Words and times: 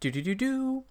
Do 0.00 0.12
do 0.12 0.22
do 0.22 0.34
do. 0.36 0.84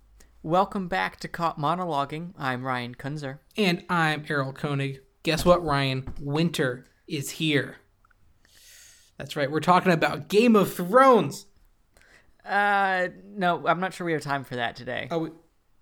Welcome 0.43 0.89
back 0.89 1.17
to 1.21 1.29
Caught 1.29 1.57
Monologuing. 1.57 2.33
I'm 2.37 2.65
Ryan 2.65 2.93
Kunzer. 2.93 3.39
And 3.55 3.85
I'm 3.89 4.25
Errol 4.27 4.51
Koenig. 4.51 4.99
Guess 5.23 5.45
what, 5.45 5.63
Ryan? 5.63 6.13
Winter 6.19 6.85
is 7.07 7.31
here. 7.31 7.77
That's 9.17 9.37
right. 9.37 9.49
We're 9.49 9.61
talking 9.61 9.93
about 9.93 10.27
Game 10.27 10.57
of 10.57 10.73
Thrones. 10.73 11.45
Uh, 12.45 13.07
no, 13.25 13.65
I'm 13.65 13.79
not 13.79 13.93
sure 13.93 14.05
we 14.05 14.11
have 14.11 14.21
time 14.21 14.43
for 14.43 14.57
that 14.57 14.75
today. 14.75 15.07
Oh, 15.09 15.19
we, 15.19 15.29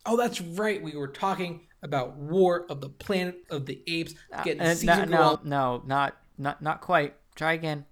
oh, 0.06 0.18
that's 0.18 0.40
right. 0.40 0.82
We 0.82 0.96
were 0.96 1.08
talking 1.08 1.68
about 1.82 2.16
War 2.18 2.68
of 2.70 2.80
the 2.80 2.90
Planet 2.90 3.38
of 3.50 3.66
the 3.66 3.82
Apes. 3.88 4.14
Getting 4.44 4.62
Uh, 4.62 4.76
season 4.76 5.10
no, 5.10 5.40
no, 5.40 5.42
no, 5.44 5.84
not 5.88 6.18
not 6.38 6.62
not 6.62 6.82
quite. 6.82 7.16
Try 7.36 7.54
again. 7.54 7.86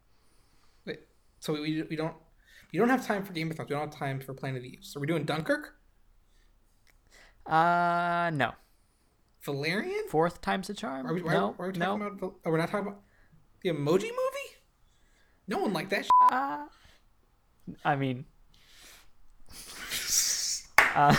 Wait, 0.86 1.00
so 1.40 1.54
we, 1.54 1.82
we 1.90 1.96
don't 1.96 2.16
we 2.74 2.80
don't 2.80 2.90
have 2.90 3.06
time 3.06 3.24
for 3.24 3.34
Game 3.34 3.50
of 3.52 3.56
Thrones. 3.56 3.70
We 3.70 3.76
don't 3.76 3.90
have 3.90 3.98
time 3.98 4.20
for 4.20 4.34
Planet 4.34 4.58
of 4.58 4.64
the 4.64 4.74
Apes. 4.74 4.92
So 4.92 5.00
we're 5.00 5.06
doing 5.06 5.24
Dunkirk, 5.26 5.76
Uh, 7.46 8.32
no. 8.34 8.52
Valerian. 9.44 10.06
Fourth 10.10 10.42
time's 10.42 10.70
a 10.70 10.74
charm. 10.74 11.06
Are 11.06 11.14
we, 11.14 11.22
why, 11.22 11.34
no, 11.34 11.54
why 11.58 11.66
are 11.66 11.72
we 11.72 11.78
no. 11.78 11.96
about? 11.96 12.14
Oh, 12.22 12.36
we're 12.46 12.58
not 12.58 12.70
talking 12.70 12.88
about 12.88 13.02
the 13.62 13.70
Emoji 13.70 14.04
Movie. 14.04 14.50
No 15.48 15.60
one 15.60 15.74
liked 15.74 15.90
that. 15.92 16.08
Uh, 16.32 16.66
I 17.86 17.96
mean, 17.96 18.26
uh, 20.96 21.16
are 21.16 21.18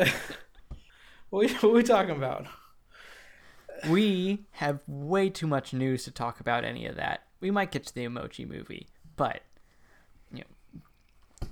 we- 1.30 1.48
what 1.48 1.64
are 1.64 1.68
we 1.68 1.82
talking 1.82 2.16
about? 2.16 2.46
we 3.90 4.46
have 4.52 4.80
way 4.86 5.28
too 5.28 5.46
much 5.46 5.74
news 5.74 6.04
to 6.04 6.10
talk 6.10 6.40
about 6.40 6.64
any 6.64 6.86
of 6.86 6.96
that. 6.96 7.24
We 7.44 7.50
might 7.50 7.70
get 7.70 7.84
to 7.84 7.94
the 7.94 8.06
emoji 8.06 8.48
movie, 8.48 8.86
but 9.16 9.42
you 10.32 10.44
know, 10.44 10.80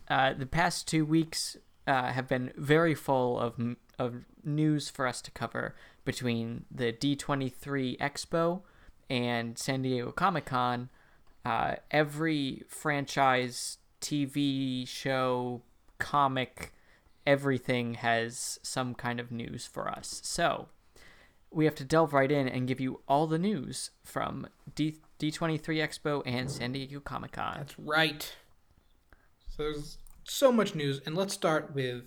uh, 0.08 0.32
the 0.32 0.46
past 0.46 0.88
two 0.88 1.04
weeks 1.04 1.58
uh, 1.86 2.12
have 2.12 2.26
been 2.26 2.50
very 2.56 2.94
full 2.94 3.38
of 3.38 3.60
of 3.98 4.24
news 4.42 4.88
for 4.88 5.06
us 5.06 5.20
to 5.20 5.30
cover 5.32 5.74
between 6.06 6.64
the 6.70 6.94
D23 6.94 7.98
Expo 7.98 8.62
and 9.10 9.58
San 9.58 9.82
Diego 9.82 10.12
Comic 10.12 10.46
Con. 10.46 10.88
Uh, 11.44 11.74
every 11.90 12.62
franchise, 12.68 13.76
TV 14.00 14.88
show, 14.88 15.60
comic, 15.98 16.72
everything 17.26 17.94
has 17.94 18.58
some 18.62 18.94
kind 18.94 19.20
of 19.20 19.30
news 19.30 19.66
for 19.66 19.90
us. 19.90 20.22
So 20.24 20.68
we 21.50 21.66
have 21.66 21.74
to 21.74 21.84
delve 21.84 22.14
right 22.14 22.32
in 22.32 22.48
and 22.48 22.66
give 22.66 22.80
you 22.80 23.00
all 23.06 23.26
the 23.26 23.38
news 23.38 23.90
from 24.02 24.46
D- 24.74 24.96
D23 25.22 25.60
Expo 25.60 26.20
and 26.26 26.50
San 26.50 26.72
Diego 26.72 26.98
Comic 26.98 27.32
Con. 27.32 27.54
That's 27.56 27.78
right. 27.78 28.34
So 29.48 29.62
there's 29.62 29.98
so 30.24 30.50
much 30.50 30.74
news, 30.74 31.00
and 31.06 31.14
let's 31.14 31.32
start 31.32 31.72
with 31.74 32.02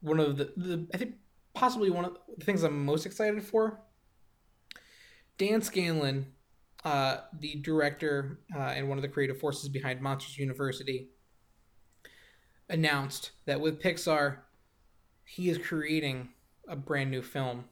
one 0.00 0.20
of 0.20 0.36
the, 0.36 0.52
the 0.54 0.86
I 0.92 0.98
think 0.98 1.14
possibly 1.54 1.88
one 1.88 2.04
of 2.04 2.18
the 2.36 2.44
things 2.44 2.62
I'm 2.62 2.84
most 2.84 3.06
excited 3.06 3.42
for. 3.42 3.80
Dan 5.38 5.62
Scanlon, 5.62 6.26
uh, 6.84 7.18
the 7.38 7.54
director 7.56 8.40
uh, 8.54 8.58
and 8.58 8.88
one 8.90 8.98
of 8.98 9.02
the 9.02 9.08
creative 9.08 9.38
forces 9.40 9.70
behind 9.70 10.02
Monsters 10.02 10.36
University, 10.36 11.08
announced 12.68 13.30
that 13.46 13.62
with 13.62 13.80
Pixar, 13.80 14.40
he 15.24 15.48
is 15.48 15.56
creating 15.56 16.28
a 16.68 16.76
brand 16.76 17.10
new 17.10 17.22
film, 17.22 17.64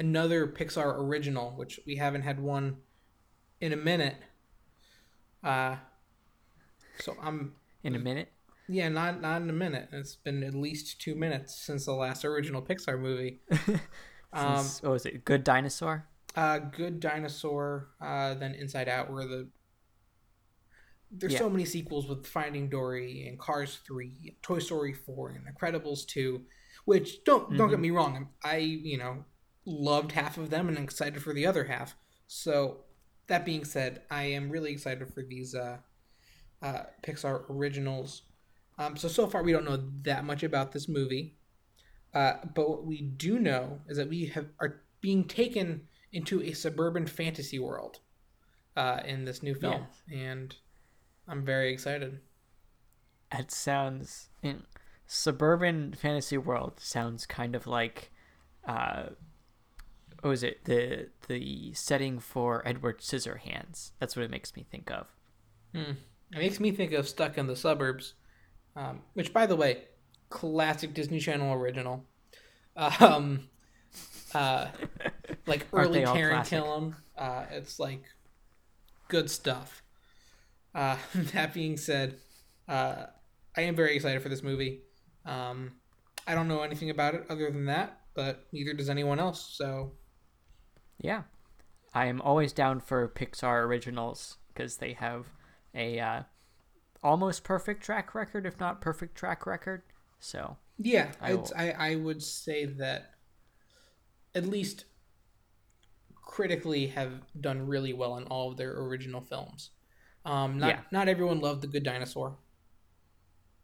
another 0.00 0.48
Pixar 0.48 0.98
original, 0.98 1.52
which 1.52 1.78
we 1.86 1.96
haven't 1.96 2.22
had 2.22 2.40
one 2.40 2.78
in 3.64 3.72
a 3.72 3.76
minute. 3.76 4.16
Uh, 5.42 5.76
so 7.00 7.16
I'm 7.22 7.54
In 7.82 7.94
a 7.94 7.98
minute. 7.98 8.30
yeah, 8.68 8.88
not 8.90 9.20
not 9.22 9.40
in 9.40 9.48
a 9.48 9.54
minute. 9.54 9.88
It's 9.92 10.16
been 10.16 10.42
at 10.42 10.54
least 10.54 11.00
two 11.00 11.14
minutes 11.14 11.54
since 11.56 11.86
the 11.86 11.92
last 11.94 12.24
original 12.26 12.60
Pixar 12.60 13.00
movie. 13.00 13.40
um, 14.34 14.58
Since- 14.58 14.82
what 14.82 14.92
was 14.92 15.06
it? 15.06 15.24
Good 15.24 15.44
Dinosaur? 15.44 16.06
uh, 16.36 16.58
Good 16.58 17.00
Dinosaur, 17.00 17.88
uh, 18.00 18.34
then 18.34 18.54
Inside 18.54 18.88
Out, 18.88 19.10
where 19.10 19.26
the 19.26 19.48
there's 21.10 21.32
Yeah. 21.34 21.38
so 21.40 21.50
many 21.50 21.64
sequels 21.64 22.08
with 22.08 22.26
Finding 22.26 22.68
Dory 22.68 23.26
and 23.28 23.38
Cars 23.38 23.78
Three, 23.86 24.36
Toy 24.42 24.58
Story 24.58 24.92
Four, 24.92 25.30
and 25.30 25.46
Incredibles 25.46 26.06
Two, 26.06 26.44
which 26.84 27.24
don't 27.24 27.56
don't 27.56 27.70
get 27.70 27.80
me 27.80 27.90
wrong, 27.90 28.28
I 28.42 28.56
you 28.58 28.98
know 28.98 29.24
loved 29.66 30.12
half 30.12 30.36
of 30.36 30.50
them 30.50 30.68
and 30.68 30.76
excited 30.78 31.22
for 31.22 31.32
the 31.32 31.46
other 31.46 31.64
half. 31.64 31.96
So 32.26 32.83
that 33.26 33.44
being 33.44 33.64
said, 33.64 34.02
I 34.10 34.24
am 34.24 34.50
really 34.50 34.72
excited 34.72 35.12
for 35.12 35.22
these 35.22 35.54
uh, 35.54 35.78
uh, 36.62 36.82
Pixar 37.02 37.48
originals. 37.50 38.22
Um, 38.78 38.96
so 38.96 39.08
so 39.08 39.26
far 39.26 39.42
we 39.42 39.52
don't 39.52 39.64
know 39.64 39.84
that 40.02 40.24
much 40.24 40.42
about 40.42 40.72
this 40.72 40.88
movie, 40.88 41.36
uh, 42.12 42.34
but 42.54 42.68
what 42.68 42.84
we 42.84 43.02
do 43.02 43.38
know 43.38 43.80
is 43.88 43.96
that 43.96 44.08
we 44.08 44.26
have 44.26 44.48
are 44.60 44.82
being 45.00 45.24
taken 45.24 45.82
into 46.12 46.42
a 46.42 46.52
suburban 46.52 47.06
fantasy 47.06 47.58
world 47.58 48.00
uh, 48.76 49.00
in 49.04 49.24
this 49.24 49.42
new 49.42 49.54
film, 49.54 49.86
and 50.12 50.56
I'm 51.28 51.44
very 51.44 51.72
excited. 51.72 52.20
It 53.32 53.50
sounds 53.52 54.28
in 54.42 54.64
suburban 55.06 55.92
fantasy 55.92 56.38
world 56.38 56.80
sounds 56.80 57.26
kind 57.26 57.54
of 57.54 57.66
like 57.66 58.10
uh 58.66 59.04
what 60.24 60.30
was 60.30 60.42
it 60.42 60.64
the 60.64 61.08
the 61.28 61.74
setting 61.74 62.18
for 62.18 62.66
Edward 62.66 63.00
Scissorhands. 63.00 63.90
That's 64.00 64.16
what 64.16 64.24
it 64.24 64.30
makes 64.30 64.56
me 64.56 64.64
think 64.70 64.90
of. 64.90 65.06
It 66.32 66.38
makes 66.38 66.58
me 66.58 66.72
think 66.72 66.92
of 66.92 67.06
Stuck 67.06 67.36
in 67.36 67.46
the 67.46 67.54
Suburbs, 67.54 68.14
um, 68.74 69.02
which, 69.12 69.34
by 69.34 69.44
the 69.44 69.54
way, 69.54 69.82
classic 70.30 70.94
Disney 70.94 71.20
Channel 71.20 71.52
original. 71.52 72.06
Um, 72.74 73.50
uh, 74.34 74.68
like 75.46 75.66
early 75.74 76.00
Killam. 76.00 76.96
Uh, 77.18 77.44
it's 77.50 77.78
like 77.78 78.04
good 79.08 79.30
stuff. 79.30 79.82
Uh, 80.74 80.96
that 81.34 81.52
being 81.52 81.76
said, 81.76 82.16
uh, 82.66 83.06
I 83.54 83.60
am 83.60 83.76
very 83.76 83.94
excited 83.94 84.22
for 84.22 84.30
this 84.30 84.42
movie. 84.42 84.84
Um, 85.26 85.72
I 86.26 86.34
don't 86.34 86.48
know 86.48 86.62
anything 86.62 86.88
about 86.88 87.14
it 87.14 87.26
other 87.28 87.50
than 87.50 87.66
that, 87.66 88.00
but 88.14 88.46
neither 88.52 88.72
does 88.72 88.88
anyone 88.88 89.20
else. 89.20 89.52
So 89.52 89.92
Yeah. 91.04 91.24
I 91.92 92.06
am 92.06 92.22
always 92.22 92.52
down 92.54 92.80
for 92.80 93.06
Pixar 93.08 93.62
originals 93.64 94.38
because 94.48 94.78
they 94.78 94.94
have 94.94 95.26
a 95.74 96.00
uh, 96.00 96.22
almost 97.02 97.44
perfect 97.44 97.82
track 97.84 98.14
record, 98.14 98.46
if 98.46 98.58
not 98.58 98.80
perfect 98.80 99.14
track 99.14 99.46
record. 99.46 99.82
So, 100.18 100.56
Yeah, 100.78 101.12
I 101.20 101.30
I, 101.30 101.34
will- 101.34 101.52
I 101.54 101.70
I 101.72 101.94
would 101.96 102.22
say 102.22 102.64
that 102.64 103.16
at 104.34 104.46
least 104.46 104.86
critically 106.22 106.86
have 106.86 107.20
done 107.38 107.66
really 107.66 107.92
well 107.92 108.16
in 108.16 108.24
all 108.24 108.50
of 108.50 108.56
their 108.56 108.72
original 108.80 109.20
films. 109.20 109.70
Um, 110.24 110.58
not 110.58 110.68
Yeah. 110.68 110.80
not 110.90 111.08
everyone 111.08 111.40
loved 111.40 111.60
The 111.60 111.66
Good 111.68 111.84
Dinosaur. 111.84 112.38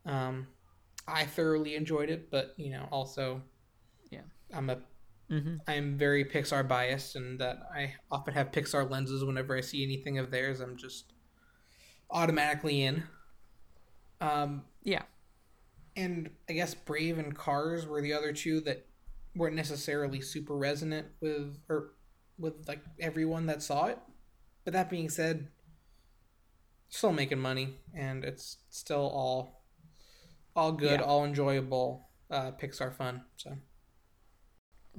Um, 0.05 0.47
I 1.09 1.25
thoroughly 1.25 1.75
enjoyed 1.75 2.11
it, 2.11 2.31
but 2.31 2.55
you 2.59 2.71
know, 2.71 2.87
also, 2.93 3.43
Yeah. 4.11 4.25
I'm 4.53 4.69
a 4.69 4.83
mhm. 5.31 5.61
I'm 5.67 5.97
very 5.99 6.25
Pixar 6.25 6.67
biased, 6.67 7.17
and 7.17 7.39
that 7.41 7.59
I 7.75 7.95
often 8.11 8.35
have 8.35 8.51
Pixar 8.53 8.91
lenses 8.91 9.25
whenever 9.25 9.57
I 9.57 9.61
see 9.61 9.83
anything 9.85 10.19
of 10.19 10.31
theirs. 10.31 10.61
I'm 10.61 10.77
just 10.77 11.13
automatically 12.11 12.83
in. 12.83 13.05
Um, 14.21 14.65
yeah. 14.83 15.03
and 15.97 16.31
I 16.49 16.53
guess 16.53 16.75
Brave 16.75 17.19
and 17.19 17.35
Cars 17.35 17.87
were 17.87 18.03
the 18.03 18.13
other 18.13 18.33
two 18.33 18.61
that 18.63 18.87
weren't 19.35 19.57
necessarily 19.57 20.21
super 20.21 20.57
resonant 20.57 21.07
with 21.21 21.57
or 21.69 21.93
with 22.39 22.69
like 22.69 22.81
everyone 22.99 23.47
that 23.47 23.63
saw 23.63 23.87
it. 23.87 23.99
But 24.65 24.73
that 24.75 24.91
being 24.91 25.09
said, 25.09 25.49
still 26.89 27.13
making 27.13 27.39
money 27.39 27.77
and 27.95 28.25
it's 28.25 28.59
still 28.71 29.09
all 29.09 29.65
all 30.57 30.73
good, 30.73 31.01
Yeah. 31.01 31.07
all 31.07 31.25
enjoyable, 31.25 32.09
uh, 32.31 32.53
Pixar 32.53 32.93
fun. 32.95 33.25
So 33.37 33.57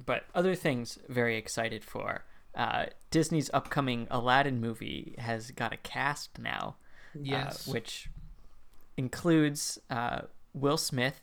But 0.04 0.24
other 0.34 0.54
things 0.54 0.98
very 1.08 1.36
excited 1.36 1.84
for. 1.84 2.24
Uh, 2.54 2.86
Disney's 3.10 3.50
upcoming 3.54 4.06
Aladdin 4.10 4.60
movie 4.60 5.14
has 5.18 5.50
got 5.50 5.72
a 5.72 5.76
cast 5.78 6.38
now, 6.38 6.76
yes, 7.14 7.66
uh, 7.68 7.72
which 7.72 8.08
includes 8.96 9.78
uh, 9.88 10.22
Will 10.52 10.76
Smith, 10.76 11.22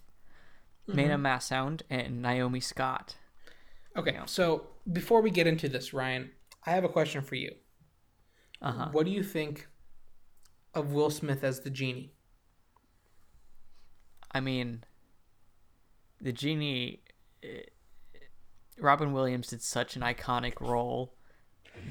Mena 0.87 1.17
Massoud, 1.17 1.81
and 1.89 2.21
Naomi 2.21 2.59
Scott. 2.59 3.15
okay. 3.95 4.13
yeah. 4.13 4.25
So 4.25 4.67
before 4.91 5.21
we 5.21 5.29
get 5.29 5.45
into 5.45 5.69
this, 5.69 5.93
Ryan, 5.93 6.31
I 6.65 6.71
have 6.71 6.83
a 6.83 6.89
question 6.89 7.21
for 7.21 7.35
you. 7.35 7.53
Uh 8.61 8.71
huh. 8.71 8.89
What 8.91 9.05
do 9.05 9.11
you 9.11 9.23
think 9.23 9.67
of 10.73 10.91
Will 10.91 11.09
Smith 11.11 11.43
as 11.43 11.59
the 11.61 11.69
genie? 11.69 12.11
I 14.31 14.39
mean, 14.39 14.83
the 16.21 16.31
genie. 16.31 17.01
eh, 17.43 17.61
Robin 18.81 19.13
Williams 19.13 19.47
did 19.47 19.61
such 19.61 19.95
an 19.95 20.01
iconic 20.01 20.59
role 20.59 21.13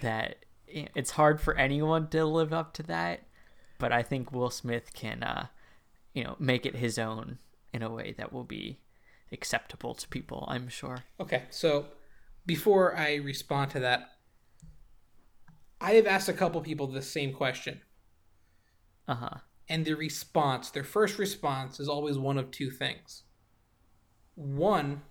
that 0.01 0.45
it's 0.67 1.13
hard 1.13 1.41
for 1.41 1.55
anyone 1.55 2.09
to 2.09 2.25
live 2.25 2.53
up 2.53 2.75
to 2.75 2.83
that. 2.85 3.23
But 3.79 3.93
I 3.93 4.03
think 4.03 4.33
Will 4.33 4.51
Smith 4.51 4.93
can 4.93 5.23
uh, 5.23 5.47
you 6.19 6.25
know, 6.25 6.35
make 6.41 6.67
it 6.67 6.75
his 6.75 6.99
own 6.99 7.39
in 7.73 7.81
a 7.83 7.89
way 7.89 8.15
that 8.19 8.33
will 8.33 8.43
be 8.43 8.81
acceptable 9.31 9.95
to 9.95 10.09
people, 10.09 10.45
I'm 10.49 10.69
sure. 10.69 11.05
Okay, 11.21 11.45
so 11.51 11.87
before 12.45 12.97
I 12.97 13.17
respond 13.17 13.71
to 13.73 13.81
that, 13.81 14.11
I 15.81 15.93
have 15.93 16.09
asked 16.09 16.29
a 16.29 16.33
couple 16.33 16.61
people 16.61 16.89
the 16.89 17.03
same 17.03 17.33
question. 17.33 17.83
Uh 19.07 19.15
huh. 19.15 19.37
And 19.69 19.85
their 19.85 19.95
response, 19.97 20.71
their 20.71 20.83
first 20.83 21.19
response, 21.19 21.79
is 21.79 21.89
always 21.89 22.19
one 22.19 22.37
of 22.37 22.51
two 22.51 22.71
things. 22.71 23.23
One, 24.35 25.03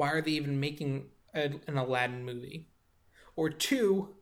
why 0.00 0.12
are 0.12 0.22
they 0.22 0.30
even 0.30 0.58
making 0.58 1.10
a, 1.34 1.50
an 1.66 1.76
Aladdin 1.76 2.24
movie? 2.24 2.70
Or 3.36 3.50
two, 3.50 4.14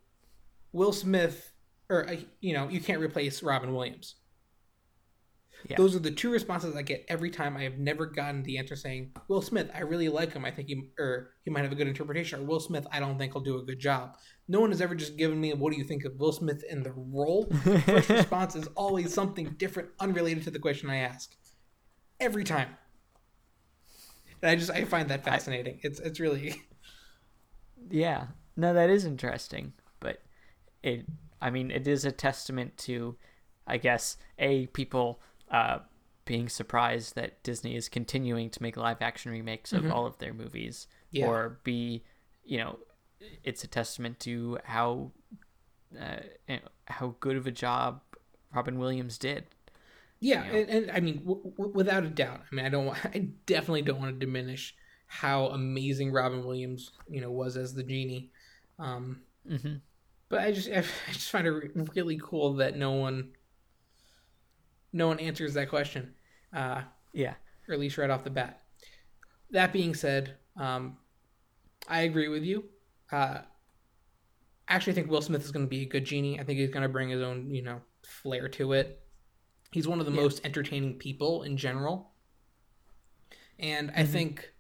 Will 0.73 0.93
Smith, 0.93 1.53
or, 1.89 2.09
uh, 2.11 2.17
you 2.41 2.53
know, 2.53 2.69
you 2.69 2.81
can't 2.81 3.01
replace 3.01 3.45
Robin 3.45 3.73
Williams. 3.73 4.17
Yeah. 5.69 5.77
Those 5.77 5.95
are 5.95 6.01
the 6.01 6.11
two 6.11 6.33
responses 6.33 6.75
I 6.75 6.83
get 6.83 7.05
every 7.07 7.31
time. 7.31 7.57
I 7.57 7.63
have 7.63 7.79
never 7.79 8.07
gotten 8.07 8.43
the 8.43 8.59
answer 8.59 8.75
saying 8.75 9.13
Will 9.29 9.41
Smith. 9.41 9.71
I 9.73 9.83
really 9.83 10.09
like 10.09 10.33
him. 10.33 10.45
I 10.45 10.51
think 10.51 10.67
he 10.67 10.91
or 10.99 11.31
he 11.45 11.51
might 11.53 11.63
have 11.63 11.71
a 11.71 11.77
good 11.77 11.87
interpretation. 11.87 12.41
Or 12.41 12.43
Will 12.43 12.61
Smith. 12.61 12.87
I 12.91 12.99
don't 12.99 13.17
think 13.17 13.33
he'll 13.33 13.43
do 13.43 13.59
a 13.59 13.65
good 13.65 13.79
job. 13.79 14.17
No 14.49 14.61
one 14.61 14.71
has 14.71 14.81
ever 14.81 14.97
just 14.97 15.17
given 15.17 15.41
me 15.41 15.53
what 15.55 15.73
do 15.73 15.79
you 15.79 15.85
think 15.85 16.05
of 16.05 16.17
Will 16.19 16.33
Smith 16.33 16.65
in 16.69 16.83
the 16.83 16.93
role. 16.93 17.45
First 17.87 18.09
response 18.09 18.57
is 18.57 18.67
always 18.75 19.15
something 19.15 19.55
different, 19.59 19.91
unrelated 20.01 20.43
to 20.45 20.51
the 20.51 20.59
question 20.59 20.91
I 20.91 20.97
ask. 20.97 21.35
Every 22.19 22.43
time. 22.43 22.69
And 24.43 24.50
I 24.50 24.56
just 24.56 24.70
I 24.70 24.85
find 24.85 25.08
that 25.11 25.25
fascinating. 25.25 25.75
I, 25.76 25.87
it's 25.87 26.00
it's 26.00 26.20
really. 26.20 26.62
Yeah. 27.90 28.26
No, 28.56 28.75
that 28.75 28.90
is 28.90 29.05
interesting, 29.05 29.73
but 30.00 30.20
it. 30.82 31.06
I 31.40 31.49
mean, 31.50 31.70
it 31.70 31.87
is 31.87 32.05
a 32.05 32.12
testament 32.12 32.76
to, 32.79 33.17
I 33.67 33.79
guess, 33.79 34.17
a 34.38 34.67
people 34.67 35.23
uh, 35.50 35.79
being 36.25 36.49
surprised 36.49 37.14
that 37.14 37.43
Disney 37.44 37.76
is 37.76 37.88
continuing 37.88 38.50
to 38.50 38.62
make 38.62 38.76
live 38.76 39.00
action 39.00 39.31
remakes 39.31 39.73
of 39.73 39.85
mm-hmm. 39.85 39.93
all 39.93 40.06
of 40.06 40.19
their 40.19 40.35
movies, 40.35 40.88
yeah. 41.12 41.26
or 41.26 41.61
B, 41.62 42.02
you 42.44 42.58
know, 42.58 42.81
it's 43.44 43.64
a 43.64 43.69
testament 43.69 44.19
to 44.20 44.58
how 44.64 45.12
uh, 45.99 46.56
how 46.87 47.14
good 47.20 47.37
of 47.37 47.46
a 47.46 47.52
job 47.52 48.02
Robin 48.52 48.79
Williams 48.79 49.19
did. 49.19 49.44
Yeah, 50.20 50.44
you 50.47 50.53
know? 50.53 50.59
and, 50.59 50.70
and, 50.70 50.91
I 50.91 51.00
mean, 51.00 51.19
w- 51.19 51.53
w- 51.56 51.73
without 51.75 52.05
a 52.05 52.09
doubt. 52.09 52.41
I 52.50 52.55
mean, 52.55 52.67
I 52.67 52.69
don't. 52.69 52.87
Want, 52.87 52.99
I 53.05 53.29
definitely 53.47 53.82
don't 53.82 54.00
want 54.00 54.19
to 54.19 54.26
diminish 54.26 54.75
how 55.06 55.47
amazing 55.47 56.12
Robin 56.12 56.44
Williams, 56.44 56.91
you 57.09 57.20
know, 57.20 57.31
was 57.31 57.56
as 57.56 57.75
the 57.75 57.82
genie. 57.82 58.31
Um, 58.79 59.23
mm-hmm. 59.49 59.76
But 60.29 60.41
I 60.41 60.53
just, 60.53 60.69
I 60.75 60.82
just 61.12 61.31
find 61.31 61.47
it 61.47 61.73
really 61.94 62.20
cool 62.23 62.55
that 62.55 62.76
no 62.76 62.93
one 62.93 63.31
no 64.93 65.09
one 65.09 65.20
answers 65.20 65.55
that 65.55 65.69
question. 65.69 66.15
Uh, 66.53 66.82
yeah. 67.12 67.35
Or 67.69 67.75
at 67.75 67.81
least 67.81 67.99
right 67.99 68.11
off 68.11 68.25
the 68.25 68.31
bat. 68.31 68.62
That 69.50 69.73
being 69.73 69.94
said, 69.94 70.37
um, 70.56 70.97
I 71.87 72.03
agree 72.03 72.29
with 72.29 72.43
you. 72.43 72.64
Uh, 73.11 73.41
I 74.67 74.75
actually 74.75 74.94
think 74.94 75.11
Will 75.11 75.23
Smith 75.23 75.44
is 75.44 75.50
going 75.50 75.64
to 75.64 75.71
be 75.71 75.82
a 75.82 75.88
good 75.88 76.05
genie. 76.05 76.38
I 76.38 76.44
think 76.44 76.59
he's 76.59 76.71
going 76.71 76.82
to 76.82 76.88
bring 76.88 77.09
his 77.09 77.23
own, 77.23 77.50
you 77.50 77.62
know, 77.62 77.81
flair 78.03 78.49
to 78.49 78.73
it. 78.73 79.00
He's 79.70 79.87
one 79.87 80.00
of 80.00 80.06
the 80.06 80.12
yeah. 80.12 80.23
most 80.23 80.44
entertaining 80.44 80.94
people 80.94 81.43
in 81.43 81.56
general. 81.56 82.12
And 83.59 83.91
mm-hmm. 83.91 84.00
I 84.00 84.05
think 84.05 84.53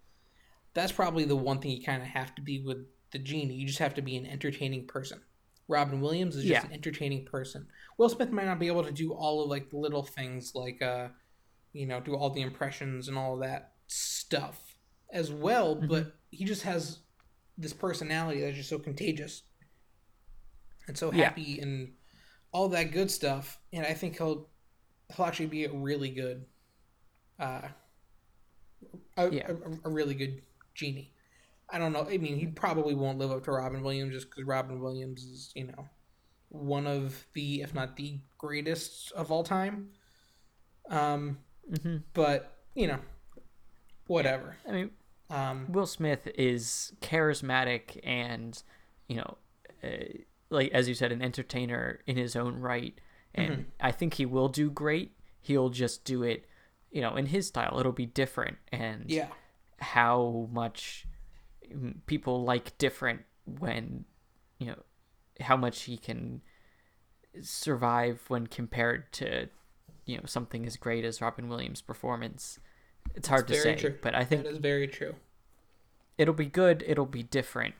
that's 0.74 0.92
probably 0.92 1.24
the 1.24 1.36
one 1.36 1.60
thing 1.60 1.70
you 1.70 1.82
kind 1.82 2.02
of 2.02 2.08
have 2.08 2.34
to 2.34 2.42
be 2.42 2.60
with 2.60 2.86
the 3.10 3.18
genie. 3.18 3.54
You 3.54 3.66
just 3.66 3.78
have 3.78 3.94
to 3.94 4.02
be 4.02 4.16
an 4.16 4.26
entertaining 4.26 4.86
person. 4.86 5.20
Robin 5.66 6.00
Williams 6.00 6.36
is 6.36 6.44
just 6.44 6.64
yeah. 6.64 6.66
an 6.66 6.72
entertaining 6.72 7.26
person. 7.26 7.66
Will 7.98 8.08
Smith 8.08 8.30
might 8.30 8.46
not 8.46 8.58
be 8.58 8.68
able 8.68 8.84
to 8.84 8.92
do 8.92 9.12
all 9.12 9.42
of 9.42 9.50
like 9.50 9.70
the 9.70 9.76
little 9.76 10.02
things 10.02 10.54
like 10.54 10.80
uh 10.80 11.08
you 11.72 11.86
know, 11.86 12.00
do 12.00 12.14
all 12.14 12.30
the 12.30 12.40
impressions 12.40 13.08
and 13.08 13.18
all 13.18 13.34
of 13.34 13.40
that 13.40 13.72
stuff 13.86 14.76
as 15.12 15.30
well, 15.30 15.76
mm-hmm. 15.76 15.86
but 15.86 16.14
he 16.30 16.44
just 16.44 16.62
has 16.62 17.00
this 17.56 17.72
personality 17.72 18.40
that's 18.40 18.56
just 18.56 18.68
so 18.68 18.78
contagious 18.78 19.42
and 20.86 20.96
so 20.96 21.10
happy 21.10 21.42
yeah. 21.42 21.62
and 21.62 21.92
all 22.52 22.68
that 22.68 22.92
good 22.92 23.10
stuff. 23.10 23.58
And 23.72 23.84
I 23.84 23.94
think 23.94 24.16
he'll 24.16 24.48
he'll 25.14 25.26
actually 25.26 25.46
be 25.46 25.64
a 25.64 25.72
really 25.72 26.10
good 26.10 26.44
uh 27.40 27.62
a, 29.16 29.30
yeah. 29.30 29.50
a, 29.50 29.88
a 29.88 29.90
really 29.90 30.14
good 30.14 30.42
genie. 30.74 31.12
I 31.70 31.78
don't 31.78 31.92
know. 31.92 32.06
I 32.08 32.16
mean, 32.16 32.38
he 32.38 32.46
probably 32.46 32.94
won't 32.94 33.18
live 33.18 33.30
up 33.30 33.44
to 33.44 33.52
Robin 33.52 33.82
Williams 33.82 34.14
just 34.14 34.30
because 34.30 34.44
Robin 34.44 34.80
Williams 34.80 35.22
is, 35.22 35.52
you 35.54 35.66
know, 35.66 35.88
one 36.48 36.86
of 36.86 37.26
the, 37.34 37.60
if 37.60 37.74
not 37.74 37.96
the 37.96 38.20
greatest 38.38 39.12
of 39.12 39.30
all 39.30 39.44
time. 39.44 39.88
Um, 40.88 41.38
mm-hmm. 41.70 41.98
but 42.14 42.58
you 42.74 42.86
know, 42.86 43.00
whatever. 44.06 44.56
I 44.66 44.72
mean, 44.72 44.90
um, 45.30 45.66
Will 45.68 45.86
Smith 45.86 46.28
is 46.36 46.92
charismatic 47.02 48.00
and, 48.02 48.62
you 49.08 49.16
know, 49.16 49.36
uh, 49.84 49.88
like 50.48 50.70
as 50.72 50.88
you 50.88 50.94
said, 50.94 51.12
an 51.12 51.20
entertainer 51.20 52.00
in 52.06 52.16
his 52.16 52.36
own 52.36 52.60
right, 52.60 52.98
and 53.38 53.52
mm-hmm. 53.52 53.62
I 53.80 53.92
think 53.92 54.14
he 54.14 54.26
will 54.26 54.48
do 54.48 54.70
great. 54.70 55.12
He'll 55.40 55.70
just 55.70 56.04
do 56.04 56.22
it, 56.22 56.44
you 56.90 57.00
know, 57.00 57.16
in 57.16 57.26
his 57.26 57.46
style. 57.46 57.78
It'll 57.78 57.92
be 57.92 58.06
different, 58.06 58.58
and 58.72 59.04
yeah, 59.06 59.28
how 59.78 60.48
much 60.52 61.06
people 62.06 62.44
like 62.44 62.76
different 62.78 63.22
when 63.58 64.04
you 64.58 64.66
know 64.66 64.82
how 65.40 65.56
much 65.56 65.82
he 65.82 65.96
can 65.96 66.42
survive 67.42 68.20
when 68.28 68.46
compared 68.46 69.12
to 69.12 69.48
you 70.06 70.16
know 70.16 70.24
something 70.26 70.66
as 70.66 70.76
great 70.76 71.04
as 71.04 71.20
Robin 71.20 71.48
Williams' 71.48 71.82
performance. 71.82 72.58
It's 73.14 73.28
hard 73.28 73.48
That's 73.48 73.62
to 73.62 73.62
say, 73.62 73.74
true. 73.76 73.94
but 74.02 74.14
I 74.14 74.24
think 74.24 74.44
that 74.44 74.50
is 74.50 74.58
very 74.58 74.86
true. 74.86 75.14
It'll 76.16 76.34
be 76.34 76.46
good. 76.46 76.84
It'll 76.86 77.06
be 77.06 77.22
different, 77.22 77.74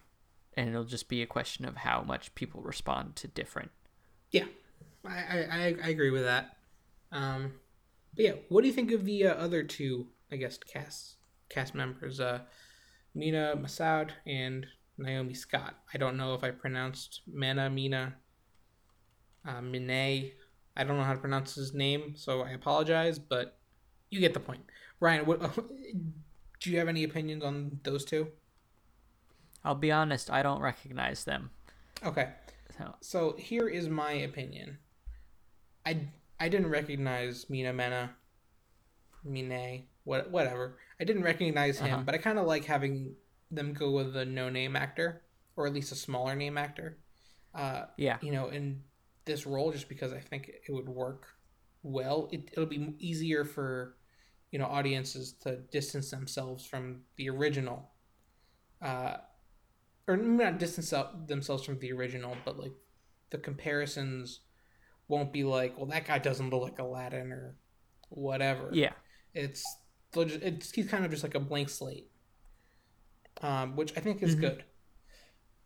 and 0.55 0.69
it'll 0.69 0.85
just 0.85 1.09
be 1.09 1.23
a 1.23 1.27
question 1.27 1.65
of 1.65 1.79
how 1.79 2.03
much 2.03 2.35
people 2.35 2.63
respond 2.63 3.17
to 3.17 3.29
different. 3.29 3.71
Yeah, 4.31 4.45
I 5.05 5.11
I, 5.51 5.77
I 5.85 5.89
agree 5.89 6.11
with 6.11 6.25
that. 6.25 6.57
Um, 7.13 7.53
but 8.15 8.25
yeah, 8.25 8.33
what 8.49 8.63
do 8.63 8.69
you 8.69 8.75
think 8.75 8.93
of 8.93 9.05
the 9.05 9.27
uh, 9.27 9.35
other 9.35 9.63
two? 9.63 10.09
I 10.31 10.37
guess 10.37 10.59
cast 10.59 11.17
cast 11.49 11.75
members. 11.75 12.21
Uh, 12.21 12.41
Mena 13.15 13.55
Massoud 13.57 14.11
and 14.27 14.67
Naomi 14.97 15.35
Scott. 15.35 15.75
I 15.93 15.99
don't 15.99 16.17
know 16.17 16.35
if 16.35 16.45
I 16.45 16.51
pronounced 16.51 17.23
Mena, 17.27 17.69
Mina, 17.69 18.15
uh, 19.47 19.61
Mine. 19.61 20.33
I 20.77 20.85
don't 20.85 20.97
know 20.97 21.05
how 21.05 21.15
to 21.15 21.21
pronounce 21.21 21.55
his 21.55 21.75
name, 21.75 22.15
so 22.17 22.43
I 22.43 22.51
apologize, 22.51 23.19
but 23.19 23.59
you 24.11 24.21
get 24.21 24.35
the 24.35 24.41
point. 24.41 24.63
Ryan, 25.01 25.27
what, 25.27 25.41
do 26.61 26.71
you 26.71 26.79
have 26.79 26.89
any 26.89 27.05
opinions 27.05 27.43
on 27.43 27.81
those 27.83 28.05
two? 28.05 28.29
I'll 29.65 29.75
be 29.75 29.91
honest, 29.91 30.31
I 30.31 30.43
don't 30.43 30.61
recognize 30.61 31.25
them. 31.25 31.51
Okay. 32.05 32.29
So, 32.77 32.95
so 33.01 33.35
here 33.37 33.69
is 33.69 33.89
my 33.89 34.13
opinion. 34.13 34.79
I, 35.89 35.97
I 36.39 36.49
didn't 36.49 36.69
recognize 36.69 37.49
Mina 37.49 37.73
Mena, 37.73 38.11
Mine, 39.25 39.85
what, 40.05 40.31
whatever. 40.31 40.79
I 41.01 41.05
didn't 41.05 41.23
recognize 41.23 41.79
him, 41.79 41.95
uh-huh. 41.95 42.03
but 42.05 42.15
I 42.15 42.19
kind 42.19 42.39
of 42.39 42.47
like 42.47 42.67
having 42.67 43.15
them 43.51 43.73
go 43.73 43.91
with 43.93 44.15
a 44.17 44.25
no 44.27 44.51
name 44.51 44.77
actor 44.77 45.23
or 45.57 45.67
at 45.67 45.73
least 45.73 45.91
a 45.91 45.97
smaller 45.97 46.37
name 46.37 46.59
actor. 46.59 46.99
Uh, 47.55 47.87
yeah, 47.97 48.19
you 48.21 48.31
know, 48.31 48.49
in 48.49 48.83
this 49.25 49.47
role, 49.47 49.73
just 49.73 49.89
because 49.89 50.13
I 50.13 50.21
think 50.21 50.49
it 50.49 50.71
would 50.71 50.89
work 50.89 51.27
well. 51.83 52.29
It, 52.31 52.51
it'll 52.53 52.67
be 52.67 52.95
easier 52.99 53.45
for 53.45 53.97
you 54.51 54.59
know 54.59 54.67
audiences 54.67 55.33
to 55.45 55.57
distance 55.57 56.11
themselves 56.11 56.67
from 56.67 57.01
the 57.17 57.31
original, 57.31 57.91
uh, 58.83 59.17
or 60.07 60.19
not 60.19 60.59
distance 60.59 60.93
themselves 61.27 61.65
from 61.65 61.79
the 61.79 61.93
original, 61.93 62.37
but 62.45 62.59
like 62.59 62.75
the 63.31 63.39
comparisons 63.39 64.41
won't 65.09 65.33
be 65.33 65.45
like, 65.45 65.77
well, 65.77 65.87
that 65.87 66.07
guy 66.07 66.19
doesn't 66.19 66.51
look 66.51 66.63
like 66.63 66.79
Aladdin 66.79 67.33
or 67.33 67.57
whatever. 68.11 68.71
Yeah, 68.73 68.93
it's 69.35 69.65
it's 70.15 70.71
he's 70.71 70.89
kind 70.89 71.05
of 71.05 71.11
just 71.11 71.23
like 71.23 71.35
a 71.35 71.41
blank 71.41 71.69
slate, 71.69 72.11
um, 73.43 73.77
which 73.77 73.93
I 73.97 74.01
think 74.01 74.23
is 74.23 74.33
mm-hmm. 74.33 74.41
good. 74.43 74.65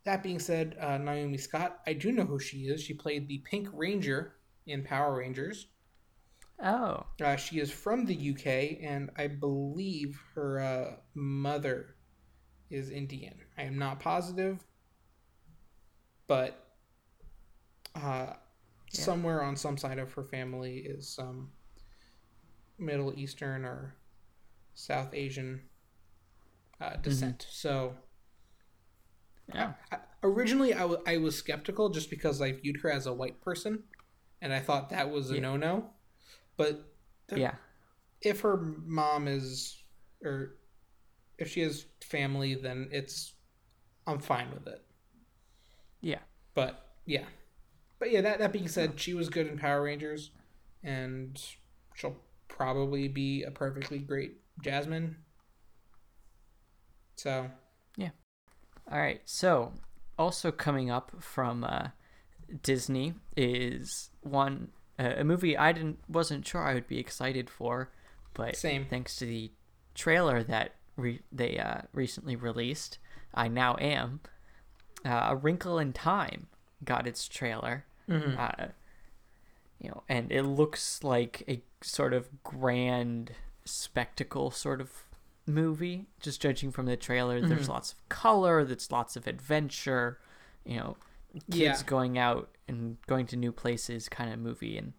That 0.05 0.21
being 0.21 0.39
said, 0.39 0.75
uh, 0.81 0.97
Naomi 0.97 1.37
Scott, 1.37 1.79
I 1.87 1.93
do 1.93 2.11
know 2.11 2.25
who 2.25 2.39
she 2.39 2.63
is. 2.63 2.81
She 2.81 2.93
played 2.93 3.27
the 3.27 3.37
Pink 3.49 3.69
Ranger 3.71 4.35
in 4.65 4.83
Power 4.83 5.17
Rangers. 5.17 5.67
Oh. 6.61 7.05
Uh, 7.21 7.35
she 7.35 7.59
is 7.59 7.71
from 7.71 8.05
the 8.05 8.31
UK, 8.31 8.83
and 8.83 9.09
I 9.17 9.27
believe 9.27 10.19
her 10.35 10.59
uh, 10.59 10.95
mother 11.13 11.95
is 12.69 12.89
Indian. 12.89 13.35
I 13.57 13.63
am 13.63 13.77
not 13.77 13.99
positive, 13.99 14.63
but 16.27 16.67
uh, 17.95 18.33
yeah. 18.93 19.01
somewhere 19.01 19.43
on 19.43 19.55
some 19.55 19.77
side 19.77 19.99
of 19.99 20.13
her 20.13 20.23
family 20.23 20.77
is 20.77 21.17
um, 21.19 21.49
Middle 22.77 23.13
Eastern 23.17 23.65
or 23.65 23.95
South 24.73 25.13
Asian 25.13 25.61
uh, 26.79 26.91
mm-hmm. 26.91 27.01
descent. 27.01 27.39
Mm-hmm. 27.39 27.51
So, 27.51 27.93
yeah. 29.53 29.73
I, 29.91 29.97
originally, 30.23 30.73
I, 30.73 30.79
w- 30.79 31.01
I 31.05 31.17
was 31.17 31.35
skeptical 31.35 31.89
just 31.89 32.09
because 32.09 32.41
I 32.41 32.51
viewed 32.53 32.81
her 32.81 32.91
as 32.91 33.05
a 33.05 33.13
white 33.13 33.41
person, 33.41 33.83
and 34.41 34.53
I 34.53 34.59
thought 34.59 34.89
that 34.89 35.09
was 35.11 35.31
a 35.31 35.35
yeah. 35.35 35.41
no 35.41 35.57
no. 35.57 35.89
But 36.57 36.83
the, 37.27 37.39
yeah, 37.39 37.55
if 38.21 38.41
her 38.41 38.57
mom 38.85 39.27
is 39.27 39.83
or 40.23 40.55
if 41.37 41.49
she 41.49 41.61
has 41.61 41.85
family, 42.01 42.55
then 42.55 42.89
it's 42.91 43.33
I'm 44.05 44.19
fine 44.19 44.51
with 44.53 44.67
it. 44.67 44.83
Yeah. 46.01 46.19
But 46.53 46.85
yeah, 47.05 47.25
but 48.03 48.11
yeah. 48.11 48.19
That 48.19 48.39
that 48.39 48.51
being 48.51 48.67
said, 48.67 48.99
she 48.99 49.13
was 49.13 49.29
good 49.29 49.47
in 49.47 49.57
Power 49.57 49.83
Rangers, 49.83 50.31
and 50.83 51.41
she'll 51.95 52.17
probably 52.49 53.07
be 53.07 53.43
a 53.43 53.51
perfectly 53.51 53.97
great 53.97 54.41
Jasmine. 54.61 55.15
So 57.15 57.49
yeah. 57.95 58.09
All 58.91 58.99
right. 58.99 59.21
So, 59.23 59.71
also 60.19 60.51
coming 60.51 60.91
up 60.91 61.13
from 61.19 61.63
uh, 61.63 61.87
Disney 62.61 63.13
is 63.37 64.09
one 64.19 64.69
uh, 64.99 65.13
a 65.17 65.23
movie 65.23 65.57
I 65.57 65.71
didn't 65.71 65.99
wasn't 66.09 66.45
sure 66.45 66.61
I 66.61 66.73
would 66.73 66.87
be 66.87 66.99
excited 66.99 67.49
for, 67.49 67.89
but 68.33 68.57
Same. 68.57 68.85
thanks 68.89 69.15
to 69.17 69.25
the 69.25 69.51
trailer 69.95 70.43
that 70.43 70.75
re- 70.97 71.21
they 71.31 71.57
uh, 71.57 71.83
recently 71.93 72.35
released, 72.35 72.97
I 73.33 73.47
now 73.47 73.77
am. 73.79 74.19
Uh, 75.05 75.27
a 75.29 75.35
Wrinkle 75.37 75.79
in 75.79 75.93
Time 75.93 76.47
got 76.83 77.07
its 77.07 77.29
trailer. 77.29 77.85
Mhm. 78.07 78.37
Uh, 78.37 78.67
you 79.79 79.89
know, 79.89 80.03
and 80.07 80.31
it 80.31 80.43
looks 80.43 81.03
like 81.03 81.43
a 81.47 81.61
sort 81.81 82.13
of 82.13 82.43
grand 82.43 83.31
spectacle 83.65 84.51
sort 84.51 84.79
of 84.81 84.91
movie. 85.45 86.07
Just 86.21 86.41
judging 86.41 86.71
from 86.71 86.85
the 86.85 86.95
trailer, 86.95 87.41
there's 87.41 87.67
lots 87.69 87.93
of 87.93 88.09
color, 88.09 88.63
there's 88.63 88.91
lots 88.91 89.15
of 89.15 89.27
adventure. 89.27 90.19
You 90.65 90.77
know, 90.77 90.97
kids 91.51 91.83
Yeah. 91.83 91.83
going 91.83 92.17
out 92.17 92.49
and 92.67 92.97
going 93.07 93.25
to 93.27 93.35
new 93.35 93.51
places 93.51 94.07
kind 94.07 94.31
of 94.31 94.39
movie, 94.39 94.77
and 94.77 94.93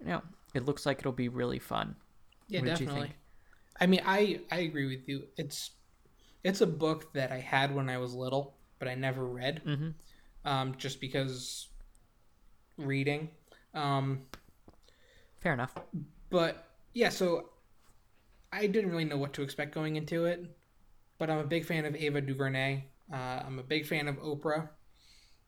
you 0.00 0.06
know, 0.06 0.22
it 0.54 0.64
looks 0.66 0.84
like 0.86 0.98
it'll 0.98 1.12
be 1.12 1.28
really 1.28 1.58
fun. 1.58 1.96
Yeah, 2.48 2.60
What 2.60 2.66
definitely. 2.66 3.02
think? 3.02 3.16
I 3.80 3.86
mean, 3.86 4.00
I 4.04 4.40
I 4.50 4.58
agree 4.60 4.86
with 4.86 5.08
you. 5.08 5.28
It's 5.36 5.70
it's 6.44 6.60
a 6.60 6.66
book 6.66 7.12
that 7.14 7.32
I 7.32 7.40
had 7.40 7.74
when 7.74 7.88
I 7.88 7.98
was 7.98 8.14
little, 8.14 8.56
but 8.78 8.88
I 8.88 8.94
never 8.94 9.24
read, 9.26 9.62
Mm-hmm. 9.66 9.90
um, 10.44 10.74
just 10.76 11.00
because 11.00 11.68
reading. 12.78 13.30
Um, 13.74 14.22
Fair 15.40 15.52
enough. 15.52 15.74
but 16.30 16.64
yeah, 16.94 17.10
so 17.10 17.50
I 18.52 18.66
didn't 18.66 18.90
really 18.90 19.04
know 19.04 19.18
what 19.18 19.32
to 19.34 19.42
expect 19.42 19.74
going 19.74 19.96
into 19.96 20.24
it, 20.24 20.44
but 21.18 21.30
I'm 21.30 21.38
a 21.38 21.44
big 21.44 21.64
fan 21.64 21.84
of 21.84 21.94
Ava 21.94 22.20
DuVernay. 22.20 22.84
Uh, 23.12 23.16
I'm 23.46 23.58
a 23.58 23.62
big 23.62 23.86
fan 23.86 24.08
of 24.08 24.16
Oprah. 24.16 24.68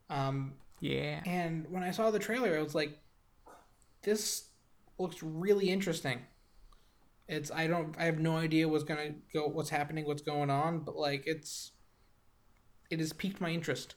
Um, 0.08 0.54
Yeah. 0.80 1.22
and 1.26 1.66
when 1.70 1.82
I 1.82 1.90
saw 1.90 2.10
the 2.10 2.18
trailer, 2.18 2.56
I 2.56 2.62
was 2.62 2.74
like, 2.74 2.98
"This 4.02 4.48
looks 4.98 5.22
really 5.22 5.70
interesting." 5.70 6.20
It's 7.28 7.50
I 7.50 7.66
don't 7.68 7.94
I 7.98 8.04
have 8.04 8.18
no 8.18 8.36
idea 8.36 8.68
what's 8.68 8.84
gonna 8.84 9.14
go, 9.32 9.46
what's 9.46 9.70
happening, 9.70 10.04
what's 10.04 10.22
going 10.22 10.50
on, 10.50 10.80
but 10.80 10.96
like 10.96 11.24
it's 11.26 11.72
it 12.90 12.98
has 12.98 13.12
piqued 13.12 13.40
my 13.40 13.50
interest. 13.50 13.94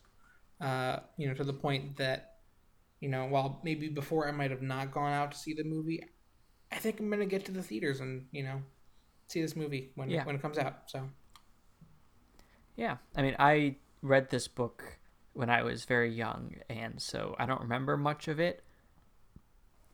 Uh, 0.62 1.00
you 1.18 1.28
know, 1.28 1.34
to 1.34 1.44
the 1.44 1.54
point 1.54 1.98
that 1.98 2.33
you 3.04 3.10
know, 3.10 3.26
while 3.28 3.62
maybe 3.64 3.90
before 3.90 4.28
I 4.28 4.32
might 4.32 4.52
have 4.52 4.62
not 4.64 4.92
gone 4.94 5.12
out 5.14 5.34
to 5.34 5.38
see 5.38 5.54
the 5.54 5.66
movie, 5.66 6.02
I 6.72 6.78
think 6.78 7.00
I'm 7.00 7.10
gonna 7.12 7.26
get 7.28 7.46
to 7.46 7.52
the 7.52 7.64
theaters 7.64 8.00
and 8.02 8.28
you 8.32 8.44
know 8.44 8.62
see 9.30 9.42
this 9.42 9.56
movie 9.56 9.92
when 9.96 10.10
Yeah. 10.12 10.24
when 10.26 10.36
it 10.36 10.42
comes 10.42 10.58
out. 10.58 10.90
So 10.92 11.10
Yeah, 12.76 12.98
I 13.16 13.22
mean, 13.22 13.36
I 13.40 13.78
read 14.02 14.30
this 14.30 14.48
book 14.48 15.00
when 15.34 15.50
I 15.50 15.64
was 15.64 15.86
very 15.86 16.12
young, 16.14 16.56
and 16.70 17.02
so 17.02 17.36
I 17.40 17.46
don't 17.46 17.62
remember 17.62 17.98
much 17.98 18.28
of 18.28 18.40
it. 18.40 18.64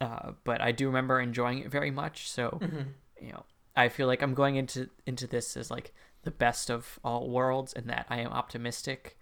Uh, 0.01 0.31
but 0.45 0.61
I 0.61 0.71
do 0.71 0.87
remember 0.87 1.19
enjoying 1.19 1.59
it 1.59 1.71
very 1.71 1.91
much. 1.91 2.29
So 2.29 2.61
Mhm. 2.61 2.93
you 3.21 3.31
know, 3.33 3.45
I 3.75 3.89
feel 3.89 4.07
like 4.07 4.21
I'm 4.23 4.33
going 4.35 4.55
into 4.57 4.89
into 5.05 5.27
this 5.27 5.57
as 5.57 5.71
like 5.71 5.93
the 6.23 6.31
best 6.31 6.71
of 6.71 6.99
all 7.03 7.29
worlds, 7.29 7.73
and 7.73 7.89
that 7.89 8.07
I 8.09 8.19
am 8.19 8.31
optimistic. 8.31 9.17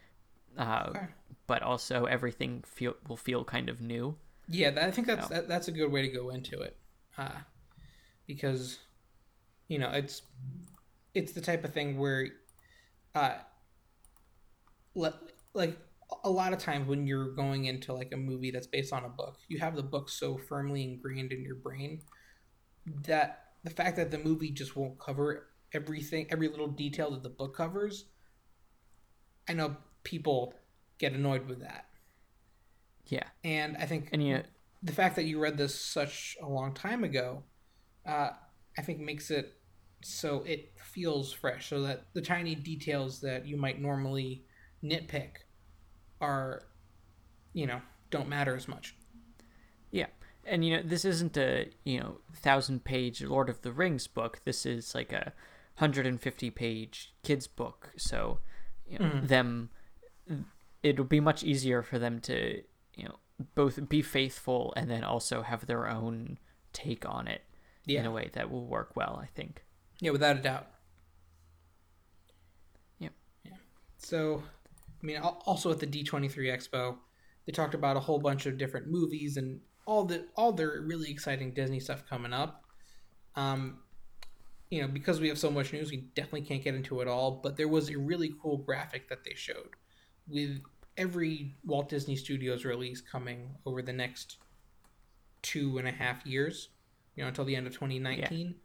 Uh, 0.57 0.87
Okay. 0.89 1.07
But 1.47 1.63
also, 1.63 2.05
everything 2.05 2.63
feel 2.67 2.95
will 3.07 3.15
feel 3.15 3.45
kind 3.45 3.69
of 3.69 3.79
new. 3.79 4.17
Yeah, 4.49 4.71
that, 4.71 4.83
I 4.83 4.91
think 4.91 5.07
that's 5.07 5.29
No. 5.29 5.35
that, 5.37 5.47
that's 5.47 5.67
a 5.69 5.71
good 5.71 5.91
way 5.91 6.01
to 6.01 6.09
go 6.09 6.29
into 6.29 6.59
it, 6.61 6.75
uh, 7.17 7.39
because 8.25 8.79
you 9.69 9.79
know 9.79 9.89
it's 9.91 10.23
it's 11.13 11.31
the 11.31 11.41
type 11.41 11.63
of 11.63 11.73
thing 11.73 11.97
where, 11.97 12.27
uh, 13.15 13.37
le- 14.95 15.19
like 15.53 15.77
a 16.23 16.29
lot 16.29 16.53
of 16.53 16.59
times 16.59 16.87
when 16.87 17.07
you're 17.07 17.31
going 17.33 17.65
into 17.65 17.93
like 17.93 18.11
a 18.13 18.17
movie 18.17 18.51
that's 18.51 18.67
based 18.67 18.91
on 18.93 19.05
a 19.05 19.09
book, 19.09 19.37
you 19.47 19.59
have 19.59 19.75
the 19.75 19.83
book 19.83 20.09
so 20.09 20.37
firmly 20.37 20.83
ingrained 20.83 21.31
in 21.31 21.43
your 21.43 21.55
brain 21.55 22.01
that 23.05 23.53
the 23.63 23.69
fact 23.69 23.95
that 23.97 24.11
the 24.11 24.17
movie 24.17 24.51
just 24.51 24.75
won't 24.75 24.99
cover 24.99 25.47
everything, 25.73 26.27
every 26.29 26.47
little 26.47 26.67
detail 26.67 27.11
that 27.11 27.23
the 27.23 27.29
book 27.29 27.55
covers. 27.55 28.05
I 29.49 29.53
know 29.53 29.77
people 30.07 30.53
get 30.97 31.11
annoyed 31.13 31.45
with 31.47 31.59
that, 31.59 31.85
Yeah, 33.09 33.27
and 33.43 33.75
I 33.77 33.85
think 33.85 34.09
and 34.13 34.25
you 34.25 34.41
the 34.81 34.93
fact 34.93 35.15
that 35.17 35.25
you 35.25 35.39
read 35.39 35.57
this 35.57 35.75
such 35.79 36.37
a 36.41 36.47
long 36.47 36.73
time 36.73 37.03
ago, 37.03 37.43
uh, 38.05 38.29
I 38.77 38.81
think 38.81 38.99
makes 38.99 39.29
it 39.31 39.53
so 40.03 40.43
it 40.43 40.71
feels 40.77 41.33
fresh. 41.33 41.69
So 41.69 41.81
that 41.83 42.05
the 42.13 42.21
tiny 42.21 42.55
details 42.55 43.19
that 43.21 43.45
you 43.45 43.57
might 43.57 43.81
normally 43.81 44.45
nitpick 44.83 45.31
are, 46.21 46.63
you 47.53 47.65
know, 47.67 47.81
don't 48.11 48.29
matter 48.29 48.55
as 48.55 48.67
much. 48.67 48.95
Yeah. 49.91 50.07
And 50.45 50.63
you 50.63 50.77
know, 50.77 50.83
this 50.83 51.03
isn't 51.03 51.35
a, 51.37 51.69
you 51.83 51.99
know, 51.99 52.19
thousand 52.33 52.83
page 52.85 53.21
Lord 53.21 53.49
of 53.49 53.61
the 53.61 53.71
Rings 53.71 54.07
book. 54.07 54.41
This 54.45 54.65
is 54.65 54.95
like 54.95 55.11
a 55.11 55.33
150 55.77 56.49
page 56.51 57.13
kids 57.23 57.47
book. 57.47 57.91
So, 57.97 58.39
you 58.87 58.99
know, 58.99 59.05
Mhm. 59.05 59.27
them 59.27 59.69
it'll 60.83 61.05
be 61.05 61.19
much 61.19 61.43
easier 61.43 61.81
for 61.83 61.99
them 61.99 62.19
to, 62.21 62.61
you 62.95 63.05
know, 63.05 63.15
both 63.55 63.87
be 63.89 64.01
faithful 64.01 64.73
and 64.75 64.89
then 64.89 65.03
also 65.03 65.41
have 65.43 65.65
their 65.67 65.87
own 65.87 66.39
take 66.73 67.07
on 67.07 67.27
it 67.27 67.43
Yeah, 67.85 67.99
in 67.99 68.05
a 68.05 68.11
way 68.11 68.29
that 68.33 68.49
will 68.51 68.65
work 68.67 68.95
well, 68.95 69.19
I 69.21 69.27
think. 69.27 69.63
yeah, 69.99 70.11
without 70.11 70.37
a 70.37 70.41
doubt. 70.41 70.67
Yep. 72.99 73.13
Yeah. 73.43 73.57
So, 73.97 74.43
I 75.01 75.05
mean, 75.05 75.17
also 75.19 75.71
at 75.71 75.79
the 75.79 75.85
D 75.85 76.03
twenty 76.03 76.27
three 76.29 76.47
Expo, 76.47 76.97
they 77.45 77.51
talked 77.51 77.73
about 77.73 77.97
a 77.97 78.01
whole 78.01 78.19
bunch 78.19 78.45
of 78.45 78.57
different 78.57 78.87
movies 78.87 79.37
and 79.37 79.61
all 79.85 80.05
the 80.05 80.27
all 80.35 80.51
their 80.51 80.81
really 80.81 81.09
exciting 81.11 81.53
Disney 81.53 81.79
stuff 81.79 82.05
coming 82.09 82.33
up. 82.33 82.63
Um, 83.35 83.79
you 84.69 84.81
know, 84.81 84.87
because 84.87 85.19
we 85.21 85.29
have 85.29 85.39
so 85.39 85.51
much 85.51 85.73
news, 85.73 85.91
we 85.91 85.97
definitely 86.15 86.41
can't 86.43 86.63
get 86.63 86.75
into 86.75 87.01
it 87.01 87.07
all. 87.07 87.31
But 87.43 87.57
there 87.57 87.67
was 87.67 87.89
a 87.89 87.97
really 87.97 88.33
cool 88.41 88.57
graphic 88.57 89.09
that 89.09 89.23
they 89.23 89.33
showed 89.35 89.69
with 90.27 90.61
every 90.97 91.55
Walt 91.65 91.89
Disney 91.89 92.15
Studios 92.15 92.65
release 92.65 93.01
coming 93.01 93.55
over 93.65 93.81
the 93.81 93.93
next 93.93 94.37
two 95.41 95.77
and 95.77 95.87
a 95.87 95.91
half 95.91 96.25
years, 96.25 96.69
you 97.15 97.23
know, 97.23 97.27
until 97.29 97.45
the 97.45 97.55
end 97.55 97.67
of 97.67 97.73
2019. 97.73 98.55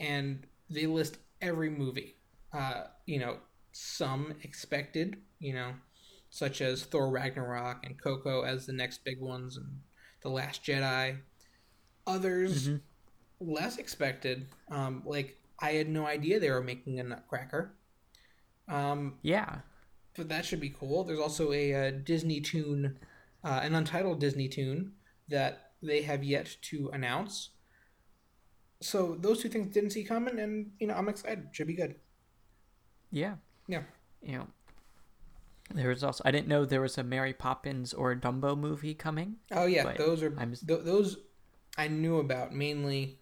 And 0.00 0.46
they 0.68 0.86
list 0.86 1.18
every 1.40 1.70
movie. 1.70 2.16
Uh, 2.52 2.84
you 3.06 3.18
know, 3.20 3.38
some 3.72 4.34
expected, 4.42 5.16
you 5.38 5.54
know, 5.54 5.72
such 6.30 6.60
as 6.60 6.84
Thor 6.84 7.10
Ragnarok 7.10 7.84
and 7.84 8.00
Coco 8.00 8.42
as 8.42 8.66
the 8.66 8.72
next 8.72 9.04
big 9.04 9.20
ones 9.20 9.56
and 9.56 9.80
The 10.22 10.28
Last 10.28 10.64
Jedi. 10.64 11.20
Others 12.06 12.68
Mhm. 12.68 12.80
less 13.40 13.76
expected, 13.78 14.48
um, 14.70 15.02
like 15.04 15.38
I 15.60 15.72
had 15.72 15.88
no 15.88 16.06
idea 16.06 16.40
they 16.40 16.50
were 16.50 16.62
making 16.62 16.98
a 17.00 17.04
Nutcracker. 17.04 17.74
Um, 18.68 19.18
Yeah. 19.22 19.60
But 20.16 20.28
that 20.28 20.44
should 20.44 20.60
be 20.60 20.70
cool. 20.70 21.04
There's 21.04 21.18
also 21.20 21.52
a, 21.52 21.74
uh 21.74 21.90
Disney 21.90 22.40
tune, 22.40 22.98
uh, 23.44 23.60
an 23.62 23.74
untitled 23.74 24.20
Disney 24.20 24.48
tune 24.48 24.92
that 25.28 25.72
they 25.82 26.02
have 26.02 26.22
yet 26.24 26.56
to 26.62 26.90
announce. 26.92 27.50
So 28.80 29.16
those 29.20 29.42
two 29.42 29.48
things 29.48 29.72
didn't 29.72 29.90
see 29.90 30.04
coming, 30.04 30.38
and 30.38 30.72
you 30.78 30.86
know 30.86 30.94
I'm 30.94 31.08
excited. 31.08 31.48
Should 31.52 31.66
be 31.66 31.74
good. 31.74 31.96
Yeah. 33.10 33.34
Yeah. 33.66 33.82
You 34.22 34.38
know, 34.38 34.46
there 35.74 35.88
was 35.88 36.02
also 36.02 36.22
I 36.24 36.30
didn't 36.30 36.48
know 36.48 36.64
there 36.64 36.80
was 36.80 36.98
a 36.98 37.04
Mary 37.04 37.32
Poppins 37.32 37.94
or 37.94 38.12
a 38.12 38.16
Dumbo 38.16 38.58
movie 38.58 38.94
coming. 38.94 39.36
Oh 39.52 39.66
yeah, 39.66 39.92
those 39.96 40.22
are 40.22 40.30
th- 40.30 40.84
those 40.84 41.18
I 41.78 41.88
knew 41.88 42.18
about 42.18 42.52
mainly 42.52 43.20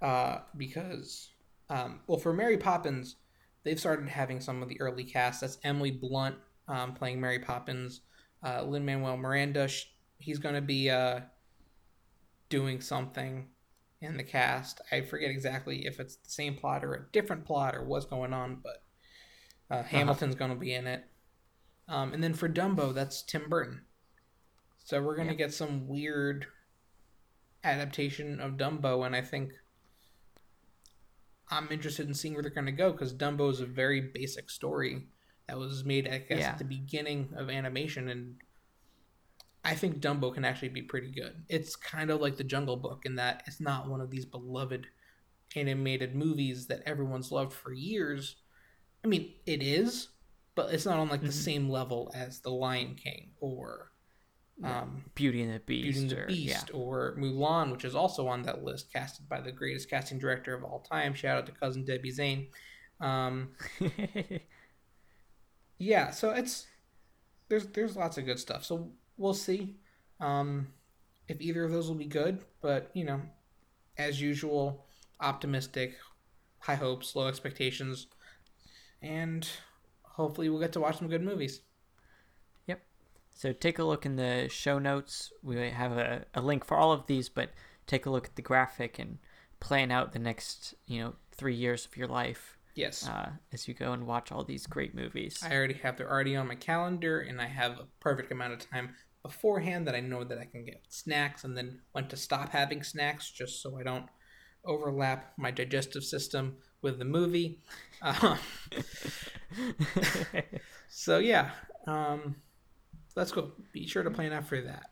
uh, 0.00 0.38
because 0.56 1.30
um, 1.68 2.00
well 2.06 2.18
for 2.18 2.32
Mary 2.32 2.56
Poppins 2.56 3.16
they've 3.66 3.78
started 3.80 4.08
having 4.08 4.40
some 4.40 4.62
of 4.62 4.68
the 4.70 4.80
early 4.80 5.04
cast. 5.04 5.42
That's 5.42 5.58
Emily 5.64 5.90
Blunt 5.90 6.36
um, 6.68 6.94
playing 6.94 7.20
Mary 7.20 7.40
Poppins. 7.40 8.00
Uh, 8.42 8.62
Lin 8.62 8.84
Manuel 8.86 9.16
Miranda 9.16 9.66
sh- 9.68 9.86
he's 10.18 10.38
going 10.38 10.54
to 10.54 10.60
be 10.62 10.88
uh, 10.88 11.20
doing 12.48 12.80
something 12.80 13.48
in 14.00 14.16
the 14.16 14.22
cast. 14.22 14.80
I 14.92 15.00
forget 15.00 15.30
exactly 15.30 15.84
if 15.86 15.98
it's 16.00 16.16
the 16.16 16.30
same 16.30 16.54
plot 16.54 16.84
or 16.84 16.94
a 16.94 17.12
different 17.12 17.44
plot 17.44 17.74
or 17.74 17.84
what's 17.84 18.06
going 18.06 18.32
on, 18.32 18.62
but 18.62 18.82
uh, 19.70 19.82
Hamilton's 19.82 20.34
going 20.36 20.52
to 20.52 20.56
be 20.56 20.72
in 20.72 20.86
it. 20.86 21.04
Um, 21.88 22.12
and 22.12 22.22
then 22.22 22.34
for 22.34 22.48
Dumbo, 22.48 22.94
that's 22.94 23.22
Tim 23.22 23.48
Burton. 23.48 23.82
So 24.84 25.02
we're 25.02 25.16
going 25.16 25.28
to 25.28 25.34
Yeah. 25.34 25.38
get 25.46 25.54
some 25.54 25.88
weird 25.88 26.46
adaptation 27.64 28.38
of 28.40 28.52
Dumbo, 28.52 29.04
and 29.04 29.16
I 29.16 29.22
think 29.22 29.52
I'm 31.50 31.68
interested 31.70 32.08
in 32.08 32.14
seeing 32.14 32.34
where 32.34 32.42
they're 32.42 32.50
going 32.50 32.66
to 32.66 32.72
go 32.72 32.92
because 32.92 33.14
Dumbo 33.14 33.50
is 33.50 33.60
a 33.60 33.66
very 33.66 34.00
basic 34.00 34.50
story 34.50 35.06
that 35.46 35.56
was 35.58 35.84
made, 35.84 36.08
I 36.08 36.18
guess, 36.18 36.40
Yeah. 36.40 36.50
at 36.50 36.58
the 36.58 36.64
beginning 36.64 37.32
of 37.36 37.48
animation, 37.50 38.08
and 38.08 38.36
I 39.64 39.74
think 39.74 40.00
Dumbo 40.00 40.32
can 40.34 40.44
actually 40.44 40.68
be 40.68 40.82
pretty 40.82 41.10
good. 41.10 41.44
It's 41.48 41.76
kind 41.76 42.10
of 42.10 42.20
like 42.20 42.36
the 42.36 42.44
Jungle 42.44 42.76
Book 42.76 43.04
in 43.06 43.16
that 43.16 43.42
it's 43.46 43.60
not 43.60 43.88
one 43.88 44.00
of 44.00 44.10
these 44.10 44.24
beloved 44.24 44.86
animated 45.54 46.14
movies 46.14 46.66
that 46.66 46.82
everyone's 46.86 47.30
loved 47.32 47.52
for 47.52 47.72
years. 47.72 48.36
I 49.04 49.08
mean, 49.08 49.34
it 49.46 49.62
is, 49.62 50.08
but 50.56 50.72
it's 50.72 50.84
not 50.86 50.98
on 50.98 51.08
like 51.08 51.20
the 51.22 51.28
Mhm. 51.28 51.32
same 51.32 51.68
level 51.68 52.10
as 52.14 52.40
The 52.40 52.50
Lion 52.50 52.94
King 52.96 53.32
or 53.40 53.92
um, 54.64 55.04
Beauty 55.14 55.42
and 55.42 55.52
the 55.52 55.60
Beast. 55.60 55.84
Beauty 55.84 56.00
and 56.00 56.10
the 56.10 56.22
or, 56.22 56.26
Beast 56.26 56.70
or 56.72 57.16
Mulan, 57.18 57.70
which 57.70 57.84
is 57.84 57.94
also 57.94 58.26
on 58.26 58.42
that 58.44 58.64
list, 58.64 58.92
casted 58.92 59.28
by 59.28 59.40
the 59.40 59.52
greatest 59.52 59.90
casting 59.90 60.18
director 60.18 60.54
of 60.54 60.64
all 60.64 60.80
time. 60.80 61.14
Shout 61.14 61.38
out 61.38 61.46
to 61.46 61.52
cousin 61.52 61.84
Debbie 61.84 62.10
Zane. 62.10 62.48
Um, 63.00 63.50
Yeah. 63.78 64.38
yeah, 65.78 66.10
so 66.10 66.30
it's 66.30 66.66
there's 67.48 67.66
there's 67.68 67.96
lots 67.96 68.18
of 68.18 68.24
good 68.24 68.38
stuff. 68.38 68.64
So 68.64 68.90
we'll 69.16 69.34
see 69.34 69.76
um, 70.20 70.68
if 71.28 71.40
either 71.40 71.64
of 71.64 71.72
those 71.72 71.88
will 71.88 71.94
be 71.94 72.06
good. 72.06 72.40
But 72.62 72.90
you 72.94 73.04
know, 73.04 73.20
as 73.98 74.20
usual, 74.20 74.86
optimistic, 75.20 75.96
high 76.60 76.76
hopes, 76.76 77.14
low 77.14 77.28
expectations, 77.28 78.06
and 79.02 79.46
hopefully 80.02 80.48
we'll 80.48 80.60
get 80.60 80.72
to 80.72 80.80
watch 80.80 80.98
some 80.98 81.08
good 81.08 81.22
movies. 81.22 81.60
So 83.36 83.52
take 83.52 83.78
a 83.78 83.84
look 83.84 84.06
in 84.06 84.16
the 84.16 84.48
show 84.48 84.78
notes. 84.78 85.30
We 85.42 85.56
have 85.70 85.92
a, 85.92 86.24
a 86.34 86.40
link 86.40 86.64
for 86.64 86.76
all 86.78 86.92
of 86.92 87.06
these, 87.06 87.28
but 87.28 87.50
take 87.86 88.06
a 88.06 88.10
look 88.10 88.26
at 88.26 88.36
the 88.36 88.42
graphic 88.42 88.98
and 88.98 89.18
plan 89.60 89.90
out 89.90 90.12
the 90.14 90.18
next, 90.18 90.74
you 90.86 91.00
know, 91.00 91.14
three 91.32 91.54
years 91.54 91.84
of 91.84 91.96
your 91.98 92.08
life 92.08 92.56
Yes. 92.74 93.08
uh, 93.08 93.30
as 93.52 93.68
you 93.68 93.74
go 93.74 93.92
and 93.92 94.06
watch 94.06 94.32
all 94.32 94.42
these 94.42 94.66
great 94.66 94.94
movies. 94.94 95.42
I 95.42 95.54
already 95.54 95.74
have 95.74 95.96
they're 95.96 96.10
already 96.10 96.34
on 96.36 96.46
my 96.46 96.54
calendar, 96.54 97.20
and 97.20 97.40
I 97.40 97.46
have 97.46 97.72
a 97.72 97.86
perfect 98.00 98.32
amount 98.32 98.54
of 98.54 98.70
time 98.70 98.94
beforehand 99.22 99.86
that 99.86 99.94
I 99.94 100.00
know 100.00 100.24
that 100.24 100.38
I 100.38 100.44
can 100.44 100.64
get 100.64 100.82
snacks, 100.88 101.44
and 101.44 101.56
then 101.56 101.80
when 101.92 102.08
to 102.08 102.16
stop 102.16 102.50
having 102.50 102.82
snacks, 102.82 103.30
just 103.30 103.62
so 103.62 103.78
I 103.78 103.82
don't 103.82 104.06
overlap 104.64 105.32
my 105.36 105.50
digestive 105.50 106.04
system 106.04 106.56
with 106.82 106.98
the 106.98 107.04
movie. 107.04 107.60
Um, 108.02 108.38
so 110.88 111.18
yeah, 111.18 111.50
um, 111.86 112.36
let's 113.16 113.32
go. 113.32 113.52
Be 113.72 113.86
sure 113.86 114.02
to 114.02 114.10
plan 114.10 114.32
out 114.32 114.46
for 114.46 114.60
that. 114.60 114.90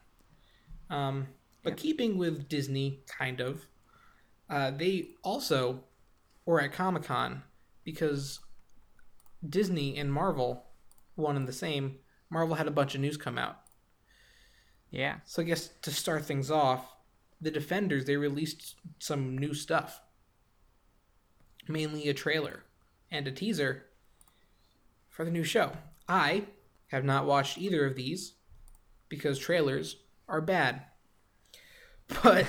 Um, 0.90 1.28
but 1.62 1.70
Yep. 1.72 1.78
keeping 1.78 2.18
with 2.18 2.48
Disney, 2.48 3.02
kind 3.06 3.40
of, 3.40 3.66
uh, 4.50 4.70
they 4.72 5.10
also 5.22 5.84
were 6.44 6.60
at 6.60 6.72
Comic 6.72 7.04
Con 7.04 7.42
because 7.84 8.40
Disney 9.48 9.96
and 9.96 10.12
Marvel, 10.12 10.66
one 11.14 11.36
and 11.36 11.46
the 11.48 11.52
same. 11.52 11.98
Marvel 12.30 12.56
had 12.56 12.66
a 12.66 12.70
bunch 12.72 12.94
of 12.94 13.00
news 13.00 13.16
come 13.16 13.38
out. 13.38 13.60
yeah. 14.90 15.20
So 15.24 15.42
I 15.42 15.44
guess 15.44 15.68
to 15.82 15.90
start 15.90 16.24
things 16.24 16.50
off, 16.50 16.94
the 17.40 17.50
Defenders 17.50 18.04
they 18.04 18.16
released 18.16 18.76
some 19.00 19.36
new 19.36 19.52
stuff. 19.54 20.00
Mainly 21.66 22.08
a 22.08 22.14
trailer 22.14 22.62
and 23.10 23.26
a 23.26 23.32
teaser 23.32 23.86
for 25.08 25.24
the 25.24 25.30
new 25.30 25.42
show. 25.44 25.72
I 26.08 26.44
have 26.88 27.04
not 27.04 27.26
watched 27.26 27.58
either 27.58 27.86
of 27.86 27.96
these 27.96 28.34
because 29.08 29.38
trailers 29.38 29.96
are 30.28 30.40
bad. 30.40 30.82
But 32.22 32.46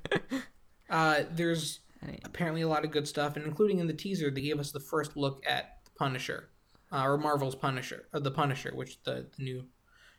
uh, 0.90 1.22
there's 1.30 1.80
apparently 2.24 2.62
a 2.62 2.68
lot 2.68 2.84
of 2.84 2.90
good 2.90 3.08
stuff, 3.08 3.36
and 3.36 3.44
including 3.44 3.78
in 3.78 3.86
the 3.86 3.92
teaser, 3.92 4.30
they 4.30 4.40
gave 4.40 4.58
us 4.60 4.72
the 4.72 4.80
first 4.80 5.16
look 5.16 5.44
at 5.46 5.78
the 5.84 5.90
Punisher, 5.98 6.48
uh, 6.92 7.02
or 7.04 7.18
Marvel's 7.18 7.54
Punisher, 7.56 8.06
or 8.12 8.20
the 8.20 8.30
Punisher, 8.30 8.72
which 8.74 9.02
the, 9.02 9.26
the 9.36 9.42
new 9.42 9.64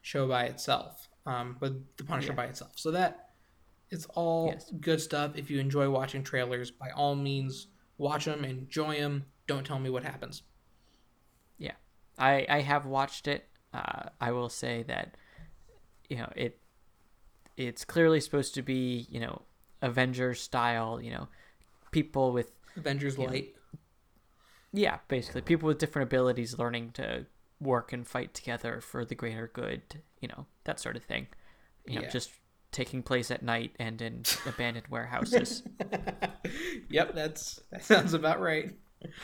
show 0.01 0.27
by 0.27 0.43
itself, 0.45 1.07
um, 1.25 1.57
with 1.59 1.85
the 1.97 2.03
Punisher 2.03 2.29
Yeah. 2.29 2.35
by 2.35 2.45
itself. 2.45 2.73
So 2.75 2.91
that 2.91 3.29
it's 3.89 4.05
all 4.15 4.47
Yes. 4.53 4.71
good 4.79 5.01
stuff. 5.01 5.31
If 5.35 5.49
you 5.49 5.59
enjoy 5.59 5.89
watching 5.89 6.23
trailers, 6.23 6.69
by 6.71 6.91
all 6.91 7.15
means, 7.15 7.67
watch 7.97 8.25
them, 8.25 8.45
enjoy 8.45 8.99
them. 8.99 9.25
Don't 9.47 9.65
tell 9.65 9.79
me 9.79 9.89
what 9.89 10.03
happens. 10.03 10.43
I, 12.19 12.45
I 12.49 12.59
have 12.61 12.85
watched 12.85 13.27
it. 13.27 13.47
Uh, 13.73 14.09
I 14.19 14.31
will 14.31 14.49
say 14.49 14.83
that, 14.83 15.15
you 16.09 16.17
know, 16.17 16.31
it 16.35 16.59
it's 17.57 17.83
clearly 17.85 18.19
supposed 18.21 18.53
to 18.55 18.61
be, 18.61 19.05
you 19.09 19.19
know, 19.19 19.41
Avengers 19.81 20.41
style, 20.41 20.99
you 21.01 21.11
know, 21.11 21.27
people 21.91 22.31
with 22.31 22.51
Avengers. 22.75 23.17
Light. 23.17 23.55
yeah, 24.71 24.99
basically 25.07 25.41
people 25.41 25.67
with 25.67 25.77
different 25.77 26.07
abilities 26.09 26.57
learning 26.57 26.91
to 26.93 27.25
work 27.59 27.91
and 27.91 28.07
fight 28.07 28.33
together 28.33 28.79
for 28.81 29.03
the 29.03 29.15
greater 29.15 29.49
good, 29.53 29.81
you 30.21 30.27
know, 30.29 30.45
that 30.63 30.79
sort 30.79 30.95
of 30.95 31.03
thing. 31.03 31.27
You 31.85 31.95
know, 31.95 32.01
Yeah. 32.01 32.09
just 32.09 32.31
taking 32.71 33.01
place 33.03 33.31
at 33.31 33.41
night 33.43 33.75
and 33.79 34.01
in 34.01 34.23
abandoned 34.45 34.87
warehouses. 34.89 35.63
yep, 36.89 37.13
that's 37.13 37.59
that 37.71 37.83
sounds 37.83 38.13
about 38.13 38.39
right. 38.41 38.73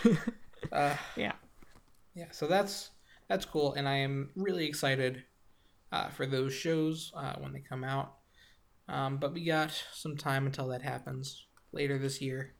Uh, 0.71 0.95
Yeah. 1.15 1.33
Yeah. 2.15 2.27
So 2.31 2.47
that's 2.47 2.91
that's 3.29 3.45
cool, 3.45 3.73
and 3.73 3.87
I 3.87 3.97
am 3.97 4.29
really 4.35 4.65
excited 4.65 5.23
uh, 5.91 6.09
for 6.09 6.25
those 6.25 6.53
shows 6.53 7.11
uh, 7.15 7.33
when 7.39 7.53
they 7.53 7.59
come 7.59 7.83
out. 7.83 8.13
Um, 8.87 9.17
but 9.17 9.33
we 9.33 9.43
got 9.45 9.71
some 9.93 10.15
time 10.15 10.45
until 10.45 10.67
that 10.69 10.81
happens 10.83 11.45
later 11.71 11.97
this 11.97 12.21
year. 12.21 12.53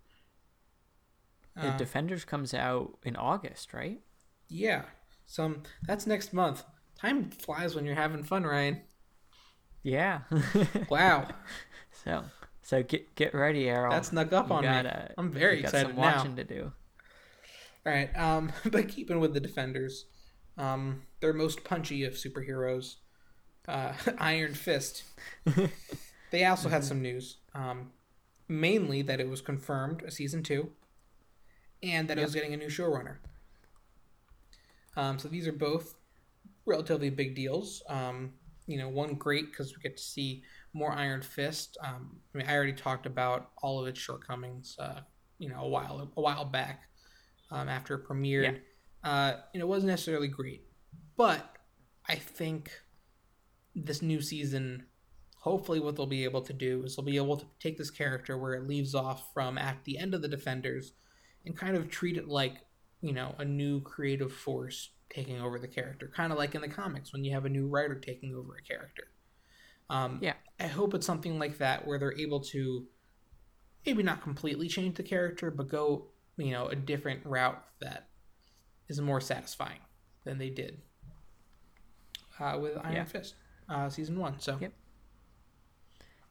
The 1.55 1.69
Uh, 1.69 1.77
Defenders 1.77 2.25
comes 2.25 2.53
out 2.53 2.97
in 3.03 3.15
August, 3.15 3.73
right? 3.73 4.01
yeah, 4.49 4.83
some 5.25 5.63
that's 5.83 6.05
next 6.05 6.33
month. 6.33 6.63
Time 6.99 7.29
flies 7.31 7.75
when 7.75 7.85
you're 7.85 7.95
having 7.95 8.23
fun, 8.23 8.43
Ryan. 8.43 8.81
Yeah. 9.83 10.21
Wow, 10.89 11.27
so 12.03 12.23
so 12.61 12.81
get 12.83 13.13
get 13.15 13.33
ready, 13.35 13.69
Errol. 13.69 13.91
that 13.91 14.05
snuck 14.05 14.33
up 14.33 14.49
You 14.49 14.55
on 14.55 14.61
me. 14.63 14.67
gotta- 14.67 15.13
I'm 15.17 15.31
very 15.31 15.57
you 15.57 15.61
got 15.61 15.67
excited 15.69 15.87
some 15.89 15.95
now. 15.97 16.15
watching 16.17 16.35
to 16.37 16.43
do. 16.43 16.71
All 17.85 17.93
right, 17.93 18.15
um, 18.17 18.51
but 18.71 18.87
keeping 18.87 19.19
with 19.19 19.33
the 19.33 19.39
defenders, 19.39 20.05
um, 20.57 21.03
their 21.21 21.33
most 21.33 21.63
punchy 21.63 22.03
of 22.03 22.13
superheroes, 22.13 22.95
uh, 23.67 23.93
Iron 24.17 24.53
Fist. 24.53 25.03
they 26.31 26.45
also 26.45 26.69
had 26.69 26.83
some 26.83 27.01
news, 27.01 27.37
um, 27.53 27.91
mainly 28.47 29.01
that 29.03 29.19
it 29.19 29.29
was 29.29 29.41
confirmed 29.41 30.03
a 30.03 30.11
season 30.11 30.43
two, 30.43 30.71
and 31.83 32.07
that 32.07 32.17
it 32.17 32.23
was 32.23 32.33
getting 32.33 32.53
a 32.53 32.57
new 32.57 32.67
showrunner. 32.67 33.17
Um, 34.97 35.19
so 35.19 35.27
these 35.27 35.47
are 35.47 35.51
both 35.53 35.95
relatively 36.65 37.09
big 37.09 37.35
deals. 37.35 37.83
Um, 37.89 38.33
you 38.65 38.77
know, 38.77 38.89
one 38.89 39.13
great 39.13 39.51
because 39.51 39.75
we 39.75 39.81
get 39.83 39.97
to 39.97 40.03
see 40.03 40.43
more 40.73 40.91
Iron 40.91 41.21
Fist. 41.21 41.77
Um, 41.83 42.17
I 42.33 42.37
mean, 42.37 42.47
I 42.47 42.55
already 42.55 42.73
talked 42.73 43.05
about 43.05 43.51
all 43.61 43.79
of 43.79 43.87
its 43.87 43.99
shortcomings. 43.99 44.75
Uh, 44.79 45.01
you 45.37 45.49
know, 45.49 45.61
a 45.61 45.67
while 45.67 46.09
a 46.15 46.21
while 46.21 46.45
back 46.45 46.87
um, 47.51 47.69
after 47.69 47.95
it 47.95 48.07
premiered. 48.07 48.43
Uh, 49.03 49.33
and 49.53 49.61
it 49.61 49.67
wasn't 49.67 49.89
necessarily 49.91 50.27
great, 50.27 50.63
but 51.15 51.57
I 52.09 52.15
think 52.15 52.71
this 53.75 54.01
new 54.01 54.21
season, 54.21 54.85
hopefully, 55.39 55.79
what 55.79 55.95
they'll 55.95 56.07
be 56.07 56.23
able 56.23 56.41
to 56.41 56.53
do 56.53 56.83
is 56.83 56.95
they'll 56.95 57.05
be 57.05 57.17
able 57.17 57.37
to 57.37 57.45
take 57.59 57.77
this 57.77 57.91
character 57.91 58.37
where 58.37 58.53
it 58.55 58.67
leaves 58.67 58.95
off 58.95 59.31
from 59.33 59.57
at 59.57 59.83
the 59.83 59.97
end 59.99 60.13
of 60.15 60.21
the 60.23 60.27
Defenders, 60.27 60.93
and 61.45 61.55
kind 61.55 61.77
of 61.77 61.89
treat 61.89 62.17
it 62.17 62.27
like 62.27 62.55
you 63.01 63.13
know 63.13 63.35
a 63.37 63.45
new 63.45 63.79
creative 63.81 64.33
force 64.33 64.89
taking 65.09 65.39
over 65.39 65.59
the 65.59 65.67
character, 65.67 66.11
kind 66.15 66.31
of 66.31 66.39
like 66.39 66.55
in 66.55 66.61
the 66.61 66.67
comics 66.67 67.13
when 67.13 67.23
you 67.23 67.31
have 67.31 67.45
a 67.45 67.49
new 67.49 67.67
writer 67.67 67.95
taking 67.95 68.33
over 68.33 68.55
a 68.55 68.61
character. 68.63 69.07
Um, 69.89 70.19
Yeah. 70.21 70.33
I 70.59 70.65
hope 70.67 70.95
it's 70.95 71.05
something 71.05 71.37
like 71.37 71.59
that 71.59 71.85
where 71.85 71.99
they're 71.99 72.17
able 72.17 72.39
to 72.39 72.87
maybe 73.85 74.01
not 74.01 74.23
completely 74.23 74.67
change 74.67 74.95
the 74.95 75.03
character, 75.03 75.51
but 75.51 75.67
go 75.69 76.07
you 76.37 76.51
know 76.51 76.67
a 76.67 76.75
different 76.75 77.25
route 77.25 77.63
that 77.81 78.07
is 78.87 78.99
more 79.01 79.21
satisfying 79.21 79.79
than 80.23 80.37
they 80.37 80.49
did 80.49 80.81
uh, 82.39 82.57
with 82.59 82.77
Iron 82.83 82.95
Yeah. 82.95 83.03
Fist 83.05 83.35
uh, 83.69 83.89
season 83.89 84.19
one. 84.19 84.39
So 84.39 84.57
Yep. 84.59 84.73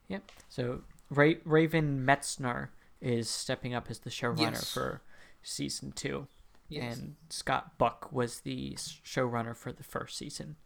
Yep. 0.08 0.22
So 0.48 0.82
Ra- 1.10 1.40
Raven 1.44 2.04
Metzner 2.06 2.68
is 3.00 3.28
stepping 3.28 3.74
up 3.74 3.90
as 3.90 4.00
the 4.00 4.10
showrunner 4.10 4.52
Yes. 4.52 4.72
for 4.72 5.02
season 5.42 5.92
two, 5.92 6.26
yes, 6.68 6.96
and 6.96 7.16
Scott 7.28 7.76
Buck 7.78 8.10
was 8.12 8.40
the 8.40 8.74
showrunner 8.74 9.54
for 9.56 9.72
the 9.72 9.82
first 9.84 10.16
season. 10.16 10.56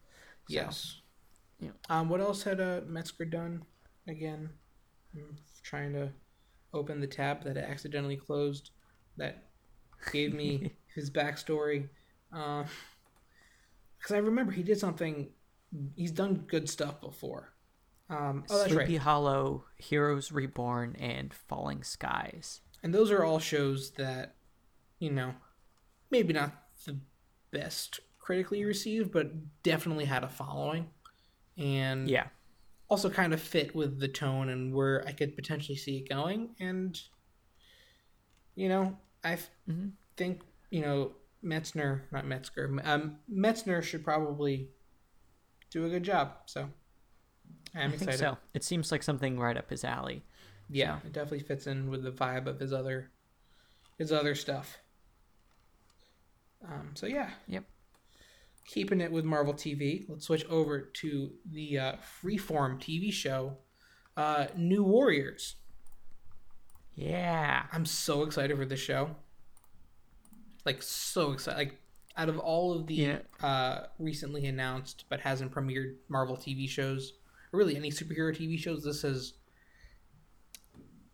So, 0.49 0.55
yes. 0.55 1.01
yeah. 1.59 1.71
Um, 1.89 2.09
what 2.09 2.21
else 2.21 2.45
had 2.45 2.61
uh, 2.61 2.81
Metzger 2.87 3.25
done 3.25 3.63
again? 4.07 4.51
I'm 5.15 5.37
trying 5.65 5.93
to 5.95 6.11
open 6.73 7.01
the 7.01 7.07
tab 7.09 7.43
that 7.45 7.57
I 7.59 7.63
accidentally 7.63 8.17
closed. 8.17 8.71
That 9.19 9.45
gave 10.13 10.33
me 10.35 10.73
his 10.95 11.11
backstory. 11.11 11.89
Because 12.31 12.71
I 14.13 14.19
remember 14.19 14.53
he 14.53 14.63
did 14.63 14.79
something. 14.79 15.29
He's 15.95 16.13
done 16.13 16.45
good 16.47 16.69
stuff 16.69 17.01
before. 17.01 17.53
Um, 18.11 18.45
oh, 18.49 18.59
that's 18.59 18.73
Sleepy 18.73 18.95
right. 18.95 19.03
Hollow, 19.03 19.65
Heroes 19.77 20.33
Reborn, 20.33 20.97
and 20.99 21.35
Falling 21.35 21.83
Skies. 21.83 22.63
And 22.83 22.95
those 22.95 23.11
are 23.11 23.23
all 23.23 23.39
shows 23.39 23.91
that, 23.93 24.37
you 24.99 25.11
know, 25.11 25.35
maybe 26.11 26.33
not 26.33 26.53
the 26.87 26.99
best 27.51 28.01
critically 28.19 28.65
received, 28.65 29.13
but 29.13 29.63
definitely 29.63 30.07
had 30.07 30.25
a 30.25 30.29
following. 30.29 30.89
And 31.59 32.09
Yeah. 32.09 32.29
also 32.89 33.11
kind 33.11 33.35
of 33.35 33.43
fit 33.43 33.75
with 33.75 33.99
the 34.01 34.09
tone 34.09 34.49
and 34.49 34.73
where 34.73 35.07
I 35.07 35.13
could 35.13 35.37
potentially 35.37 35.77
see 35.77 35.99
it 35.99 36.09
going. 36.09 36.55
And, 36.61 36.99
you 38.55 38.69
know, 38.71 38.97
I 39.33 39.39
Mhm. 39.71 39.93
think, 40.17 40.43
you 40.71 40.81
know, 40.83 41.15
Metzner, 41.45 42.03
not 42.11 42.27
Metzger, 42.27 42.81
um, 42.85 43.19
Metzner 43.31 43.83
should 43.83 44.03
probably 44.05 44.71
do 45.71 45.85
a 45.85 45.89
good 45.89 46.03
job. 46.03 46.35
So 46.47 46.71
I'm 47.75 47.89
I 47.89 47.91
think 47.91 48.03
excited. 48.03 48.19
so. 48.19 48.39
It 48.55 48.65
seems 48.65 48.91
like 48.91 49.03
something 49.03 49.39
right 49.39 49.57
up 49.57 49.71
his 49.71 49.85
alley. 49.85 50.25
Yeah, 50.69 50.99
it 51.05 51.13
definitely 51.13 51.41
fits 51.47 51.67
in 51.67 51.89
with 51.91 52.03
the 52.03 52.11
vibe 52.13 52.47
of 52.47 52.59
his 52.61 52.73
other 52.73 53.11
his 53.99 54.13
other 54.13 54.35
stuff. 54.35 54.79
Um, 56.65 56.91
so 56.95 57.07
yeah. 57.07 57.31
Yep. 57.47 57.65
Keeping 58.67 59.01
it 59.01 59.11
with 59.11 59.25
Marvel 59.25 59.55
TV, 59.55 60.05
let's 60.09 60.27
switch 60.27 60.45
over 60.47 60.81
to 60.81 61.33
the 61.47 61.79
uh, 61.79 61.97
Freeform 62.23 62.79
TV 62.79 63.11
show, 63.13 63.59
uh, 64.17 64.49
New 64.57 64.83
Warriors. 64.85 65.57
Yeah. 66.99 67.63
I'm 67.73 67.87
so 67.87 68.23
excited 68.25 68.57
for 68.57 68.65
this 68.65 68.81
show. 68.81 69.15
Like 70.65 70.83
so 70.83 71.33
excited. 71.33 71.57
Like 71.57 71.79
out 72.17 72.29
of 72.29 72.39
all 72.39 72.73
of 72.73 72.87
the 72.89 72.95
Yeah. 72.95 73.19
uh, 73.41 73.87
recently 74.01 74.47
announced 74.47 75.05
but 75.09 75.21
hasn't 75.21 75.53
premiered 75.53 75.95
Marvel 76.09 76.37
TV 76.37 76.69
shows, 76.69 77.13
or 77.53 77.59
really 77.59 77.77
any 77.77 77.91
superhero 77.91 78.37
TV 78.37 78.59
shows, 78.59 78.83
this 78.83 79.03
has 79.03 79.35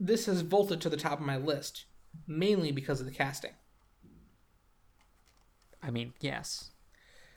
this 0.01 0.27
has 0.27 0.41
vaulted 0.41 0.81
to 0.81 0.89
the 0.89 0.97
top 0.97 1.21
of 1.21 1.27
my 1.27 1.37
list, 1.37 1.85
mainly 2.27 2.73
because 2.73 3.01
of 3.01 3.07
the 3.07 3.13
casting. 3.13 3.53
I 5.83 5.91
mean, 5.91 6.15
yes. 6.21 6.71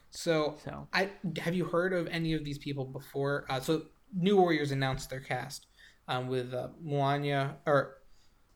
So 0.09 0.57
So 0.63 0.87
I 0.93 1.11
have 1.41 1.53
you 1.53 1.65
heard 1.65 1.91
of 1.91 2.07
any 2.07 2.33
of 2.33 2.45
these 2.45 2.57
people 2.57 2.85
before? 2.85 3.45
Uh, 3.49 3.59
so 3.59 3.83
New 4.13 4.37
Warriors 4.37 4.71
announced 4.71 5.09
their 5.09 5.19
cast 5.19 5.67
um, 6.07 6.29
with 6.29 6.53
uh, 6.53 6.69
Melania 6.81 7.57
or 7.65 7.97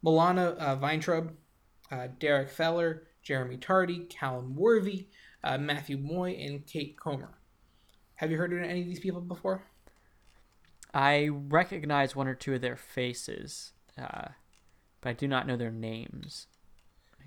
Milana 0.06 0.56
uh, 0.60 0.76
Vayntrub, 0.78 1.32
uh, 1.92 2.08
Derek 2.20 2.50
Theler, 2.50 3.02
Jeremy 3.22 3.58
Tardy, 3.58 4.06
Callum 4.10 4.56
Worthy, 4.56 5.08
uh, 5.44 5.58
Matthew 5.58 5.98
Moy, 5.98 6.32
and 6.32 6.66
Kate 6.66 6.98
Comer. 6.98 7.38
Have 8.16 8.32
you 8.32 8.38
heard 8.38 8.54
of 8.54 8.60
any 8.60 8.82
of 8.82 8.88
these 8.88 9.00
people 9.00 9.22
before? 9.22 9.64
I 10.94 11.30
recognize 11.32 12.16
one 12.16 12.28
or 12.28 12.36
two 12.36 12.54
of 12.54 12.62
their 12.62 12.76
faces, 12.76 13.74
uh, 13.98 14.30
but 15.02 15.10
I 15.10 15.14
do 15.14 15.28
not 15.28 15.48
know 15.48 15.56
their 15.56 15.72
names. 15.72 16.48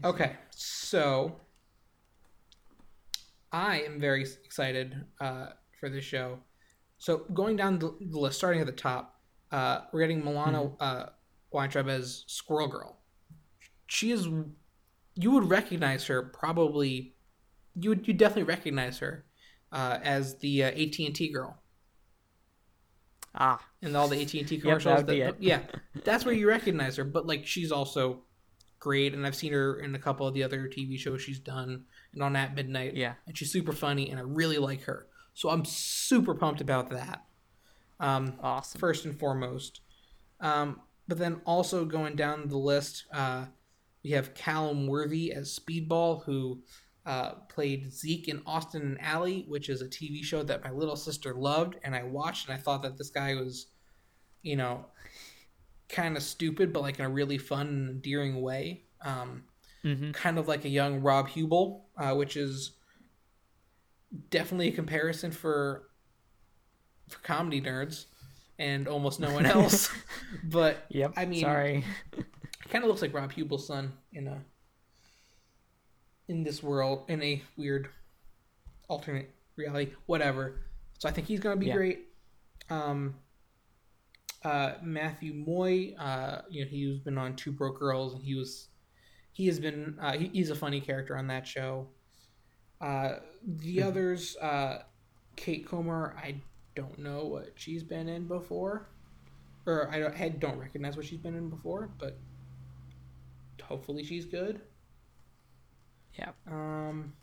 Okay, 0.05 0.37
so 0.51 1.41
I 3.53 3.83
am 3.83 4.01
very 4.01 4.23
excited 4.23 5.05
uh, 5.21 5.47
for 5.79 5.89
this 5.89 6.05
show. 6.05 6.41
So 6.99 7.19
going 7.33 7.57
down 7.57 7.79
the 7.79 7.95
list, 8.01 8.39
starting 8.39 8.61
at 8.61 8.67
the 8.67 8.73
top, 8.73 9.21
uh, 9.53 9.83
we're 9.93 10.01
getting 10.01 10.23
Milana 10.23 10.75
uh, 10.81 11.07
Vayntrub 11.55 11.89
as 11.89 12.25
Squirrel 12.27 12.69
Girl. 12.69 12.99
She 13.87 14.11
is, 14.11 14.27
you 15.15 15.31
would 15.31 15.49
recognize 15.49 16.07
her 16.07 16.23
probably, 16.23 17.15
you 17.79 17.91
would 17.91 18.07
you 18.09 18.15
definitely 18.15 18.43
recognize 18.45 18.99
her 18.99 19.25
uh, 19.73 19.99
as 20.03 20.39
the 20.39 20.65
uh, 20.65 20.69
AT 20.69 20.99
and 20.99 21.15
T 21.15 21.31
girl 21.33 21.59
Ah, 23.37 23.61
in 23.83 23.97
all 23.97 24.07
the 24.07 24.21
AT 24.23 24.33
and 24.35 24.47
T 24.47 24.59
commercials. 24.59 25.03
be 25.03 25.21
that-. 25.21 25.43
Yeah, 25.43 25.61
that's 26.05 26.25
where 26.25 26.35
you 26.35 26.49
recognize 26.49 26.97
her. 26.97 27.05
But 27.05 27.27
like, 27.27 27.47
she's 27.47 27.73
also 27.73 28.23
great, 28.79 29.13
and 29.13 29.27
I've 29.27 29.35
seen 29.35 29.53
her 29.53 29.81
in 29.81 29.95
a 29.95 29.99
couple 29.99 30.27
of 30.27 30.35
the 30.35 30.43
other 30.45 30.69
TV 30.69 30.97
shows 30.99 31.21
she's 31.23 31.41
done, 31.41 31.85
and 32.13 32.23
on 32.23 32.37
At 32.37 32.55
Midnight. 32.55 32.95
yeah. 32.95 33.15
and 33.27 33.37
she's 33.37 33.51
super 33.51 33.73
funny, 33.73 34.09
and 34.11 34.21
I 34.21 34.23
really 34.23 34.59
like 34.59 34.83
her. 34.85 35.09
So 35.35 35.51
I'm 35.51 35.65
super 35.65 36.35
pumped 36.35 36.61
about 36.61 36.91
that. 36.91 37.25
Um, 37.99 38.35
Awesome. 38.41 38.79
first 38.79 39.05
and 39.05 39.19
foremost. 39.19 39.81
Um, 40.41 40.81
but 41.09 41.19
then 41.19 41.41
also 41.45 41.85
going 41.85 42.17
down 42.17 42.49
the 42.49 42.57
list, 42.57 43.05
uh, 43.13 43.47
we 44.03 44.11
have 44.11 44.35
Callum 44.35 44.87
Worthy 44.87 45.33
as 45.33 45.59
Speedball, 45.59 46.25
who 46.25 46.63
uh, 47.07 47.35
played 47.49 47.93
Zeke 47.93 48.29
in 48.29 48.43
Austin 48.47 48.83
and 48.83 49.01
Ally, 49.01 49.41
which 49.47 49.69
is 49.69 49.83
a 49.83 49.89
TV 49.89 50.23
show 50.23 50.43
that 50.43 50.65
my 50.65 50.71
little 50.71 50.97
sister 50.97 51.35
loved, 51.35 51.77
and 51.83 51.95
I 51.95 52.03
watched, 52.03 52.49
and 52.49 52.57
I 52.57 52.61
thought 52.61 52.83
that 52.83 52.97
this 52.97 53.11
guy 53.11 53.35
was, 53.35 53.67
you 54.43 54.57
know, 54.57 54.87
kind 55.89 56.17
of 56.17 56.23
stupid, 56.23 56.73
but 56.73 56.83
like 56.83 56.99
in 56.99 57.05
a 57.05 57.09
really 57.11 57.39
fun 57.39 57.69
and 57.69 57.91
endearing 57.91 58.41
way. 58.41 58.85
Um, 59.03 59.45
hmm 59.83 60.13
kind 60.13 60.39
of 60.39 60.49
like 60.49 60.65
a 60.65 60.69
young 60.71 61.03
Rob 61.03 61.29
Huebel, 61.29 61.87
uh, 61.99 62.15
which 62.15 62.39
is 62.39 62.73
definitely 64.31 64.69
a 64.69 64.73
comparison 64.73 65.31
for 65.31 65.91
for 67.09 67.19
comedy 67.19 67.61
nerds 67.61 68.07
and 68.59 68.87
almost 68.89 69.21
no 69.21 69.33
one 69.33 69.47
else. 69.57 69.91
but 70.45 70.85
Yep. 70.91 71.13
I 71.17 71.25
mean, 71.27 71.41
sorry. 71.43 71.85
kind 72.71 72.85
of 72.85 72.89
looks 72.89 73.03
like 73.03 73.13
Rob 73.15 73.33
Huebel's 73.33 73.67
son 73.67 73.93
in 74.13 74.29
a 74.29 74.43
in 76.29 76.43
this 76.43 76.63
world 76.63 77.05
in 77.09 77.23
a 77.23 77.43
weird 77.57 77.89
alternate 78.89 79.31
reality, 79.57 79.93
whatever. 80.07 80.63
So 80.99 81.09
I 81.09 81.13
think 81.13 81.27
he's 81.27 81.41
gonna 81.41 81.57
be 81.57 81.67
Yeah. 81.67 81.75
great. 81.75 82.09
Um, 82.71 83.17
uh, 84.43 84.75
Matthew 84.83 85.33
Moy, 85.35 85.95
uh, 85.99 86.43
you 86.51 86.65
know, 86.65 86.69
he's 86.71 86.99
been 87.01 87.19
on 87.19 87.37
Two 87.37 87.53
Broke 87.53 87.79
Girls, 87.79 88.15
and 88.15 88.23
he 88.23 88.35
was 88.35 88.69
he 89.33 89.47
has 89.47 89.59
been 89.59 89.99
uh, 90.01 90.13
he, 90.17 90.29
he's 90.29 90.51
a 90.51 90.55
funny 90.55 90.81
character 90.81 91.17
on 91.17 91.27
that 91.29 91.47
show. 91.47 91.89
Uh, 92.81 93.17
the 93.47 93.79
Mm-hmm. 93.79 93.89
others, 93.89 94.37
uh, 94.37 94.83
Kate 95.37 95.67
Comer, 95.67 96.15
I 96.19 96.37
don't 96.75 96.99
know 96.99 97.25
what 97.27 97.51
she's 97.55 97.83
been 97.83 98.09
in 98.09 98.27
before, 98.27 98.87
or 99.67 99.89
I 99.91 99.99
don't, 99.99 100.21
I 100.21 100.29
don't 100.29 100.59
recognize 100.59 100.97
what 100.97 101.07
she's 101.07 101.19
been 101.19 101.35
in 101.35 101.49
before, 101.49 101.89
but 101.99 102.17
hopefully 103.63 104.05
she's 104.05 104.25
good. 104.25 104.61
Yeah. 106.19 106.31
Um, 106.47 107.15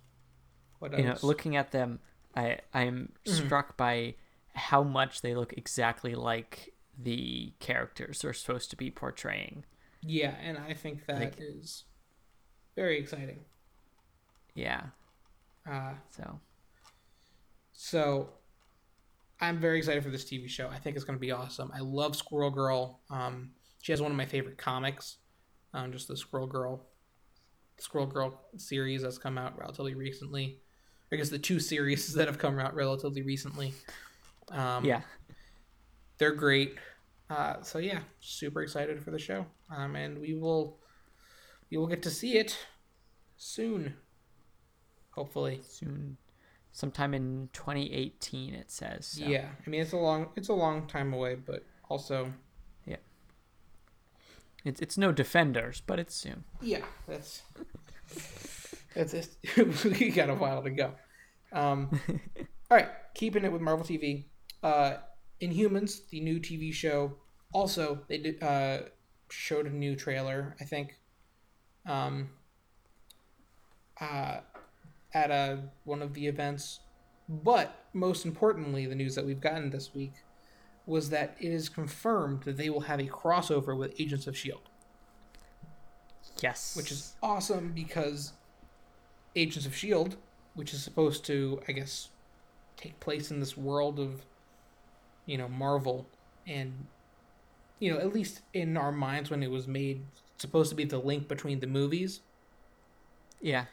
what 0.79 0.91
else? 0.93 0.99
You 1.01 1.07
know, 1.07 1.17
looking 1.21 1.55
at 1.55 1.71
them, 1.71 1.99
I 2.35 2.59
I'm 2.73 3.11
Mhm. 3.25 3.45
struck 3.45 3.77
by 3.77 4.15
how 4.53 4.83
much 4.83 5.21
they 5.21 5.33
look 5.35 5.53
exactly 5.53 6.13
like 6.15 6.73
the 6.97 7.53
characters 7.59 8.21
they're 8.21 8.33
supposed 8.33 8.69
to 8.71 8.75
be 8.75 8.91
portraying. 8.91 9.65
yeah, 10.03 10.35
and 10.41 10.57
I 10.57 10.73
think 10.73 11.05
that 11.05 11.39
is 11.39 11.83
Like- 11.85 12.75
very 12.75 12.97
exciting. 12.99 13.45
Yeah. 14.55 14.89
Uh, 15.65 15.93
So 16.09 16.39
So 17.73 18.33
I'm 19.41 19.59
very 19.59 19.79
excited 19.79 20.03
for 20.03 20.11
this 20.11 20.23
TV 20.23 20.47
show. 20.47 20.69
I 20.69 20.77
think 20.77 20.95
it's 20.95 21.03
going 21.03 21.17
to 21.17 21.21
be 21.21 21.31
awesome. 21.31 21.71
I 21.73 21.79
love 21.79 22.15
Squirrel 22.15 22.51
Girl. 22.51 23.01
Um, 23.09 23.51
she 23.81 23.91
has 23.91 24.01
one 24.01 24.11
of 24.11 24.17
my 24.17 24.25
favorite 24.25 24.59
comics, 24.59 25.17
um, 25.73 25.91
just 25.91 26.07
the 26.07 26.15
Squirrel 26.15 26.45
Girl, 26.45 26.85
Squirrel 27.79 28.05
Girl 28.05 28.39
series 28.57 29.01
that's 29.01 29.17
come 29.17 29.39
out 29.39 29.57
relatively 29.57 29.95
recently. 29.95 30.59
I 31.11 31.15
guess 31.15 31.29
the 31.29 31.39
two 31.39 31.59
series 31.59 32.13
that 32.13 32.27
have 32.27 32.37
come 32.37 32.59
out 32.59 32.75
relatively 32.75 33.23
recently. 33.23 33.73
Um, 34.51 34.85
yeah. 34.85 35.01
they're 36.19 36.35
great. 36.35 36.75
Uh, 37.29 37.61
so 37.63 37.79
yeah, 37.79 38.01
super 38.19 38.61
excited 38.61 39.01
for 39.01 39.11
the 39.11 39.19
show, 39.19 39.45
um, 39.73 39.95
and 39.95 40.19
we 40.19 40.33
will 40.33 40.77
we 41.71 41.77
will 41.77 41.87
get 41.87 42.03
to 42.03 42.09
see 42.09 42.37
it 42.37 42.57
soon, 43.37 43.93
hopefully. 45.11 45.61
Soon, 45.65 46.17
sometime 46.71 47.13
in 47.13 47.49
2018, 47.53 48.53
it 48.53 48.71
says. 48.71 49.05
So. 49.05 49.25
Yeah, 49.25 49.47
I 49.65 49.69
mean 49.69 49.81
it's 49.81 49.93
a 49.93 49.97
long 49.97 50.29
it's 50.35 50.49
a 50.49 50.53
long 50.53 50.87
time 50.87 51.13
away, 51.13 51.35
but 51.35 51.63
also 51.89 52.31
Yeah. 52.85 52.97
It's 54.63 54.81
it's 54.81 54.97
no 54.97 55.11
Defenders, 55.11 55.81
but 55.85 55.99
it's 55.99 56.15
soon. 56.15 56.43
yeah, 56.61 56.83
that's 57.07 57.41
that's 58.95 59.13
it. 59.13 59.29
we 59.83 60.09
got 60.09 60.29
a 60.29 60.35
while 60.35 60.61
to 60.63 60.69
go. 60.69 60.91
Um, 61.53 61.99
all 62.69 62.77
right, 62.77 62.89
keeping 63.13 63.43
it 63.43 63.51
with 63.51 63.61
Marvel 63.61 63.85
TV. 63.85 64.25
Uh, 64.63 64.97
Inhumans, 65.41 66.07
the 66.09 66.19
new 66.19 66.39
TV 66.39 66.73
show. 66.73 67.17
Also, 67.53 67.99
they 68.07 68.17
did, 68.19 68.41
uh, 68.43 68.79
showed 69.29 69.65
a 69.65 69.69
new 69.69 69.95
trailer. 69.95 70.55
I 70.61 70.65
think. 70.65 70.93
Um, 71.85 72.29
uh, 73.99 74.41
at 75.13 75.31
a 75.31 75.59
one 75.83 76.01
of 76.01 76.13
the 76.13 76.27
events, 76.27 76.79
but 77.27 77.85
most 77.93 78.25
importantly, 78.25 78.85
the 78.85 78.95
news 78.95 79.15
that 79.15 79.25
we've 79.25 79.41
gotten 79.41 79.69
this 79.69 79.93
week 79.93 80.13
was 80.85 81.09
that 81.09 81.35
it 81.39 81.51
is 81.51 81.69
confirmed 81.69 82.43
that 82.43 82.57
they 82.57 82.69
will 82.69 82.81
have 82.81 82.99
a 82.99 83.03
crossover 83.03 83.77
with 83.77 83.93
Agents 83.99 84.27
of 84.27 84.35
Shield 84.35 84.61
Yes. 86.41 86.75
which 86.75 86.91
is 86.91 87.15
awesome 87.21 87.71
because 87.73 88.33
Agents 89.35 89.65
of 89.65 89.75
Shield, 89.75 90.17
which 90.55 90.73
is 90.73 90.83
supposed 90.83 91.23
to, 91.25 91.61
I 91.67 91.71
guess, 91.73 92.09
take 92.77 92.99
place 92.99 93.31
in 93.31 93.39
this 93.39 93.55
world 93.55 93.99
of, 93.99 94.23
you 95.25 95.37
know, 95.37 95.47
Marvel, 95.47 96.07
and 96.47 96.87
you 97.79 97.91
know, 97.91 97.99
at 97.99 98.13
least 98.13 98.41
in 98.53 98.77
our 98.77 98.91
minds 98.91 99.29
when 99.29 99.41
it 99.43 99.49
was 99.49 99.67
made, 99.67 100.03
supposed 100.37 100.69
to 100.69 100.75
be 100.75 100.83
the 100.83 100.97
link 100.99 101.27
between 101.27 101.59
the 101.59 101.67
movies. 101.67 102.21
Yeah. 103.41 103.65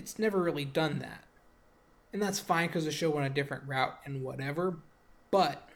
It's 0.00 0.18
never 0.18 0.42
really 0.42 0.64
done 0.64 1.00
that. 1.00 1.24
And 2.14 2.22
that's 2.22 2.40
fine 2.40 2.68
because 2.68 2.86
the 2.86 2.90
show 2.90 3.10
went 3.10 3.26
a 3.26 3.34
different 3.34 3.68
route 3.68 3.94
and 4.06 4.22
whatever. 4.22 4.84
But 5.30 5.68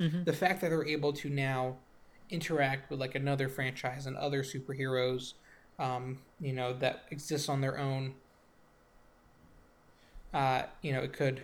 Mhm. 0.00 0.24
the 0.24 0.32
fact 0.32 0.60
that 0.60 0.68
they're 0.70 0.86
able 0.86 1.12
to 1.14 1.28
now 1.28 1.78
interact 2.30 2.90
with 2.90 3.00
like 3.00 3.16
another 3.16 3.48
franchise 3.48 4.06
and 4.06 4.16
other 4.16 4.44
superheroes, 4.44 5.32
um, 5.80 6.20
you 6.38 6.52
know, 6.52 6.74
that 6.78 7.06
exists 7.10 7.48
on 7.48 7.60
their 7.60 7.76
own, 7.76 8.14
uh, 10.32 10.62
you 10.82 10.92
know, 10.92 11.00
it 11.00 11.12
could 11.12 11.42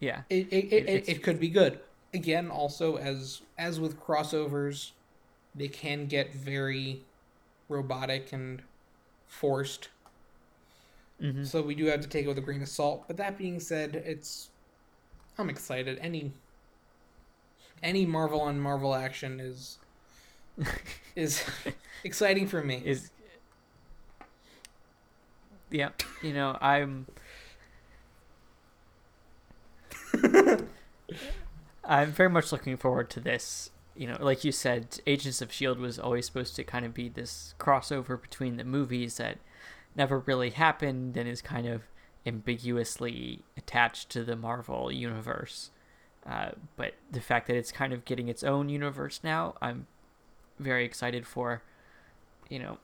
Yeah. 0.00 0.22
it 0.28 0.48
it, 0.52 0.72
it, 0.72 0.88
it, 0.88 1.08
it 1.08 1.22
could 1.22 1.40
be 1.40 1.48
good. 1.48 1.80
Again, 2.14 2.50
also 2.50 2.96
as 2.96 3.42
as 3.58 3.80
with 3.80 3.98
crossovers, 4.00 4.92
they 5.54 5.68
can 5.68 6.06
get 6.06 6.34
very 6.34 7.06
robotic 7.68 8.32
and 8.32 8.62
forced. 9.32 9.88
Mhm. 11.20 11.46
So 11.46 11.62
we 11.62 11.74
do 11.74 11.86
have 11.86 12.00
to 12.00 12.08
take 12.08 12.24
it 12.24 12.28
with 12.28 12.38
a 12.38 12.42
grain 12.42 12.62
of 12.62 12.68
salt. 12.68 13.06
But 13.06 13.16
that 13.16 13.38
being 13.38 13.60
said, 13.60 13.96
it's 13.96 14.50
I'm 15.38 15.50
excited. 15.50 15.98
Any 16.00 16.32
any 17.82 18.06
Marvel 18.06 18.40
on 18.40 18.60
Marvel 18.60 18.94
action 18.94 19.40
is 19.40 19.78
is 21.16 21.44
exciting 22.04 22.46
for 22.46 22.62
me. 22.62 22.82
Is 22.84 23.10
Yeah, 25.70 25.90
you 26.22 26.32
know, 26.34 26.56
I'm 26.60 27.06
I'm 31.84 32.12
very 32.12 32.30
much 32.30 32.52
looking 32.52 32.76
forward 32.76 33.10
to 33.10 33.20
this. 33.20 33.70
You 33.94 34.06
know, 34.06 34.16
like 34.20 34.44
you 34.44 34.52
said, 34.52 35.00
Agents 35.06 35.42
of 35.42 35.50
S.H.I.E.L.D. 35.50 35.80
was 35.80 35.98
always 35.98 36.26
supposed 36.26 36.56
to 36.56 36.64
kind 36.64 36.86
of 36.86 36.94
be 36.94 37.08
this 37.08 37.54
crossover 37.58 38.20
between 38.20 38.56
the 38.56 38.64
movies 38.64 39.18
that 39.18 39.38
never 39.94 40.18
really 40.20 40.50
happened 40.50 41.16
and 41.16 41.28
is 41.28 41.42
kind 41.42 41.66
of 41.66 41.82
ambiguously 42.24 43.40
attached 43.56 44.08
to 44.10 44.24
the 44.24 44.36
Marvel 44.36 44.90
universe. 44.90 45.70
Uh, 46.24 46.52
but 46.76 46.94
the 47.10 47.20
fact 47.20 47.48
that 47.48 47.56
it's 47.56 47.72
kind 47.72 47.92
of 47.92 48.04
getting 48.04 48.28
its 48.28 48.42
own 48.42 48.68
universe 48.68 49.20
now, 49.22 49.54
I'm 49.60 49.86
very 50.58 50.84
excited 50.84 51.26
for. 51.26 51.62
You 52.48 52.58
know, 52.60 52.78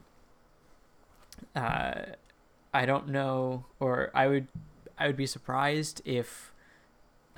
uh, 1.55 2.03
I 2.75 2.87
don't 2.87 3.09
know, 3.09 3.65
or 3.81 4.11
I 4.15 4.27
would, 4.27 4.49
I 4.99 5.07
would 5.07 5.17
be 5.17 5.27
surprised 5.27 6.03
if 6.05 6.53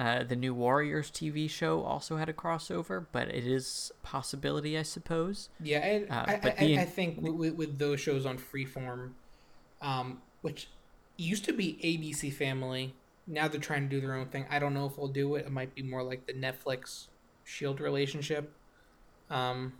uh, 0.01 0.25
the 0.25 0.35
new 0.35 0.55
Warriors 0.55 1.11
TV 1.11 1.49
show 1.49 1.83
also 1.83 2.17
had 2.17 2.31
a 2.31 2.33
crossover, 2.33 3.05
but 3.13 3.29
it 3.29 3.47
is 3.47 3.93
a 4.03 4.07
possibility, 4.07 4.79
I 4.79 4.83
suppose. 4.83 5.51
Yeah, 5.63 5.81
and 5.81 6.11
Uh, 6.11 6.25
I, 6.27 6.55
I, 6.59 6.81
I 6.81 6.85
think 6.87 7.21
with, 7.21 7.53
with, 7.55 7.79
those 7.79 8.01
shows 8.01 8.25
on 8.25 8.39
Freeform, 8.39 9.11
um, 9.83 10.23
which 10.41 10.69
used 11.19 11.45
to 11.45 11.53
be 11.53 11.79
ABC 11.85 12.33
Family, 12.33 12.95
now 13.27 13.47
they're 13.47 13.61
trying 13.61 13.83
to 13.83 13.95
do 13.95 14.01
their 14.01 14.15
own 14.15 14.29
thing. 14.29 14.47
I 14.49 14.59
don't 14.59 14.73
know 14.73 14.87
if 14.87 14.97
they'll 14.97 15.07
do 15.07 15.35
it. 15.35 15.45
It 15.45 15.53
might 15.53 15.75
be 15.75 15.83
more 15.83 16.03
like 16.03 16.27
the 16.27 16.33
Netflix 16.33 17.09
Shield 17.45 17.79
relationship. 17.79 18.51
Um, 19.29 19.75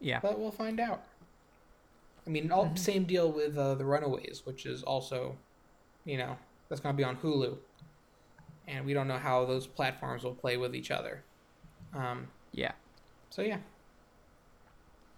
Yeah, 0.00 0.20
but 0.20 0.38
we'll 0.38 0.50
find 0.50 0.78
out. 0.80 1.02
I 2.26 2.30
mean, 2.30 2.52
all, 2.52 2.66
Mhm. 2.66 2.78
same 2.78 3.04
deal 3.04 3.32
with 3.32 3.56
uh, 3.56 3.74
the 3.74 3.86
Runaways, 3.86 4.42
which 4.44 4.66
is 4.66 4.82
also, 4.82 5.38
you 6.04 6.18
know, 6.18 6.36
that's 6.68 6.82
going 6.82 6.94
to 6.94 6.96
be 6.96 7.04
on 7.04 7.16
Hulu, 7.16 7.56
and 8.68 8.84
we 8.84 8.94
don't 8.94 9.08
know 9.08 9.18
how 9.18 9.44
those 9.44 9.66
platforms 9.66 10.22
will 10.22 10.34
play 10.34 10.56
with 10.56 10.74
each 10.74 10.90
other. 10.90 11.24
Um, 11.94 12.28
yeah, 12.52 12.72
so 13.30 13.42
yeah, 13.42 13.58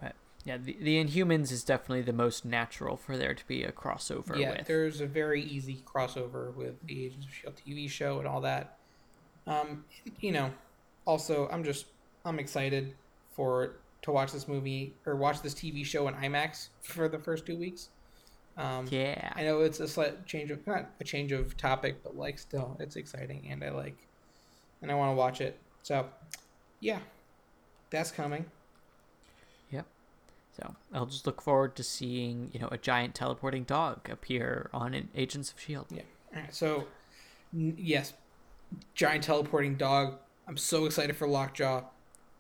But 0.01 0.15
yeah. 0.45 0.57
The, 0.57 0.77
the 0.81 1.05
Inhumans 1.05 1.51
is 1.51 1.65
definitely 1.65 2.03
the 2.03 2.13
most 2.13 2.45
natural 2.45 2.97
for 2.97 3.17
there 3.17 3.35
to 3.35 3.47
be 3.47 3.65
a 3.65 3.73
crossover 3.73 4.39
yeah, 4.39 4.53
with. 4.53 4.67
there's 4.67 5.01
a 5.01 5.07
very 5.07 5.43
easy 5.43 5.83
crossover 5.85 6.55
with 6.55 6.75
the 6.87 7.07
Agents 7.07 7.27
of 7.27 7.35
Shield 7.35 7.55
TV 7.67 7.91
show 7.91 8.19
and 8.19 8.29
all 8.29 8.41
that. 8.43 8.79
Um, 9.47 9.85
you 10.21 10.33
know, 10.33 10.51
also 11.07 11.49
I'm 11.51 11.65
just 11.65 11.87
I'm 12.25 12.39
excited 12.39 12.95
for 13.33 13.77
to 14.03 14.13
watch 14.13 14.33
this 14.33 14.49
movie 14.49 14.95
or 15.07 15.17
watch 15.17 15.43
this 15.43 15.55
TV 15.55 15.85
show 15.85 16.09
in 16.09 16.15
IMAX 16.15 16.69
for 16.83 17.09
the 17.09 17.19
first 17.19 17.47
two 17.47 17.57
weeks. 17.57 17.89
Um, 18.61 18.87
Yeah, 18.91 19.33
I 19.35 19.43
know 19.43 19.61
it's 19.61 19.81
a 19.81 19.89
slight 19.89 20.27
change 20.27 20.51
of 20.51 20.67
not 20.67 20.91
a 21.01 21.05
change 21.05 21.33
of 21.33 21.57
topic, 21.57 22.03
but 22.03 22.17
like 22.17 22.39
still 22.39 22.77
it's 22.81 22.97
exciting 22.97 23.49
and 23.51 23.65
I 23.65 23.71
like 23.71 23.97
and 24.83 24.91
I 24.91 24.95
want 24.95 25.13
to 25.13 25.17
watch 25.17 25.41
it. 25.41 25.59
So, 25.83 26.07
yeah, 26.81 26.99
that's 27.91 28.11
coming. 28.11 28.45
Yep. 29.71 29.87
So 30.57 30.75
I'll 30.93 31.07
just 31.07 31.27
look 31.27 31.41
forward 31.41 31.75
to 31.77 31.83
seeing 31.83 32.51
you 32.53 32.61
know 32.61 32.69
a 32.71 32.79
giant 32.79 33.15
teleporting 33.15 33.65
dog 33.65 34.09
appear 34.11 34.69
on 34.73 34.95
an 34.95 35.09
Agents 35.15 35.53
of 35.53 35.61
Shield. 35.61 35.87
Yeah. 35.91 36.03
All 36.35 36.43
right. 36.43 36.55
So, 36.55 36.87
n- 37.55 37.77
yes, 37.79 38.13
giant 38.95 39.25
teleporting 39.25 39.77
dog. 39.77 40.19
I'm 40.47 40.57
so 40.57 40.85
excited 40.85 41.17
for 41.17 41.27
Lockjaw. 41.29 41.85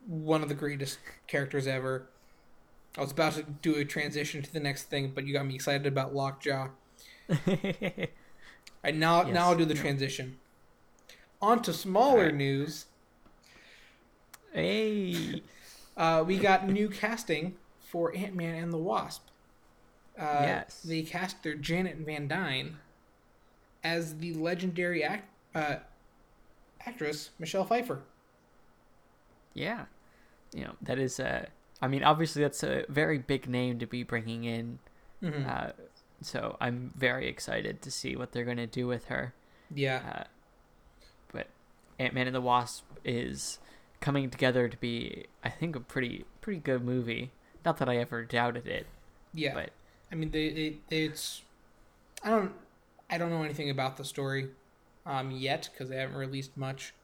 One 0.07 0.43
of 0.43 0.49
the 0.49 0.55
greatest 0.55 0.99
characters 1.27 1.67
ever. 1.67 2.09
I 2.99 3.01
was 3.03 3.13
about 3.13 3.35
to 3.35 3.43
do 3.43 3.77
a 3.77 3.85
transition 3.85 4.43
to 4.43 4.53
the 4.53 4.61
next 4.61 4.85
thing, 4.85 5.13
but 5.15 5.25
you 5.27 5.33
got 5.33 5.47
me 5.47 5.55
excited 5.55 5.87
about 5.87 6.15
Lockjaw. 6.15 6.69
And 8.83 8.99
now, 8.99 9.25
Yes. 9.27 9.35
now 9.35 9.51
I'll 9.51 9.57
do 9.57 9.67
the 9.67 9.75
transition. 9.75 10.39
On 11.43 11.61
to 11.63 11.73
smaller 11.73 12.21
Alright. 12.21 12.35
news. 12.35 12.87
hey, 14.53 15.43
Uh, 15.97 16.25
we 16.27 16.39
got 16.39 16.67
new 16.67 16.89
casting 16.89 17.57
for 17.79 18.17
Ant 18.17 18.35
Man 18.35 18.55
and 18.55 18.73
the 18.73 18.79
Wasp. 18.79 19.27
Uh, 20.19 20.39
Yes. 20.43 20.81
They 20.83 21.03
cast 21.03 21.43
their 21.43 21.55
Janet 21.55 21.99
Van 21.99 22.27
Dyne 22.27 22.79
as 23.85 24.17
the 24.17 24.33
legendary 24.33 25.05
act, 25.05 25.29
uh, 25.55 25.77
actress 26.87 27.31
Michelle 27.39 27.65
Pfeiffer. 27.65 28.01
yeah, 29.53 29.87
you 30.55 30.65
know 30.65 30.75
that 30.81 30.99
is 30.99 31.21
a. 31.21 31.49
I 31.83 31.89
mean, 31.89 32.03
obviously 32.05 32.43
that's 32.43 32.63
a 32.63 32.85
very 32.89 33.19
big 33.19 33.49
name 33.49 33.79
to 33.79 33.87
be 33.87 34.03
bringing 34.03 34.45
in. 34.45 34.79
Mhm. 35.23 35.47
Uh, 35.49 35.73
so 36.23 36.57
I'm 36.61 36.93
very 36.97 37.27
excited 37.29 37.81
to 37.83 37.91
see 37.91 38.17
what 38.17 38.33
they're 38.33 38.45
going 38.45 38.57
to 38.59 38.67
do 38.67 38.87
with 38.87 39.07
her. 39.07 39.35
yeah. 39.75 40.03
Uh, 40.21 40.25
but 41.33 41.47
Ant 41.99 42.15
Man 42.15 42.27
and 42.27 42.35
the 42.37 42.41
Wasp 42.41 42.85
is 43.05 43.59
coming 44.01 44.29
together 44.31 44.69
to 44.69 44.77
be, 44.77 45.27
I 45.45 45.49
think, 45.51 45.77
a 45.77 45.81
pretty 45.81 46.25
pretty 46.41 46.61
good 46.61 46.83
movie. 46.85 47.31
Not 47.65 47.79
that 47.79 47.89
I 47.89 47.97
ever 47.99 48.25
doubted 48.25 48.67
it, 48.67 48.87
Yeah. 49.35 49.55
but 49.55 49.71
I 50.11 50.15
mean, 50.17 50.31
they, 50.31 50.51
they, 50.51 50.77
they, 50.89 51.05
it's. 51.05 51.43
I 52.25 52.31
don't. 52.31 52.53
I 53.09 53.19
don't 53.19 53.31
know 53.31 53.43
anything 53.43 53.71
about 53.71 53.97
the 53.97 54.05
story, 54.05 54.51
um, 55.07 55.31
yet 55.31 55.69
because 55.73 55.89
they 55.89 55.97
haven't 55.97 56.17
released 56.17 56.57
much. 56.57 56.95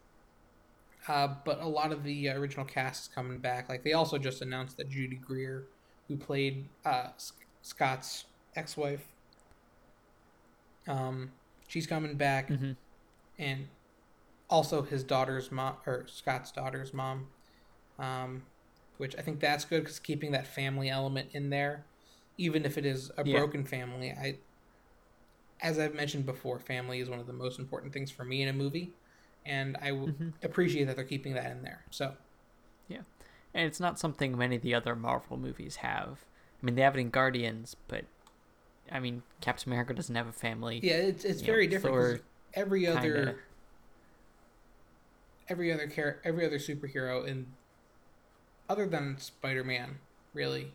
Uh, 1.09 1.29
but 1.45 1.61
a 1.61 1.67
lot 1.69 1.93
of 1.93 2.03
the 2.03 2.29
original 2.31 2.65
cast 2.67 3.03
is 3.05 3.09
coming 3.09 3.41
back. 3.41 3.69
Like 3.69 3.85
they 3.85 3.93
also 3.93 4.19
just 4.19 4.43
announced 4.43 4.77
that 4.79 4.89
Judy 4.89 5.17
Greer, 5.17 5.69
who 6.09 6.17
played 6.17 6.71
uh, 6.85 7.11
Scott's 7.63 8.25
ex-wife, 8.57 9.07
um, 10.89 11.33
she's 11.69 11.87
coming 11.87 12.17
back, 12.17 12.59
mhm. 12.59 12.77
and 13.39 13.69
also 14.51 14.83
his 14.83 15.05
daughter's 15.05 15.51
mom 15.53 15.77
or 15.87 16.07
Scott's 16.09 16.53
daughter's 16.53 16.95
mom, 16.95 17.29
um, 17.99 18.45
which 18.99 19.17
I 19.19 19.23
think 19.23 19.41
that's 19.41 19.65
good 19.65 19.83
because 19.85 20.01
keeping 20.01 20.33
that 20.33 20.47
family 20.47 20.89
element 20.91 21.31
in 21.35 21.51
there, 21.51 21.89
even 22.39 22.65
if 22.65 22.79
it 22.79 22.87
is 22.87 23.11
a 23.19 23.25
Yeah. 23.25 23.25
broken 23.25 23.65
family, 23.65 24.13
I, 24.13 24.41
as 25.61 25.79
I've 25.79 25.95
mentioned 25.95 26.27
before, 26.27 26.59
family 26.59 27.01
is 27.01 27.09
one 27.11 27.19
of 27.21 27.27
the 27.27 27.33
most 27.33 27.59
important 27.59 27.93
things 27.93 28.11
for 28.11 28.25
me 28.25 28.43
in 28.43 28.49
a 28.49 28.53
movie, 28.53 28.97
and 29.47 29.77
I 29.81 29.91
w- 29.91 30.13
Mhm. 30.13 30.33
appreciate 30.45 30.85
that 30.85 30.97
they're 30.97 31.05
keeping 31.05 31.35
that 31.35 31.51
in 31.51 31.63
there. 31.63 31.85
So 31.91 32.17
yeah, 32.89 33.03
and 33.55 33.67
it's 33.67 33.81
not 33.81 33.99
something 33.99 34.37
many 34.37 34.57
of 34.57 34.63
the 34.63 34.75
other 34.75 34.95
Marvel 34.97 35.37
movies 35.37 35.77
have. 35.77 36.25
I 36.63 36.67
mean, 36.67 36.75
they 36.75 36.83
have 36.83 36.97
it 36.97 37.01
in 37.01 37.11
Guardians, 37.11 37.77
but 37.89 38.05
I 38.91 39.01
mean, 39.01 39.23
Captain 39.41 39.71
America 39.73 39.95
doesn't 39.95 40.15
have 40.15 40.27
a 40.29 40.33
family. 40.33 40.81
yeah, 40.83 40.95
it's 40.95 41.25
it's 41.25 41.41
You 41.41 41.47
know, 41.49 41.53
very 41.53 41.67
different. 41.67 41.97
'cause 41.97 42.13
Thor 42.19 42.25
every 42.55 42.87
other 42.87 43.15
kinda- 43.15 43.37
every 45.49 45.73
other 45.73 45.87
char- 45.87 46.21
every 46.25 46.45
other 46.47 46.59
superhero 46.59 47.27
in 47.27 47.47
other 48.69 48.87
than 48.87 49.19
Spider-Man 49.19 49.99
really 50.35 50.73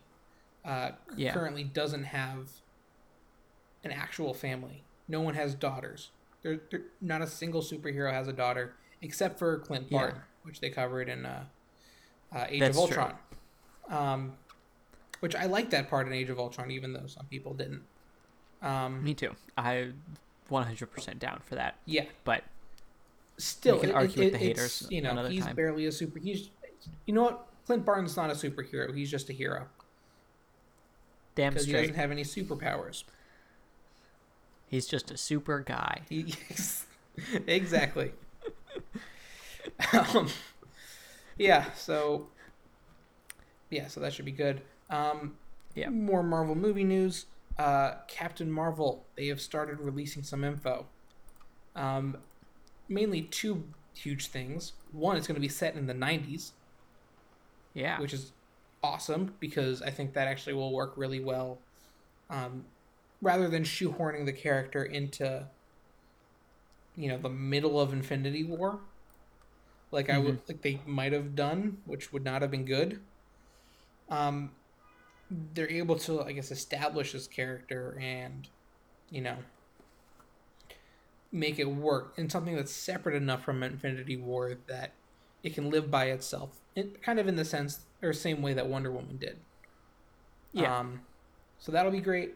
uh, 0.64 0.92
Yeah. 1.16 1.32
currently 1.34 1.64
doesn't 1.64 2.04
have 2.04 2.50
an 3.84 3.90
actual 3.90 4.32
family. 4.32 4.84
No 5.08 5.20
one 5.20 5.34
has 5.34 5.54
daughters. 5.56 6.10
There, 6.42 6.60
there, 6.70 6.82
not 7.00 7.22
a 7.22 7.26
single 7.26 7.62
superhero 7.62 8.12
has 8.12 8.28
a 8.28 8.32
daughter 8.32 8.74
except 9.00 9.38
for 9.38 9.58
Clint 9.58 9.86
Yeah. 9.90 9.98
Barton, 9.98 10.20
which 10.42 10.60
they 10.60 10.70
covered 10.70 11.08
in 11.08 11.24
uh, 11.24 11.44
uh, 12.34 12.46
Age 12.48 12.60
That's 12.60 12.76
of. 12.76 12.82
Ultron. 12.82 13.14
Um, 13.88 14.32
which 15.20 15.34
I 15.36 15.46
like 15.46 15.70
that 15.70 15.88
part 15.88 16.06
in 16.06 16.12
Age 16.12 16.30
of 16.30 16.38
Ultron, 16.38 16.70
even 16.70 16.92
though 16.92 17.06
some 17.06 17.26
people 17.26 17.54
didn't. 17.54 17.82
Um, 18.60 19.02
Me 19.04 19.14
too. 19.14 19.34
I 19.56 19.90
100% 20.50 21.18
down 21.18 21.40
for 21.44 21.54
that. 21.54 21.76
yeah, 21.86 22.04
But 22.24 22.44
still 23.38 23.76
We 23.76 23.80
can 23.82 23.90
it- 23.90 23.94
argue 23.94 24.22
it- 24.22 24.24
with 24.26 24.32
the 24.34 24.38
haters 24.38 24.86
you 24.90 25.00
know 25.00 25.10
another 25.10 25.30
he's 25.30 25.44
time. 25.44 25.56
barely 25.56 25.86
a 25.86 25.92
super 25.92 26.18
he's 26.18 26.50
you 27.06 27.14
know 27.14 27.22
what 27.22 27.46
Clint 27.66 27.84
Barton's 27.84 28.16
not 28.16 28.30
a 28.30 28.34
superhero. 28.34 28.94
He's 28.94 29.10
just 29.10 29.30
a 29.30 29.32
hero 29.32 29.66
Damn 31.34 31.52
straight. 31.52 31.52
because 31.52 31.66
he 31.66 31.72
doesn't 31.72 31.94
have 31.94 32.10
any 32.10 32.24
superpowers. 32.24 33.04
He's 34.72 34.86
just 34.86 35.10
a 35.10 35.16
super 35.18 35.60
guy. 35.60 36.00
He, 36.08 36.34
exactly. 37.46 38.12
um, 39.92 40.28
yeah. 41.36 41.70
So. 41.72 42.28
Yeah. 43.68 43.88
So 43.88 44.00
that 44.00 44.14
should 44.14 44.24
be 44.24 44.32
good. 44.32 44.62
Um, 44.88 45.36
Yeah. 45.74 45.90
More 45.90 46.22
Marvel 46.22 46.54
movie 46.54 46.84
news. 46.84 47.26
Uh, 47.58 47.96
Captain 48.08 48.50
Marvel. 48.50 49.04
They 49.14 49.26
have 49.26 49.42
started 49.42 49.78
releasing 49.78 50.22
some 50.22 50.42
info. 50.42 50.86
Um, 51.76 52.16
mainly 52.88 53.20
two 53.20 53.64
huge 53.94 54.28
things. 54.28 54.72
One, 54.90 55.18
it's 55.18 55.26
going 55.26 55.34
to 55.34 55.40
be 55.40 55.48
set 55.50 55.74
in 55.74 55.86
the 55.86 55.94
'90s, 55.94 56.52
Yeah. 57.74 58.00
which 58.00 58.14
is 58.14 58.32
awesome 58.82 59.34
because 59.38 59.82
I 59.82 59.90
think 59.90 60.14
that 60.14 60.28
actually 60.28 60.54
will 60.54 60.72
work 60.72 60.94
really 60.96 61.20
well. 61.20 61.58
Um, 62.30 62.64
rather 63.22 63.48
than 63.48 63.62
shoehorning 63.62 64.26
the 64.26 64.32
character 64.32 64.82
into, 64.82 65.46
you 66.96 67.08
know, 67.08 67.16
the 67.16 67.30
middle 67.30 67.80
of 67.80 67.92
Infinity 67.92 68.44
War, 68.44 68.80
like 69.92 70.10
I 70.10 70.18
would, 70.18 70.40
like 70.48 70.62
they 70.62 70.80
might 70.84 71.12
have 71.12 71.34
done, 71.36 71.78
which 71.86 72.12
would 72.12 72.24
not 72.24 72.42
have 72.42 72.50
been 72.50 72.64
good. 72.64 73.00
Um, 74.10 74.50
they're 75.54 75.70
able 75.70 75.96
to, 76.00 76.22
I 76.22 76.32
guess, 76.32 76.50
establish 76.50 77.12
this 77.12 77.26
character 77.26 77.96
and, 78.00 78.48
you 79.08 79.20
know, 79.20 79.36
make 81.30 81.58
it 81.58 81.64
work 81.64 82.14
in 82.16 82.28
something 82.28 82.56
that's 82.56 82.72
separate 82.72 83.14
enough 83.14 83.44
from 83.44 83.62
Infinity 83.62 84.16
War 84.16 84.58
that 84.66 84.92
it 85.42 85.54
can 85.54 85.70
live 85.70 85.90
by 85.90 86.06
itself, 86.06 86.60
it, 86.74 87.02
kind 87.02 87.18
of 87.18 87.28
in 87.28 87.36
the 87.36 87.44
sense 87.44 87.80
or 88.02 88.12
same 88.12 88.42
way 88.42 88.52
that 88.52 88.66
Wonder 88.66 88.90
Woman 88.90 89.16
did. 89.16 89.38
Yeah. 90.52 90.78
Um, 90.78 91.00
so 91.58 91.72
that'll 91.72 91.92
be 91.92 92.00
great. 92.00 92.34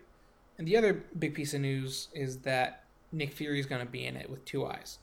And 0.58 0.66
the 0.66 0.76
other 0.76 1.04
big 1.18 1.34
piece 1.34 1.52
of 1.54 1.60
news 1.60 2.08
is 2.14 2.38
that 2.38 2.84
Nick 3.12 3.32
Fury 3.32 3.60
is 3.60 3.66
going 3.66 3.84
to 3.84 3.90
be 3.90 4.04
in 4.04 4.16
it 4.16 4.30
with 4.30 4.44
two 4.44 4.66
eyes. 4.66 4.98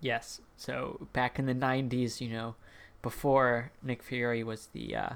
Yes. 0.00 0.40
So 0.56 1.06
back 1.12 1.38
in 1.38 1.46
the 1.46 1.54
'90s, 1.54 2.20
you 2.20 2.28
know, 2.28 2.54
before 3.02 3.70
Nick 3.82 4.02
Fury 4.02 4.42
was 4.42 4.68
the 4.72 4.96
uh, 4.96 5.10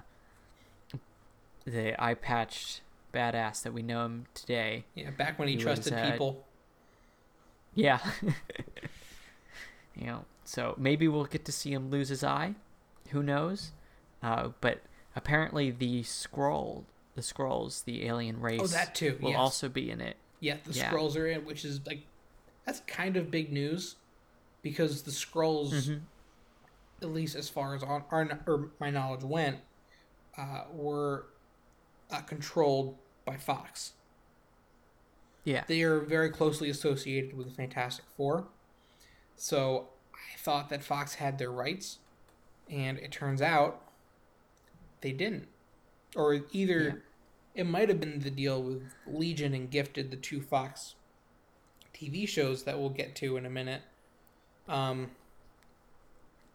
the 1.65 2.03
eye 2.03 2.15
patched 2.15 2.83
badass 3.13 3.63
that 3.63 3.73
we 3.73 3.83
know 3.83 4.05
him 4.05 4.27
today. 4.35 4.85
Yeah, 4.95 5.11
back 5.11 5.39
when 5.39 5.49
he, 5.49 5.53
He 5.53 5.57
was, 5.57 5.65
trusted 5.65 5.93
uh, 5.95 6.11
people. 6.11 6.45
Yeah. 7.75 8.01
you 9.97 10.07
know, 10.07 10.25
so 10.45 10.75
maybe 10.77 11.09
we'll 11.09 11.25
get 11.25 11.45
to 11.47 11.53
see 11.53 11.73
him 11.73 11.91
lose 11.91 12.09
his 12.09 12.23
eye. 12.23 12.55
Who 13.11 13.23
knows? 13.23 13.73
Uh, 14.23 14.51
but 14.61 14.81
apparently 15.17 15.71
the 15.71 16.03
Skrull, 16.03 16.85
the 17.15 17.21
Skrulls, 17.23 17.85
the 17.85 18.07
alien 18.07 18.41
race, 18.41 18.61
Oh, 18.63 18.67
that 18.67 18.95
too. 18.95 19.19
will 19.21 19.31
yes. 19.31 19.39
also 19.39 19.69
be 19.69 19.91
in 19.91 20.01
it. 20.01 20.17
Yeah, 20.41 20.59
the 20.65 20.73
Yeah. 20.73 20.91
Skrulls 20.91 21.17
are 21.17 21.27
in, 21.27 21.45
which 21.45 21.65
is 21.65 21.85
like 21.87 22.07
that's 22.65 22.81
kind 22.87 23.17
of 23.17 23.31
big 23.31 23.53
news 23.53 23.97
because 24.63 25.03
the 25.03 25.11
Skrulls, 25.11 25.71
Mhm. 25.73 26.01
at 27.03 27.09
least 27.11 27.37
as 27.37 27.49
far 27.49 27.75
as 27.75 27.83
on 27.83 28.05
our 28.11 28.41
or 28.47 28.71
my 28.81 28.91
knowledge 28.91 29.23
went, 29.23 29.61
uh, 30.37 30.65
were 30.73 31.27
uh, 32.11 32.21
controlled 32.23 32.97
by 33.25 33.37
Fox. 33.37 33.95
Yeah. 35.45 35.65
They 35.67 35.83
are 35.83 36.01
very 36.01 36.31
closely 36.31 36.71
associated 36.71 37.35
with 37.37 37.49
the 37.49 37.55
Fantastic 37.55 38.05
Four, 38.17 38.49
so 39.37 39.89
I 40.15 40.37
thought 40.39 40.69
that 40.71 40.83
Fox 40.83 41.15
had 41.15 41.39
their 41.39 41.51
rights, 41.53 41.99
and 42.71 42.99
it 42.99 43.11
turns 43.13 43.43
out 43.43 43.91
they 45.01 45.13
didn't, 45.13 45.49
or 46.15 46.45
either 46.53 46.83
Yeah. 46.85 46.93
It 47.55 47.65
might 47.65 47.89
have 47.89 48.01
been 48.01 48.21
the 48.21 48.31
deal 48.31 48.63
with 48.63 48.95
Legion 49.07 49.55
and 49.55 49.71
Gifted, 49.71 50.11
the 50.11 50.17
two 50.17 50.41
Fox 50.41 50.97
TV 51.95 52.27
shows 52.29 52.65
that 52.65 52.79
we'll 52.79 52.91
get 52.91 53.15
to 53.17 53.37
in 53.37 53.47
a 53.47 53.51
minute. 53.51 53.83
Um, 54.69 55.17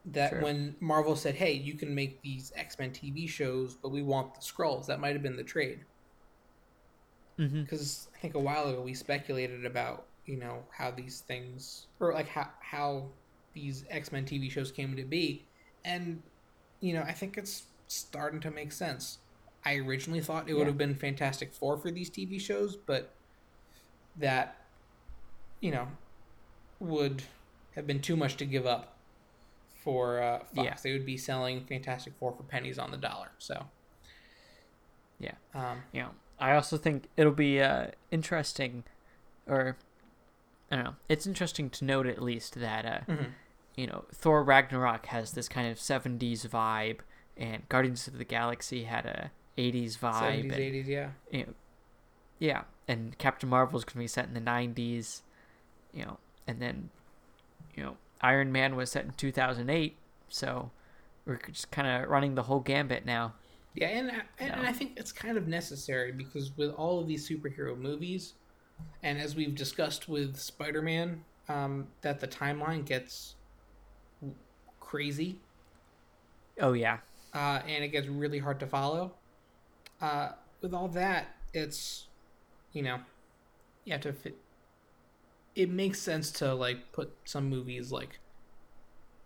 that 0.05 0.31
Sure. 0.31 0.41
when 0.41 0.75
Marvel 0.79 1.15
said, 1.15 1.35
"Hey, 1.35 1.53
you 1.53 1.75
can 1.75 1.93
make 1.95 2.21
these 2.21 2.51
X 2.55 2.77
Men 2.79 2.91
TV 2.91 3.27
shows, 3.27 3.75
but 3.75 3.89
we 3.89 4.01
want 4.01 4.33
the 4.35 4.41
Skrulls," 4.41 4.87
that 4.87 4.99
might 4.99 5.13
have 5.13 5.23
been 5.23 5.37
the 5.37 5.43
trade. 5.43 5.85
Because 7.63 8.09
I 8.15 8.19
think 8.19 8.35
a 8.35 8.39
while 8.39 8.67
ago 8.69 8.81
we 8.81 8.93
speculated 8.93 9.65
about 9.65 10.07
you 10.25 10.37
know 10.37 10.65
how 10.71 10.91
these 10.91 11.21
things 11.21 11.87
or 11.99 12.13
like 12.13 12.27
how 12.27 12.49
how 12.61 13.13
these 13.53 13.85
X 13.89 14.11
Men 14.11 14.25
TV 14.25 14.49
shows 14.49 14.71
came 14.71 14.95
to 14.95 15.05
be, 15.05 15.47
and 15.85 16.21
you 16.79 16.93
know 16.93 17.01
I 17.03 17.13
think 17.13 17.37
it's 17.37 17.67
starting 17.87 18.39
to 18.41 18.51
make 18.51 18.71
sense. 18.71 19.19
I 19.65 19.75
originally 19.75 20.21
thought 20.21 20.49
it 20.49 20.53
would 20.53 20.67
have 20.67 20.77
been 20.77 20.95
Fantastic 20.95 21.53
Four 21.53 21.77
for 21.77 21.91
these 21.91 22.09
TV 22.09 22.39
shows, 22.39 22.75
but 22.75 23.13
that 24.17 24.57
you 25.59 25.71
know 25.71 25.87
would 26.79 27.23
have 27.75 27.85
been 27.85 28.01
too 28.01 28.15
much 28.15 28.37
to 28.37 28.45
give 28.45 28.65
up 28.65 28.97
for 29.83 30.21
uh, 30.21 30.39
Fox. 30.39 30.55
Yeah. 30.55 30.75
They 30.81 30.93
would 30.93 31.05
be 31.05 31.17
selling 31.17 31.65
Fantastic 31.65 32.13
Four 32.19 32.33
for 32.33 32.43
pennies 32.43 32.79
on 32.79 32.91
the 32.91 32.97
dollar. 32.97 33.29
So 33.37 33.65
Yeah. 35.19 35.33
um, 35.53 35.83
You 35.91 36.03
know, 36.03 36.09
I 36.39 36.53
also 36.55 36.77
think 36.77 37.09
it'll 37.17 37.31
be 37.33 37.61
uh, 37.61 37.87
interesting, 38.11 38.83
or 39.47 39.77
I 40.71 40.75
don't 40.75 40.85
know. 40.85 40.95
It's 41.09 41.27
interesting 41.27 41.69
to 41.71 41.85
note 41.85 42.07
at 42.07 42.21
least 42.21 42.55
that 42.55 42.85
uh, 42.85 43.11
mhm. 43.11 43.31
you 43.75 43.87
know 43.87 44.05
Thor 44.13 44.43
Ragnarok 44.43 45.07
has 45.07 45.31
this 45.31 45.49
kind 45.49 45.69
of 45.69 45.77
'70s 45.77 46.47
vibe, 46.47 46.99
and 47.37 47.67
Guardians 47.69 48.07
of 48.07 48.17
the 48.17 48.25
Galaxy 48.25 48.83
had 48.85 49.05
a 49.05 49.31
'80s 49.59 49.97
vibe. 49.97 50.13
70s, 50.13 50.41
and, 50.43 50.51
80s, 50.51 50.87
yeah. 50.87 51.09
you 51.31 51.45
know, 51.45 51.53
yeah, 52.39 52.63
and 52.87 53.17
Captain 53.17 53.49
Marvel's 53.49 53.83
gonna 53.83 54.03
be 54.03 54.07
set 54.07 54.25
in 54.27 54.33
the 54.33 54.39
'90s, 54.41 55.21
you 55.93 56.05
know, 56.05 56.17
and 56.47 56.61
then 56.61 56.89
you 57.75 57.83
know 57.83 57.97
Iron 58.21 58.51
Man 58.51 58.75
was 58.75 58.91
set 58.91 59.05
in 59.05 59.11
2008, 59.11 59.97
so 60.29 60.71
we're 61.25 61.37
just 61.37 61.71
kind 61.71 61.87
of 61.87 62.09
running 62.09 62.35
the 62.35 62.43
whole 62.43 62.59
gambit 62.59 63.05
now. 63.05 63.33
Yeah, 63.75 63.87
and 63.89 64.11
I- 64.11 64.21
and, 64.39 64.51
and 64.53 64.67
I 64.67 64.71
think 64.73 64.93
it's 64.97 65.11
kind 65.11 65.37
of 65.37 65.47
necessary 65.47 66.11
because 66.11 66.55
with 66.57 66.71
all 66.71 66.99
of 66.99 67.07
these 67.07 67.27
superhero 67.29 67.77
movies, 67.77 68.33
and 69.03 69.19
as 69.19 69.35
we've 69.35 69.53
discussed 69.55 70.09
with 70.09 70.37
Spider-Man, 70.37 71.23
um, 71.47 71.87
that 72.01 72.19
the 72.19 72.27
timeline 72.27 72.85
gets 72.85 73.35
crazy 74.79 75.39
Oh 76.59 76.73
yeah, 76.73 76.97
uh, 77.33 77.61
and 77.67 77.83
it 77.83 77.89
gets 77.89 78.07
really 78.07 78.39
hard 78.39 78.59
to 78.59 78.67
follow. 78.67 79.13
Uh, 80.01 80.29
with 80.61 80.73
all 80.73 80.87
that, 80.89 81.27
it's 81.53 82.07
you 82.71 82.81
know 82.81 82.99
you 83.85 83.93
have 83.93 84.01
to 84.01 84.13
fit. 84.13 84.37
It 85.55 85.69
makes 85.69 85.99
sense 85.99 86.31
to 86.33 86.53
like 86.53 86.91
put 86.93 87.11
some 87.25 87.49
movies 87.49 87.91
like 87.91 88.19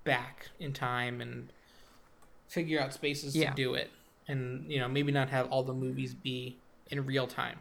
back 0.04 0.50
in 0.60 0.74
time 0.74 1.22
and 1.22 1.52
figure 2.48 2.80
out 2.80 2.94
spaces 2.94 3.36
Yeah. 3.36 3.50
to 3.50 3.56
do 3.56 3.74
it, 3.76 3.92
and 4.28 4.70
you 4.72 4.80
know 4.80 4.88
maybe 4.88 5.12
not 5.12 5.30
have 5.30 5.50
all 5.50 5.64
the 5.64 5.74
movies 5.74 6.14
be 6.14 6.58
in 6.88 7.06
real 7.06 7.28
time, 7.28 7.60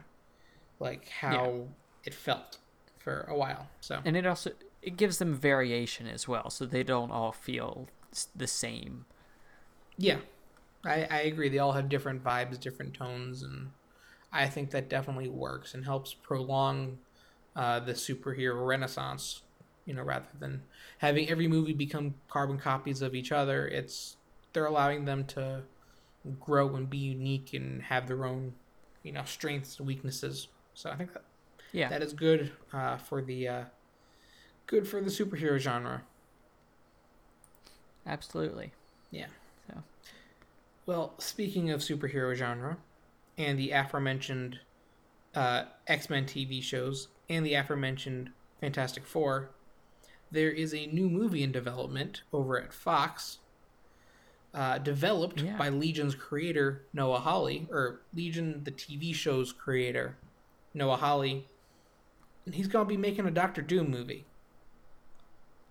like 0.79 1.07
how 1.09 1.67
it 2.03 2.13
felt 2.13 2.57
for 2.99 3.25
a 3.29 3.35
while. 3.35 3.67
So 3.81 4.01
and 4.05 4.15
it 4.17 4.25
also 4.25 4.51
it 4.81 4.97
gives 4.97 5.17
them 5.17 5.35
variation 5.35 6.07
as 6.07 6.27
well, 6.27 6.49
so 6.49 6.65
they 6.65 6.83
don't 6.83 7.11
all 7.11 7.31
feel 7.31 7.87
the 8.35 8.47
same. 8.47 9.05
Yeah, 9.97 10.17
I, 10.85 11.07
I 11.09 11.19
agree. 11.21 11.49
They 11.49 11.59
all 11.59 11.71
have 11.73 11.89
different 11.89 12.23
vibes, 12.23 12.59
different 12.59 12.93
tones, 12.93 13.43
and 13.43 13.71
I 14.31 14.47
think 14.47 14.71
that 14.71 14.89
definitely 14.89 15.29
works 15.29 15.73
and 15.73 15.85
helps 15.85 16.13
prolong 16.13 16.99
uh, 17.55 17.79
the 17.81 17.93
superhero 17.93 18.65
renaissance. 18.67 19.43
You 19.85 19.95
know, 19.95 20.03
rather 20.03 20.29
than 20.39 20.63
having 20.99 21.29
every 21.29 21.47
movie 21.47 21.73
become 21.73 22.15
carbon 22.29 22.57
copies 22.59 23.01
of 23.01 23.15
each 23.15 23.31
other, 23.31 23.67
it's 23.67 24.17
they're 24.53 24.65
allowing 24.65 25.05
them 25.05 25.25
to 25.27 25.63
grow 26.39 26.75
and 26.75 26.89
be 26.89 26.97
unique 26.99 27.53
and 27.53 27.81
have 27.83 28.07
their 28.07 28.25
own, 28.25 28.53
you 29.03 29.11
know, 29.13 29.23
strengths 29.25 29.79
and 29.79 29.87
weaknesses. 29.87 30.49
So 30.73 30.89
I 30.91 30.97
think 30.97 31.13
that 31.13 31.25
Yeah, 31.71 31.89
that 31.89 32.03
is 32.03 32.13
good 32.13 32.53
uh, 32.73 32.97
for 32.97 33.21
the 33.21 33.47
uh, 33.47 33.65
good 34.67 34.87
for 34.87 35.01
the 35.01 35.09
superhero 35.09 35.57
genre. 35.57 36.03
absolutely. 38.05 38.73
Yeah. 39.11 39.27
So. 39.67 39.83
Well, 40.85 41.13
speaking 41.17 41.69
of 41.71 41.81
superhero 41.81 42.35
genre, 42.35 42.77
and 43.37 43.57
the 43.57 43.71
aforementioned 43.71 44.59
uh, 45.33 45.65
X 45.87 46.09
Men 46.09 46.25
TV 46.25 46.61
shows, 46.61 47.07
and 47.29 47.45
the 47.45 47.53
aforementioned 47.53 48.31
Fantastic 48.59 49.05
Four, 49.05 49.51
there 50.31 50.51
is 50.51 50.73
a 50.73 50.87
new 50.87 51.09
movie 51.09 51.43
in 51.43 51.51
development 51.51 52.23
over 52.31 52.59
at 52.59 52.73
Fox, 52.73 53.39
uh, 54.53 54.77
developed 54.77 55.41
Yeah. 55.41 55.57
by 55.57 55.69
Legion's 55.69 56.15
creator 56.15 56.83
Noah 56.93 57.19
Hawley, 57.19 57.67
or 57.71 58.01
Legion 58.13 58.63
the 58.63 58.71
TV 58.71 59.13
show's 59.15 59.51
creator 59.53 60.17
Noah 60.73 60.97
Hawley, 60.97 61.47
and 62.45 62.55
he's 62.55 62.67
gonna 62.67 62.85
be 62.85 62.97
making 62.97 63.25
a 63.25 63.31
Doctor 63.31 63.61
Doom 63.61 63.89
movie. 63.89 64.25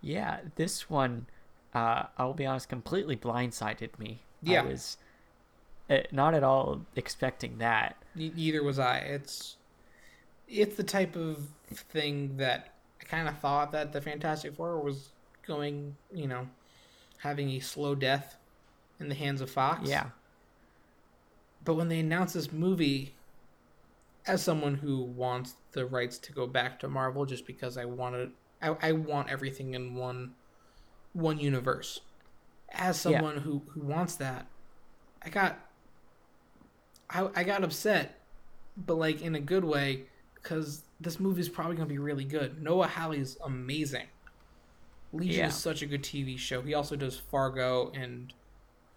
Yeah, 0.01 0.41
this 0.55 0.89
one 0.89 1.27
uh, 1.73 2.07
I'll 2.17 2.33
be 2.33 2.45
honest, 2.45 2.69
completely 2.69 3.15
blindsided 3.17 3.97
me. 3.97 4.21
Yeah. 4.43 4.61
I 4.61 4.65
was 4.65 4.97
uh, 5.89 5.97
not 6.11 6.33
at 6.33 6.43
all 6.43 6.81
expecting 6.95 7.57
that. 7.59 7.97
Neither 8.15 8.63
was 8.63 8.79
I. 8.79 8.97
It's 8.99 9.57
it's 10.47 10.75
the 10.75 10.83
type 10.83 11.15
of 11.15 11.47
thing 11.67 12.37
that 12.37 12.73
I 13.01 13.05
kind 13.05 13.27
of 13.27 13.37
thought 13.39 13.71
that 13.71 13.91
the 13.91 14.01
Fantastic 14.01 14.55
Four 14.55 14.79
was 14.79 15.09
going, 15.45 15.95
you 16.13 16.27
know, 16.27 16.47
having 17.19 17.49
a 17.51 17.59
slow 17.59 17.95
death 17.95 18.37
in 18.99 19.09
the 19.09 19.15
hands 19.15 19.41
of 19.41 19.49
Fox. 19.49 19.89
Yeah. 19.89 20.07
But 21.65 21.75
when 21.75 21.87
they 21.87 21.99
announced 21.99 22.33
this 22.33 22.51
movie, 22.51 23.15
as 24.25 24.41
someone 24.41 24.75
who 24.75 25.01
wants 25.01 25.55
the 25.71 25.85
rights 25.85 26.17
to 26.19 26.33
go 26.33 26.45
back 26.45 26.79
to 26.79 26.87
Marvel, 26.87 27.25
just 27.25 27.45
because 27.45 27.77
I 27.77 27.85
wanted, 27.85 28.31
I, 28.61 28.75
I 28.81 28.91
want 28.91 29.29
everything 29.29 29.73
in 29.73 29.95
one, 29.95 30.33
one 31.13 31.39
universe. 31.39 32.01
As 32.73 33.05
Yeah. 33.05 33.19
someone 33.19 33.37
who 33.37 33.59
who 33.69 33.81
wants 33.81 34.15
that, 34.15 34.47
I 35.21 35.29
got, 35.29 35.59
I 37.09 37.29
I 37.35 37.43
got 37.43 37.63
upset, 37.63 38.19
but 38.75 38.95
like 38.95 39.21
in 39.21 39.35
a 39.35 39.39
good 39.39 39.63
way, 39.63 40.07
because 40.35 40.83
this 40.99 41.19
movie 41.19 41.41
is 41.41 41.49
probably 41.49 41.75
gonna 41.75 41.87
be 41.87 41.99
really 41.99 42.25
good. 42.25 42.61
Noah 42.61 42.87
Hawley's 42.87 43.37
amazing. 43.43 44.07
Legion 45.11 45.39
Yeah. 45.41 45.47
is 45.47 45.55
such 45.55 45.83
a 45.83 45.85
good 45.85 46.01
TV 46.03 46.37
show. 46.37 46.61
He 46.63 46.73
also 46.73 46.95
does 46.95 47.19
Fargo, 47.19 47.91
and 47.91 48.33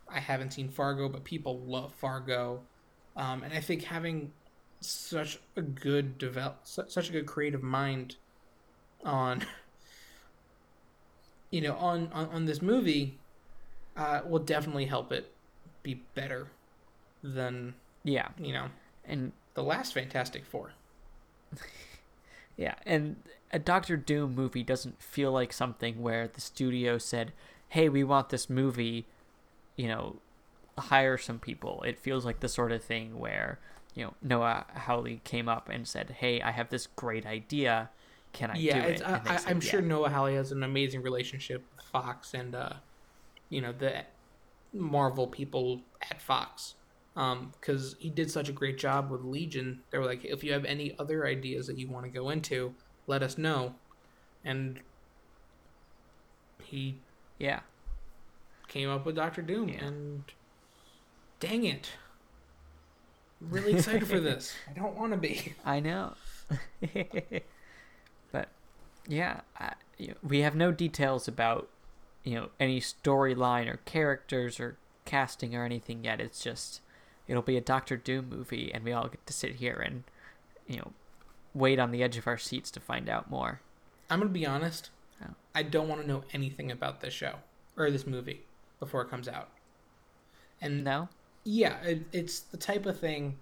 I 0.09 0.21
haven't 0.21 0.53
seen 0.53 0.71
Fargo, 0.71 1.09
but 1.11 1.25
people 1.25 1.59
love 1.61 1.93
Fargo. 1.95 2.63
Um, 3.17 3.43
and 3.43 3.53
I 3.53 3.61
think 3.61 3.83
having 3.83 4.33
such 4.81 5.39
a 5.57 5.63
good 5.63 6.17
develop, 6.17 6.61
su- 6.65 6.85
such 6.89 7.11
a 7.11 7.13
good 7.13 7.27
creative 7.27 7.63
mind 7.63 8.17
on, 9.05 9.45
you 11.51 11.61
know, 11.61 11.77
on 11.77 12.11
on, 12.13 12.29
on 12.31 12.45
this 12.47 12.63
movie, 12.63 13.19
uh, 13.97 14.21
will 14.27 14.39
definitely 14.41 14.87
help 14.87 15.13
it 15.13 15.33
be 15.83 15.95
better 16.15 16.49
than 17.23 17.75
Yeah. 18.05 18.29
you 18.39 18.53
know 18.53 18.69
And 19.05 19.33
the 19.55 19.63
last 19.63 19.95
Fantastic 19.95 20.45
Four. 20.45 20.73
Yeah, 22.57 22.75
and 22.87 23.17
a 23.53 23.59
Doctor 23.59 23.97
Doom 23.99 24.35
movie 24.35 24.63
doesn't 24.63 25.03
feel 25.03 25.31
like 25.31 25.53
something 25.53 26.01
where 26.03 26.27
the 26.27 26.41
studio 26.41 26.97
said, 26.97 27.33
"Hey, 27.69 27.89
we 27.91 28.03
want 28.03 28.31
this 28.31 28.49
movie," 28.49 29.05
you 29.77 29.89
know, 29.89 30.17
hire 30.79 31.19
some 31.19 31.39
people. 31.39 31.83
It 31.83 31.99
feels 31.99 32.25
like 32.25 32.41
the 32.41 32.49
sort 32.49 32.73
of 32.73 32.83
thing 32.83 33.19
where, 33.19 33.59
you 33.95 34.05
know, 34.07 34.15
Noah 34.23 34.65
Hawley 34.75 35.21
came 35.25 35.49
up 35.51 35.69
and 35.69 35.87
said, 35.87 36.11
"Hey, 36.21 36.41
I 36.41 36.51
have 36.53 36.71
this 36.71 36.87
great 36.87 37.27
idea. 37.27 37.91
Can 38.33 38.51
I 38.51 38.57
yeah, 38.57 38.81
do 38.87 38.89
it?" 38.89 39.03
I, 39.05 39.21
I, 39.27 39.37
said, 39.37 39.51
i'm 39.51 39.61
"Yeah." 39.61 39.69
sure 39.71 39.83
Noah 39.83 40.09
Hawley 40.09 40.35
has 40.37 40.51
an 40.51 40.63
amazing 40.63 41.03
relationship 41.03 41.63
with 41.77 41.85
Fox 41.85 42.33
and, 42.33 42.55
uh, 42.55 42.73
you 43.49 43.61
know, 43.61 43.73
the 43.73 44.05
Marvel 44.73 45.27
people 45.27 45.83
at 46.11 46.21
Fox. 46.21 46.75
Um, 47.17 47.53
because 47.59 47.97
he 47.99 48.11
did 48.11 48.31
such 48.31 48.51
a 48.51 48.53
great 48.53 48.77
job 48.79 49.11
with 49.11 49.23
Legion. 49.23 49.83
They 49.91 49.99
were 49.99 50.05
like, 50.05 50.25
if 50.25 50.45
you 50.45 50.53
have 50.53 50.67
any 50.67 50.95
other 50.99 51.27
ideas 51.27 51.67
that 51.67 51.79
you 51.79 51.89
want 51.89 52.05
to 52.05 52.11
go 52.11 52.29
into, 52.29 52.75
let 53.07 53.23
us 53.23 53.39
know. 53.39 53.75
And 54.45 54.81
he 56.63 57.01
Yeah, 57.39 57.61
came 58.69 58.89
up 58.91 59.07
with 59.07 59.17
Doctor 59.17 59.43
Doom. 59.43 59.69
Yeah. 59.69 59.85
And 59.85 60.25
dang 61.41 61.65
it. 61.65 61.91
I'm 63.41 63.51
really 63.51 63.75
excited 63.75 64.09
for 64.09 64.21
this. 64.21 64.55
I 64.71 64.73
don't 64.73 64.97
want 64.97 65.13
to 65.13 65.19
be. 65.19 65.55
I 65.65 65.81
know. 65.81 66.15
but 68.33 68.49
yeah, 69.07 69.41
I, 69.59 69.75
we 70.23 70.41
have 70.41 70.55
no 70.55 70.73
details 70.73 71.29
about 71.29 71.69
you 72.27 72.35
know 72.35 72.49
any 72.61 72.81
storyline 72.81 73.73
or 73.73 73.79
characters 73.85 74.59
or 74.61 74.77
casting 75.05 75.55
or 75.55 75.65
anything 75.65 76.05
yet. 76.05 76.21
It's 76.21 76.43
just 76.43 76.81
it'll 77.29 77.41
be 77.41 77.57
a 77.57 77.63
Doctor 77.63 77.97
Doom 77.97 78.29
movie, 78.29 78.71
and 78.75 78.85
we 78.85 78.93
all 78.93 79.09
get 79.09 79.25
to 79.27 79.33
sit 79.33 79.57
here 79.57 79.77
and 79.77 80.05
you 80.67 80.77
know 80.77 80.93
wait 81.55 81.79
on 81.79 81.93
the 81.93 82.03
edge 82.03 82.19
of 82.19 82.27
our 82.27 82.37
seats 82.37 82.71
to 82.73 82.81
find 82.81 83.09
out 83.09 83.31
more. 83.31 83.61
I'm 84.11 84.19
gonna 84.19 84.31
be 84.31 84.45
honest. 84.45 84.91
Oh. 85.23 85.35
I 85.55 85.63
don't 85.63 85.89
want 85.89 86.03
to 86.03 86.07
know 86.07 86.25
anything 86.35 86.71
about 86.71 87.01
this 87.01 87.15
show 87.15 87.37
or 87.77 87.91
this 87.91 88.07
movie 88.07 88.43
before 88.81 89.03
it 89.03 89.09
comes 89.09 89.29
out. 89.29 89.49
And 90.61 90.85
No, 90.85 91.09
yeah, 91.45 91.81
it, 91.83 92.03
it's 92.13 92.41
the 92.41 92.57
type 92.57 92.87
of 92.87 92.99
thing 92.99 93.37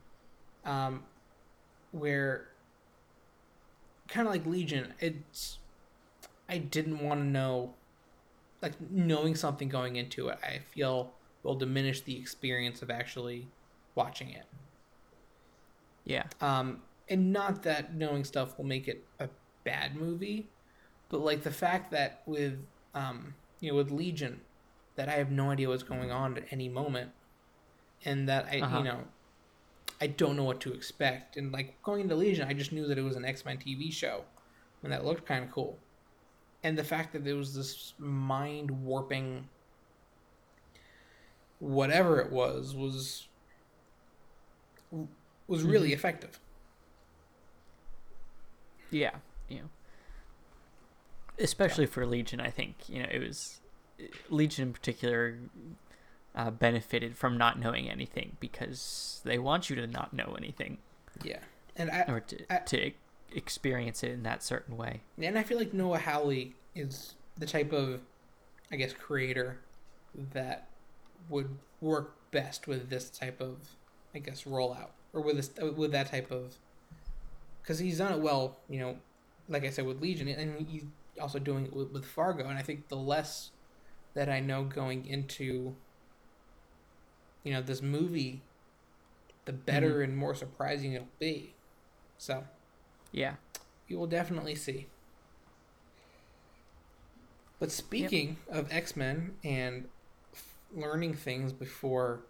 um, 0.66 1.04
where, 1.90 2.48
kind 4.08 4.26
of 4.26 4.32
like 4.32 4.44
Legion, 4.44 4.92
it's. 5.00 5.58
I 6.46 6.58
didn't 6.58 6.98
want 6.98 7.20
to 7.20 7.24
know, 7.24 7.72
like 8.64 8.80
knowing 8.90 9.34
something 9.36 9.68
going 9.68 9.96
into 9.96 10.28
it. 10.28 10.38
I 10.42 10.58
feel 10.58 11.14
will 11.44 11.54
diminish 11.56 12.00
the 12.02 12.18
experience 12.18 12.82
of 12.82 12.90
actually 12.90 13.52
watching 13.94 14.30
it. 14.30 14.46
yeah, 16.04 16.24
Um, 16.40 16.82
and 17.08 17.32
not 17.32 17.62
that 17.64 17.94
knowing 17.94 18.24
stuff 18.24 18.58
will 18.58 18.64
make 18.66 18.88
it 18.88 19.04
a 19.18 19.28
bad 19.64 19.96
movie, 19.96 20.52
but 21.08 21.20
like 21.20 21.42
the 21.42 21.50
fact 21.50 21.90
that 21.92 22.22
with 22.26 22.58
um, 22.94 23.34
you 23.60 23.70
know, 23.70 23.76
with 23.76 23.90
Legion, 23.90 24.40
that 24.96 25.08
I 25.08 25.14
have 25.14 25.30
no 25.30 25.50
idea 25.50 25.68
what's 25.68 25.82
going 25.82 26.10
on 26.10 26.36
at 26.38 26.44
any 26.50 26.68
moment, 26.68 27.10
and 28.04 28.28
that 28.28 28.46
I, 28.50 28.60
Uh-huh. 28.60 28.78
you 28.78 28.84
know, 28.84 29.00
I 30.00 30.06
don't 30.08 30.36
know 30.36 30.44
what 30.44 30.60
to 30.62 30.72
expect. 30.72 31.36
And 31.36 31.52
like 31.52 31.82
going 31.82 32.00
into 32.02 32.14
Legion, 32.14 32.48
I 32.48 32.54
just 32.54 32.72
knew 32.72 32.86
that 32.88 32.98
it 32.98 33.02
was 33.02 33.16
an 33.16 33.24
X 33.24 33.44
Men 33.44 33.58
TV 33.58 33.92
show, 33.92 34.24
and 34.82 34.92
that 34.92 35.04
looked 35.04 35.26
kind 35.26 35.44
of 35.44 35.50
cool. 35.50 35.83
And 36.64 36.76
the 36.78 36.82
fact 36.84 37.12
that 37.12 37.24
there 37.24 37.36
was 37.36 37.54
this 37.54 37.92
mind 37.98 38.70
warping, 38.70 39.48
whatever 41.60 42.18
it 42.20 42.32
was, 42.32 42.74
was 42.74 43.28
was 45.46 45.62
really 45.62 45.92
effective. 45.92 46.40
yeah, 48.90 49.16
you 49.48 49.56
know. 49.58 49.68
Especially 51.38 51.84
for 51.84 52.06
Legion, 52.06 52.40
I 52.40 52.48
think 52.48 52.88
you 52.88 53.02
know 53.02 53.08
it 53.10 53.18
was 53.18 53.60
Legion 54.30 54.68
in 54.68 54.72
particular 54.72 55.36
uh, 56.34 56.50
benefited 56.50 57.16
from 57.16 57.36
not 57.36 57.58
knowing 57.58 57.90
anything 57.90 58.36
because 58.40 59.20
they 59.24 59.38
want 59.38 59.68
you 59.68 59.76
to 59.76 59.86
not 59.86 60.12
know 60.14 60.34
anything. 60.38 60.78
Yeah, 61.22 61.40
and 61.76 61.90
I 61.90 62.04
or 62.08 62.20
to, 62.20 62.52
I- 62.52 62.58
to 62.58 62.92
experience 63.34 64.02
it 64.02 64.12
in 64.12 64.22
that 64.22 64.42
certain 64.42 64.76
way. 64.76 65.02
and 65.20 65.38
I 65.38 65.42
feel 65.42 65.58
like 65.58 65.74
Noah 65.74 65.98
Hawley 65.98 66.54
is 66.74 67.14
the 67.36 67.46
type 67.46 67.72
of, 67.72 68.00
I 68.70 68.76
guess, 68.76 68.92
creator 68.92 69.60
that 70.32 70.68
would 71.28 71.48
work 71.80 72.16
best 72.30 72.66
with 72.66 72.90
this 72.90 73.10
type 73.10 73.40
of, 73.40 73.56
I 74.14 74.18
guess, 74.18 74.44
rollout 74.44 74.90
or 75.12 75.20
with 75.20 75.36
this 75.36 75.50
with 75.76 75.92
that 75.92 76.10
type 76.10 76.30
of, 76.30 76.54
because 77.62 77.78
he's 77.78 77.98
done 77.98 78.12
it 78.12 78.20
well, 78.20 78.58
you 78.68 78.80
know, 78.80 78.96
like 79.48 79.64
I 79.64 79.70
said 79.70 79.86
with 79.86 80.00
Legion, 80.00 80.28
and 80.28 80.66
he's 80.68 80.84
also 81.20 81.38
doing 81.38 81.66
it 81.66 81.74
with, 81.74 81.90
with 81.92 82.04
Fargo, 82.04 82.48
and 82.48 82.58
I 82.58 82.62
think 82.62 82.88
the 82.88 82.96
less 82.96 83.50
that 84.14 84.28
I 84.28 84.40
know 84.40 84.64
going 84.64 85.06
into, 85.06 85.74
you 87.42 87.52
know, 87.52 87.62
this 87.62 87.82
movie, 87.82 88.42
the 89.44 89.52
better 89.52 89.94
mm-hmm. 89.94 90.02
and 90.02 90.16
more 90.16 90.34
surprising 90.34 90.92
it'll 90.92 91.08
be. 91.18 91.54
So 92.16 92.44
Yeah. 93.14 93.34
you 93.86 93.96
will 93.98 94.08
definitely 94.08 94.56
see. 94.56 94.88
But 97.60 97.70
speaking 97.70 98.38
of 98.50 98.70
X 98.72 98.96
Men 98.96 99.36
and 99.44 99.86
f- 100.32 100.56
learning 100.74 101.14
things 101.14 101.52
before 101.52 102.20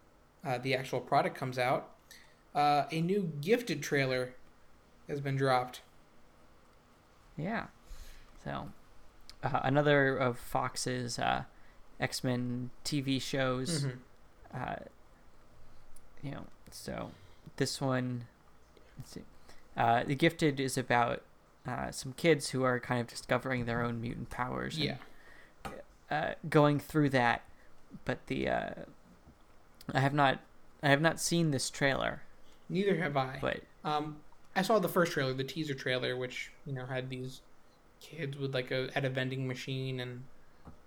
uh, 0.45 0.59
the 0.59 0.74
actual 0.74 1.01
product 1.01 1.37
comes 1.37 1.59
out, 1.59 1.91
uh, 2.55 2.85
a 2.91 3.01
new 3.01 3.32
Gifted 3.41 3.82
trailer 3.82 4.35
has 5.09 5.20
been 5.20 5.37
dropped. 5.37 5.80
Yeah. 7.37 7.66
So, 8.45 8.68
uh, 9.43 9.61
another 9.64 10.14
of 10.16 10.39
Fox's 10.39 11.18
uh, 11.18 11.45
X 11.99 12.22
Men 12.22 12.70
TV 12.85 13.20
shows. 13.20 13.87
Mhm. 13.87 13.99
Uh, 14.53 14.76
you 16.22 16.30
know, 16.32 16.45
so 16.70 17.11
this 17.57 17.80
one, 17.80 18.26
let's 18.99 19.12
see. 19.12 19.22
Uh, 19.77 20.05
the 20.05 20.14
Gifted 20.14 20.61
is 20.61 20.79
about 20.79 21.22
uh, 21.66 21.91
some 21.91 22.12
kids 22.12 22.51
who 22.51 22.62
are 22.62 22.79
kind 22.79 23.01
of 23.01 23.07
discovering 23.07 23.64
their 23.64 23.83
own 23.83 24.01
mutant 24.01 24.31
powers. 24.31 24.77
and, 24.77 24.85
Yeah, 24.85 24.97
uh, 26.11 26.35
going 26.49 26.79
through 26.79 27.11
that, 27.11 27.43
but 28.05 28.27
the 28.27 28.49
uh, 28.49 28.70
I 29.93 30.01
have 30.01 30.14
not 30.14 30.41
I 30.83 30.89
have 30.91 31.01
not 31.01 31.18
seen 31.20 31.51
this 31.51 31.70
trailer, 31.70 32.22
neither 32.68 32.97
have 32.97 33.16
I. 33.16 33.39
but 33.41 33.61
Um, 33.85 34.18
I 34.55 34.62
saw 34.62 34.79
the 34.79 34.89
first 34.89 35.12
trailer, 35.12 35.33
the 35.33 35.45
teaser 35.45 35.75
trailer, 35.75 36.16
which 36.16 36.53
you 36.66 36.72
know 36.72 36.87
had 36.87 37.11
these 37.11 37.41
kids 38.01 38.37
with 38.37 38.55
like 38.55 38.70
a 38.70 38.91
at 38.95 39.05
a 39.05 39.11
vending 39.11 39.47
machine 39.49 40.01
and 40.01 40.25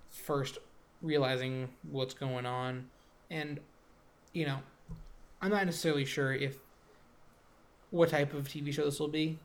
first 0.10 0.60
realizing 1.02 1.70
what's 1.92 2.14
going 2.14 2.46
on, 2.46 2.88
and 3.30 3.60
you 4.34 4.46
know, 4.46 4.60
I'm 5.42 5.52
not 5.52 5.66
necessarily 5.66 6.06
sure 6.06 6.34
if 6.34 6.60
what 7.92 8.10
type 8.10 8.34
of 8.34 8.48
TV 8.48 8.74
show 8.74 8.86
this 8.86 9.00
will 9.00 9.08
be, 9.08 9.40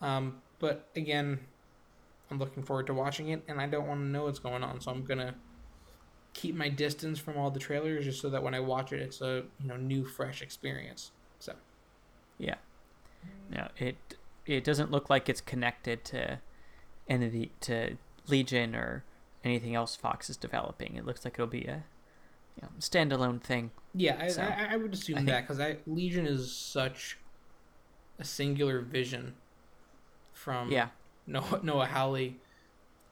um, 0.00 0.40
but 0.58 0.88
again, 0.96 1.40
I'm 2.30 2.38
looking 2.38 2.62
forward 2.62 2.86
to 2.86 2.94
watching 2.94 3.28
it, 3.28 3.42
and 3.48 3.60
I 3.60 3.66
don't 3.66 3.86
want 3.86 4.00
to 4.00 4.06
know 4.06 4.24
what's 4.24 4.38
going 4.38 4.62
on, 4.62 4.80
so 4.80 4.90
I'm 4.90 5.04
gonna 5.04 5.34
keep 6.32 6.54
my 6.54 6.68
distance 6.68 7.18
from 7.18 7.38
all 7.38 7.50
the 7.50 7.60
trailers 7.60 8.04
just 8.04 8.20
so 8.20 8.28
that 8.28 8.42
when 8.42 8.54
I 8.54 8.60
watch 8.60 8.92
it, 8.92 9.00
it's 9.00 9.20
a 9.20 9.44
you 9.60 9.68
know 9.68 9.76
new, 9.76 10.04
fresh 10.04 10.42
experience. 10.42 11.12
So 11.38 11.54
Yeah. 12.38 12.56
No, 13.50 13.68
it 13.78 13.96
it 14.44 14.64
doesn't 14.64 14.90
look 14.90 15.08
like 15.08 15.28
it's 15.28 15.40
connected 15.40 16.04
to 16.04 16.40
any 17.08 17.26
of 17.26 17.32
the, 17.32 17.50
to 17.60 17.96
Legion 18.26 18.74
or 18.74 19.04
anything 19.42 19.74
else 19.74 19.96
Fox 19.96 20.28
is 20.28 20.36
developing. 20.36 20.96
It 20.96 21.06
looks 21.06 21.24
like 21.24 21.34
it'll 21.34 21.46
be 21.46 21.64
a 21.64 21.84
you 22.56 22.62
know, 22.62 22.68
standalone 22.78 23.40
thing. 23.40 23.70
yeah, 23.94 24.18
I, 24.20 24.28
So, 24.28 24.42
I, 24.42 24.68
I 24.72 24.76
would 24.76 24.92
assume 24.92 25.18
I 25.18 25.22
that 25.24 25.48
because 25.48 25.76
Legion 25.86 26.26
is 26.26 26.54
such 26.54 27.18
a 28.18 28.24
singular 28.24 28.80
vision 28.80 29.34
from 30.32 30.70
Yeah. 30.70 30.88
Noah, 31.26 31.60
Noah 31.62 31.86
Hawley, 31.86 32.36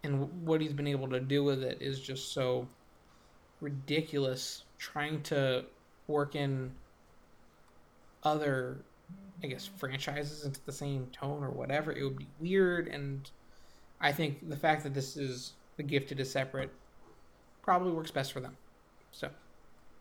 and 0.02 0.46
what 0.46 0.60
he's 0.60 0.72
been 0.72 0.86
able 0.86 1.08
to 1.08 1.20
do 1.20 1.42
with 1.44 1.62
it 1.62 1.80
is 1.80 2.00
just 2.00 2.32
so 2.32 2.68
ridiculous. 3.60 4.64
Trying 4.78 5.22
to 5.24 5.64
work 6.08 6.34
in 6.34 6.72
other, 8.24 8.78
I 9.42 9.46
guess, 9.46 9.66
franchises 9.66 10.44
into 10.44 10.60
the 10.66 10.72
same 10.72 11.06
tone 11.12 11.42
or 11.42 11.50
whatever, 11.50 11.92
it 11.92 12.02
would 12.02 12.18
be 12.18 12.26
weird. 12.40 12.88
And 12.88 13.30
I 14.00 14.12
think 14.12 14.48
the 14.48 14.56
fact 14.56 14.82
that 14.82 14.94
this 14.94 15.16
is 15.16 15.52
the 15.76 15.82
gifted 15.82 16.20
is 16.20 16.30
separate 16.30 16.70
probably 17.62 17.92
works 17.92 18.10
best 18.10 18.32
for 18.32 18.40
them. 18.40 18.56
So 19.12 19.30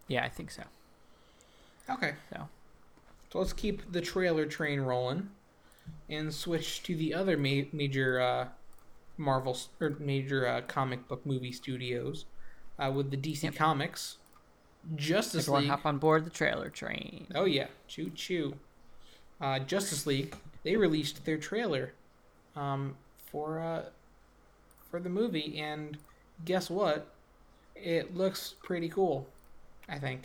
Yeah, 0.08 0.26
I 0.26 0.30
think 0.30 0.52
so. 0.52 0.64
okay, 1.90 2.16
So 2.34 2.48
so 3.32 3.40
let's 3.40 3.54
keep 3.54 3.92
the 3.92 4.02
trailer 4.02 4.46
train 4.46 4.82
rolling 4.82 5.30
and 6.10 6.34
switch 6.34 6.84
to 6.84 6.96
the 6.96 7.14
other 7.14 7.38
ma- 7.38 7.68
major 7.72 8.20
uh, 8.20 8.48
Marvel 9.18 9.58
or 9.80 9.96
major 10.00 10.48
uh, 10.48 10.62
comic 10.62 11.08
book 11.08 11.26
movie 11.26 11.52
studios 11.52 12.26
uh, 12.80 12.92
with 12.94 13.12
the 13.12 13.18
DC 13.18 13.44
Yep. 13.44 13.56
Comics 13.56 14.18
Justice 14.96 15.44
everyone 15.44 15.62
League. 15.64 15.70
hop 15.72 15.86
on 15.86 15.98
board 16.00 16.26
the 16.26 16.32
trailer 16.32 16.70
train. 16.70 17.28
Oh 17.36 17.46
yeah, 17.46 17.68
choo 17.88 18.10
choo. 18.16 18.56
Uh, 19.40 19.60
Justice 19.60 20.08
League. 20.08 20.36
They 20.64 20.76
released 20.76 21.24
their 21.26 21.38
trailer 21.38 21.94
um, 22.56 22.96
for 23.32 23.60
uh, 23.60 23.84
for 24.90 25.00
the 25.00 25.10
movie, 25.10 25.60
and 25.60 25.98
guess 26.46 26.68
what? 26.70 27.14
It 27.76 28.16
looks 28.18 28.56
pretty 28.64 28.90
cool. 28.90 29.28
I 29.88 30.00
think. 30.00 30.24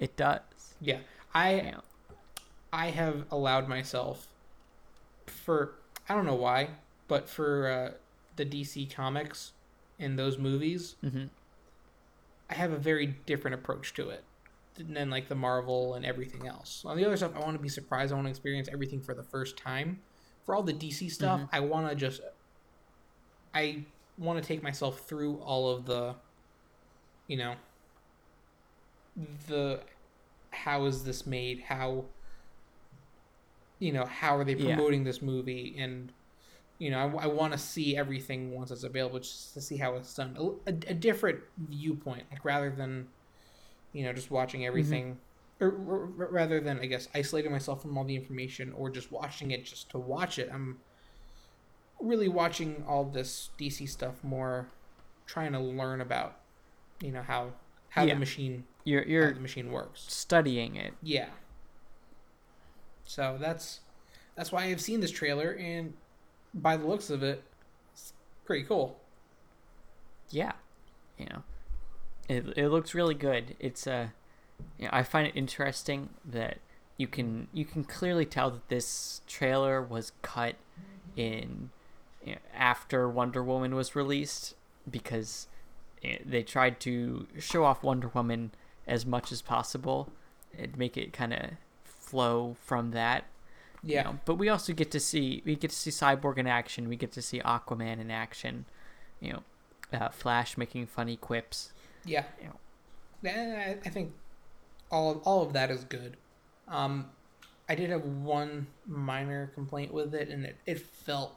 It 0.00 0.16
does. 0.16 0.40
Yeah, 0.80 0.98
I 1.32 1.54
Yeah. 1.54 1.80
I 2.72 2.86
have 2.90 3.26
allowed 3.30 3.68
myself 3.68 4.28
for 5.26 5.74
I 6.08 6.14
don't 6.14 6.26
know 6.26 6.34
why, 6.34 6.70
but 7.08 7.28
for 7.28 7.68
uh, 7.68 7.90
the 8.36 8.44
DC 8.44 8.92
comics 8.92 9.52
and 9.98 10.18
those 10.18 10.38
movies, 10.38 10.96
hmm 11.00 11.24
I 12.50 12.54
have 12.54 12.72
a 12.72 12.76
very 12.76 13.06
different 13.06 13.54
approach 13.54 13.94
to 13.94 14.10
it 14.10 14.24
than 14.76 15.08
like 15.08 15.28
the 15.28 15.34
Marvel 15.34 15.94
and 15.94 16.04
everything 16.04 16.46
else. 16.46 16.82
On 16.84 16.96
the 16.96 17.04
other 17.04 17.16
stuff, 17.16 17.32
I 17.34 17.38
want 17.40 17.54
to 17.56 17.62
be 17.62 17.68
surprised. 17.68 18.12
I 18.12 18.16
want 18.16 18.26
to 18.26 18.30
experience 18.30 18.68
everything 18.70 19.00
for 19.00 19.14
the 19.14 19.22
first 19.22 19.56
time. 19.56 20.00
For 20.44 20.54
all 20.54 20.62
the 20.62 20.72
DC 20.74 21.08
stuff, 21.10 21.40
Mhm. 21.40 21.48
I 21.52 21.60
want 21.60 21.88
to 21.88 21.94
just 21.94 22.20
I 23.54 23.84
want 24.18 24.42
to 24.42 24.46
take 24.46 24.62
myself 24.62 25.00
through 25.08 25.36
all 25.36 25.70
of 25.70 25.86
the 25.86 26.14
you 27.26 27.36
know 27.36 27.54
the 29.46 29.80
how 30.50 30.84
is 30.84 31.04
this 31.04 31.26
made? 31.26 31.60
How 31.60 32.04
you 33.82 33.92
know, 33.92 34.06
how 34.06 34.36
are 34.36 34.44
they 34.44 34.54
Yeah. 34.54 34.74
promoting 34.76 35.04
this 35.04 35.20
movie 35.22 35.76
and 35.78 36.12
you 36.78 36.90
know, 36.90 36.98
I, 37.18 37.24
I 37.24 37.26
want 37.28 37.52
to 37.52 37.58
see 37.58 37.96
everything 37.96 38.50
once 38.52 38.72
it's 38.72 38.82
available 38.82 39.20
just 39.20 39.54
to 39.54 39.60
see 39.60 39.76
how 39.76 39.94
it's 39.96 40.14
done. 40.14 40.36
A, 40.36 40.70
a, 40.70 40.74
a 40.88 40.94
different 40.94 41.38
viewpoint, 41.56 42.24
like 42.32 42.44
rather 42.44 42.70
than, 42.70 43.06
you 43.92 44.04
know, 44.04 44.12
just 44.12 44.30
watching 44.32 44.62
mm-hmm. 44.62 44.68
everything, 44.68 45.18
or, 45.60 45.68
or, 45.68 45.96
or 46.18 46.28
rather 46.32 46.60
than, 46.60 46.80
I 46.80 46.86
guess, 46.86 47.08
isolating 47.14 47.52
myself 47.52 47.82
from 47.82 47.96
all 47.96 48.04
the 48.04 48.16
information 48.16 48.72
or 48.72 48.90
just 48.90 49.12
watching 49.12 49.52
it 49.52 49.64
just 49.64 49.90
to 49.90 49.98
watch 49.98 50.38
it. 50.40 50.50
I'm 50.52 50.78
really 52.00 52.28
watching 52.28 52.84
all 52.88 53.04
this 53.04 53.50
DC 53.58 53.88
stuff 53.88 54.24
more, 54.24 54.68
trying 55.26 55.52
to 55.52 55.60
learn 55.60 56.00
about, 56.00 56.40
you 57.00 57.12
know, 57.12 57.22
how 57.22 57.52
how 57.90 58.04
Yeah. 58.04 58.14
the 58.14 58.20
machine 58.20 58.64
You're 58.84 59.04
you're 59.04 59.32
the 59.34 59.40
machine 59.40 59.70
works. 59.70 60.04
studying 60.08 60.76
it. 60.76 60.94
Yeah. 61.02 61.28
So 63.04 63.36
that's 63.40 63.80
that's 64.36 64.52
why 64.52 64.64
I've 64.64 64.80
seen 64.80 65.00
this 65.00 65.10
trailer, 65.10 65.56
and 65.58 65.94
by 66.54 66.76
the 66.76 66.86
looks 66.86 67.10
of 67.10 67.22
it, 67.22 67.42
it's 67.92 68.12
pretty 68.44 68.64
cool. 68.64 68.98
Yeah. 70.30 70.52
You 71.18 71.26
know, 71.26 71.42
it 72.28 72.46
it 72.56 72.68
looks 72.68 72.94
really 72.94 73.14
good. 73.14 73.56
It's 73.60 73.86
uh, 73.86 74.08
you 74.78 74.86
know, 74.86 74.90
I 74.92 75.02
find 75.02 75.26
it 75.26 75.36
interesting 75.36 76.10
that 76.24 76.58
you 76.96 77.06
can 77.06 77.48
you 77.52 77.64
can 77.64 77.84
clearly 77.84 78.24
tell 78.24 78.50
that 78.50 78.68
this 78.68 79.20
trailer 79.26 79.82
was 79.82 80.12
cut 80.22 80.56
in 81.16 81.70
you 82.24 82.32
know, 82.32 82.38
after 82.54 83.08
Wonder 83.08 83.42
Woman 83.42 83.74
was 83.74 83.94
released 83.94 84.54
because 84.90 85.48
they 86.24 86.42
tried 86.42 86.80
to 86.80 87.26
show 87.38 87.64
off 87.64 87.82
Wonder 87.82 88.08
Woman 88.08 88.52
as 88.86 89.06
much 89.06 89.30
as 89.30 89.42
possible 89.42 90.10
and 90.56 90.76
make 90.76 90.96
it 90.96 91.12
kind 91.12 91.32
of 91.32 91.50
flow 92.12 92.56
from 92.60 92.90
that. 92.92 93.24
you 93.84 93.94
Yeah, 93.94 94.02
know. 94.02 94.20
But 94.24 94.36
we 94.36 94.48
also 94.48 94.72
get 94.72 94.90
to 94.92 95.00
see 95.00 95.42
we 95.44 95.56
get 95.56 95.70
to 95.70 95.76
see 95.76 95.90
Cyborg 95.90 96.38
in 96.38 96.46
action. 96.46 96.88
We 96.88 96.96
get 96.96 97.12
to 97.12 97.22
see 97.22 97.40
Aquaman 97.40 98.00
in 98.00 98.10
action. 98.10 98.66
You 99.20 99.34
know, 99.34 99.42
uh, 99.92 100.08
Flash 100.10 100.56
making 100.58 100.86
funny 100.86 101.16
quips. 101.16 101.72
yeah. 102.04 102.24
You 102.40 102.48
know. 102.48 102.56
I, 103.24 103.78
I 103.84 103.88
think 103.90 104.12
all 104.90 105.22
all 105.24 105.42
of 105.42 105.52
that 105.54 105.70
is 105.70 105.84
good. 105.84 106.16
Um, 106.68 107.10
I 107.68 107.74
did 107.74 107.90
have 107.90 108.04
one 108.04 108.68
minor 108.86 109.48
complaint 109.54 109.92
with 109.92 110.14
it, 110.14 110.28
and 110.30 110.44
it, 110.46 110.56
it 110.66 110.80
felt 110.80 111.36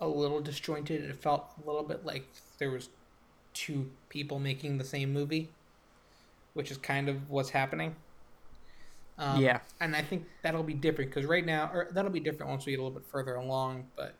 a 0.00 0.08
little 0.08 0.40
disjointed. 0.40 1.04
It 1.04 1.16
felt 1.16 1.52
a 1.62 1.66
little 1.66 1.84
bit 1.84 2.04
like 2.04 2.26
there 2.58 2.70
was 2.70 2.90
two 3.54 3.90
people 4.08 4.38
making 4.38 4.78
the 4.78 4.84
same 4.84 5.12
movie, 5.12 5.50
which 6.54 6.70
is 6.70 6.78
kind 6.78 7.08
of 7.08 7.30
what's 7.30 7.50
happening. 7.50 7.96
Um, 9.18 9.40
Yeah. 9.42 9.60
and 9.80 9.94
I 9.96 10.02
think 10.02 10.26
that'll 10.42 10.62
be 10.64 10.74
different 10.74 11.10
because 11.10 11.26
right 11.26 11.44
now, 11.44 11.70
or 11.72 11.88
that'll 11.92 12.10
be 12.10 12.20
different 12.20 12.50
once 12.50 12.66
we 12.66 12.72
get 12.72 12.80
a 12.80 12.82
little 12.82 12.98
bit 12.98 13.08
further 13.08 13.34
along. 13.36 13.90
But 13.96 14.14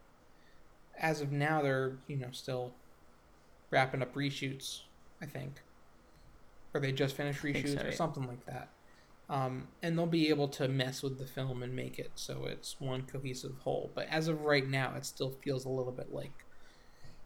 as 0.98 1.20
of 1.20 1.32
now, 1.32 1.62
they're 1.62 1.98
you 2.06 2.16
know 2.16 2.30
still 2.32 2.74
wrapping 3.70 4.02
up 4.02 4.14
reshoots. 4.14 4.82
I 5.22 5.26
think, 5.26 5.62
or 6.74 6.80
they 6.80 6.92
just 6.92 7.16
finished 7.16 7.42
reshoots 7.42 7.74
so, 7.74 7.82
or 7.82 7.90
yeah. 7.90 7.90
something 7.90 8.26
like 8.26 8.44
that. 8.46 8.70
Um, 9.28 9.68
and 9.82 9.98
they'll 9.98 10.06
be 10.06 10.28
able 10.28 10.48
to 10.48 10.68
mess 10.68 11.02
with 11.02 11.18
the 11.18 11.26
film 11.26 11.62
and 11.62 11.74
make 11.74 11.98
it 11.98 12.12
so 12.14 12.44
it's 12.44 12.78
one 12.80 13.02
cohesive 13.06 13.58
whole. 13.58 13.90
But 13.94 14.08
as 14.08 14.28
of 14.28 14.42
right 14.42 14.66
now, 14.68 14.94
it 14.96 15.06
still 15.06 15.30
feels 15.42 15.64
a 15.64 15.70
little 15.70 15.92
bit 15.92 16.12
like, 16.12 16.44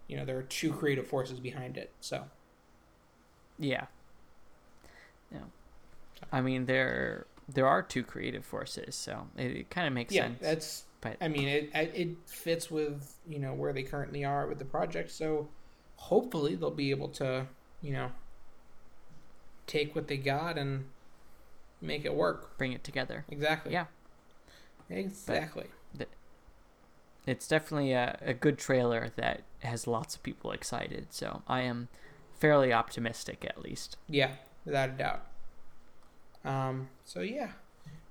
you 0.08 0.16
know, 0.16 0.24
there 0.24 0.38
are 0.38 0.42
two 0.44 0.72
creative 0.72 1.06
forces 1.08 1.40
behind 1.40 1.76
it. 1.76 1.94
So 2.00 2.30
Yeah. 3.58 3.86
Yeah. 5.30 5.44
I 6.32 6.40
mean, 6.40 6.66
there 6.66 7.26
there 7.48 7.66
are 7.66 7.82
two 7.82 8.02
creative 8.02 8.44
forces, 8.44 8.94
so 8.94 9.28
it, 9.36 9.50
it 9.52 9.70
kind 9.70 9.86
of 9.86 9.92
makes 9.92 10.14
yeah, 10.14 10.24
sense. 10.24 10.38
that's. 10.40 10.84
but 11.00 11.16
I 11.20 11.28
mean, 11.28 11.48
it 11.48 11.70
it 11.74 11.92
it 11.94 12.08
fits 12.26 12.70
with 12.70 13.14
you 13.26 13.38
know 13.38 13.54
where 13.54 13.72
they 13.72 13.82
currently 13.82 14.24
are 14.24 14.46
with 14.46 14.58
the 14.58 14.64
project. 14.64 15.10
So 15.10 15.48
hopefully 15.96 16.54
they'll 16.54 16.70
be 16.70 16.90
able 16.90 17.08
to 17.08 17.46
you 17.80 17.92
know 17.92 18.10
take 19.66 19.94
what 19.94 20.08
they 20.08 20.16
got 20.16 20.58
and 20.58 20.84
make 21.80 22.04
it 22.04 22.14
work. 22.14 22.56
bring 22.58 22.72
it 22.72 22.84
together. 22.84 23.24
Exactly. 23.30 23.72
Yeah. 23.72 23.86
Exactly. 24.90 25.66
It's 27.26 27.46
definitely 27.46 27.92
a, 27.92 28.18
a 28.22 28.32
good 28.32 28.56
trailer 28.56 29.10
that 29.16 29.42
has 29.58 29.86
lots 29.86 30.16
of 30.16 30.22
people 30.22 30.50
excited. 30.50 31.08
So 31.10 31.42
I 31.46 31.60
am 31.60 31.88
fairly 32.38 32.72
optimistic, 32.72 33.44
at 33.46 33.62
least. 33.62 33.98
Yeah, 34.08 34.30
without 34.64 34.88
a 34.88 34.92
doubt. 34.92 35.26
Um. 36.44 36.88
So 37.04 37.20
yeah. 37.20 37.50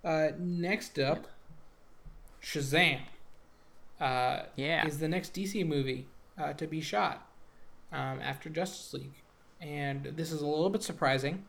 Uh. 0.03 0.29
Next 0.37 0.99
up, 0.99 1.27
Shazam. 2.41 2.99
Uh. 3.99 4.43
Yeah. 4.55 4.85
Is 4.87 4.99
the 4.99 5.07
next 5.07 5.33
DC 5.33 5.65
movie 5.65 6.07
uh, 6.37 6.53
to 6.53 6.67
be 6.67 6.81
shot 6.81 7.27
um, 7.91 8.19
after 8.21 8.49
Justice 8.49 8.93
League, 8.93 9.15
and 9.61 10.03
this 10.15 10.31
is 10.31 10.41
a 10.41 10.47
little 10.47 10.69
bit 10.69 10.83
surprising 10.83 11.45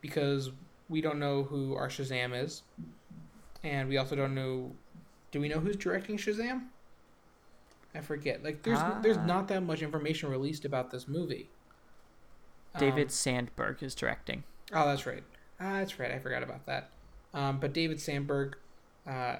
because 0.00 0.50
we 0.88 1.00
don't 1.00 1.18
know 1.18 1.42
who 1.44 1.74
our 1.76 1.88
Shazam 1.88 2.34
is, 2.40 2.62
and 3.62 3.88
we 3.88 3.96
also 3.96 4.16
don't 4.16 4.34
know. 4.34 4.72
Do 5.30 5.40
we 5.40 5.48
know 5.48 5.60
who's 5.60 5.76
directing 5.76 6.16
Shazam? 6.16 6.64
I 7.94 8.00
forget. 8.00 8.42
Like, 8.44 8.62
there's 8.62 8.78
there's 9.02 9.16
Ah. 9.18 9.24
not 9.26 9.48
that 9.48 9.62
much 9.62 9.82
information 9.82 10.30
released 10.30 10.64
about 10.64 10.90
this 10.90 11.06
movie. 11.08 11.48
Um, 12.74 12.80
David 12.80 13.10
Sandberg 13.10 13.82
is 13.82 13.94
directing. 13.94 14.44
Oh, 14.72 14.86
that's 14.86 15.06
right. 15.06 15.22
Ah, 15.60 15.78
that's 15.78 15.98
right. 15.98 16.10
I 16.12 16.18
forgot 16.18 16.42
about 16.42 16.66
that. 16.66 16.90
Um, 17.34 17.58
but 17.60 17.72
David 17.72 18.00
Sandberg, 18.00 18.56
uh, 19.06 19.38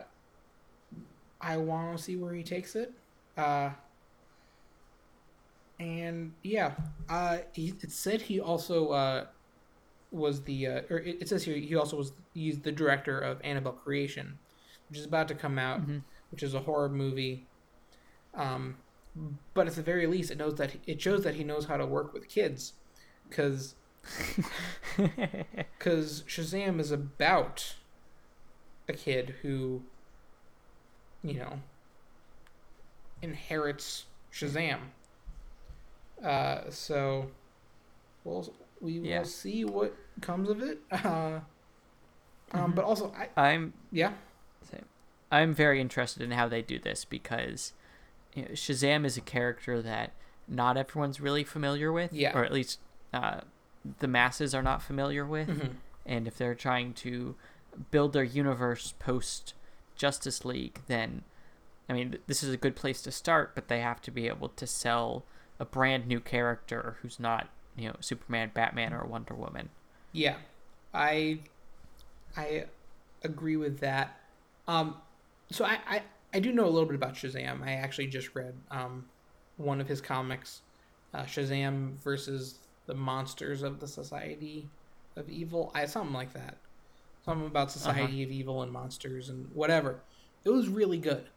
I 1.41 1.57
want 1.57 1.97
to 1.97 2.03
see 2.03 2.17
where 2.17 2.35
he 2.35 2.43
takes 2.43 2.75
it. 2.75 2.93
Uh, 3.37 3.71
and 5.79 6.33
yeah, 6.43 6.73
uh, 7.09 7.39
he, 7.53 7.73
it 7.81 7.93
said 7.93 8.23
he 8.23 8.41
also 8.41 8.89
uh, 8.89 9.27
was 10.11 10.43
the, 10.43 10.67
uh, 10.67 10.81
or 10.91 10.99
it, 10.99 11.19
it 11.21 11.29
says 11.29 11.45
here 11.45 11.57
he 11.57 11.77
also 11.77 11.97
was 11.97 12.13
he's 12.35 12.59
the 12.61 12.73
director 12.73 13.19
of 13.19 13.41
Annabelle 13.45 13.73
Creation, 13.73 14.39
which 14.89 14.99
is 14.99 15.07
about 15.07 15.29
to 15.29 15.35
come 15.35 15.59
out, 15.59 15.87
Mhm. 15.87 16.03
which 16.31 16.43
is 16.43 16.55
a 16.55 16.61
horror 16.61 16.89
movie. 16.89 17.47
Um, 18.35 18.77
but 19.55 19.67
at 19.67 19.75
the 19.75 19.83
very 19.83 20.07
least, 20.07 20.31
it 20.31 20.39
knows 20.39 20.57
that 20.57 20.77
it 20.87 21.01
shows 21.01 21.23
that 21.25 21.35
he 21.37 21.45
knows 21.45 21.67
how 21.67 21.77
to 21.77 21.87
work 21.87 22.13
with 22.13 22.29
kids, 22.29 22.75
because 23.29 23.75
because 24.97 26.23
Shazam 26.23 26.81
is 26.81 26.91
about 26.91 27.75
a 28.89 28.93
kid 28.93 29.37
who, 29.43 29.83
you 31.23 31.35
know, 31.35 31.61
inherits 33.23 34.07
Shazam. 34.33 34.79
Uh, 36.23 36.71
so, 36.71 37.31
we'll 38.25 38.53
we 38.81 38.95
Yeah. 39.01 39.19
will 39.21 39.25
see 39.27 39.65
what 39.65 39.95
comes 40.21 40.49
of 40.49 40.61
it. 40.63 40.79
Uh, 40.93 41.41
um, 42.53 42.73
Mhm. 42.73 42.77
but 42.77 42.85
also, 42.85 43.13
I 43.15 43.29
I'm 43.37 43.75
yeah, 43.93 44.15
same. 44.63 44.87
I'm 45.31 45.53
very 45.53 45.81
interested 45.83 46.23
in 46.23 46.31
how 46.31 46.49
they 46.49 46.63
do 46.63 46.79
this 46.79 47.05
because 47.05 47.75
you 48.35 48.43
know, 48.43 48.49
Shazam 48.53 49.05
is 49.05 49.19
a 49.19 49.21
character 49.21 49.83
that 49.83 50.13
not 50.49 50.79
everyone's 50.79 51.21
really 51.21 51.45
familiar 51.45 51.93
with, 51.93 52.11
Yeah. 52.13 52.37
or 52.37 52.45
at 52.45 52.53
least 52.53 52.81
uh, 53.13 53.43
the 54.01 54.09
masses 54.09 54.55
are 54.55 54.63
not 54.63 54.83
familiar 54.83 55.25
with. 55.27 55.49
Mhm. 55.49 55.75
And 56.07 56.27
if 56.27 56.37
they're 56.39 56.55
trying 56.55 56.95
to 56.95 57.37
build 57.91 58.13
their 58.13 58.25
universe 58.25 58.95
post 58.99 59.55
Justice 59.97 60.45
League, 60.45 60.81
then 60.87 61.23
I 61.89 61.95
mean, 61.95 62.11
th- 62.13 62.23
this 62.27 62.43
is 62.43 62.53
a 62.53 62.57
good 62.59 62.77
place 62.77 63.01
to 63.03 63.11
start, 63.11 63.55
but 63.55 63.69
they 63.69 63.81
have 63.81 64.03
to 64.03 64.11
be 64.11 64.29
able 64.29 64.51
to 64.51 64.67
sell 64.67 65.25
a 65.59 65.65
brand 65.65 66.07
new 66.07 66.21
character 66.21 66.99
who's 67.01 67.19
not, 67.19 67.49
you 67.77 67.89
know, 67.89 67.97
Superman, 68.01 68.51
Batman, 68.55 68.93
or 68.93 69.05
Wonder 69.07 69.35
Woman. 69.35 69.71
yeah, 70.13 70.37
I 70.93 71.41
I 72.37 72.67
agree 73.23 73.57
with 73.57 73.81
that. 73.81 74.19
Um, 74.67 74.97
so 75.51 75.65
I, 75.65 75.79
I 75.89 76.03
I 76.35 76.41
do 76.41 76.53
know 76.53 76.67
a 76.67 76.71
little 76.71 76.87
bit 76.87 76.95
about 76.95 77.15
Shazam. 77.15 77.63
I 77.63 77.73
actually 77.73 78.07
just 78.09 78.35
read 78.35 78.55
um 78.71 79.07
one 79.57 79.81
of 79.81 79.89
his 79.89 80.01
comics, 80.01 80.61
uh, 81.15 81.23
Shazam 81.25 81.95
versus 82.03 82.59
the 82.89 82.95
monsters 82.95 83.63
of 83.63 83.79
the 83.79 83.87
Society 83.87 84.69
of 85.15 85.29
Evil. 85.29 85.71
I 85.75 85.85
something 85.87 86.15
like 86.15 86.33
that. 86.33 86.57
Something 87.25 87.47
about 87.47 87.71
Society 87.71 88.23
of 88.25 88.31
Evil 88.31 88.63
and 88.63 88.73
monsters 88.73 89.29
and 89.29 89.49
whatever. 89.55 90.01
It 90.45 90.49
was 90.51 90.69
really 90.69 90.99
good. 90.99 91.29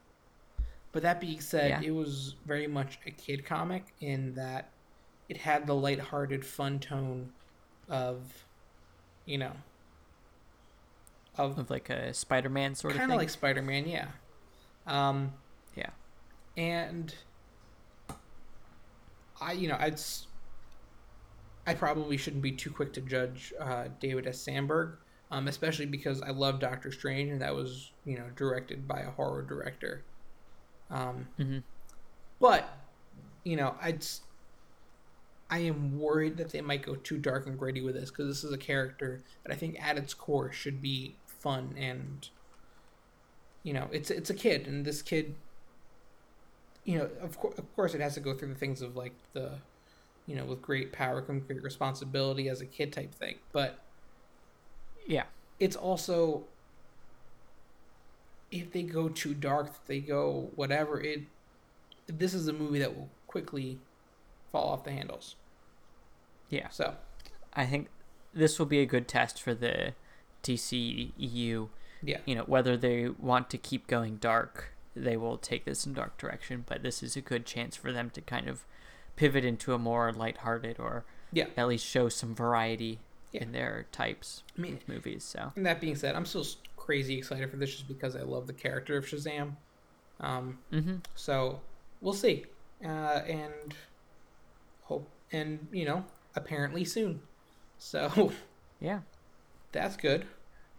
But 0.94 1.04
that 1.04 1.20
being 1.22 1.42
said, 1.42 1.70
Yeah. 1.70 1.82
it 1.82 1.92
was 1.92 2.36
very 2.46 2.68
much 2.68 3.00
a 3.06 3.12
kid 3.12 3.46
comic 3.46 3.94
in 4.00 4.34
that 4.36 4.70
it 5.30 5.38
had 5.38 5.68
the 5.68 5.76
lighthearted, 5.76 6.46
fun 6.46 6.80
tone 6.80 7.32
of, 7.90 8.46
you 9.26 9.38
know, 9.38 9.54
of 11.38 11.58
Of 11.60 11.70
like 11.70 11.90
a 11.90 12.14
Spider-Man 12.14 12.76
sort 12.76 12.94
of 12.94 13.00
kind 13.00 13.10
thing. 13.10 13.16
of 13.18 13.22
like 13.22 13.30
Spider 13.30 13.62
Man, 13.62 13.88
yeah. 13.88 14.08
Um, 14.88 15.34
Yeah. 15.76 15.90
and 16.58 17.14
I, 19.40 19.54
you 19.54 19.68
know, 19.68 19.78
I'd 19.80 19.94
s- 19.94 20.28
I 21.72 21.76
probably 21.76 22.18
shouldn't 22.18 22.44
be 22.44 22.52
too 22.52 22.70
quick 22.70 22.92
to 22.94 23.02
judge 23.02 23.54
uh, 23.60 23.86
David 24.02 24.28
S. 24.28 24.40
Sandberg, 24.40 24.98
um, 25.32 25.48
especially 25.48 25.86
because 25.86 26.22
I 26.22 26.32
love 26.32 26.60
Doctor 26.60 26.92
Strange, 26.92 27.32
and 27.32 27.42
that 27.42 27.56
was 27.56 27.92
you 28.06 28.18
know 28.18 28.30
directed 28.36 28.88
by 28.88 29.00
a 29.02 29.12
horror 29.12 29.42
director. 29.42 30.04
Um, 30.90 31.28
hmm 31.38 31.60
but 32.42 32.78
you 33.46 33.56
know, 33.56 33.76
I'd 33.82 34.06
I 35.50 35.60
am 35.60 35.98
worried 36.00 36.38
that 36.38 36.52
they 36.52 36.62
might 36.62 36.82
go 36.84 36.96
too 36.96 37.18
dark 37.18 37.48
and 37.48 37.58
gritty 37.58 37.82
with 37.82 37.96
this 37.96 38.10
because 38.10 38.28
this 38.28 38.44
is 38.44 38.52
a 38.52 38.58
character 38.58 39.24
that 39.44 39.54
I 39.54 39.56
think 39.56 39.82
at 39.82 39.98
its 39.98 40.14
core 40.14 40.52
should 40.52 40.82
be 40.82 41.20
fun 41.26 41.76
and 41.78 42.30
you 43.64 43.74
know, 43.74 43.88
it's 43.92 44.10
it's 44.12 44.30
a 44.30 44.34
kid 44.34 44.68
and 44.68 44.86
this 44.86 45.02
kid 45.02 45.36
you 46.84 46.98
know, 46.98 47.10
of 47.22 47.38
course 47.38 47.58
of 47.58 47.76
course 47.76 47.94
it 47.94 48.02
has 48.02 48.16
to 48.16 48.20
go 48.20 48.36
through 48.36 48.50
the 48.50 48.56
things 48.56 48.82
of 48.82 48.96
like 48.96 49.14
the 49.34 49.62
you 50.32 50.38
know, 50.38 50.46
with 50.46 50.62
great 50.62 50.94
power 50.94 51.22
comes 51.22 51.44
great 51.44 51.62
responsibility 51.62 52.48
as 52.48 52.62
a 52.62 52.66
kid 52.66 52.94
type 52.94 53.14
thing, 53.14 53.36
but 53.52 53.84
Yeah. 55.06 55.26
it's 55.60 55.76
also 55.76 56.48
if 58.50 58.72
they 58.72 58.84
go 58.84 59.10
too 59.10 59.34
dark, 59.34 59.68
if 59.68 59.86
they 59.88 60.00
go 60.00 60.50
whatever, 60.56 61.02
it 61.02 61.24
this 62.08 62.34
is 62.34 62.48
a 62.48 62.54
movie 62.54 62.80
that 62.80 62.96
will 62.96 63.10
quickly 63.28 63.78
fall 64.54 64.70
off 64.70 64.86
the 64.86 64.92
handles. 64.92 65.36
Yeah. 66.50 66.70
So 66.70 66.96
I 67.54 67.66
think 67.66 67.90
this 68.34 68.58
will 68.58 68.66
be 68.66 68.80
a 68.80 68.86
good 68.86 69.08
test 69.10 69.42
for 69.42 69.54
the 69.54 69.94
DCEU. 70.44 71.70
yeah, 72.02 72.18
You 72.26 72.36
know, 72.36 72.44
whether 72.44 72.78
they 72.78 73.10
want 73.10 73.50
to 73.50 73.58
keep 73.58 73.88
going 73.88 74.16
dark, 74.18 74.74
they 74.96 75.16
will 75.18 75.38
take 75.38 75.66
this 75.66 75.86
in 75.86 75.94
dark 75.94 76.18
direction, 76.18 76.64
but 76.68 76.84
this 76.84 77.04
is 77.04 77.16
a 77.18 77.22
good 77.22 77.46
chance 77.46 77.76
for 77.76 77.92
them 77.92 78.10
to 78.12 78.22
kind 78.22 78.48
of 78.48 78.66
pivot 79.22 79.46
into 79.46 79.72
a 79.72 79.78
more 79.78 80.12
lighthearted 80.12 80.80
or 80.80 81.06
Yeah. 81.32 81.46
at 81.56 81.68
least 81.68 81.86
show 81.86 82.10
some 82.10 82.34
variety 82.34 83.00
Yeah. 83.32 83.44
in 83.44 83.52
their 83.52 83.86
types 83.92 84.42
I 84.58 84.62
mean- 84.62 84.78
of 84.78 84.88
movies. 84.90 85.24
So 85.24 85.52
and 85.56 85.64
that 85.68 85.80
being 85.80 85.96
said, 85.96 86.16
I'm 86.16 86.26
still 86.26 86.44
crazy 86.76 87.20
excited 87.20 87.52
for 87.52 87.58
this 87.58 87.70
just 87.70 87.88
because 87.88 88.16
I 88.16 88.24
love 88.24 88.48
the 88.48 88.54
character 88.54 88.98
of 88.98 89.06
Shazam. 89.06 89.58
Um, 90.20 90.58
hmm 90.72 90.96
so 91.14 91.62
we'll 92.02 92.16
see, 92.16 92.46
uh, 92.84 93.22
and 93.28 93.76
hope, 94.86 95.08
and 95.32 95.68
you 95.72 95.86
know, 95.86 96.04
apparently 96.36 96.84
soon. 96.84 97.22
So 97.78 98.32
yeah. 98.80 99.02
that's 99.72 99.98
good. 99.98 100.26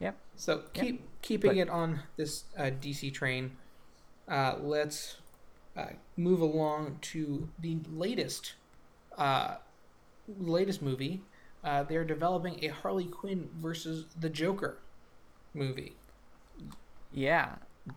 Yep. 0.00 0.16
So 0.34 0.52
Yep. 0.56 0.72
keep 0.74 1.22
keeping 1.22 1.50
But- 1.50 1.56
it 1.58 1.68
on 1.70 2.00
this 2.16 2.44
uh, 2.58 2.70
DC 2.70 3.12
train. 3.14 3.56
Uh, 4.26 4.56
let's 4.60 5.18
uh, 5.76 5.86
move 6.16 6.40
along 6.40 6.98
to 7.00 7.48
the 7.58 7.78
latest, 7.92 8.54
uh, 9.18 9.56
latest 10.38 10.82
movie. 10.82 11.22
Uh, 11.64 11.82
they're 11.84 12.04
developing 12.04 12.62
a 12.64 12.68
Harley 12.68 13.04
Quinn 13.04 13.48
versus 13.56 14.06
the 14.18 14.28
Joker 14.28 14.78
movie. 15.54 15.94
Yeah. 17.12 17.56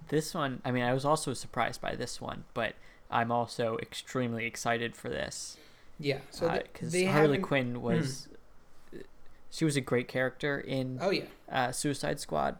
This 0.10 0.34
one, 0.34 0.62
I 0.66 0.72
mean, 0.72 0.84
I 0.84 0.94
was 0.94 1.06
also 1.06 1.34
surprised 1.34 1.82
by 1.82 1.96
this 1.96 2.20
one, 2.22 2.44
but 2.54 2.74
I'm 3.12 3.32
also 3.32 3.78
extremely 3.82 4.46
excited 4.46 4.96
for 4.96 5.10
this. 5.10 5.58
Yeah. 6.00 6.20
So 6.32 6.50
because 6.50 6.94
Uh, 6.94 6.98
Harley 7.08 7.10
haven't- 7.38 7.42
Quinn 7.44 7.82
was 7.82 8.28
she 9.50 9.64
was 9.64 9.78
a 9.78 9.82
great 9.82 10.08
character 10.10 10.60
in 10.60 10.98
Oh 11.02 11.12
yeah. 11.12 11.26
uh, 11.50 11.72
Suicide 11.72 12.20
Squad, 12.20 12.58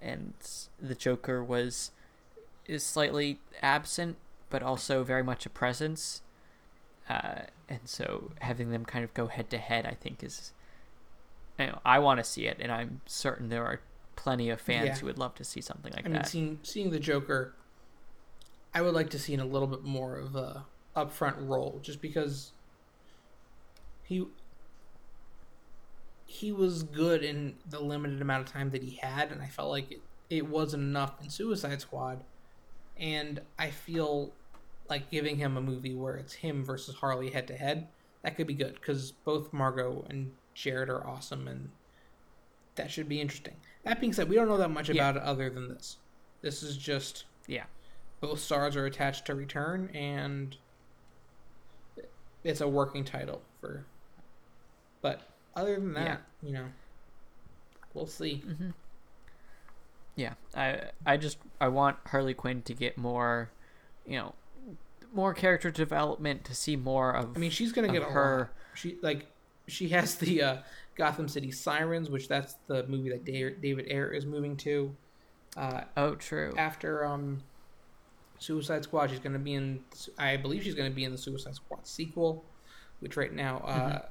and 0.00 0.34
the 0.80 0.94
Joker 0.96 1.44
was 1.44 1.92
is 2.66 2.82
slightly 2.84 3.38
absent, 3.60 4.16
but 4.52 4.62
also 4.62 5.02
very 5.02 5.22
much 5.24 5.46
a 5.46 5.50
presence. 5.50 6.20
Uh, 7.08 7.40
and 7.70 7.80
so 7.86 8.30
having 8.42 8.70
them 8.70 8.84
kind 8.84 9.02
of 9.02 9.12
go 9.14 9.26
head 9.26 9.48
to 9.50 9.56
head, 9.58 9.86
I 9.86 9.94
think 9.94 10.22
is, 10.22 10.52
you 11.58 11.66
know, 11.68 11.80
I 11.86 11.98
want 11.98 12.18
to 12.20 12.24
see 12.24 12.46
it, 12.46 12.58
and 12.60 12.70
I'm 12.70 13.00
certain 13.06 13.48
there 13.48 13.64
are 13.64 13.80
plenty 14.14 14.50
of 14.50 14.60
fans 14.60 14.86
Yeah. 14.86 14.94
who 14.96 15.06
would 15.06 15.18
love 15.18 15.34
to 15.36 15.44
see 15.44 15.62
something 15.62 15.90
like 15.94 16.04
I 16.04 16.08
mean, 16.08 16.12
that. 16.18 16.28
seeing 16.28 16.58
seeing 16.62 16.90
the 16.90 17.00
Joker, 17.00 17.54
I 18.74 18.82
would 18.82 18.94
like 18.94 19.08
to 19.10 19.18
see 19.18 19.32
in 19.32 19.40
a 19.40 19.44
little 19.46 19.66
bit 19.68 19.82
more 19.84 20.16
of 20.16 20.36
a 20.36 20.66
upfront 20.94 21.48
role, 21.48 21.80
just 21.82 22.02
because 22.02 22.52
he 24.04 24.26
he 26.26 26.52
was 26.52 26.82
good 26.82 27.22
in 27.22 27.56
the 27.68 27.80
limited 27.80 28.20
amount 28.20 28.46
of 28.46 28.52
time 28.52 28.70
that 28.70 28.82
he 28.82 28.96
had, 28.96 29.32
and 29.32 29.40
I 29.42 29.46
felt 29.46 29.70
like 29.70 29.90
it, 29.92 30.02
it 30.30 30.46
wasn't 30.46 30.82
enough 30.82 31.14
in 31.22 31.30
Suicide 31.30 31.80
Squad, 31.80 32.22
and 32.98 33.40
I 33.58 33.70
feel 33.70 34.32
like 34.92 35.10
giving 35.10 35.36
him 35.38 35.56
a 35.56 35.60
movie 35.62 35.94
where 35.94 36.16
it's 36.16 36.34
him 36.34 36.62
versus 36.62 36.94
Harley 36.94 37.30
head 37.30 37.46
to 37.48 37.56
head 37.56 37.88
that 38.22 38.36
could 38.36 38.46
be 38.46 38.52
good 38.52 38.74
because 38.74 39.10
both 39.10 39.50
Margot 39.54 40.04
and 40.10 40.30
Jared 40.54 40.90
are 40.90 41.06
awesome, 41.06 41.48
and 41.48 41.70
that 42.74 42.90
should 42.90 43.08
be 43.08 43.20
interesting. 43.22 43.56
That 43.84 44.00
being 44.00 44.12
said, 44.12 44.28
we 44.28 44.36
don't 44.36 44.48
know 44.48 44.58
that 44.58 44.68
much 44.68 44.90
Yeah. 44.90 44.96
about 44.96 45.16
it 45.16 45.22
other 45.22 45.48
than 45.48 45.68
this. 45.70 45.96
This 46.42 46.62
is 46.62 46.76
just 46.76 47.24
yeah, 47.46 47.64
both 48.20 48.38
stars 48.38 48.76
are 48.76 48.84
attached 48.84 49.24
to 49.26 49.34
Return, 49.34 49.88
and 49.94 50.54
it's 52.44 52.60
a 52.60 52.68
working 52.68 53.02
title 53.04 53.40
for. 53.60 53.86
But 55.00 55.22
other 55.56 55.74
than 55.76 55.94
that, 55.94 56.20
you 56.42 56.52
know, 56.52 56.66
we'll 57.94 58.06
see. 58.06 58.36
hmm 58.36 58.70
yeah. 60.14 60.34
I 60.54 60.90
I 61.06 61.16
just 61.16 61.38
I 61.60 61.68
want 61.68 61.96
Harley 62.06 62.34
Quinn 62.34 62.60
to 62.62 62.74
get 62.74 62.98
more, 62.98 63.48
you 64.06 64.18
know, 64.18 64.34
more 65.12 65.34
character 65.34 65.70
development 65.70 66.44
to 66.44 66.54
see 66.54 66.76
more 66.76 67.14
of. 67.14 67.36
I 67.36 67.38
mean, 67.38 67.50
she's 67.50 67.72
gonna 67.72 67.88
get 67.88 68.02
a 68.02 68.06
her. 68.06 68.50
She 68.74 68.98
like 69.02 69.26
she 69.68 69.88
has 69.90 70.16
the 70.16 70.42
uh, 70.42 70.56
Gotham 70.96 71.28
City 71.28 71.50
Sirens, 71.50 72.10
which 72.10 72.28
that's 72.28 72.56
the 72.66 72.86
movie 72.86 73.10
that 73.10 73.24
David 73.24 73.86
Ayer 73.90 74.12
is 74.12 74.26
moving 74.26 74.56
to. 74.58 74.94
Uh, 75.56 75.82
oh, 75.96 76.14
true. 76.14 76.54
after 76.56 77.04
um 77.04 77.42
Suicide 78.42 78.82
Squad. 78.82 79.10
She's 79.10 79.20
going 79.20 79.32
to 79.32 79.38
be 79.38 79.54
in. 79.54 79.80
I 80.18 80.36
believe 80.36 80.62
she's 80.62 80.74
going 80.74 80.90
to 80.90 80.94
be 80.94 81.04
in 81.04 81.12
the 81.12 81.18
Suicide 81.18 81.54
Squad 81.54 81.86
sequel, 81.86 82.44
which 83.00 83.16
right 83.16 83.32
now, 83.32 83.58
uh, 83.58 84.02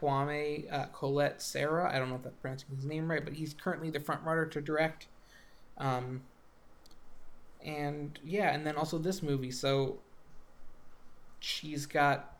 Kwame 0.00 0.72
uh, 0.72 0.86
Collet-Serra. 0.86 1.94
I 1.94 1.98
don't 1.98 2.08
know 2.08 2.16
if 2.16 2.22
that's 2.22 2.36
pronouncing 2.36 2.74
his 2.74 2.84
name 2.84 3.10
right, 3.10 3.24
but 3.24 3.34
he's 3.34 3.54
currently 3.54 3.90
the 3.90 4.00
front 4.00 4.22
runner 4.24 4.46
to 4.46 4.60
direct. 4.60 5.06
Um, 5.78 6.22
and 7.64 8.18
yeah, 8.24 8.52
and 8.52 8.66
then 8.66 8.76
also 8.76 8.98
this 8.98 9.22
movie. 9.22 9.50
So 9.50 10.00
she's 11.40 11.86
got. 11.86 12.36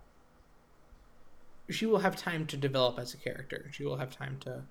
She 1.68 1.84
will 1.86 1.98
have 1.98 2.14
time 2.16 2.46
to 2.46 2.56
develop 2.56 2.98
as 2.98 3.12
a 3.12 3.16
character. 3.16 3.68
She 3.72 3.84
will 3.84 3.96
have 3.96 4.14
time 4.16 4.36
to, 4.40 4.62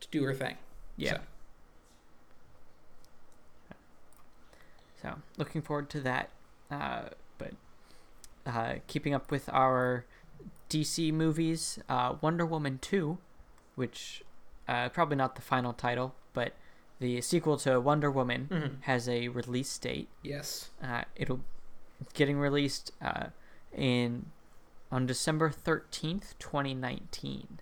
to 0.00 0.08
do 0.10 0.24
her 0.24 0.32
thing. 0.34 0.56
Yeah. 0.96 1.18
So, 3.68 3.74
So 5.02 5.14
looking 5.36 5.62
forward 5.62 5.90
to 5.90 6.00
that. 6.00 6.30
Uh, 6.70 7.02
but 7.38 7.52
uh, 8.46 8.74
keeping 8.86 9.12
up 9.14 9.30
with 9.30 9.48
our 9.50 10.04
DC 10.70 11.12
movies, 11.12 11.78
uh, 11.88 12.14
Wonder 12.20 12.46
Woman 12.46 12.78
2, 12.80 13.18
which 13.74 14.22
uh, 14.68 14.88
probably 14.88 15.16
not 15.16 15.34
the 15.34 15.42
final 15.42 15.72
title, 15.72 16.14
but 16.32 16.54
the 16.98 17.20
sequel 17.20 17.56
to 17.58 17.80
Wonder 17.80 18.10
Woman 18.10 18.48
Mhm. 18.50 18.82
has 18.82 19.08
a 19.08 19.28
release 19.28 19.76
date. 19.76 20.08
yes. 20.22 20.70
Uh, 20.82 21.02
it'll 21.16 21.40
it's 22.00 22.12
getting 22.14 22.38
released 22.38 22.92
uh, 23.02 23.26
in 23.76 24.26
on 24.90 25.06
December 25.06 25.50
thirteenth, 25.50 26.38
twenty 26.38 26.74
nineteen. 26.74 27.60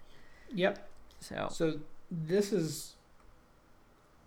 Yep. 0.52 0.88
So 1.20 1.48
So 1.50 1.80
this 2.10 2.52
is 2.52 2.96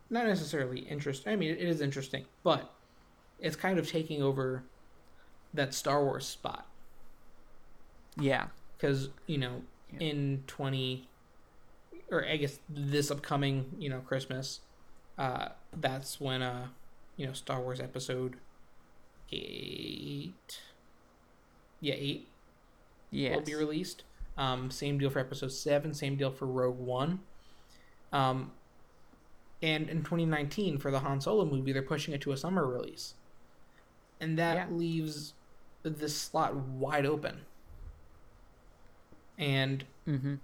not 0.09 0.25
necessarily 0.25 0.79
interesting. 0.81 1.33
I 1.33 1.35
mean, 1.35 1.51
it 1.51 1.59
is 1.61 1.81
interesting, 1.81 2.25
but 2.43 2.71
it's 3.39 3.55
kind 3.55 3.77
of 3.79 3.89
taking 3.89 4.21
over 4.21 4.63
that 5.53 5.73
Star 5.73 6.03
Wars 6.03 6.25
spot 6.25 6.67
yeah, 8.17 8.47
because 8.77 9.09
you 9.25 9.37
know 9.39 9.63
Yeah. 9.91 9.99
in 9.99 10.43
twenty 10.47 11.09
or 12.11 12.25
I 12.25 12.37
guess 12.37 12.59
this 12.69 13.09
upcoming 13.11 13.71
you 13.79 13.89
know 13.89 13.99
Christmas, 14.01 14.59
uh, 15.17 15.49
that's 15.75 16.21
when 16.21 16.41
uh 16.43 16.67
you 17.17 17.25
know 17.25 17.33
Star 17.33 17.59
Wars 17.59 17.79
Episode 17.79 18.37
eight, 19.31 20.59
yeah 21.83 21.95
eight 21.97 22.29
yeah, 23.11 23.35
will 23.35 23.41
be 23.41 23.55
released. 23.55 24.03
Um, 24.37 24.71
same 24.71 24.97
deal 24.97 25.09
for 25.11 25.19
episode 25.19 25.51
seven. 25.51 25.93
Same 25.93 26.15
deal 26.17 26.31
for 26.31 26.47
Rogue 26.47 26.79
One. 26.79 27.19
Um, 28.11 28.53
and 29.61 29.89
in 29.89 30.03
2019 30.03 30.77
for 30.79 30.91
the 30.91 30.99
Han 30.99 31.21
Solo 31.21 31.45
movie, 31.45 31.71
they're 31.73 31.81
pushing 31.83 32.13
it 32.13 32.21
to 32.21 32.31
a 32.31 32.37
summer 32.37 32.67
release, 32.67 33.15
and 34.19 34.37
that 34.39 34.55
Yeah. 34.55 34.67
leaves 34.69 35.35
this 35.83 36.19
slot 36.19 36.55
wide 36.55 37.05
open. 37.05 37.45
And 39.37 39.85
Mm-hmm. 40.07 40.35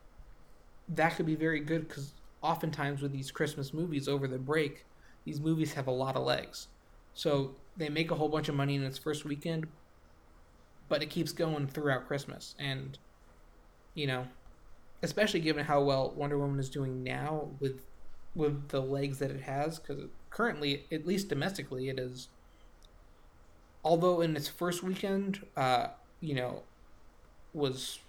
that 0.90 1.16
could 1.16 1.26
be 1.26 1.36
very 1.36 1.60
good 1.62 1.88
because 1.88 2.16
oftentimes 2.42 3.02
with 3.02 3.12
these 3.12 3.32
Christmas 3.32 3.74
movies 3.74 4.08
over 4.08 4.28
the 4.28 4.40
break, 4.40 4.86
these 5.26 5.40
movies 5.42 5.74
have 5.74 5.88
a 5.88 5.92
lot 5.92 6.16
of 6.16 6.24
legs. 6.26 6.70
So 7.14 7.58
they 7.76 7.90
make 7.90 8.12
a 8.12 8.16
whole 8.16 8.30
bunch 8.30 8.50
of 8.50 8.56
money 8.56 8.76
in 8.76 8.84
its 8.84 8.98
first 8.98 9.26
weekend, 9.26 9.68
but 10.90 11.02
it 11.02 11.10
keeps 11.10 11.32
going 11.32 11.68
throughout 11.68 12.08
Christmas. 12.08 12.56
And, 12.60 12.98
you 13.94 14.08
know, 14.08 14.28
especially 15.02 15.40
given 15.40 15.66
how 15.66 15.82
well 15.82 16.12
Wonder 16.16 16.38
Woman 16.38 16.60
is 16.60 16.70
doing 16.70 17.04
now 17.04 17.50
with 17.60 17.86
with 18.36 18.70
the 18.70 18.82
legs 18.82 19.20
that 19.20 19.32
it 19.32 19.42
has, 19.42 19.80
because 19.80 20.04
currently, 20.30 20.86
at 20.92 21.06
least 21.06 21.30
domestically, 21.30 21.90
it 21.90 21.98
is. 21.98 22.28
Although 23.84 24.22
in 24.22 24.36
its 24.36 24.48
first 24.48 24.84
weekend, 24.84 25.46
uh, 25.58 25.88
you 26.20 26.36
know, 26.36 26.64
was 27.54 28.00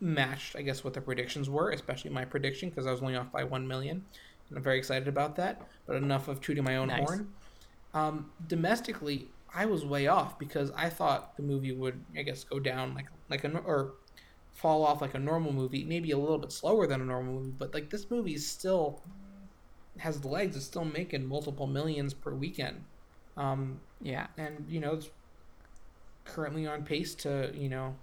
matched, 0.00 0.56
I 0.56 0.62
guess, 0.62 0.82
what 0.82 0.94
the 0.94 1.00
predictions 1.00 1.50
were, 1.50 1.70
especially 1.70 2.10
my 2.10 2.24
prediction, 2.24 2.70
because 2.70 2.86
I 2.86 2.90
was 2.90 3.00
only 3.02 3.16
off 3.16 3.30
by 3.32 3.44
1 3.44 3.66
million. 3.66 4.04
And 4.48 4.56
I'm 4.56 4.62
very 4.62 4.78
excited 4.78 5.08
about 5.08 5.36
that. 5.36 5.60
But 5.86 5.96
enough 5.96 6.28
of 6.28 6.40
tooting 6.40 6.64
my 6.64 6.76
own 6.76 6.88
Nice. 6.88 7.06
horn. 7.06 7.32
Um, 7.94 8.30
domestically, 8.46 9.28
I 9.54 9.66
was 9.66 9.84
way 9.84 10.06
off 10.06 10.38
because 10.38 10.70
I 10.76 10.88
thought 10.88 11.36
the 11.36 11.42
movie 11.42 11.72
would, 11.72 12.00
I 12.16 12.22
guess, 12.22 12.44
go 12.44 12.58
down 12.58 12.94
like 12.94 13.06
like 13.28 13.44
a 13.44 13.58
or 13.58 13.94
fall 14.52 14.84
off 14.84 15.00
like 15.00 15.14
a 15.14 15.18
normal 15.18 15.52
movie, 15.52 15.84
maybe 15.84 16.10
a 16.10 16.18
little 16.18 16.38
bit 16.38 16.52
slower 16.52 16.86
than 16.86 17.00
a 17.00 17.04
normal 17.04 17.34
movie. 17.34 17.54
But 17.56 17.74
like 17.74 17.90
this 17.90 18.10
movie 18.10 18.34
is 18.34 18.46
still 18.46 19.00
has 19.98 20.24
legs. 20.24 20.56
It's 20.56 20.64
still 20.64 20.84
making 20.84 21.26
multiple 21.26 21.66
millions 21.66 22.14
per 22.14 22.32
weekend. 22.32 22.84
Um, 23.36 23.80
yeah, 24.02 24.26
and 24.36 24.64
you 24.68 24.80
know 24.80 24.94
it's 24.94 25.10
currently 26.24 26.66
on 26.66 26.84
pace 26.84 27.14
to 27.14 27.52
you 27.54 27.68
know 27.68 27.96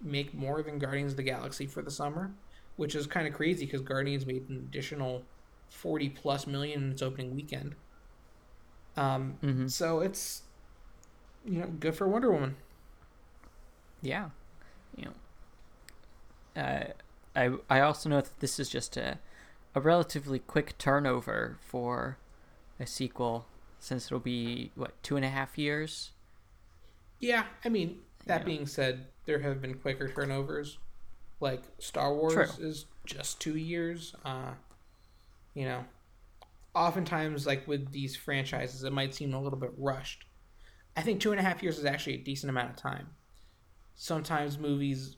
make 0.00 0.34
more 0.34 0.62
than 0.62 0.78
Guardians 0.78 1.12
of 1.12 1.16
the 1.16 1.22
Galaxy 1.22 1.66
for 1.66 1.82
the 1.82 1.90
summer, 1.90 2.32
which 2.76 2.94
is 2.94 3.06
kind 3.06 3.26
of 3.26 3.34
crazy 3.34 3.64
because 3.64 3.80
Guardians 3.80 4.26
made 4.26 4.48
an 4.48 4.56
additional 4.56 5.22
forty 5.70 6.08
plus 6.08 6.46
million 6.46 6.84
in 6.84 6.92
its 6.92 7.02
opening 7.02 7.34
weekend. 7.34 7.74
Um, 8.96 9.38
mm-hmm. 9.42 9.66
so 9.66 10.00
it's 10.00 10.42
you 11.44 11.60
know 11.60 11.66
good 11.66 11.94
for 11.94 12.08
Wonder 12.08 12.32
Woman. 12.32 12.56
yeah. 14.02 14.30
You 14.96 15.06
know, 15.06 16.62
uh, 16.62 16.84
I 17.34 17.50
I 17.68 17.80
also 17.80 18.08
know 18.08 18.20
that 18.20 18.38
this 18.40 18.60
is 18.60 18.68
just 18.68 18.96
a 18.96 19.18
a 19.74 19.80
relatively 19.80 20.38
quick 20.38 20.78
turnover 20.78 21.58
for 21.60 22.18
a 22.78 22.86
sequel, 22.86 23.46
since 23.80 24.06
it'll 24.06 24.20
be 24.20 24.70
what 24.76 25.00
two 25.02 25.16
and 25.16 25.24
a 25.24 25.28
half 25.30 25.58
years. 25.58 26.12
Yeah, 27.20 27.44
I 27.64 27.68
mean 27.70 27.98
that 28.26 28.44
being 28.44 28.66
said, 28.66 29.06
there 29.26 29.40
have 29.40 29.60
been 29.60 29.74
quicker 29.74 30.08
turnovers. 30.08 30.78
Like 31.40 31.62
Star 31.78 32.14
Wars 32.14 32.34
True. 32.34 32.66
is 32.66 32.86
just 33.04 33.40
two 33.40 33.56
years. 33.56 34.14
Uh, 34.24 34.52
you 35.54 35.64
know, 35.64 35.84
oftentimes 36.74 37.46
like 37.46 37.66
with 37.66 37.90
these 37.92 38.16
franchises, 38.16 38.84
it 38.84 38.92
might 38.92 39.14
seem 39.14 39.34
a 39.34 39.42
little 39.42 39.58
bit 39.58 39.72
rushed. 39.76 40.24
I 40.96 41.02
think 41.02 41.20
two 41.20 41.32
and 41.32 41.40
a 41.40 41.42
half 41.42 41.62
years 41.62 41.78
is 41.78 41.84
actually 41.84 42.14
a 42.14 42.24
decent 42.24 42.50
amount 42.50 42.70
of 42.70 42.76
time. 42.76 43.08
Sometimes 43.94 44.58
movies 44.58 45.16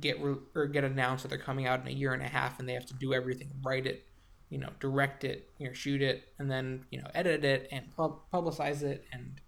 get 0.00 0.20
re- 0.20 0.36
or 0.54 0.66
get 0.66 0.84
announced 0.84 1.22
that 1.22 1.28
they're 1.28 1.38
coming 1.38 1.66
out 1.66 1.80
in 1.80 1.88
a 1.88 1.92
year 1.92 2.12
and 2.12 2.22
a 2.22 2.28
half, 2.28 2.58
and 2.58 2.68
they 2.68 2.72
have 2.72 2.86
to 2.86 2.94
do 2.94 3.12
everything, 3.12 3.50
write 3.64 3.86
it, 3.86 4.06
you 4.48 4.58
know, 4.58 4.70
direct 4.80 5.24
it, 5.24 5.50
you 5.58 5.66
know, 5.66 5.72
shoot 5.72 6.02
it, 6.02 6.24
and 6.38 6.50
then 6.50 6.84
you 6.90 7.00
know, 7.00 7.08
edit 7.14 7.44
it 7.44 7.68
and 7.70 7.94
pub- 7.96 8.20
publicize 8.32 8.82
it 8.82 9.04
and 9.12 9.40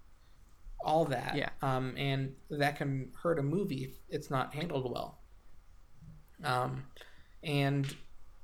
all 0.84 1.04
that. 1.06 1.36
Yeah. 1.36 1.48
Um, 1.62 1.94
and 1.96 2.34
that 2.50 2.76
can 2.76 3.10
hurt 3.22 3.38
a 3.38 3.42
movie 3.42 3.84
if 3.84 3.90
it's 4.08 4.30
not 4.30 4.54
handled 4.54 4.90
well. 4.90 5.18
Um, 6.42 6.84
and 7.42 7.94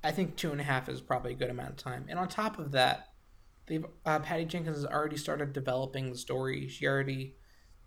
I 0.03 0.11
think 0.11 0.37
two 0.37 0.51
and 0.51 0.61
a 0.61 0.65
half 0.65 0.89
is 0.89 1.01
probably 1.01 1.33
a 1.33 1.37
good 1.37 1.51
amount 1.51 1.71
of 1.71 1.77
time. 1.77 2.07
And 2.09 2.19
on 2.19 2.29
top 2.29 2.59
of 2.59 2.73
that, 2.73 3.10
they've 3.71 3.87
uh, 4.05 4.19
Patty 4.19 4.45
Jenkins 4.45 4.77
has 4.77 4.85
already 4.85 5.17
started 5.17 5.53
developing 5.53 6.11
the 6.11 6.19
story. 6.19 6.69
She 6.69 6.87
already, 6.87 7.37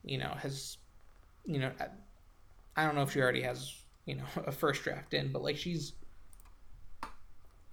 you 0.03 0.17
know, 0.17 0.33
has, 0.39 0.77
you 1.45 1.59
know, 1.59 1.71
I, 2.77 2.85
don't 2.85 2.95
know 2.95 3.01
if 3.01 3.11
she 3.11 3.21
already 3.21 3.41
has, 3.41 3.75
you 4.05 4.15
know, 4.15 4.23
a 4.47 4.51
first 4.51 4.81
draft 4.83 5.13
in, 5.13 5.31
but 5.31 5.43
like 5.43 5.57
she's, 5.57 5.93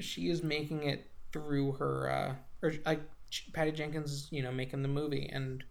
she 0.01 0.29
is 0.29 0.43
making 0.43 0.83
it 0.83 1.09
through 1.33 1.73
her, 1.73 2.11
uh, 2.11 2.35
or 2.63 2.75
like 2.85 3.01
Patty 3.53 3.71
Jenkins, 3.71 4.27
you 4.33 4.43
know, 4.43 4.51
making 4.51 4.83
the 4.83 4.89
movie, 4.89 5.31
and 5.33 5.63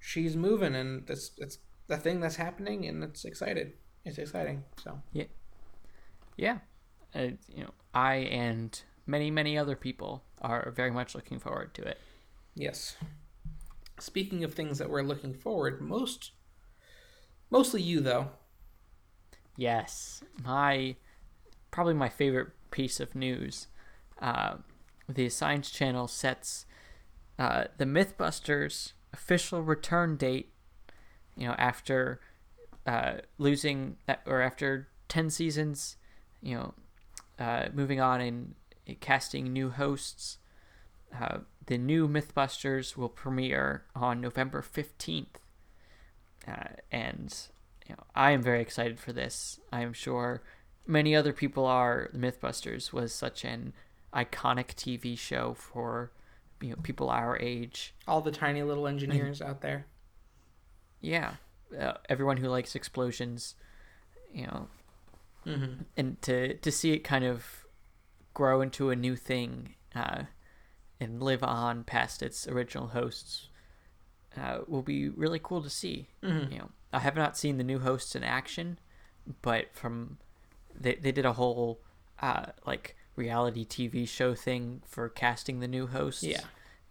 she's 0.00 0.34
moving, 0.34 0.74
and 0.74 1.08
it's 1.10 1.32
it's 1.36 1.58
the 1.88 1.98
thing 1.98 2.20
that's 2.20 2.36
happening, 2.36 2.86
and 2.86 3.04
it's 3.04 3.26
excited. 3.26 3.74
It's 4.04 4.16
exciting. 4.16 4.64
So 4.82 5.02
Yeah. 5.12 5.24
Yeah, 6.38 6.58
uh, 7.14 7.32
you 7.52 7.64
know, 7.64 7.74
I 7.92 8.14
and 8.14 8.80
many 9.08 9.30
many 9.30 9.58
other 9.58 9.74
people 9.74 10.22
are 10.40 10.70
very 10.76 10.90
much 10.92 11.16
looking 11.16 11.40
forward 11.40 11.74
to 11.74 11.82
it. 11.82 11.98
yes. 12.54 12.96
Speaking 13.98 14.44
of 14.44 14.54
things 14.54 14.78
that 14.78 14.88
we're 14.88 15.02
looking 15.02 15.34
forward, 15.34 15.80
most, 15.80 16.30
mostly 17.50 17.82
you 17.82 17.98
though. 17.98 18.28
Yes, 19.56 20.22
my 20.44 20.94
probably 21.72 21.94
my 21.94 22.08
favorite 22.08 22.50
piece 22.70 23.00
of 23.00 23.16
news. 23.16 23.66
Uh, 24.22 24.58
the 25.08 25.28
Science 25.28 25.70
Channel 25.72 26.06
sets 26.06 26.64
uh, 27.40 27.64
the 27.76 27.86
MythBusters 27.86 28.92
official 29.12 29.62
return 29.62 30.16
date. 30.16 30.52
You 31.36 31.48
know, 31.48 31.54
after 31.58 32.20
uh, 32.86 33.14
losing 33.38 33.96
or 34.26 34.42
after 34.42 34.88
ten 35.08 35.28
seasons, 35.28 35.96
you 36.40 36.54
know, 36.54 36.74
uh, 37.40 37.68
moving 37.72 38.00
on 38.00 38.20
and 38.20 38.54
casting 38.94 39.52
new 39.52 39.70
hosts. 39.70 40.38
Uh, 41.18 41.38
the 41.66 41.78
new 41.78 42.06
MythBusters 42.08 42.96
will 42.96 43.08
premiere 43.08 43.84
on 43.94 44.20
November 44.20 44.62
fifteenth, 44.62 45.38
uh, 46.46 46.74
and 46.92 47.34
you 47.88 47.94
know, 47.94 48.04
I 48.14 48.32
am 48.32 48.42
very 48.42 48.60
excited 48.60 48.98
for 48.98 49.12
this. 49.12 49.58
I 49.72 49.80
am 49.82 49.92
sure 49.92 50.42
many 50.86 51.16
other 51.16 51.32
people 51.32 51.64
are. 51.66 52.10
The 52.12 52.18
MythBusters 52.18 52.92
was 52.92 53.12
such 53.14 53.44
an 53.44 53.72
iconic 54.14 54.74
TV 54.74 55.18
show 55.18 55.54
for 55.54 56.10
you 56.60 56.70
know 56.70 56.76
people 56.82 57.08
our 57.10 57.38
age. 57.38 57.94
All 58.06 58.20
the 58.20 58.30
tiny 58.32 58.62
little 58.62 58.86
engineers 58.86 59.40
out 59.40 59.60
there. 59.62 59.86
Yeah, 61.00 61.34
uh, 61.78 61.94
everyone 62.08 62.38
who 62.38 62.48
likes 62.48 62.74
explosions, 62.74 63.54
you 64.32 64.46
know, 64.46 64.68
Mm-hmm. 65.46 65.82
and 65.96 66.20
to 66.22 66.54
to 66.54 66.70
see 66.70 66.92
it 66.92 66.98
kind 66.98 67.24
of 67.24 67.57
grow 68.38 68.60
into 68.60 68.88
a 68.88 68.94
new 68.94 69.16
thing 69.16 69.74
uh, 69.96 70.22
and 71.00 71.20
live 71.20 71.42
on 71.42 71.82
past 71.82 72.22
its 72.22 72.46
original 72.46 72.86
hosts 72.86 73.48
uh, 74.40 74.58
will 74.68 74.80
be 74.80 75.08
really 75.08 75.40
cool 75.42 75.60
to 75.60 75.68
see. 75.68 76.06
Mm-hmm. 76.22 76.52
You 76.52 76.58
know, 76.60 76.70
I 76.92 77.00
have 77.00 77.16
not 77.16 77.36
seen 77.36 77.58
the 77.58 77.64
new 77.64 77.80
hosts 77.80 78.14
in 78.14 78.22
action, 78.22 78.78
but 79.42 79.74
from 79.74 80.18
they 80.72 80.94
they 80.94 81.10
did 81.10 81.26
a 81.26 81.32
whole 81.32 81.80
uh, 82.22 82.46
like 82.64 82.94
reality 83.16 83.66
TV 83.66 84.06
show 84.08 84.36
thing 84.36 84.82
for 84.86 85.08
casting 85.08 85.58
the 85.58 85.66
new 85.66 85.88
hosts. 85.88 86.22
Yeah. 86.22 86.42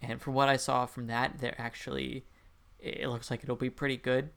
and 0.02 0.22
from 0.22 0.34
what 0.34 0.50
I 0.50 0.58
saw 0.58 0.86
from 0.86 1.08
that, 1.08 1.40
they're 1.40 1.56
actually 1.58 2.26
it 2.78 3.08
looks 3.08 3.32
like 3.32 3.42
it'll 3.42 3.56
be 3.56 3.70
pretty 3.70 3.96
good. 3.96 4.32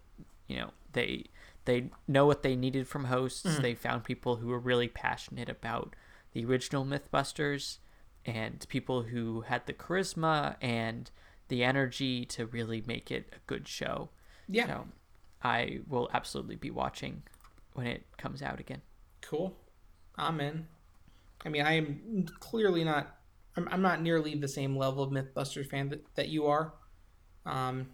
You 0.47 0.59
know, 0.59 0.71
they 0.93 1.25
they 1.65 1.91
know 2.07 2.25
what 2.25 2.45
they 2.45 2.55
needed 2.55 2.87
from 2.87 3.07
hosts. 3.07 3.45
Mhm. 3.45 3.63
They 3.63 3.75
found 3.75 4.05
people 4.05 4.37
who 4.37 4.47
were 4.47 4.61
really 4.61 4.87
passionate 4.87 5.49
about 5.49 5.97
the 6.33 6.45
original 6.45 6.85
MythBusters 6.85 7.79
and 8.25 8.65
people 8.69 9.03
who 9.03 9.43
had 9.43 9.67
the 9.67 9.73
charisma 9.73 10.57
and 10.61 11.11
the 11.49 11.65
energy 11.65 12.25
to 12.25 12.47
really 12.47 12.83
make 12.87 13.11
it 13.11 13.33
a 13.33 13.39
good 13.47 13.67
show. 13.67 14.11
Yeah. 14.49 14.67
So 14.67 14.85
I 15.43 15.81
will 15.89 16.09
absolutely 16.13 16.57
be 16.57 16.71
watching 16.71 17.23
when 17.75 17.87
it 17.87 18.05
comes 18.19 18.43
out 18.43 18.61
again. 18.61 18.83
Cool. 19.23 19.57
I'm 20.17 20.41
in. 20.41 20.67
I 21.45 21.49
mean, 21.49 21.63
I 21.63 21.75
am 21.75 22.27
clearly 22.41 22.85
not. 22.85 23.17
I'm, 23.57 23.69
I'm 23.71 23.83
not 23.83 24.03
nearly 24.03 24.35
the 24.35 24.49
same 24.49 24.77
level 24.77 25.03
of 25.03 25.11
MythBusters 25.11 25.69
fan 25.69 25.89
that, 25.89 26.15
that 26.15 26.29
you 26.29 26.47
are. 26.47 26.75
Um, 27.47 27.89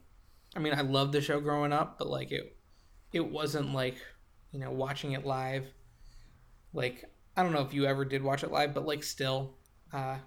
I 0.54 0.58
mean, 0.58 0.74
I 0.74 0.80
loved 0.80 1.12
the 1.12 1.20
show 1.20 1.40
growing 1.40 1.72
up, 1.72 1.98
but 1.98 2.08
like 2.08 2.32
it, 2.32 2.56
it 3.12 3.30
wasn't 3.30 3.72
like 3.72 3.96
you 4.52 4.58
know 4.58 4.70
watching 4.70 5.12
it 5.12 5.24
live. 5.24 5.66
Like 6.72 7.04
I 7.36 7.42
don't 7.42 7.52
know 7.52 7.60
if 7.62 7.74
you 7.74 7.86
ever 7.86 8.04
did 8.04 8.22
watch 8.22 8.42
it 8.42 8.50
live, 8.50 8.74
but 8.74 8.86
like 8.86 9.02
still, 9.04 9.54
uh, 9.92 10.18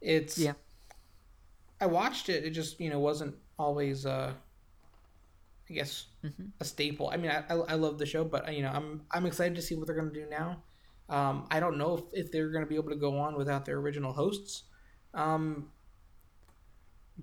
it's 0.00 0.38
Yeah. 0.38 0.54
I 1.80 1.86
watched 1.86 2.28
it. 2.30 2.44
It 2.44 2.50
just 2.50 2.80
you 2.80 2.88
know 2.90 2.98
wasn't 2.98 3.36
always 3.58 4.06
uh, 4.06 4.32
I 5.70 5.72
guess 5.74 6.06
hmm 6.22 6.50
a 6.60 6.64
staple. 6.64 7.10
I 7.10 7.16
mean, 7.16 7.30
I, 7.30 7.44
I, 7.48 7.54
I 7.54 7.74
love 7.74 7.98
the 7.98 8.06
show, 8.06 8.24
but 8.24 8.52
you 8.54 8.62
know, 8.62 8.70
I'm 8.70 9.02
I'm 9.10 9.26
excited 9.26 9.54
to 9.56 9.62
see 9.62 9.74
what 9.74 9.86
they're 9.86 9.96
going 9.96 10.12
to 10.12 10.14
do 10.24 10.28
now. 10.28 10.62
Um, 11.08 11.46
I 11.50 11.60
don't 11.60 11.78
know 11.78 11.96
if, 11.96 12.26
if 12.26 12.32
they're 12.32 12.50
going 12.50 12.64
to 12.64 12.68
be 12.68 12.76
able 12.76 12.90
to 12.90 12.96
go 12.96 13.18
on 13.18 13.36
without 13.36 13.64
their 13.64 13.78
original 13.78 14.12
hosts, 14.12 14.64
um, 15.14 15.70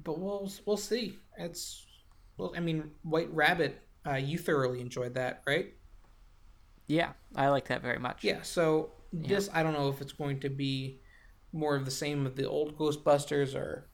but 0.04 0.20
we'll 0.20 0.52
we'll 0.66 0.78
see. 0.78 1.20
It's 1.38 1.86
well, 2.38 2.54
I 2.56 2.60
mean, 2.60 2.92
White 3.04 3.34
Rabbit, 3.34 3.82
uh, 4.08 4.16
you 4.16 4.38
thoroughly 4.38 4.82
enjoyed 4.82 5.16
that, 5.16 5.44
right? 5.46 5.74
Yeah, 6.90 7.12
I 7.36 7.48
like 7.50 7.68
that 7.68 7.82
very 7.84 8.00
much. 8.00 8.24
Yeah. 8.24 8.42
So 8.42 8.92
this, 9.14 9.48
I 9.54 9.62
don't 9.64 9.74
know 9.74 9.90
if 9.90 10.02
it's 10.02 10.12
going 10.12 10.40
to 10.42 10.50
be 10.50 11.00
more 11.54 11.76
of 11.76 11.86
the 11.86 11.92
same 11.92 12.26
of 12.26 12.36
the 12.36 12.50
old 12.50 12.78
Ghostbusters 12.78 13.56
or 13.56 13.88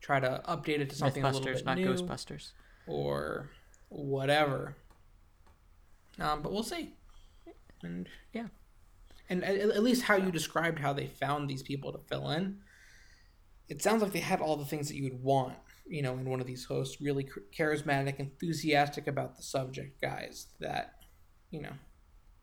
try 0.00 0.18
to 0.18 0.42
update 0.48 0.80
it 0.80 0.90
to 0.90 0.96
something 0.96 1.22
a 1.22 1.26
little 1.30 1.44
bit 1.44 1.64
not 1.64 1.76
new. 1.76 1.92
Ghostbusters. 1.94 2.52
or 2.86 3.50
whatever. 3.90 4.74
Um, 6.18 6.42
but 6.42 6.50
we'll 6.50 6.62
see. 6.62 6.94
And 7.82 8.08
Yeah. 8.32 8.46
and 9.28 9.44
at, 9.44 9.56
at 9.58 9.82
least 9.82 10.02
how 10.04 10.16
you 10.16 10.32
described 10.32 10.78
how 10.78 10.92
they 10.94 11.06
found 11.06 11.48
these 11.48 11.62
people 11.62 11.92
to 11.92 11.98
fill 11.98 12.30
in, 12.30 12.58
it 13.68 13.82
sounds 13.82 14.02
like 14.02 14.12
they 14.12 14.20
had 14.20 14.40
all 14.40 14.56
the 14.56 14.64
things 14.64 14.88
that 14.88 14.96
you 14.96 15.04
would 15.04 15.22
want, 15.22 15.56
you 15.86 16.00
know, 16.00 16.14
in 16.14 16.24
one 16.24 16.40
of 16.40 16.46
these 16.46 16.64
hosts. 16.64 17.00
Really 17.02 17.28
charismatic, 17.56 18.18
enthusiastic 18.18 19.06
about 19.06 19.36
the 19.36 19.42
subject 19.42 20.00
guys 20.00 20.46
that, 20.60 20.94
you 21.52 21.62
know, 21.62 21.72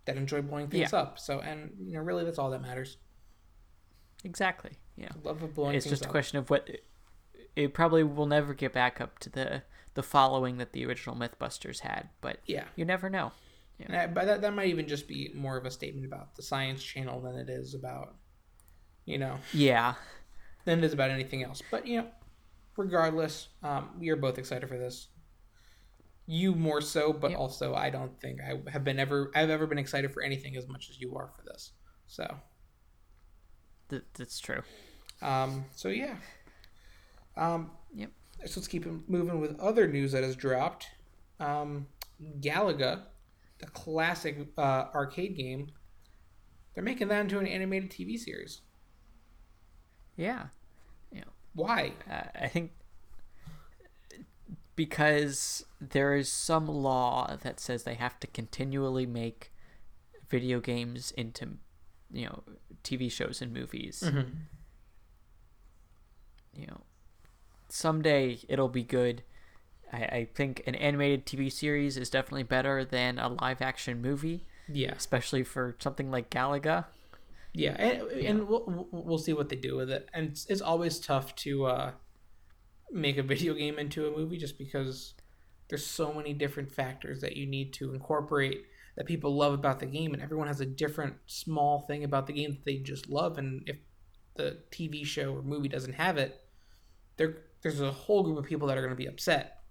that 0.06 0.16
enjoy 0.16 0.42
blowing 0.42 0.70
things 0.70 0.94
up. 0.94 1.20
So 1.20 1.42
and 1.42 1.72
you 1.82 1.94
know, 1.94 2.00
really, 2.00 2.24
that's 2.24 2.40
all 2.40 2.52
that 2.52 2.62
matters. 2.62 2.96
Exactly. 4.24 4.72
Yeah. 4.96 5.10
Love 5.24 5.44
of 5.44 5.54
blowing 5.56 5.76
it's 5.76 5.86
just 5.86 6.04
a 6.04 6.06
up. 6.06 6.12
question 6.12 6.38
of 6.38 6.50
what 6.50 6.70
it 7.56 7.74
probably 7.74 8.04
will 8.04 8.26
never 8.26 8.54
get 8.54 8.72
back 8.74 9.02
up 9.02 9.20
to 9.20 9.30
the 9.30 9.64
the 9.96 10.04
following 10.04 10.58
that 10.58 10.72
the 10.72 10.86
original 10.86 11.16
mythbusters 11.16 11.80
had 11.80 12.10
but 12.22 12.38
Yeah. 12.46 12.66
you 12.76 12.86
never 12.86 13.10
know 13.10 13.32
I, 13.90 14.08
but 14.08 14.26
that, 14.26 14.42
that 14.42 14.54
might 14.54 14.68
even 14.68 14.88
just 14.88 15.08
be 15.08 15.32
more 15.34 15.58
of 15.58 15.66
a 15.66 15.72
statement 15.72 16.06
about 16.06 16.36
the 16.36 16.44
Science 16.44 16.84
Channel 16.84 17.22
than 17.22 17.36
it 17.36 17.50
is 17.50 17.74
about, 17.74 18.16
you 19.06 19.18
know, 19.18 19.38
yeah 19.54 19.96
than 20.66 20.80
it 20.80 20.86
is 20.86 20.94
about 20.94 21.12
anything 21.12 21.44
else. 21.44 21.62
But 21.72 21.88
you 21.88 22.02
know, 22.02 22.08
regardless, 22.76 23.48
um, 23.64 23.92
we 23.98 24.10
are 24.10 24.18
both 24.18 24.38
excited 24.38 24.68
for 24.68 24.78
this. 24.78 25.08
You 26.32 26.54
more 26.54 26.80
so, 26.80 27.12
but 27.12 27.32
Yep. 27.32 27.40
also 27.40 27.74
I 27.74 27.90
don't 27.90 28.20
think 28.22 28.40
I 28.42 28.62
have 28.72 28.84
been 28.84 29.00
ever 29.00 29.32
I've 29.36 29.50
ever 29.50 29.66
been 29.66 29.80
excited 29.80 30.12
for 30.14 30.22
anything 30.22 30.56
as 30.56 30.68
much 30.68 30.90
as 30.92 31.00
you 31.02 31.16
are 31.16 31.30
for 31.36 31.44
this. 31.44 31.72
So, 32.06 32.26
th- 33.90 34.04
that's 34.14 34.40
true 34.40 34.62
um, 35.22 35.66
so 35.76 35.90
yeah. 35.90 36.16
Um, 37.36 37.72
Yep. 37.94 38.12
So 38.46 38.60
let's 38.60 38.68
keep 38.68 38.86
moving 39.10 39.40
with 39.42 39.60
other 39.60 39.88
news 39.88 40.12
that 40.14 40.24
has 40.24 40.36
dropped. 40.36 40.88
Um, 41.40 41.88
Galaga, 42.40 43.02
the 43.60 43.66
classic 43.68 44.38
uh, 44.58 44.86
arcade 44.94 45.36
game, 45.36 45.68
they're 46.74 46.84
making 46.84 47.10
that 47.10 47.22
into 47.22 47.40
an 47.40 47.48
animated 47.48 47.90
TV 47.92 48.18
series. 48.18 48.62
yeah 50.16 50.48
Why? 51.54 51.94
uh, 52.10 52.24
i 52.40 52.48
think 52.48 52.72
because 54.80 55.66
there 55.82 56.16
is 56.16 56.32
some 56.32 56.66
law 56.66 57.36
that 57.44 57.60
says 57.60 57.84
they 57.84 57.96
have 57.96 58.18
to 58.22 58.28
continually 58.28 59.06
make 59.06 59.52
video 60.30 60.62
games 60.62 61.12
into 61.18 61.58
you 62.12 62.26
know 62.28 62.44
tv 62.84 63.12
shows 63.12 63.42
and 63.42 63.52
movies 63.54 64.02
Mm-hmm. 64.06 64.30
you 66.54 66.68
know, 66.68 66.82
someday 67.70 68.40
it'll 68.48 68.70
be 68.70 68.84
good. 68.84 69.24
I, 69.92 69.98
I 69.98 70.28
think 70.34 70.64
an 70.68 70.76
animated 70.76 71.26
TV 71.26 71.52
series 71.52 71.98
is 71.98 72.10
definitely 72.10 72.44
better 72.44 72.86
than 72.86 73.20
a 73.20 73.30
live 73.30 73.62
action 73.62 74.02
movie, 74.02 74.46
Yeah. 74.68 74.94
especially 74.96 75.44
for 75.44 75.76
something 75.80 76.12
like 76.12 76.30
Galaga. 76.30 76.86
Yeah, 77.54 77.72
and, 77.80 78.02
and 78.12 78.48
we'll, 78.48 78.64
we'll- 78.68 78.88
we'll 78.92 79.18
see 79.18 79.34
what 79.34 79.50
they 79.50 79.56
do 79.56 79.76
with 79.76 79.90
it. 79.90 80.08
And 80.14 80.30
it's, 80.30 80.46
it's 80.48 80.62
always 80.62 81.00
tough 81.00 81.36
to 81.38 81.66
uh, 81.66 81.92
make 82.92 83.18
a 83.18 83.24
video 83.24 83.54
game 83.54 83.80
into 83.80 84.08
a 84.08 84.16
movie 84.16 84.38
just 84.38 84.58
because 84.58 85.14
there's 85.70 85.86
so 85.86 86.14
many 86.14 86.34
different 86.34 86.72
factors 86.72 87.22
that 87.22 87.38
you 87.38 87.46
need 87.46 87.74
to 87.74 87.94
incorporate 87.94 88.66
that 88.96 89.06
people 89.06 89.36
love 89.36 89.54
about 89.54 89.80
the 89.80 89.86
game, 89.86 90.14
and 90.14 90.22
everyone 90.22 90.48
has 90.48 90.60
a 90.60 90.66
different 90.66 91.16
small 91.26 91.82
thing 91.82 92.04
about 92.04 92.28
the 92.28 92.34
game 92.34 92.52
that 92.52 92.66
they 92.66 92.78
just 92.78 93.10
love. 93.10 93.38
And 93.38 93.64
if 93.66 93.78
the 94.36 94.58
TV 94.72 95.06
show 95.06 95.36
or 95.36 95.42
movie 95.42 95.70
doesn't 95.70 95.94
have 95.94 96.18
it, 96.18 96.42
there 97.18 97.38
there's 97.62 97.82
a 97.82 97.92
whole 97.92 98.24
group 98.24 98.38
of 98.38 98.46
people 98.46 98.68
that 98.68 98.78
are 98.78 98.82
going 98.82 98.94
to 98.94 98.98
be 98.98 99.06
upset. 99.06 99.62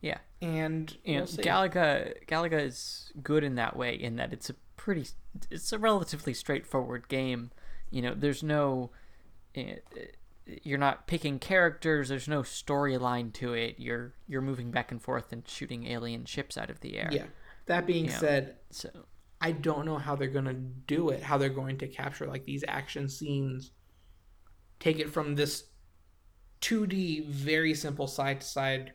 Yeah. 0.00 0.18
And 0.40 0.96
You 1.04 1.18
know, 1.18 1.20
we'll. 1.20 1.44
Galaga 1.44 2.26
Galaga 2.26 2.60
is 2.60 3.12
good 3.22 3.44
in 3.44 3.54
that 3.56 3.76
way 3.76 3.94
in 3.94 4.16
that 4.16 4.32
it's 4.32 4.50
a 4.50 4.54
pretty 4.76 5.06
it's 5.50 5.72
a 5.72 5.78
relatively 5.78 6.34
straightforward 6.34 7.08
game. 7.08 7.50
You 7.90 8.02
know, 8.02 8.14
there's 8.14 8.42
no 8.42 8.90
eh, 9.54 9.76
eh, 9.96 10.06
you're 10.46 10.78
not 10.78 11.06
picking 11.06 11.38
characters, 11.38 12.08
there's 12.08 12.28
no 12.28 12.42
storyline 12.42 13.32
to 13.34 13.54
it. 13.54 13.76
You're 13.78 14.14
you're 14.28 14.42
moving 14.42 14.70
back 14.70 14.90
and 14.92 15.02
forth 15.02 15.32
and 15.32 15.46
shooting 15.48 15.86
alien 15.86 16.24
ships 16.26 16.56
out 16.58 16.70
of 16.70 16.80
the 16.80 16.98
air. 16.98 17.10
yeah. 17.12 17.26
That 17.66 17.86
being 17.86 18.08
Yeah. 18.08 18.18
said, 18.18 18.56
So 18.70 18.90
I 19.40 19.52
don't 19.52 19.86
know 19.86 19.98
how 19.98 20.16
they're 20.16 20.28
going 20.28 20.44
to 20.46 20.54
do 20.54 21.10
it, 21.10 21.22
how 21.22 21.38
they're 21.38 21.48
going 21.48 21.78
to 21.78 21.88
capture 21.88 22.26
like 22.26 22.44
these 22.44 22.64
action 22.68 23.08
scenes, 23.08 23.72
take 24.80 24.98
it 24.98 25.10
from 25.10 25.34
this 25.34 25.64
2D, 26.60 27.20
very 27.20 27.74
simple 27.74 28.06
side 28.06 28.40
to 28.40 28.46
side, 28.46 28.92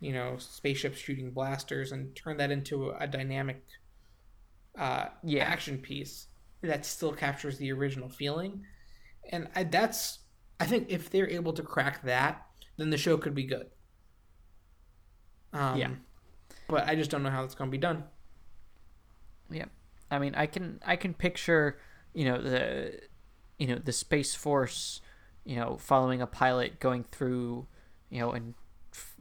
you 0.00 0.12
know, 0.12 0.36
spaceships 0.38 0.98
shooting 0.98 1.32
blasters 1.32 1.92
and 1.92 2.14
turn 2.16 2.36
that 2.38 2.50
into 2.50 2.90
a 2.90 3.06
dynamic 3.06 3.64
uh, 4.78 5.06
Yeah. 5.22 5.44
action 5.44 5.78
piece 5.78 6.28
that 6.62 6.84
still 6.84 7.12
captures 7.12 7.58
the 7.58 7.72
original 7.72 8.08
feeling. 8.08 8.64
And 9.32 9.48
I, 9.54 9.64
that's, 9.64 10.20
I 10.58 10.66
think 10.66 10.86
if 10.88 11.10
they're 11.10 11.28
able 11.28 11.52
to 11.54 11.62
crack 11.62 12.02
that, 12.04 12.46
then 12.76 12.90
the 12.90 12.96
show 12.98 13.16
could 13.18 13.34
be 13.34 13.44
good. 13.44 13.66
Um, 15.52 15.78
Yeah. 15.78 15.90
But 16.68 16.88
I 16.88 16.96
just 16.96 17.10
don't 17.10 17.22
know 17.22 17.30
how 17.30 17.44
it's 17.44 17.54
going 17.54 17.70
to 17.70 17.72
be 17.72 17.78
done. 17.78 18.04
Yeah, 19.50 19.66
I 20.10 20.18
mean, 20.18 20.34
I 20.34 20.46
can 20.46 20.80
I 20.84 20.96
can 20.96 21.14
picture 21.14 21.78
you 22.12 22.24
know 22.24 22.40
the 22.40 22.98
you 23.58 23.68
know 23.68 23.78
the 23.78 23.92
space 23.92 24.34
force 24.34 25.00
you 25.44 25.54
know 25.56 25.76
following 25.76 26.20
a 26.20 26.26
pilot 26.26 26.80
going 26.80 27.04
through 27.04 27.68
you 28.10 28.18
know 28.20 28.32
and 28.32 28.54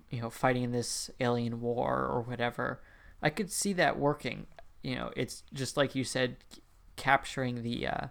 you 0.10 0.22
know 0.22 0.32
fighting 0.32 0.64
in 0.64 0.72
this 0.72 1.12
alien 1.20 1.62
war 1.62 2.08
or 2.08 2.22
whatever. 2.22 2.82
I 3.22 3.30
could 3.30 3.52
see 3.52 3.74
that 3.74 4.00
working. 4.00 4.48
You 4.82 4.96
know, 4.96 5.12
it's 5.16 5.44
just 5.54 5.78
like 5.78 5.96
you 5.96 6.04
said, 6.04 6.38
c- 6.52 6.62
capturing 6.96 7.62
the 7.64 7.88
uh, 7.88 8.08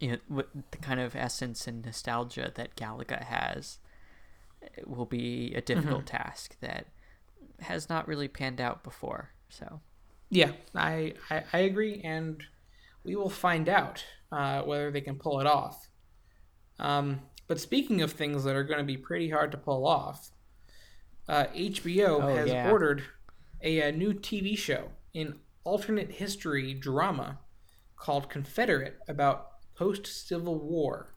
you 0.00 0.18
know 0.28 0.44
the 0.70 0.78
kind 0.78 1.00
of 1.00 1.16
essence 1.16 1.66
and 1.66 1.84
nostalgia 1.84 2.52
that 2.54 2.76
Galaga 2.76 3.22
has 3.24 3.78
will 4.86 5.06
be 5.06 5.54
a 5.54 5.60
difficult 5.60 6.06
Mm-hmm. 6.06 6.06
task 6.06 6.56
that 6.60 6.86
has 7.60 7.88
not 7.88 8.08
really 8.08 8.28
panned 8.28 8.60
out 8.60 8.84
before. 8.84 9.30
So 9.48 9.80
Yeah, 10.30 10.52
I, 10.74 11.14
I, 11.30 11.44
I 11.52 11.58
agree, 11.60 12.00
and 12.02 12.42
we 13.04 13.16
will 13.16 13.30
find 13.30 13.68
out 13.68 14.04
uh, 14.32 14.62
whether 14.62 14.90
they 14.90 15.00
can 15.00 15.18
pull 15.18 15.40
it 15.40 15.46
off. 15.46 15.88
Um, 16.78 17.22
but 17.48 17.60
speaking 17.60 18.02
of 18.02 18.12
things 18.12 18.44
that 18.44 18.56
are 18.56 18.64
going 18.64 18.78
to 18.80 18.84
be 18.84 18.98
pretty 18.98 19.30
hard 19.30 19.52
to 19.52 19.58
pull 19.58 19.86
off, 19.86 20.30
uh, 21.28 21.46
HBO 21.54 22.20
Oh, 22.20 22.28
has 22.28 22.54
yeah. 22.54 22.62
ordered 22.62 23.04
a, 23.62 23.82
a 23.82 23.92
new 23.92 24.14
TV 24.14 24.56
show 24.56 24.90
in 25.14 25.40
alternate 25.64 26.12
history 26.12 26.74
drama 26.74 27.40
called 27.96 28.30
Confederate 28.30 28.98
about 29.08 29.48
post 29.74 30.06
Civil 30.28 30.58
War, 30.58 31.14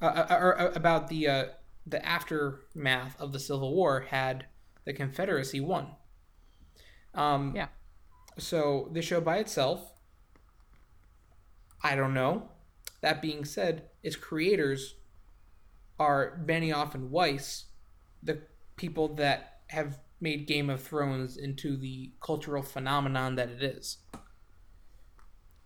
uh, 0.00 0.04
uh, 0.30 0.38
or 0.40 0.60
uh, 0.60 0.72
about 0.74 1.08
the 1.08 1.28
uh, 1.28 1.44
the 1.86 2.04
aftermath 2.04 3.20
of 3.20 3.32
the 3.32 3.40
Civil 3.40 3.74
War 3.74 4.06
had 4.10 4.46
the 4.84 4.92
Confederacy 4.92 5.60
won. 5.60 5.92
Um, 7.14 7.54
yeah, 7.56 7.68
so 8.38 8.90
the 8.92 9.02
show 9.02 9.20
by 9.20 9.38
itself, 9.38 9.92
I 11.82 11.94
don't 11.96 12.14
know. 12.14 12.50
That 13.00 13.22
being 13.22 13.44
said, 13.44 13.90
its 14.02 14.16
creators 14.16 14.96
are 15.98 16.40
Benioff 16.44 16.94
and 16.94 17.10
Weiss, 17.10 17.66
the 18.22 18.42
people 18.76 19.08
that 19.14 19.60
have 19.68 19.98
made 20.20 20.46
Game 20.46 20.70
of 20.70 20.82
Thrones 20.82 21.36
into 21.36 21.76
the 21.76 22.12
cultural 22.20 22.62
phenomenon 22.62 23.36
that 23.36 23.48
it 23.48 23.62
is. 23.62 23.98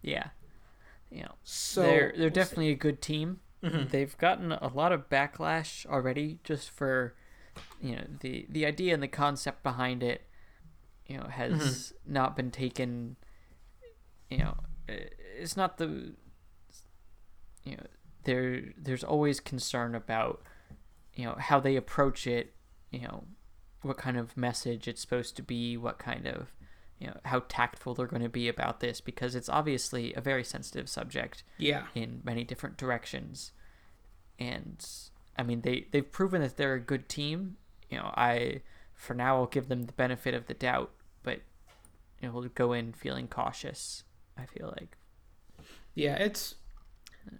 yeah, 0.02 0.28
you 1.10 1.22
know 1.22 1.34
So 1.44 1.82
they're 1.82 2.12
they're 2.12 2.20
we'll 2.22 2.30
definitely 2.30 2.70
a 2.70 2.74
good 2.76 3.00
team. 3.02 3.40
Mhm. 3.62 3.90
They've 3.90 4.16
gotten 4.18 4.52
a 4.52 4.68
lot 4.72 4.92
of 4.92 5.08
backlash 5.10 5.84
already 5.86 6.38
just 6.44 6.70
for 6.70 7.14
you 7.80 7.96
know 7.96 8.04
the 8.20 8.46
the 8.48 8.64
idea 8.64 8.94
and 8.94 9.02
the 9.02 9.08
concept 9.08 9.62
behind 9.62 10.02
it. 10.02 10.22
You 11.06 11.18
know 11.18 11.24
has 11.26 11.52
Mm-hmm. 11.52 12.12
not 12.12 12.36
been 12.36 12.50
taken. 12.50 13.16
You 14.30 14.38
know, 14.38 14.56
it's 14.88 15.56
not 15.56 15.76
the. 15.78 16.14
You 17.64 17.76
know, 17.76 17.86
there 18.24 18.62
there's 18.78 19.04
always 19.04 19.40
concern 19.40 19.94
about 19.94 20.42
you 21.14 21.24
know 21.24 21.34
how 21.38 21.60
they 21.60 21.76
approach 21.76 22.26
it. 22.26 22.54
You 22.90 23.00
know, 23.02 23.24
what 23.82 23.98
kind 23.98 24.16
of 24.16 24.36
message 24.36 24.88
it's 24.88 25.00
supposed 25.00 25.36
to 25.36 25.42
be. 25.42 25.76
What 25.76 25.98
kind 25.98 26.26
of 26.26 26.48
you 27.00 27.06
know 27.08 27.16
how 27.24 27.42
tactful 27.48 27.94
they're 27.94 28.06
going 28.06 28.22
to 28.22 28.28
be 28.28 28.46
about 28.48 28.80
this 28.80 29.00
because 29.00 29.34
it's 29.34 29.48
obviously 29.48 30.12
a 30.14 30.20
very 30.20 30.44
sensitive 30.44 30.88
subject 30.88 31.42
Yeah. 31.58 31.86
in 31.94 32.20
many 32.24 32.44
different 32.44 32.76
directions. 32.76 33.52
And 34.38 34.86
I 35.36 35.42
mean 35.42 35.62
they 35.62 35.86
they've 35.90 36.10
proven 36.12 36.42
that 36.42 36.56
they're 36.56 36.74
a 36.74 36.80
good 36.80 37.08
team. 37.08 37.56
You 37.88 37.98
know, 37.98 38.12
I 38.16 38.60
for 38.94 39.14
now 39.14 39.36
I'll 39.36 39.46
give 39.46 39.68
them 39.68 39.84
the 39.84 39.92
benefit 39.94 40.34
of 40.34 40.46
the 40.46 40.54
doubt, 40.54 40.90
but 41.22 41.40
you 42.20 42.28
know, 42.28 42.34
we'll 42.34 42.48
go 42.50 42.72
in 42.74 42.92
feeling 42.92 43.28
cautious. 43.28 44.04
I 44.36 44.44
feel 44.46 44.74
like. 44.78 44.96
Yeah, 45.94 46.16
it's 46.16 46.54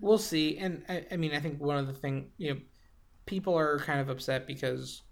we'll 0.00 0.18
see. 0.18 0.56
And 0.58 0.82
I, 0.88 1.04
I 1.12 1.16
mean, 1.16 1.32
I 1.34 1.40
think 1.40 1.60
one 1.60 1.76
of 1.76 1.86
the 1.86 1.92
thing 1.92 2.30
you 2.38 2.54
know, 2.54 2.60
people 3.26 3.56
are 3.58 3.78
kind 3.78 4.00
of 4.00 4.08
upset 4.08 4.46
because 4.46 5.02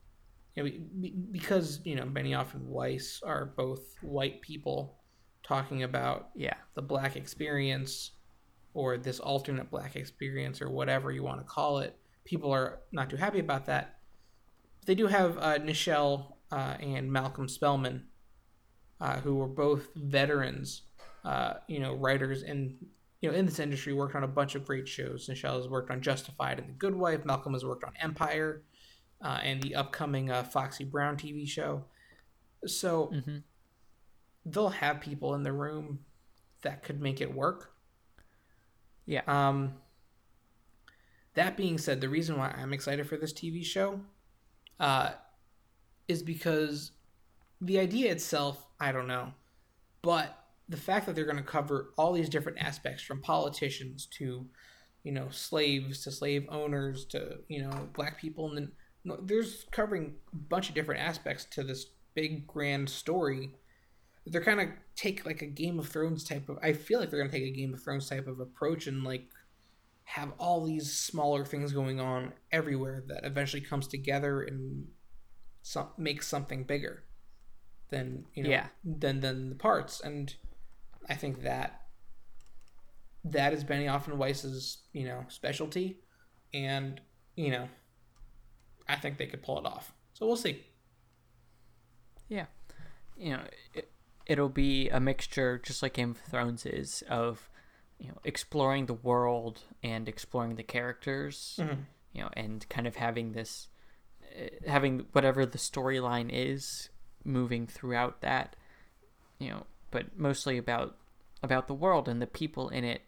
you 0.58 0.64
know 0.64 1.10
because 1.30 1.80
you 1.84 1.94
know 1.94 2.04
Benioff 2.04 2.54
and 2.54 2.66
Weiss 2.66 3.20
are 3.24 3.52
both 3.56 3.94
white 4.02 4.40
people 4.40 4.96
talking 5.42 5.82
about 5.82 6.30
Yeah. 6.34 6.54
the 6.74 6.82
black 6.82 7.16
experience 7.16 8.10
or 8.74 8.98
this 8.98 9.18
alternate 9.20 9.70
black 9.70 9.96
experience 9.96 10.60
or 10.60 10.68
whatever 10.70 11.10
you 11.10 11.22
want 11.22 11.40
to 11.40 11.44
call 11.44 11.78
it. 11.78 11.96
People 12.24 12.52
are 12.52 12.80
not 12.92 13.08
too 13.08 13.16
happy 13.16 13.38
about 13.38 13.66
that. 13.66 13.98
They 14.84 14.94
do 14.94 15.06
have 15.06 15.38
uh, 15.38 15.58
Nichelle 15.58 16.34
uh, 16.52 16.76
and 16.80 17.10
Malcolm 17.10 17.48
Spellman, 17.48 18.06
uh, 19.00 19.20
who 19.20 19.36
were 19.36 19.48
both 19.48 19.88
veterans, 19.96 20.82
uh, 21.24 21.54
you 21.66 21.78
know, 21.80 21.94
writers 21.94 22.42
in 22.42 22.76
you 23.20 23.30
know 23.30 23.36
in 23.36 23.46
this 23.46 23.58
industry. 23.58 23.92
Worked 23.92 24.16
on 24.16 24.24
a 24.24 24.28
bunch 24.28 24.54
of 24.54 24.64
great 24.66 24.86
shows. 24.88 25.28
Nichelle 25.28 25.56
has 25.56 25.68
worked 25.68 25.90
on 25.90 26.00
Justified 26.02 26.58
and 26.58 26.68
The 26.68 26.72
Good 26.74 26.94
Wife. 26.94 27.24
Malcolm 27.24 27.54
has 27.54 27.64
worked 27.64 27.84
on 27.84 27.92
Empire 28.00 28.62
uh, 29.22 29.40
and 29.42 29.62
the 29.62 29.74
upcoming 29.74 30.30
uh, 30.30 30.42
Foxy 30.44 30.84
Brown 30.84 31.16
TV 31.16 31.48
show. 31.48 31.84
So 32.66 33.06
hmm 33.06 33.38
they'll 34.44 34.70
have 34.70 35.00
people 35.00 35.34
in 35.34 35.42
the 35.42 35.52
room 35.52 36.00
that 36.62 36.82
could 36.82 37.00
make 37.00 37.20
it 37.20 37.34
work. 37.34 37.72
Yeah. 39.06 39.22
Um, 39.26 39.74
that 41.34 41.56
being 41.56 41.78
said, 41.78 42.00
the 42.00 42.08
reason 42.08 42.36
why 42.36 42.54
I'm 42.56 42.72
excited 42.72 43.06
for 43.08 43.16
this 43.16 43.32
TV 43.32 43.64
show 43.64 44.00
uh, 44.80 45.10
is 46.08 46.22
because 46.22 46.92
the 47.60 47.78
idea 47.78 48.10
itself, 48.10 48.66
I 48.80 48.92
don't 48.92 49.06
know, 49.06 49.32
but 50.02 50.36
the 50.68 50.76
fact 50.76 51.06
that 51.06 51.14
they're 51.14 51.24
going 51.24 51.36
to 51.36 51.42
cover 51.42 51.92
all 51.96 52.12
these 52.12 52.28
different 52.28 52.58
aspects 52.58 53.02
from 53.02 53.20
politicians 53.22 54.06
to, 54.18 54.46
you 55.04 55.12
know, 55.12 55.28
slaves 55.30 56.02
to 56.04 56.10
slave 56.10 56.46
owners 56.50 57.04
to, 57.06 57.38
you 57.48 57.62
know, 57.62 57.88
black 57.94 58.20
people, 58.20 58.48
and 58.48 58.56
then 58.56 58.72
no, 58.72 58.77
there's 59.22 59.64
covering 59.70 60.14
a 60.32 60.36
bunch 60.36 60.68
of 60.68 60.74
different 60.74 61.00
aspects 61.00 61.44
to 61.52 61.62
this 61.62 61.86
big 62.14 62.46
grand 62.46 62.88
story 62.90 63.50
they're 64.30 64.42
kind 64.44 64.60
of 64.60 64.68
take 64.94 65.24
like 65.24 65.40
a 65.40 65.46
Game 65.46 65.78
of 65.78 65.88
Thrones 65.88 66.22
type 66.22 66.50
of. 66.50 66.58
I 66.62 66.74
feel 66.74 67.00
like 67.00 67.08
they're 67.10 67.18
gonna 67.20 67.32
take 67.32 67.44
a 67.50 67.56
Game 67.56 67.72
of 67.72 67.82
Thrones 67.82 68.10
type 68.10 68.26
of 68.26 68.40
approach 68.40 68.86
and 68.86 69.02
like 69.02 69.22
have 70.04 70.32
all 70.38 70.66
these 70.66 70.92
smaller 70.92 71.46
things 71.46 71.72
going 71.72 71.98
on 71.98 72.32
everywhere 72.52 73.04
that 73.08 73.24
eventually 73.24 73.62
comes 73.62 73.86
together 73.86 74.42
and 74.42 74.86
some 75.62 75.88
makes 75.96 76.26
something 76.28 76.64
bigger 76.64 77.04
than 77.88 78.26
you 78.34 78.42
know 78.42 78.50
Yeah. 78.50 78.66
than 78.84 79.20
than 79.20 79.48
the 79.48 79.54
parts. 79.54 80.00
And 80.00 80.34
I 81.08 81.14
think 81.14 81.42
that 81.42 81.86
that 83.24 83.52
is 83.54 83.64
Benioff 83.64 84.08
and 84.08 84.18
Weiss's 84.18 84.82
you 84.92 85.06
know 85.06 85.24
specialty, 85.28 86.00
and 86.52 87.00
you 87.34 87.50
know 87.50 87.68
I 88.88 88.96
think 88.96 89.18
they 89.18 89.26
could 89.26 89.42
pull 89.42 89.58
it 89.58 89.66
off. 89.66 89.92
So 90.14 90.26
we'll 90.26 90.36
see. 90.36 90.64
Yeah. 92.28 92.46
You 93.16 93.32
know, 93.36 93.42
it, 93.74 93.90
it'll 94.26 94.48
be 94.48 94.88
a 94.88 95.00
mixture, 95.00 95.58
just 95.58 95.82
like 95.82 95.94
Game 95.94 96.10
of 96.12 96.18
Thrones 96.18 96.64
is, 96.66 97.02
of 97.08 97.48
you 97.98 98.08
know 98.08 98.18
exploring 98.24 98.86
the 98.86 98.94
world 98.94 99.60
and 99.82 100.08
exploring 100.08 100.54
the 100.54 100.62
characters. 100.62 101.58
Mhm. 101.60 101.84
You 102.12 102.22
know, 102.22 102.30
and 102.34 102.68
kind 102.68 102.86
of 102.86 102.96
having 102.96 103.32
this, 103.32 103.68
uh, 104.22 104.48
having 104.66 105.06
whatever 105.12 105.44
the 105.44 105.58
storyline 105.58 106.30
is, 106.32 106.88
moving 107.24 107.66
throughout 107.66 108.20
that. 108.22 108.56
You 109.38 109.50
know, 109.50 109.66
but 109.90 110.16
mostly 110.18 110.58
about 110.58 110.96
about 111.42 111.66
the 111.66 111.74
world 111.74 112.08
and 112.08 112.20
the 112.22 112.26
people 112.26 112.68
in 112.68 112.84
it. 112.84 113.02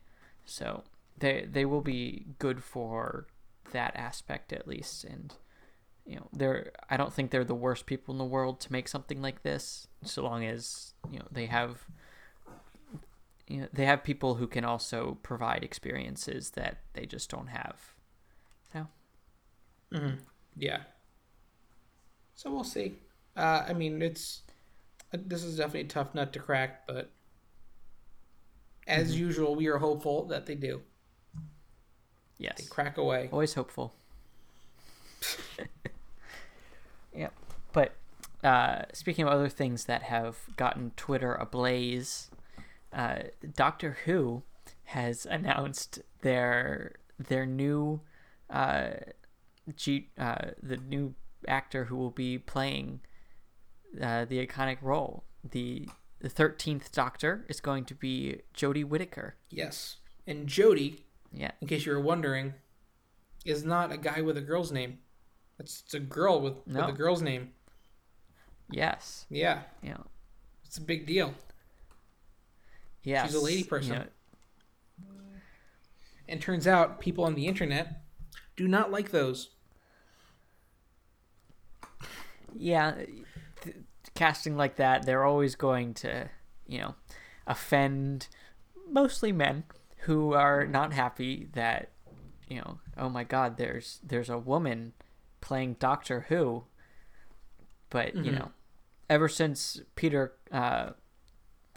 So 0.45 0.85
they 1.19 1.47
they 1.51 1.65
will 1.65 1.83
be 1.83 2.27
good 2.39 2.63
for 2.65 3.27
that 3.73 3.95
aspect 3.95 4.53
at 4.53 4.67
least, 4.67 5.05
and 5.05 5.35
you 6.11 6.17
know 6.17 6.27
they're 6.33 6.73
i 6.91 6.97
don't 6.97 7.13
think 7.13 7.31
they're 7.31 7.45
the 7.45 7.55
worst 7.55 7.87
people 7.87 8.13
in 8.13 8.19
the 8.19 8.25
world 8.25 8.59
to 8.59 8.73
make 8.73 8.89
something 8.89 9.23
like 9.23 9.45
this 9.45 9.87
so 10.03 10.25
long 10.25 10.45
as 10.45 10.95
you 11.09 11.21
know 11.21 11.27
they 11.31 11.47
have 11.47 11.87
you 13.47 13.61
know 13.61 13.69
they 13.73 13.85
have 13.85 14.03
people 14.03 14.35
who 14.35 14.49
can 14.49 14.65
also 14.65 15.19
provide 15.23 15.63
experiences 15.63 16.51
that 16.51 16.79
they 16.95 17.07
just 17.07 17.31
don't 17.31 17.47
have 17.47 17.95
so 18.73 18.89
hmm 19.93 20.15
Yeah. 20.57 20.81
So 22.35 22.51
we'll 22.51 22.65
see. 22.65 22.95
Uh, 23.37 23.65
I 23.69 23.75
mean, 23.75 24.01
it's 24.03 24.43
uh, 25.13 25.19
this 25.27 25.45
is 25.45 25.57
definitely 25.57 25.83
a 25.83 25.85
tough 25.85 26.15
nut 26.15 26.33
to 26.33 26.39
crack, 26.39 26.87
but 26.87 27.11
as 28.87 29.19
usual, 29.19 29.55
we 29.55 29.67
are 29.69 29.79
hopeful 29.79 30.25
that 30.27 30.47
they 30.47 30.55
do. 30.55 30.81
Yes. 32.39 32.57
They 32.57 32.65
crack 32.65 32.97
away. 32.97 33.29
always 33.31 33.55
hopeful 33.55 33.93
yep 37.15 37.33
but 37.73 37.93
uh, 38.43 38.83
speaking 38.93 39.27
of 39.27 39.33
other 39.33 39.49
things 39.49 39.85
that 39.85 40.03
have 40.05 40.37
gotten 40.57 40.93
twitter 40.97 41.35
ablaze 41.35 42.31
uh, 42.93 43.19
doctor 43.55 43.99
who 44.05 44.43
has 44.85 45.27
announced 45.31 46.01
their 46.23 46.95
their 47.19 47.45
new 47.47 48.01
uh, 48.49 48.91
G, 49.77 50.09
uh, 50.19 50.53
the 50.63 50.77
new 50.79 51.15
actor 51.47 51.85
who 51.85 51.97
will 51.97 52.11
be 52.11 52.39
playing 52.39 53.01
uh, 54.03 54.25
the 54.25 54.45
iconic 54.45 54.79
role 54.83 55.25
the 55.49 55.89
the 56.21 56.29
13th 56.29 56.91
doctor 56.93 57.47
is 57.49 57.61
going 57.61 57.85
to 57.87 57.95
be 57.95 58.41
Jodie 58.55 58.85
Whittaker 58.85 59.37
Yes. 59.49 59.97
And 60.27 60.47
Jodie. 60.47 61.01
yeah 61.33 61.53
in 61.61 61.69
case 61.69 61.87
you 61.87 61.93
were 61.93 62.01
wondering, 62.01 62.55
is 63.45 63.65
not 63.65 63.91
a 63.91 63.97
guy 63.97 64.21
with 64.21 64.37
a 64.37 64.43
girl's 64.43 64.71
name. 64.71 64.99
It's, 65.61 65.83
it's 65.85 65.95
a 65.95 66.01
girl 66.01 66.41
with, 66.41 66.67
No. 66.67 66.81
with 66.81 66.95
a 66.95 66.99
girl's 66.99 67.23
name. 67.23 67.53
yes 68.71 69.27
Yeah, 69.31 69.63
Yeah. 69.83 69.99
it's 70.65 70.79
a 70.79 70.81
big 70.83 71.07
deal. 71.07 71.35
yes 73.03 73.27
She's 73.27 73.35
a 73.35 73.41
lady 73.45 73.63
person. 73.65 73.95
know, 73.95 74.05
And 76.29 76.41
turns 76.41 76.67
out 76.67 77.01
people 77.01 77.25
on 77.25 77.35
the 77.35 77.47
internet 77.47 78.03
do 78.57 78.67
not 78.69 78.91
like 78.91 79.11
those. 79.11 79.51
Yeah, 82.55 82.95
th- 83.63 83.77
casting 84.15 84.57
like 84.57 84.77
that, 84.77 85.07
they're 85.07 85.25
always 85.25 85.55
going 85.55 85.95
to, 85.95 86.29
you 86.67 86.79
know, 86.81 86.95
offend 87.47 88.29
mostly 88.89 89.31
men 89.33 89.65
who 90.01 90.33
are 90.35 90.67
not 90.67 90.93
happy 90.93 91.49
that, 91.53 91.91
you 92.49 92.57
know, 92.59 92.81
oh 92.97 93.09
my 93.09 93.23
god, 93.25 93.57
there's 93.57 94.01
there's 94.03 94.29
a 94.31 94.39
woman 94.39 94.93
playing 95.41 95.75
Doctor 95.75 96.23
Who. 96.29 96.65
But, 97.91 98.15
you 98.15 98.33
Mhm. 98.33 98.39
know, 98.39 98.53
ever 99.09 99.29
since 99.29 99.81
Peter 99.97 100.37
uh, 100.53 100.91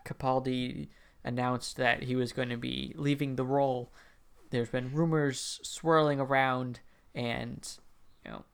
Capaldi 0.05 0.89
announced 1.23 1.77
that 1.77 2.03
he 2.03 2.15
was 2.15 2.33
going 2.33 2.49
to 2.49 2.57
be 2.57 2.93
leaving 2.95 3.35
the 3.35 3.45
role, 3.45 3.91
there's 4.49 4.69
been 4.69 4.91
rumors 4.93 5.59
swirling 5.63 6.19
around 6.19 6.81
and, 7.15 7.77
you 8.25 8.31
know, 8.31 8.45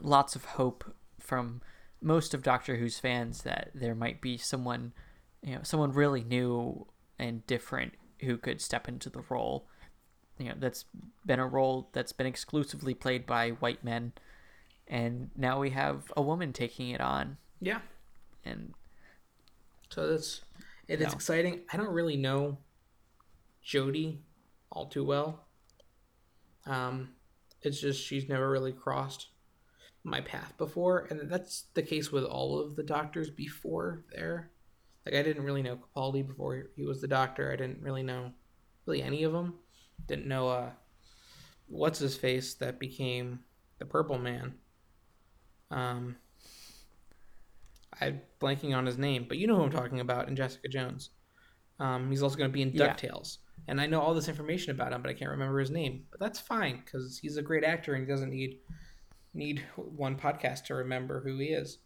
lots 0.00 0.36
of 0.36 0.44
hope 0.44 0.94
from 1.18 1.60
most 2.00 2.34
of 2.34 2.42
Doctor 2.42 2.76
Who's 2.76 2.98
fans 2.98 3.42
that 3.42 3.70
there 3.74 3.94
might 3.94 4.20
be 4.20 4.36
someone, 4.38 4.92
you 5.42 5.54
know, 5.54 5.62
someone 5.62 5.92
really 5.92 6.24
new 6.24 6.86
and 7.18 7.46
different 7.46 7.94
who 8.20 8.36
could 8.38 8.60
step 8.60 8.88
into 8.88 9.10
the 9.10 9.22
role. 9.28 9.66
You 10.42 10.48
know, 10.48 10.56
that's 10.58 10.86
been 11.24 11.38
a 11.38 11.46
role 11.46 11.88
that's 11.92 12.12
been 12.12 12.26
exclusively 12.26 12.94
played 12.94 13.26
by 13.26 13.50
white 13.50 13.84
men, 13.84 14.12
and 14.88 15.30
now 15.36 15.60
we 15.60 15.70
have 15.70 16.12
a 16.16 16.22
woman 16.22 16.52
taking 16.52 16.90
it 16.90 17.00
on, 17.00 17.36
Yeah. 17.60 17.80
and 18.44 18.74
So 19.90 20.10
that's 20.10 20.40
it 20.88 21.00
is 21.00 21.06
No. 21.08 21.12
exciting. 21.12 21.64
I 21.72 21.76
don't 21.76 21.92
really 21.92 22.16
know 22.16 22.58
Jodie 23.64 24.18
all 24.72 24.86
too 24.86 25.04
well. 25.04 25.46
Um, 26.66 27.14
it's 27.60 27.80
just 27.80 28.02
she's 28.04 28.28
never 28.28 28.50
really 28.50 28.72
crossed 28.72 29.28
my 30.02 30.20
path 30.20 30.56
before, 30.58 31.06
and 31.08 31.30
that's 31.30 31.66
the 31.74 31.82
case 31.82 32.10
with 32.10 32.24
all 32.24 32.58
of 32.58 32.74
the 32.74 32.82
doctors 32.82 33.30
before 33.30 34.04
there. 34.12 34.50
Like 35.06 35.14
I 35.14 35.22
didn't 35.22 35.44
really 35.44 35.62
know 35.62 35.76
Capaldi 35.76 36.26
before 36.26 36.66
he 36.74 36.84
was 36.84 37.00
the 37.00 37.06
doctor. 37.08 37.52
I 37.52 37.56
didn't 37.56 37.80
really 37.80 38.02
know 38.02 38.32
really 38.86 39.02
any 39.04 39.22
of 39.22 39.32
them. 39.32 39.60
Didn't 40.06 40.26
know 40.26 40.48
uh, 40.48 40.70
what's 41.68 41.98
his 41.98 42.16
face 42.16 42.54
that 42.54 42.78
became 42.78 43.40
the 43.78 43.84
Purple 43.86 44.18
Man. 44.18 44.54
Um, 45.70 46.16
I'm 48.00 48.20
blanking 48.40 48.76
on 48.76 48.86
his 48.86 48.98
name, 48.98 49.26
but 49.28 49.38
you 49.38 49.46
know 49.46 49.56
who 49.56 49.62
I'm 49.62 49.70
talking 49.70 50.00
about 50.00 50.28
in 50.28 50.36
Jessica 50.36 50.68
Jones. 50.68 51.10
Um, 51.78 52.10
he's 52.10 52.22
also 52.22 52.36
going 52.36 52.50
to 52.50 52.52
be 52.52 52.62
in 52.62 52.70
Yeah. 52.72 52.92
DuckTales. 52.94 53.38
And 53.68 53.80
I 53.80 53.86
know 53.86 54.00
all 54.00 54.14
this 54.14 54.28
information 54.28 54.72
about 54.72 54.92
him, 54.92 55.02
but 55.02 55.10
I 55.10 55.14
can't 55.14 55.30
remember 55.30 55.58
his 55.60 55.70
name. 55.70 56.04
But 56.10 56.20
that's 56.20 56.40
fine 56.40 56.82
because 56.84 57.18
he's 57.18 57.36
a 57.36 57.42
great 57.42 57.64
actor 57.64 57.94
and 57.94 58.04
he 58.04 58.10
doesn't 58.10 58.30
need 58.30 58.58
need 59.34 59.62
one 59.76 60.16
podcast 60.18 60.64
to 60.66 60.74
remember 60.74 61.20
who 61.22 61.38
he 61.38 61.46
is. 61.46 61.78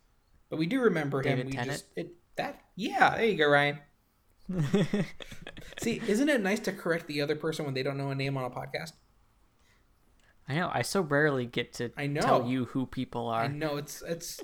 But 0.48 0.58
we 0.58 0.66
do 0.66 0.80
remember 0.80 1.18
him. 1.18 1.24
David 1.36 1.46
We 1.46 1.52
Tennant? 1.52 1.72
just 1.72 1.86
it 1.96 2.12
that 2.36 2.60
yeah, 2.76 3.16
there 3.16 3.26
you 3.26 3.36
go, 3.36 3.48
Ryan. 3.48 3.78
See, 5.78 6.00
isn't 6.06 6.28
it 6.28 6.40
nice 6.40 6.60
to 6.60 6.72
correct 6.72 7.06
the 7.06 7.20
other 7.20 7.36
person 7.36 7.64
when 7.64 7.74
they 7.74 7.82
don't 7.82 7.96
know 7.96 8.10
a 8.10 8.14
name 8.14 8.36
on 8.36 8.44
a 8.44 8.50
podcast? 8.50 8.92
I 10.48 10.54
know 10.54 10.70
I 10.72 10.82
so 10.82 11.00
rarely 11.00 11.46
get 11.46 11.72
to 11.74 11.90
I 11.96 12.06
know. 12.06 12.20
tell 12.20 12.46
you 12.46 12.66
who 12.66 12.86
people 12.86 13.28
are. 13.28 13.42
I 13.42 13.48
know 13.48 13.76
it's 13.76 14.02
it's 14.06 14.40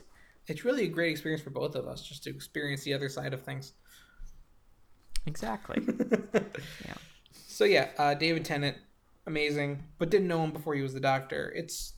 it's 0.46 0.64
really 0.64 0.84
a 0.84 0.88
great 0.88 1.12
experience 1.12 1.42
for 1.42 1.50
both 1.50 1.76
of 1.76 1.86
us 1.86 2.03
just 2.03 2.24
to 2.24 2.30
experience 2.30 2.82
the 2.82 2.94
other 2.94 3.09
side 3.09 3.32
of 3.32 3.42
things. 3.42 3.72
Exactly. 5.26 5.82
yeah. 6.84 6.94
So 7.46 7.64
yeah, 7.64 7.90
uh, 7.96 8.14
David 8.14 8.44
Tennant, 8.44 8.76
amazing, 9.26 9.84
but 9.98 10.11
didn't 10.11 10.26
know 10.26 10.42
him 10.42 10.50
before 10.50 10.74
he 10.74 10.82
was 10.82 10.94
the 10.94 11.00
Doctor. 11.00 11.53
It's 11.55 11.92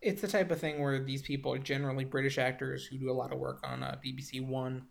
it's 0.00 0.20
the 0.20 0.28
type 0.28 0.50
of 0.50 0.58
thing 0.58 0.82
where 0.82 1.02
these 1.04 1.22
people 1.22 1.52
are 1.52 1.58
generally 1.58 2.04
British 2.04 2.38
actors 2.38 2.84
who 2.86 2.98
do 2.98 3.10
a 3.10 3.12
lot 3.12 3.32
of 3.32 3.38
work 3.38 3.60
on 3.62 3.84
uh, 3.84 3.96
BBC 4.04 4.44
One, 4.44 4.86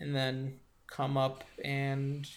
and 0.00 0.14
then 0.14 0.58
come 0.90 1.16
up 1.16 1.44
and 1.64 2.28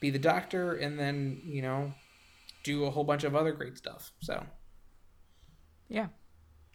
be 0.00 0.10
the 0.10 0.18
Doctor, 0.18 0.74
and 0.76 0.98
then 0.98 1.40
you 1.44 1.62
know 1.62 1.92
do 2.64 2.84
a 2.84 2.90
whole 2.90 3.04
bunch 3.04 3.24
of 3.24 3.34
other 3.34 3.52
great 3.52 3.76
stuff. 3.78 4.12
So 4.20 4.44
Yeah. 5.88 6.08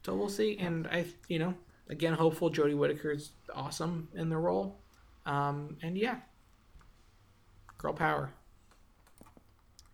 so 0.04 0.16
we'll 0.16 0.30
see, 0.30 0.58
and 0.58 0.88
I 0.88 1.06
you 1.28 1.40
know 1.40 1.56
again 1.90 2.14
hopeful 2.14 2.50
Jodie 2.52 2.78
Whittaker's 2.78 3.32
awesome 3.54 4.10
in 4.16 4.30
the 4.30 4.38
role, 4.38 4.82
um, 5.26 5.78
and 5.82 5.98
yeah, 5.98 6.18
girl 7.78 7.94
power. 7.94 8.34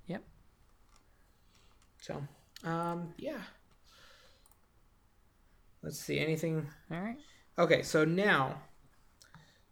Yep. 0.07 0.23
So, 2.01 2.23
um, 2.63 3.13
yeah. 3.17 3.41
Let's 5.83 5.99
see. 5.99 6.19
Anything? 6.19 6.67
All 6.91 6.99
right. 7.01 7.17
Okay, 7.57 7.81
so 7.83 8.05
now, 8.05 8.61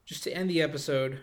just 0.09 0.23
to 0.23 0.31
end 0.35 0.49
the 0.49 0.59
episode, 0.59 1.19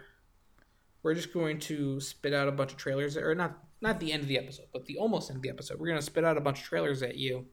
we're 1.03 1.12
just 1.14 1.34
going 1.34 1.59
to 1.59 1.99
spit 2.01 2.32
out 2.32 2.47
a 2.47 2.53
bunch 2.53 2.70
of 2.70 2.78
trailers, 2.78 3.16
or 3.16 3.34
not 3.34 3.59
not 3.80 3.99
the 3.99 4.12
end 4.12 4.22
of 4.22 4.28
the 4.28 4.39
episode, 4.39 4.66
but 4.72 4.87
the 4.87 4.97
almost 4.97 5.28
end 5.28 5.39
of 5.39 5.43
the 5.43 5.51
episode. 5.51 5.80
We're 5.80 5.89
gonna 5.89 6.01
spit 6.01 6.24
out 6.24 6.37
a 6.37 6.41
bunch 6.41 6.61
of 6.61 6.64
trailers 6.66 7.03
at 7.03 7.16
you 7.16 7.47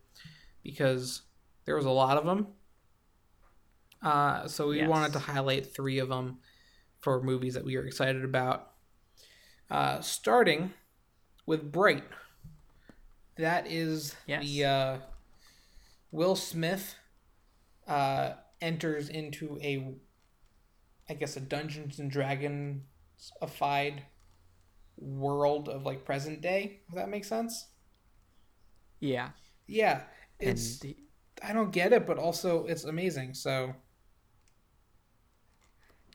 because 0.64 1.24
there 1.66 1.76
was 1.76 1.86
a 1.86 1.90
lot 1.90 2.18
of 2.18 2.26
them. 2.26 2.48
Uh, 4.02 4.48
so 4.48 4.68
we 4.68 4.78
Yes. 4.78 4.88
wanted 4.90 5.14
to 5.14 5.20
highlight 5.20 5.74
three 5.74 5.98
of 5.98 6.10
them 6.10 6.38
for 7.00 7.22
movies 7.24 7.56
that 7.56 7.66
we 7.66 7.76
are 7.78 7.86
excited 7.86 8.24
about. 8.24 8.74
Uh, 9.72 10.02
starting 10.02 10.72
with 11.48 11.72
Bright. 11.72 12.04
That 13.38 13.66
is 13.68 14.16
Yes. 14.28 14.44
the 14.46 14.66
uh, 14.66 14.98
Will 16.12 16.36
Smith 16.36 16.96
uh, 17.88 18.34
enters 18.62 19.10
into 19.10 19.58
a, 19.62 19.96
I 21.14 21.16
guess, 21.16 21.38
a 21.38 21.42
Dungeons 21.42 22.00
and 22.00 22.10
Dragons 22.10 22.82
ified 23.42 24.04
world 24.98 25.70
of 25.70 25.86
like 25.86 26.06
present 26.06 26.42
day. 26.42 26.82
If 26.90 26.96
that 26.96 27.10
makes 27.10 27.28
sense. 27.28 27.68
Yeah. 29.00 29.30
Yeah, 29.68 30.02
it's 30.40 30.80
the- 30.80 30.98
I 31.44 31.54
don't 31.54 31.72
get 31.72 31.94
it, 31.94 32.08
but 32.08 32.18
also 32.18 32.66
it's 32.66 32.84
amazing. 32.84 33.34
So 33.34 33.76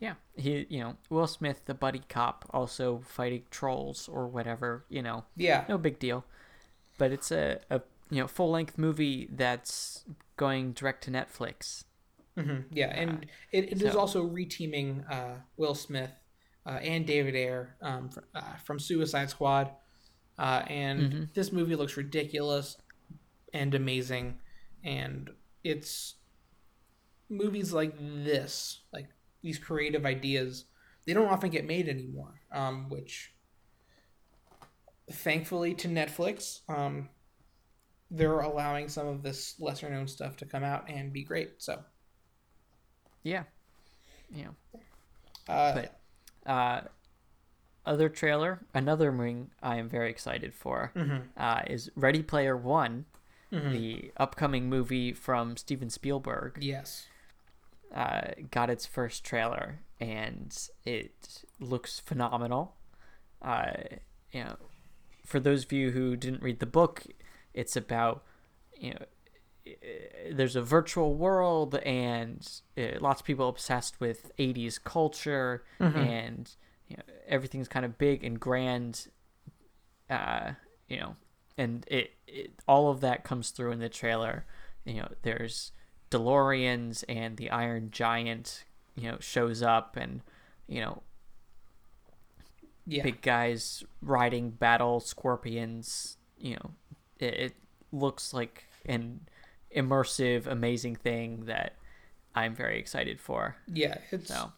yeah, 0.00 0.14
he 0.36 0.66
you 0.68 0.80
know 0.80 0.96
Will 1.10 1.26
Smith, 1.26 1.62
the 1.66 1.74
buddy 1.74 2.02
cop, 2.08 2.44
also 2.50 3.02
fighting 3.04 3.42
trolls 3.50 4.08
or 4.08 4.26
whatever. 4.28 4.84
You 4.88 5.02
know, 5.02 5.24
yeah, 5.36 5.64
no 5.68 5.78
big 5.78 5.98
deal. 5.98 6.24
But 6.98 7.12
it's 7.12 7.30
a, 7.30 7.60
a 7.70 7.82
you 8.10 8.20
know 8.20 8.28
full 8.28 8.50
length 8.50 8.78
movie 8.78 9.28
that's 9.32 10.04
going 10.36 10.72
direct 10.72 11.04
to 11.04 11.10
Netflix. 11.10 11.84
Hmm 12.38 12.60
yeah, 12.70 12.86
and 12.94 13.26
it, 13.52 13.72
it 13.72 13.82
is 13.82 13.92
so- 13.92 13.98
also 13.98 14.28
reteaming 14.28 15.04
uh, 15.10 15.36
Will 15.56 15.74
Smith 15.74 16.10
uh, 16.66 16.78
and 16.82 17.06
David 17.06 17.34
Ayer 17.34 17.76
um, 17.82 18.10
fr- 18.10 18.20
uh, 18.34 18.56
from 18.64 18.78
Suicide 18.78 19.30
Squad, 19.30 19.70
uh, 20.38 20.62
and 20.68 21.12
Mhm. 21.12 21.34
this 21.34 21.52
movie 21.52 21.74
looks 21.76 21.96
ridiculous 21.96 22.76
and 23.52 23.74
amazing, 23.74 24.38
and 24.84 25.30
it's 25.64 26.14
movies 27.28 27.72
like 27.72 27.94
this, 27.98 28.82
like 28.92 29.08
these 29.42 29.58
creative 29.58 30.06
ideas, 30.06 30.66
they 31.06 31.14
don't 31.14 31.28
often 31.28 31.50
get 31.50 31.66
made 31.66 31.88
anymore. 31.88 32.40
Um, 32.52 32.88
which, 32.88 33.34
thankfully, 35.10 35.74
to 35.74 35.88
Netflix, 35.88 36.60
um, 36.68 37.08
they're 38.10 38.40
allowing 38.40 38.88
some 38.88 39.06
of 39.06 39.22
this 39.22 39.54
lesser 39.60 39.90
known 39.90 40.06
stuff 40.08 40.36
to 40.38 40.46
come 40.46 40.64
out 40.64 40.88
and 40.88 41.12
be 41.12 41.24
great. 41.24 41.54
So, 41.58 41.82
Yeah. 43.28 43.42
You 44.34 44.44
know, 44.44 44.80
uh, 45.48 45.74
but 45.74 46.50
uh, 46.50 46.80
other 47.86 48.08
trailer, 48.08 48.60
another 48.74 49.10
movie 49.12 49.46
I 49.62 49.76
am 49.76 49.88
very 49.88 50.10
excited 50.10 50.54
for 50.54 50.92
mhm, 50.94 51.22
uh, 51.36 51.62
is 51.66 51.90
Ready 51.96 52.22
Player 52.22 52.56
One, 52.56 53.06
mhm. 53.52 53.72
the 53.72 54.12
upcoming 54.18 54.68
movie 54.68 55.12
from 55.12 55.56
Steven 55.56 55.88
Spielberg. 55.90 56.58
yes, 56.60 57.06
uh, 57.94 58.32
got 58.50 58.68
its 58.70 58.84
first 58.84 59.24
trailer 59.24 59.80
and 60.00 60.54
it 60.84 61.44
looks 61.58 62.00
phenomenal. 62.00 62.74
Uh, 63.40 63.72
you 64.32 64.44
know, 64.44 64.56
for 65.24 65.40
those 65.40 65.64
of 65.64 65.72
you 65.72 65.90
who 65.92 66.16
didn't 66.16 66.42
read 66.42 66.60
the 66.60 66.66
book, 66.66 67.04
it's 67.54 67.76
about 67.76 68.24
you 68.78 68.90
know 68.90 69.04
there's 70.32 70.56
a 70.56 70.62
virtual 70.62 71.14
world 71.14 71.74
and 71.76 72.46
uh, 72.76 72.98
lots 73.00 73.20
of 73.20 73.26
people 73.26 73.48
obsessed 73.48 74.00
with 74.00 74.30
80s 74.38 74.82
culture 74.82 75.64
and 75.78 76.50
you 76.88 76.96
know, 76.96 77.02
everything's 77.26 77.68
kind 77.68 77.84
of 77.84 77.98
big 77.98 78.24
and 78.24 78.38
grand 78.40 79.08
uh, 80.10 80.52
you 80.88 80.98
know 80.98 81.16
and 81.56 81.84
it, 81.88 82.12
it 82.26 82.52
all 82.66 82.90
of 82.90 83.00
that 83.00 83.24
comes 83.24 83.50
through 83.50 83.72
in 83.72 83.78
the 83.78 83.88
trailer 83.88 84.44
you 84.84 84.94
know 84.94 85.08
there's 85.22 85.72
DeLoreans 86.10 87.04
and 87.06 87.36
the 87.36 87.50
Iron 87.50 87.90
Giant, 87.90 88.64
you 88.96 89.10
know, 89.10 89.18
shows 89.20 89.60
up 89.62 89.94
and, 89.94 90.22
you 90.66 90.80
know, 90.80 91.02
Yeah. 92.86 93.02
big 93.02 93.20
guys 93.20 93.84
riding 94.00 94.48
battle 94.50 95.00
scorpions. 95.00 96.16
You 96.38 96.54
know, 96.54 96.70
it, 97.18 97.34
it 97.34 97.56
looks 97.92 98.32
like 98.32 98.64
an 98.86 99.20
immersive, 99.74 100.46
amazing 100.46 100.96
thing 100.96 101.44
that 101.46 101.76
I'm 102.34 102.54
very 102.54 102.78
excited 102.78 103.20
for. 103.20 103.56
Yeah, 103.66 103.98
it's. 104.10 104.28
So 104.28 104.52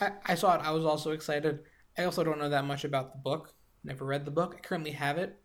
I, 0.00 0.12
I 0.26 0.34
saw 0.34 0.54
it. 0.56 0.60
I 0.62 0.70
was 0.70 0.84
also 0.84 1.12
excited. 1.12 1.60
I 1.96 2.04
also 2.04 2.24
don't 2.24 2.38
know 2.38 2.48
that 2.48 2.64
much 2.64 2.84
about 2.84 3.12
the 3.12 3.18
book. 3.18 3.54
Never 3.84 4.04
read 4.04 4.24
the 4.24 4.30
book. 4.30 4.54
I 4.56 4.60
currently 4.60 4.92
have 4.92 5.18
it. 5.18 5.36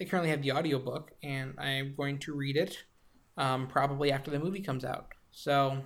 I 0.00 0.04
currently 0.04 0.30
have 0.30 0.42
the 0.42 0.52
audiobook, 0.52 1.12
and 1.22 1.54
I'm 1.58 1.94
going 1.94 2.18
to 2.20 2.34
read 2.34 2.56
it 2.56 2.76
um, 3.36 3.68
probably 3.68 4.10
after 4.10 4.30
the 4.30 4.38
movie 4.38 4.62
comes 4.62 4.84
out. 4.84 5.08
So, 5.30 5.78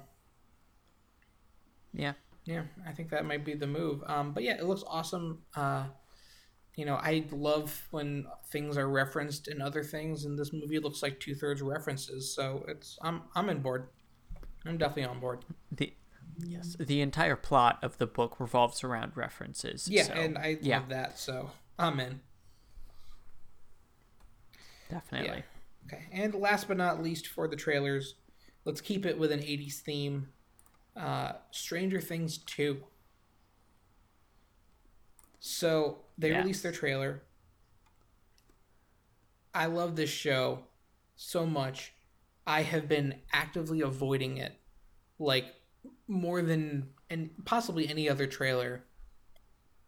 yeah, 1.92 2.12
yeah, 2.44 2.62
I 2.86 2.92
think 2.92 3.10
that 3.10 3.26
might 3.26 3.44
be 3.44 3.54
the 3.54 3.66
move. 3.66 4.02
Um, 4.06 4.32
but 4.32 4.42
yeah, 4.42 4.54
it 4.54 4.64
looks 4.64 4.84
awesome. 4.86 5.42
Uh, 5.54 5.86
you 6.76 6.84
know, 6.84 6.96
I 6.96 7.24
love 7.32 7.88
when 7.90 8.26
things 8.50 8.76
are 8.76 8.88
referenced 8.88 9.48
in 9.48 9.62
other 9.62 9.82
things, 9.82 10.26
and 10.26 10.38
this 10.38 10.52
movie 10.52 10.78
looks 10.78 11.02
like 11.02 11.18
two 11.18 11.34
thirds 11.34 11.62
references. 11.62 12.32
So 12.32 12.64
it's 12.68 12.98
I'm 13.02 13.22
I'm 13.34 13.48
in 13.48 13.60
board. 13.60 13.88
I'm 14.66 14.76
definitely 14.76 15.04
on 15.04 15.18
board. 15.18 15.44
the 15.72 15.94
yes, 16.38 16.76
the 16.78 17.00
entire 17.00 17.36
plot 17.36 17.78
of 17.82 17.96
the 17.96 18.06
book 18.06 18.38
revolves 18.38 18.84
around 18.84 19.12
references. 19.16 19.88
Yeah, 19.90 20.02
so, 20.04 20.12
and 20.12 20.36
I 20.36 20.58
yeah, 20.60 20.80
love 20.80 20.90
that. 20.90 21.18
So 21.18 21.50
I'm 21.78 21.98
in. 21.98 22.20
definitely. 24.90 25.44
Okay, 25.86 26.04
and 26.12 26.34
last 26.34 26.68
but 26.68 26.76
not 26.76 27.02
least 27.02 27.26
for 27.26 27.48
the 27.48 27.56
trailers, 27.56 28.16
let's 28.66 28.82
keep 28.82 29.06
it 29.06 29.18
with 29.18 29.32
an 29.32 29.40
80s 29.40 29.80
theme. 29.80 30.28
Uh, 30.94 31.32
Stranger 31.50 32.00
Things 32.00 32.38
2. 32.38 32.78
So 35.38 35.98
they 36.18 36.30
Yes. 36.30 36.42
released 36.42 36.62
their 36.62 36.72
trailer. 36.72 37.22
I 39.54 39.66
love 39.66 39.96
this 39.96 40.10
show 40.10 40.64
so 41.14 41.46
much. 41.46 41.92
I 42.46 42.62
have 42.62 42.88
been 42.88 43.22
actively 43.32 43.80
avoiding 43.80 44.36
it, 44.36 44.60
like 45.18 45.46
more 46.06 46.42
than 46.42 46.90
and 47.08 47.30
possibly 47.44 47.88
any 47.88 48.08
other 48.08 48.26
trailer, 48.26 48.84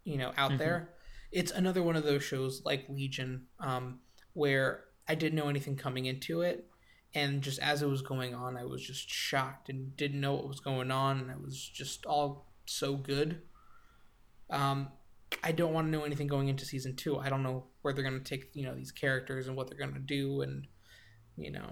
you 0.05 0.17
know, 0.17 0.33
out 0.37 0.57
there. 0.59 0.95
It's 1.33 1.51
another 1.51 1.83
one 1.83 1.97
of 1.97 2.05
those 2.05 2.23
shows 2.25 2.63
like 2.65 2.89
Legion, 2.89 3.47
um, 3.61 4.01
where 4.33 4.85
I 5.07 5.15
didn't 5.15 5.37
know 5.37 5.49
anything 5.49 5.77
coming 5.77 6.07
into 6.07 6.41
it, 6.43 6.71
and 7.15 7.43
just 7.43 7.59
as 7.59 7.83
it 7.83 7.87
was 7.89 8.03
going 8.03 8.35
on, 8.35 8.57
I 8.57 8.65
was 8.65 8.83
just 8.83 9.09
shocked 9.11 9.69
and 9.69 9.97
didn't 9.97 10.21
know 10.21 10.35
what 10.35 10.49
was 10.49 10.61
going 10.61 10.91
on, 10.91 11.19
and 11.21 11.31
it 11.31 11.41
was 11.43 11.59
just 11.69 12.07
all 12.07 12.53
so 12.67 12.97
good. 12.97 13.43
Um, 14.51 14.89
I 15.43 15.53
don't 15.53 15.73
want 15.73 15.87
to 15.87 15.91
know 15.91 16.05
anything 16.05 16.27
going 16.27 16.49
into 16.49 16.65
season 16.65 16.97
two. 16.97 17.19
I 17.19 17.29
don't 17.29 17.43
know 17.43 17.65
where 17.83 17.93
they're 17.93 18.03
going 18.09 18.19
to 18.19 18.25
take 18.25 18.51
you 18.55 18.65
know 18.65 18.75
these 18.75 18.93
characters 18.93 19.47
and 19.47 19.57
what 19.57 19.69
they're 19.69 19.79
going 19.79 19.95
to 19.95 20.01
do, 20.01 20.41
and 20.43 20.67
you 21.37 21.51
know, 21.51 21.71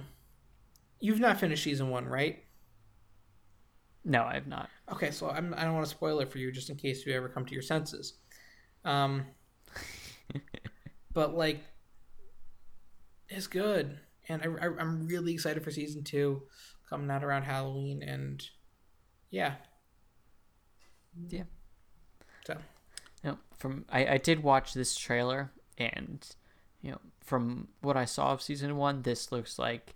you've 1.00 1.20
not 1.20 1.40
finished 1.40 1.64
season 1.64 1.88
one, 1.90 2.06
right? 2.06 2.44
No, 4.04 4.22
I 4.22 4.34
have 4.34 4.46
not. 4.46 4.68
Okay, 4.92 5.10
so 5.10 5.28
I'm, 5.28 5.52
I 5.54 5.64
don't 5.64 5.74
want 5.74 5.84
to 5.86 5.90
spoil 5.90 6.20
it 6.20 6.30
for 6.30 6.38
you, 6.38 6.52
just 6.52 6.70
in 6.70 6.76
case 6.76 7.04
you 7.04 7.12
ever 7.14 7.28
come 7.28 7.44
to 7.44 7.52
your 7.52 7.62
senses. 7.62 8.14
Um, 8.84 9.24
but 11.12 11.34
like, 11.34 11.60
it's 13.28 13.48
good, 13.48 13.98
and 14.28 14.42
I, 14.42 14.66
I, 14.66 14.68
I'm 14.78 15.06
really 15.08 15.34
excited 15.34 15.64
for 15.64 15.72
season 15.72 16.04
two 16.04 16.42
coming 16.88 17.10
out 17.10 17.24
around 17.24 17.42
Halloween, 17.42 18.02
and 18.02 18.40
yeah, 19.30 19.54
Yeah. 21.28 21.42
so 22.46 22.56
No, 23.26 23.38
from 23.56 23.84
I, 23.90 24.06
I 24.06 24.18
did 24.18 24.42
watch 24.42 24.72
this 24.72 24.96
trailer 24.96 25.50
and 25.76 26.26
you 26.80 26.92
know 26.92 27.00
from 27.20 27.68
what 27.80 27.96
I 27.96 28.04
saw 28.04 28.32
of 28.32 28.40
season 28.40 28.76
one, 28.76 29.02
this 29.02 29.32
looks 29.32 29.58
like 29.58 29.94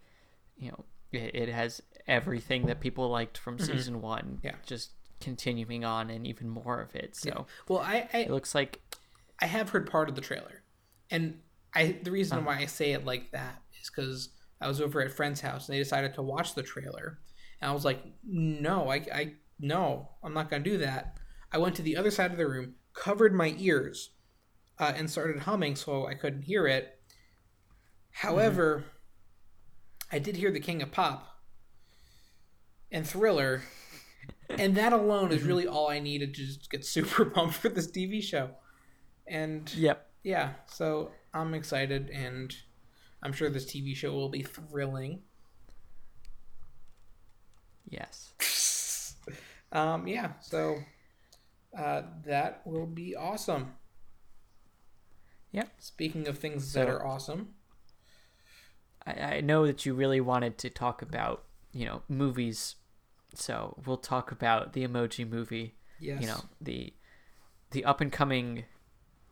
you 0.57 0.71
know 0.71 0.85
it, 1.13 1.35
it 1.35 1.49
has 1.49 1.81
everything 2.07 2.67
that 2.67 2.81
people 2.81 3.09
liked 3.09 3.39
from 3.39 3.59
season 3.59 4.03
one. 4.03 4.25
Mm-hmm. 4.25 4.47
Yeah. 4.47 4.55
just 4.67 4.91
continuing 5.21 5.85
on 5.85 6.11
and 6.11 6.27
even 6.27 6.49
more 6.49 6.81
of 6.81 6.95
it. 6.97 7.15
So 7.15 7.47
well, 7.69 7.79
I, 7.79 8.09
I 8.13 8.19
it 8.19 8.31
looks 8.31 8.55
like 8.55 8.81
I 9.41 9.47
have 9.47 9.71
heard 9.71 9.91
part 9.91 10.09
of 10.09 10.15
the 10.17 10.21
trailer, 10.21 10.63
and 11.11 11.39
I 11.75 11.99
the 12.03 12.11
reason 12.11 12.45
why 12.45 12.59
I 12.59 12.67
say 12.67 12.93
it 12.93 13.05
like 13.05 13.31
that 13.31 13.63
is 13.81 13.91
because 13.91 14.31
I 14.61 14.69
was 14.69 14.81
over 14.81 15.01
at 15.01 15.07
a 15.07 15.11
friend's 15.11 15.41
house 15.41 15.69
and 15.69 15.75
they 15.75 15.83
decided 15.83 16.15
to 16.15 16.23
watch 16.23 16.55
the 16.55 16.63
trailer, 16.63 17.21
and 17.61 17.71
I 17.71 17.75
was 17.75 17.85
like, 17.85 18.03
no, 18.25 18.91
I, 18.91 18.97
I 19.15 19.33
no, 19.61 20.09
I'm 20.23 20.35
not 20.35 20.51
gonna 20.51 20.65
do 20.65 20.79
that. 20.79 21.17
I 21.53 21.59
went 21.59 21.77
to 21.77 21.83
the 21.83 21.97
other 21.97 22.11
side 22.11 22.33
of 22.33 22.39
the 22.39 22.47
room, 22.47 22.75
covered 23.01 23.33
my 23.33 23.55
ears, 23.59 24.11
uh, 24.79 24.93
and 24.95 25.11
started 25.11 25.41
humming 25.41 25.75
so 25.75 26.07
I 26.07 26.13
couldn't 26.13 26.43
hear 26.43 26.67
it. 26.67 27.01
However, 28.11 28.85
I 30.13 30.19
did 30.19 30.37
hear 30.37 30.51
the 30.51 30.61
King 30.61 30.83
of 30.83 30.93
Pop 30.93 31.27
and 32.93 33.07
Thriller, 33.09 33.63
and 34.51 34.77
that 34.77 34.93
alone 34.93 35.33
is 35.33 35.43
really 35.43 35.67
all 35.67 35.89
I 35.89 35.99
needed 35.99 36.35
to 36.35 36.45
just 36.45 36.71
get 36.71 36.85
super 36.97 37.25
pumped 37.25 37.55
for 37.55 37.71
this 37.71 37.91
TV 37.91 38.23
show. 38.23 38.51
And 39.27 39.73
yep. 39.75 40.11
yeah, 40.23 40.51
so 40.67 41.13
I'm 41.33 41.55
excited, 41.55 42.11
and 42.11 42.55
I'm 43.23 43.33
sure 43.33 43.49
this 43.49 43.65
TV 43.65 43.97
show 43.97 44.13
will 44.13 44.29
be 44.29 44.43
thrilling. 44.43 45.23
Yes. 47.89 48.35
Um, 49.73 50.09
yeah, 50.09 50.33
so 50.41 50.79
uh, 51.77 52.03
that 52.25 52.63
will 52.65 52.87
be 52.87 53.15
awesome. 53.17 53.75
Yep. 55.53 55.69
Speaking 55.79 56.29
of 56.29 56.39
things 56.39 56.73
that 56.75 56.89
are 56.89 57.05
awesome, 57.05 57.55
I, 59.07 59.13
I 59.13 59.41
know 59.41 59.67
that 59.67 59.85
you 59.85 59.95
really 59.95 60.21
wanted 60.21 60.59
to 60.59 60.71
talk 60.71 61.03
about, 61.03 61.45
you 61.73 61.85
know, 61.85 62.03
movies. 62.09 62.77
So 63.35 63.77
we'll 63.85 63.97
talk 63.97 64.31
about 64.31 64.73
the 64.73 64.87
emoji 64.87 65.29
movie. 65.29 65.75
yes, 65.99 66.21
you 66.21 66.27
know 66.27 66.43
the 66.61 66.93
the 67.71 67.85
up 67.85 68.01
and 68.01 68.11
coming 68.11 68.65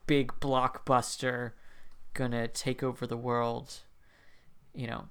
big 0.06 0.32
blockbuster 0.40 1.52
gonna 2.14 2.48
take 2.48 2.82
over 2.82 3.06
the 3.06 3.16
world 3.16 3.80
you 4.74 4.86
know 4.86 5.04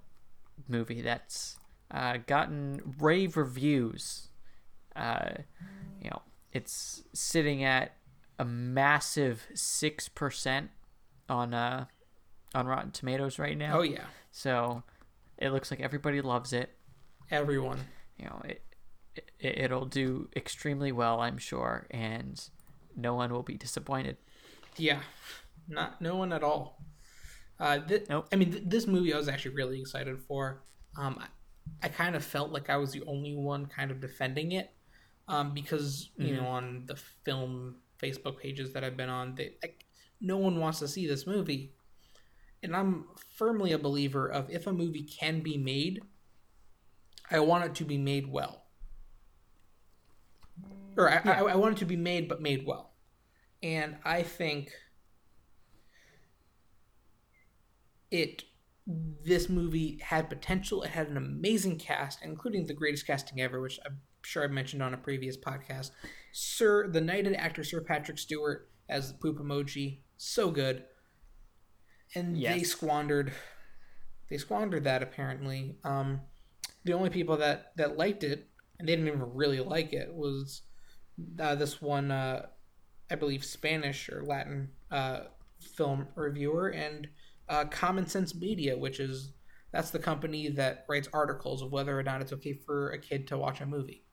movie 0.67 1.01
that's 1.01 1.57
uh, 1.91 2.17
gotten 2.25 2.81
rave 2.99 3.37
reviews 3.37 4.29
uh, 4.95 5.29
you 6.01 6.09
know 6.09 6.21
it's 6.57 7.03
sitting 7.13 7.63
at 7.63 7.93
a 8.39 8.45
massive 8.45 9.47
6% 9.53 10.69
on 11.29 11.53
uh 11.53 11.85
on 12.55 12.65
rotten 12.67 12.91
tomatoes 12.91 13.37
right 13.39 13.57
now 13.57 13.79
oh 13.79 13.81
yeah, 13.81 14.05
so 14.31 14.83
it 15.37 15.49
looks 15.51 15.69
like 15.71 15.79
everybody 15.81 16.21
loves 16.21 16.53
it 16.53 16.69
everyone. 17.29 17.79
you 18.17 18.25
know 18.25 18.41
it, 18.45 18.61
it 19.39 19.57
it'll 19.59 19.85
do 19.85 20.29
extremely 20.35 20.91
well 20.91 21.19
i'm 21.19 21.37
sure 21.37 21.85
and 21.91 22.49
no 22.95 23.13
one 23.13 23.31
will 23.31 23.43
be 23.43 23.57
disappointed 23.57 24.17
Yeah, 24.77 25.01
not 25.67 26.01
no 26.01 26.15
one 26.15 26.31
at 26.33 26.43
all. 26.43 26.79
Uh, 27.59 27.79
th- 27.79 28.05
Nope. 28.09 28.27
I 28.31 28.35
mean, 28.35 28.51
th- 28.51 28.63
this 28.67 28.85
movie 28.87 29.13
I 29.13 29.17
was 29.17 29.27
actually 29.27 29.55
really 29.55 29.79
excited 29.81 30.19
for. 30.27 30.61
Um, 30.95 31.17
I, 31.19 31.27
I 31.87 31.89
kind 31.89 32.15
of 32.15 32.23
felt 32.23 32.51
like 32.51 32.69
I 32.69 32.77
was 32.77 32.91
the 32.91 33.03
only 33.07 33.35
one 33.35 33.65
kind 33.65 33.89
of 33.91 33.99
defending 33.99 34.51
it, 34.51 34.69
um, 35.27 35.53
because 35.53 36.09
you 36.17 36.35
know 36.35 36.47
on 36.47 36.83
the 36.85 36.95
film 36.95 37.75
Facebook 38.01 38.39
pages 38.39 38.73
that 38.73 38.83
I've 38.83 38.97
been 38.97 39.09
on, 39.09 39.35
they 39.35 39.55
like 39.61 39.85
no 40.21 40.37
one 40.37 40.59
wants 40.59 40.79
to 40.79 40.87
see 40.87 41.07
this 41.07 41.27
movie, 41.27 41.73
and 42.63 42.75
I'm 42.75 43.05
firmly 43.35 43.71
a 43.73 43.79
believer 43.79 44.27
of 44.27 44.49
if 44.49 44.67
a 44.67 44.73
movie 44.73 45.03
can 45.03 45.41
be 45.41 45.57
made, 45.57 46.01
I 47.29 47.39
want 47.39 47.65
it 47.65 47.75
to 47.75 47.85
be 47.85 47.97
made 47.97 48.31
well. 48.31 48.63
Or 50.95 51.11
I, 51.11 51.21
I, 51.23 51.41
I 51.41 51.55
want 51.55 51.77
it 51.77 51.79
to 51.79 51.85
be 51.85 51.95
made, 51.95 52.27
but 52.27 52.41
made 52.41 52.65
well. 52.65 52.93
And 53.61 53.97
I 54.03 54.23
think 54.23 54.71
it 58.09 58.43
this 58.87 59.49
movie 59.49 59.99
had 60.01 60.29
potential. 60.29 60.83
It 60.83 60.91
had 60.91 61.09
an 61.09 61.17
amazing 61.17 61.77
cast, 61.77 62.19
including 62.23 62.65
the 62.65 62.73
greatest 62.73 63.05
casting 63.05 63.41
ever, 63.41 63.59
which 63.59 63.79
I'm 63.85 63.99
sure 64.27 64.43
I 64.43 64.47
mentioned 64.47 64.83
on 64.83 64.93
a 64.93 64.97
previous 64.97 65.37
podcast. 65.37 65.91
Sir, 66.33 66.87
the 66.87 67.01
knighted 67.01 67.33
actor 67.35 67.63
Sir 67.63 67.81
Patrick 67.81 68.19
Stewart 68.19 68.69
as 68.89 69.11
the 69.11 69.17
poop 69.17 69.39
emoji, 69.39 69.99
so 70.17 70.51
good. 70.51 70.83
And 72.13 72.35
they 72.41 72.63
squandered, 72.63 73.33
they 74.29 74.37
squandered 74.37 74.83
that 74.83 75.01
apparently. 75.01 75.77
Um, 75.83 76.21
the 76.83 76.93
only 76.93 77.09
people 77.09 77.37
that 77.37 77.71
that 77.77 77.97
liked 77.97 78.23
it, 78.23 78.49
and 78.79 78.87
they 78.87 78.95
didn't 78.95 79.07
even 79.07 79.33
really 79.33 79.59
like 79.59 79.93
it, 79.93 80.13
was 80.13 80.61
uh, 81.39 81.55
this 81.55 81.81
one, 81.81 82.11
uh, 82.11 82.47
I 83.09 83.15
believe, 83.15 83.43
Spanish 83.43 84.09
or 84.09 84.23
Latin 84.23 84.69
uh, 84.91 85.21
film 85.75 86.07
reviewer, 86.15 86.69
and 86.69 87.07
uh, 87.49 87.65
Common 87.65 88.07
Sense 88.07 88.35
Media, 88.35 88.77
which 88.77 88.99
is 88.99 89.33
that's 89.71 89.91
the 89.91 89.99
company 89.99 90.49
that 90.49 90.85
writes 90.87 91.09
articles 91.13 91.61
of 91.61 91.71
whether 91.71 91.97
or 91.97 92.03
not 92.03 92.21
it's 92.21 92.33
okay 92.33 92.53
for 92.53 92.91
a 92.91 92.99
kid 92.99 93.27
to 93.27 93.37
watch 93.37 93.59
a 93.59 93.65
movie. 93.65 94.06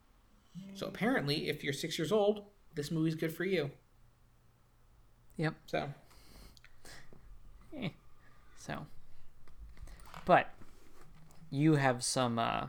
So 0.74 0.86
apparently, 0.86 1.48
if 1.48 1.64
you're 1.64 1.72
six 1.72 1.98
years 1.98 2.12
old, 2.12 2.46
this 2.74 2.90
movie's 2.90 3.14
good 3.14 3.34
for 3.34 3.44
you. 3.44 3.70
Yep. 5.36 5.54
So 5.66 5.88
Eh. 7.76 7.88
So, 8.58 8.86
but 10.24 10.50
you 11.50 11.74
have 11.74 12.02
some, 12.02 12.38
uh, 12.38 12.66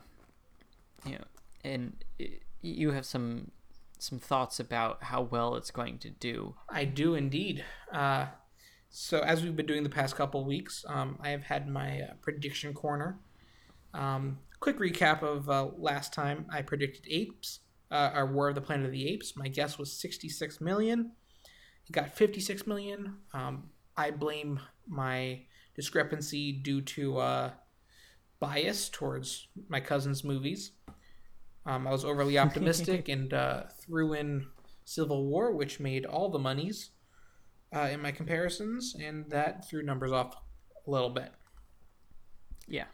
you 1.05 1.13
know, 1.13 1.23
and 1.63 2.03
you 2.61 2.91
have 2.91 3.05
some 3.05 3.51
some 3.97 4.19
thoughts 4.19 4.59
about 4.59 5.03
how 5.05 5.21
well 5.21 5.55
it's 5.55 5.71
going 5.71 5.97
to 5.99 6.09
do. 6.09 6.55
I 6.69 6.85
do 6.85 7.15
indeed. 7.15 7.63
Uh, 7.91 8.27
so 8.89 9.19
as 9.19 9.41
we've 9.41 9.55
been 9.55 9.65
doing 9.65 9.83
the 9.83 9.89
past 9.89 10.15
couple 10.15 10.43
weeks, 10.43 10.85
um, 10.87 11.17
I 11.21 11.29
have 11.29 11.43
had 11.43 11.67
my 11.67 12.01
uh, 12.01 12.13
prediction 12.21 12.73
corner. 12.73 13.17
Um, 13.93 14.39
quick 14.59 14.79
recap 14.79 15.23
of 15.23 15.49
uh, 15.49 15.69
last 15.77 16.13
time 16.13 16.45
I 16.51 16.61
predicted 16.61 17.05
apes, 17.09 17.61
uh, 17.91 18.11
or 18.15 18.25
War 18.25 18.49
of 18.49 18.55
the 18.55 18.61
Planet 18.61 18.85
of 18.85 18.91
the 18.91 19.07
Apes. 19.07 19.35
My 19.35 19.47
guess 19.47 19.77
was 19.77 19.91
66 19.91 20.61
million. 20.61 21.11
It 21.87 21.91
got 21.91 22.13
56 22.13 22.65
million. 22.67 23.17
Um, 23.33 23.69
I 23.95 24.11
blame 24.11 24.59
my 24.87 25.41
discrepancy 25.75 26.51
due 26.51 26.81
to 26.81 27.17
uh, 27.17 27.51
bias 28.39 28.89
towards 28.89 29.47
my 29.69 29.79
cousin's 29.79 30.23
movies. 30.23 30.71
Um, 31.65 31.87
I 31.87 31.91
was 31.91 32.05
overly 32.05 32.37
optimistic 32.39 33.09
and 33.09 33.33
uh, 33.33 33.63
threw 33.81 34.13
in 34.13 34.47
Civil 34.85 35.25
War, 35.25 35.51
which 35.51 35.79
made 35.79 36.05
all 36.05 36.29
the 36.29 36.39
monies 36.39 36.91
uh, 37.75 37.89
in 37.91 38.01
my 38.01 38.11
comparisons, 38.11 38.95
and 39.01 39.29
that 39.29 39.67
threw 39.67 39.83
numbers 39.83 40.11
off 40.11 40.35
a 40.87 40.91
little 40.91 41.09
bit. 41.09 41.31
Yeah. 42.67 42.85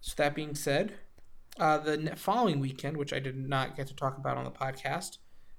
So 0.00 0.14
that 0.16 0.34
being 0.34 0.54
said, 0.54 0.94
uh, 1.60 1.78
the 1.78 2.16
following 2.16 2.58
weekend, 2.58 2.96
which 2.96 3.12
I 3.12 3.20
did 3.20 3.36
not 3.36 3.76
get 3.76 3.86
to 3.88 3.94
talk 3.94 4.16
about 4.18 4.36
on 4.36 4.44
the 4.44 4.50
podcast, 4.50 5.18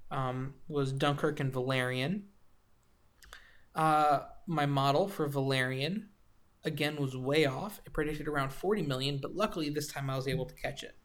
um, 0.10 0.56
was 0.68 0.91
Dunkirk 0.91 1.40
and 1.40 1.53
Valerian. 1.53 2.26
Uh, 3.73 4.22
my 4.48 4.65
model 4.65 5.07
for 5.07 5.28
Valerian, 5.28 6.10
again, 6.65 6.98
was 6.98 7.15
way 7.15 7.45
off. 7.45 7.80
It 7.86 7.94
predicted 7.94 8.28
around 8.28 8.52
40 8.52 8.82
million, 8.82 9.19
but 9.22 9.36
luckily 9.36 9.69
this 9.69 9.88
time 9.88 10.10
I 10.10 10.15
was 10.15 10.28
able 10.28 10.45
to 10.45 10.56
catch 10.56 10.84
it. 10.84 10.98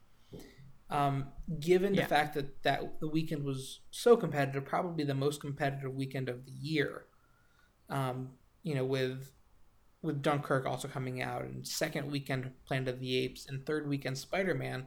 Um, 0.88 1.28
given 1.60 1.94
Yeah. 1.94 2.02
the 2.02 2.08
fact 2.08 2.34
that, 2.34 2.62
that 2.62 3.00
the 3.00 3.08
weekend 3.08 3.44
was 3.44 3.80
so 3.90 4.16
competitive, 4.16 4.64
probably 4.64 5.04
the 5.04 5.14
most 5.14 5.40
competitive 5.40 5.94
weekend 5.94 6.28
of 6.28 6.44
the 6.46 6.52
year, 6.52 7.06
um, 7.88 8.30
you 8.62 8.74
know, 8.74 8.84
with 8.84 9.30
with 10.06 10.22
Dunkirk 10.22 10.64
also 10.66 10.88
coming 10.88 11.20
out 11.20 11.42
and 11.42 11.66
second 11.66 12.10
weekend 12.10 12.50
Planet 12.66 12.88
of 12.94 13.00
the 13.00 13.16
Apes 13.18 13.46
and 13.46 13.66
third 13.66 13.88
weekend 13.88 14.16
Spider 14.16 14.54
Man, 14.54 14.86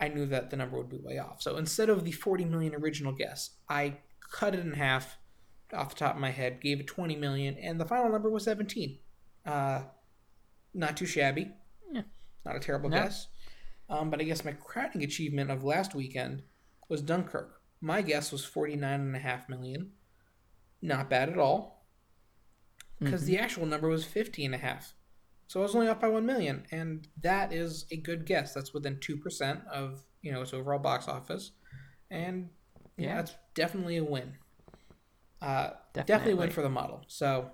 I 0.00 0.08
knew 0.08 0.26
that 0.26 0.50
the 0.50 0.56
number 0.56 0.76
would 0.76 0.90
be 0.90 0.98
way 0.98 1.18
off. 1.18 1.40
So 1.40 1.56
instead 1.56 1.88
of 1.88 2.04
the 2.04 2.12
40 2.12 2.44
million 2.44 2.74
original 2.74 3.12
guess, 3.12 3.50
I 3.68 3.98
cut 4.32 4.54
it 4.54 4.60
in 4.60 4.72
half 4.72 5.16
off 5.72 5.90
the 5.90 5.96
top 5.96 6.14
of 6.14 6.20
my 6.20 6.30
head, 6.30 6.60
gave 6.60 6.80
it 6.80 6.86
20 6.86 7.16
million, 7.16 7.56
and 7.56 7.80
the 7.80 7.84
final 7.84 8.10
number 8.10 8.30
was 8.30 8.44
17. 8.44 8.98
Uh, 9.46 9.82
not 10.74 10.96
too 10.96 11.06
shabby. 11.06 11.50
Yeah. 11.92 12.02
Not 12.44 12.56
a 12.56 12.60
terrible 12.60 12.90
No. 12.90 12.96
guess. 13.02 13.28
Um, 13.88 14.10
but 14.10 14.20
I 14.20 14.24
guess 14.24 14.44
my 14.44 14.52
crowning 14.52 15.02
achievement 15.02 15.50
of 15.50 15.62
last 15.64 15.94
weekend 15.94 16.42
was 16.88 17.02
Dunkirk. 17.02 17.60
My 17.80 18.02
guess 18.02 18.32
was 18.32 18.44
49.5 18.44 19.48
million. 19.48 19.92
Not 20.82 21.08
bad 21.10 21.28
at 21.28 21.38
all 21.38 21.73
because 23.04 23.24
the 23.24 23.38
actual 23.38 23.66
number 23.66 23.88
was 23.88 24.04
50 24.04 24.44
and 24.44 24.54
a 24.54 24.58
half. 24.58 24.94
So 25.46 25.60
I 25.60 25.62
was 25.62 25.74
only 25.74 25.88
off 25.88 26.00
by 26.00 26.08
1 26.08 26.24
million 26.24 26.66
and 26.72 27.06
that 27.20 27.52
is 27.52 27.86
a 27.90 27.96
good 27.96 28.24
guess. 28.26 28.54
That's 28.54 28.72
within 28.72 28.96
2% 28.96 29.66
of, 29.68 30.02
you 30.22 30.32
know, 30.32 30.40
its 30.42 30.54
overall 30.54 30.78
box 30.78 31.06
office. 31.06 31.52
And 32.10 32.50
yeah, 32.96 33.06
Yeah. 33.08 33.14
that's 33.16 33.34
definitely 33.54 33.96
a 33.98 34.04
win. 34.04 34.34
Uh, 35.42 35.70
definitely. 35.92 36.02
Definitely. 36.06 36.32
a 36.32 36.36
win 36.36 36.50
for 36.50 36.62
the 36.62 36.70
model. 36.70 37.04
So 37.08 37.50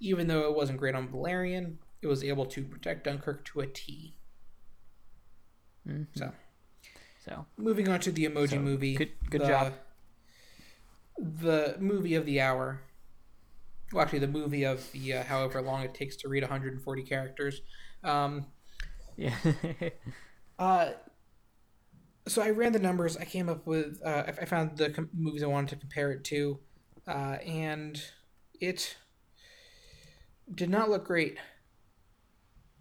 even 0.00 0.28
though 0.28 0.48
it 0.48 0.54
wasn't 0.56 0.78
great 0.78 0.94
on 0.94 1.08
Valerian, 1.08 1.78
it 2.02 2.06
was 2.06 2.22
able 2.22 2.46
to 2.46 2.62
protect 2.64 3.04
Dunkirk 3.04 3.44
to 3.46 3.60
a 3.60 3.66
T. 3.66 4.16
Mhm. 5.86 6.06
So 6.14 6.32
So 7.18 7.46
moving 7.56 7.88
on 7.88 8.00
to 8.00 8.12
the 8.12 8.26
emoji 8.26 8.50
So, 8.50 8.58
movie. 8.60 8.94
good- 8.96 9.12
good 9.30 9.40
the- 9.40 9.46
job. 9.46 9.74
The 11.18 11.76
movie 11.80 12.14
of 12.14 12.26
the 12.26 12.40
hour. 12.40 12.82
Well, 13.94 14.02
actually, 14.02 14.18
the 14.18 14.26
movie 14.28 14.64
of 14.64 14.90
the 14.90 15.14
uh, 15.14 15.22
however 15.22 15.62
long 15.62 15.84
it 15.84 15.94
takes 15.94 16.16
to 16.16 16.28
read 16.28 16.42
140 16.42 17.02
characters. 17.04 17.62
Um, 18.02 18.46
yeah. 19.16 19.36
uh, 20.58 20.90
so 22.26 22.42
I 22.42 22.50
ran 22.50 22.72
the 22.72 22.80
numbers. 22.80 23.16
I 23.16 23.24
came 23.24 23.48
up 23.48 23.68
with. 23.68 24.00
Uh, 24.04 24.24
I 24.26 24.30
I 24.42 24.44
found 24.46 24.76
the 24.76 24.90
com- 24.90 25.10
movies 25.14 25.44
I 25.44 25.46
wanted 25.46 25.70
to 25.70 25.76
compare 25.76 26.10
it 26.10 26.24
to, 26.24 26.58
uh, 27.06 27.36
and 27.46 28.02
it 28.60 28.96
did 30.52 30.70
not 30.70 30.90
look 30.90 31.04
great 31.04 31.38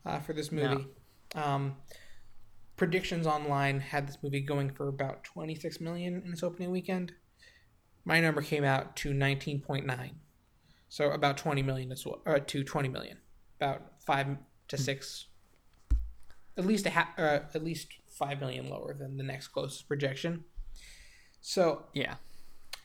uh, 0.07 0.19
for 0.19 0.33
this 0.33 0.51
movie. 0.51 0.87
Um, 1.35 1.75
predictions 2.75 3.27
online 3.27 3.79
had 3.79 4.07
this 4.07 4.17
movie 4.23 4.41
going 4.41 4.71
for 4.71 4.87
about 4.87 5.23
26 5.23 5.79
million 5.79 6.23
in 6.25 6.33
its 6.33 6.41
opening 6.41 6.71
weekend. 6.71 7.13
My 8.03 8.19
number 8.19 8.41
came 8.41 8.63
out 8.63 8.95
to 8.97 9.13
19.9, 9.13 10.11
so 10.93 11.09
about 11.09 11.37
20 11.37 11.63
million 11.63 11.91
as 11.91 12.05
well, 12.05 12.21
uh, 12.27 12.37
to 12.37 12.63
20 12.63 12.87
million, 12.87 13.17
about 13.59 13.81
five 14.05 14.27
to 14.67 14.77
six, 14.77 15.25
at 16.55 16.67
least 16.67 16.85
a 16.85 16.91
ha- 16.91 17.11
uh, 17.17 17.39
at 17.55 17.63
least 17.63 17.87
five 18.07 18.39
million 18.39 18.69
lower 18.69 18.93
than 18.93 19.17
the 19.17 19.23
next 19.23 19.47
closest 19.47 19.87
projection. 19.87 20.43
So 21.41 21.85
yeah. 21.95 22.17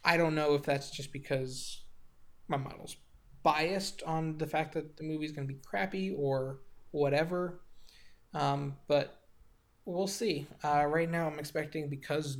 I 0.07 0.17
don't 0.17 0.35
know 0.35 0.55
if 0.55 0.63
that's 0.63 0.91
just 0.91 1.13
because 1.13 1.83
my 2.49 2.57
model's 2.57 2.97
biased 3.43 4.03
on 4.05 4.39
the 4.39 4.47
fact 4.47 4.73
that 4.73 4.97
the 4.97 5.05
movie's 5.05 5.33
going 5.33 5.47
to 5.47 5.53
be 5.53 5.61
crappy 5.61 6.11
or 6.17 6.61
whatever. 6.93 7.61
Um, 8.33 8.77
but 8.87 9.21
we'll 9.85 10.07
see. 10.07 10.47
Uh, 10.65 10.87
right 10.87 11.11
now, 11.11 11.27
I'm 11.27 11.39
expecting 11.39 11.91
because 11.91 12.39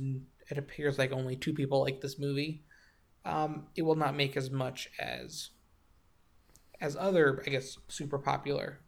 it 0.49 0.57
appears 0.57 0.97
like 0.97 1.11
only 1.11 1.35
two 1.35 1.53
people 1.53 1.79
like 1.79 2.01
this 2.01 2.17
movie, 2.17 2.63
um, 3.23 3.67
it 3.75 3.83
will 3.83 3.95
not 3.95 4.15
make 4.15 4.35
as 4.35 4.49
much 4.49 4.89
as 4.97 5.51
as 6.81 6.95
other, 6.95 7.43
I 7.45 7.49
guess, 7.49 7.77
super 7.87 8.17
popular 8.17 8.79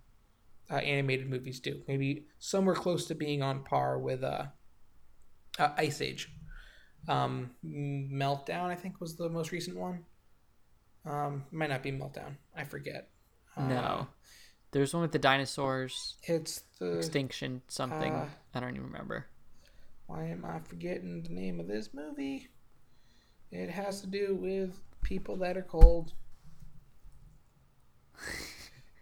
uh, 0.70 0.76
animated 0.76 1.30
movies 1.30 1.60
do. 1.60 1.82
Maybe 1.88 2.26
somewhere 2.40 2.76
close 2.76 3.06
to 3.08 3.16
being 3.16 3.42
on 3.42 3.64
par 3.64 4.00
with 4.00 4.24
uh, 4.24 4.46
uh, 5.60 5.70
Ice 5.78 6.02
Age. 6.02 6.30
Um, 7.08 7.52
Meltdown, 7.66 8.66
I 8.70 8.76
think, 8.76 9.02
was 9.02 9.16
the 9.16 9.30
most 9.30 9.52
recent 9.52 9.78
one. 9.78 10.06
Um, 11.06 11.46
might 11.52 11.70
not 11.70 11.84
be 11.84 11.92
Meltdown. 11.92 12.36
I 12.56 12.64
forget. 12.64 13.10
Uh, 13.58 13.68
No. 13.68 14.08
There's 14.72 14.94
one 14.94 15.02
with 15.02 15.12
the 15.12 15.20
dinosaurs, 15.20 16.16
it's 16.24 16.62
the. 16.80 16.98
extinction, 16.98 17.62
something. 17.68 18.14
uh, 18.14 18.30
I 18.54 18.60
don't 18.62 18.74
even 18.74 18.86
remember. 18.88 19.26
Why 20.08 20.28
am 20.28 20.46
I 20.46 20.60
forgetting 20.60 21.24
the 21.24 21.30
name 21.34 21.60
of 21.60 21.68
this 21.68 21.90
movie? 21.94 22.48
It 23.52 23.70
has 23.70 24.00
to 24.00 24.08
do 24.08 24.34
with 24.34 24.80
people 25.02 25.36
that 25.38 25.58
are 25.58 25.62
cold. 25.64 26.14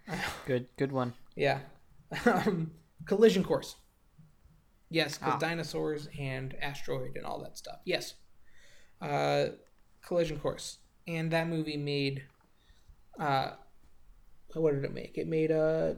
Good, 0.46 0.68
good 0.78 0.92
one. 0.92 1.14
Yeah. 1.36 1.60
um, 2.26 2.72
collision 3.06 3.44
Course. 3.44 3.76
Yes, 4.90 5.18
because 5.20 5.36
Ah. 5.36 5.38
dinosaurs 5.40 6.08
and 6.20 6.56
asteroid 6.62 7.16
and 7.16 7.26
all 7.26 7.42
that 7.44 7.58
stuff. 7.58 7.80
Yes. 7.86 8.16
Uh, 9.02 9.50
Collision 10.02 10.40
Course. 10.40 10.80
And 11.08 11.30
that 11.32 11.48
movie 11.48 11.78
made. 11.78 12.24
Uh, 13.20 13.52
what 14.56 14.74
did 14.74 14.84
it 14.84 14.94
make? 14.94 15.18
It 15.18 15.28
made 15.28 15.52
a. 15.52 15.98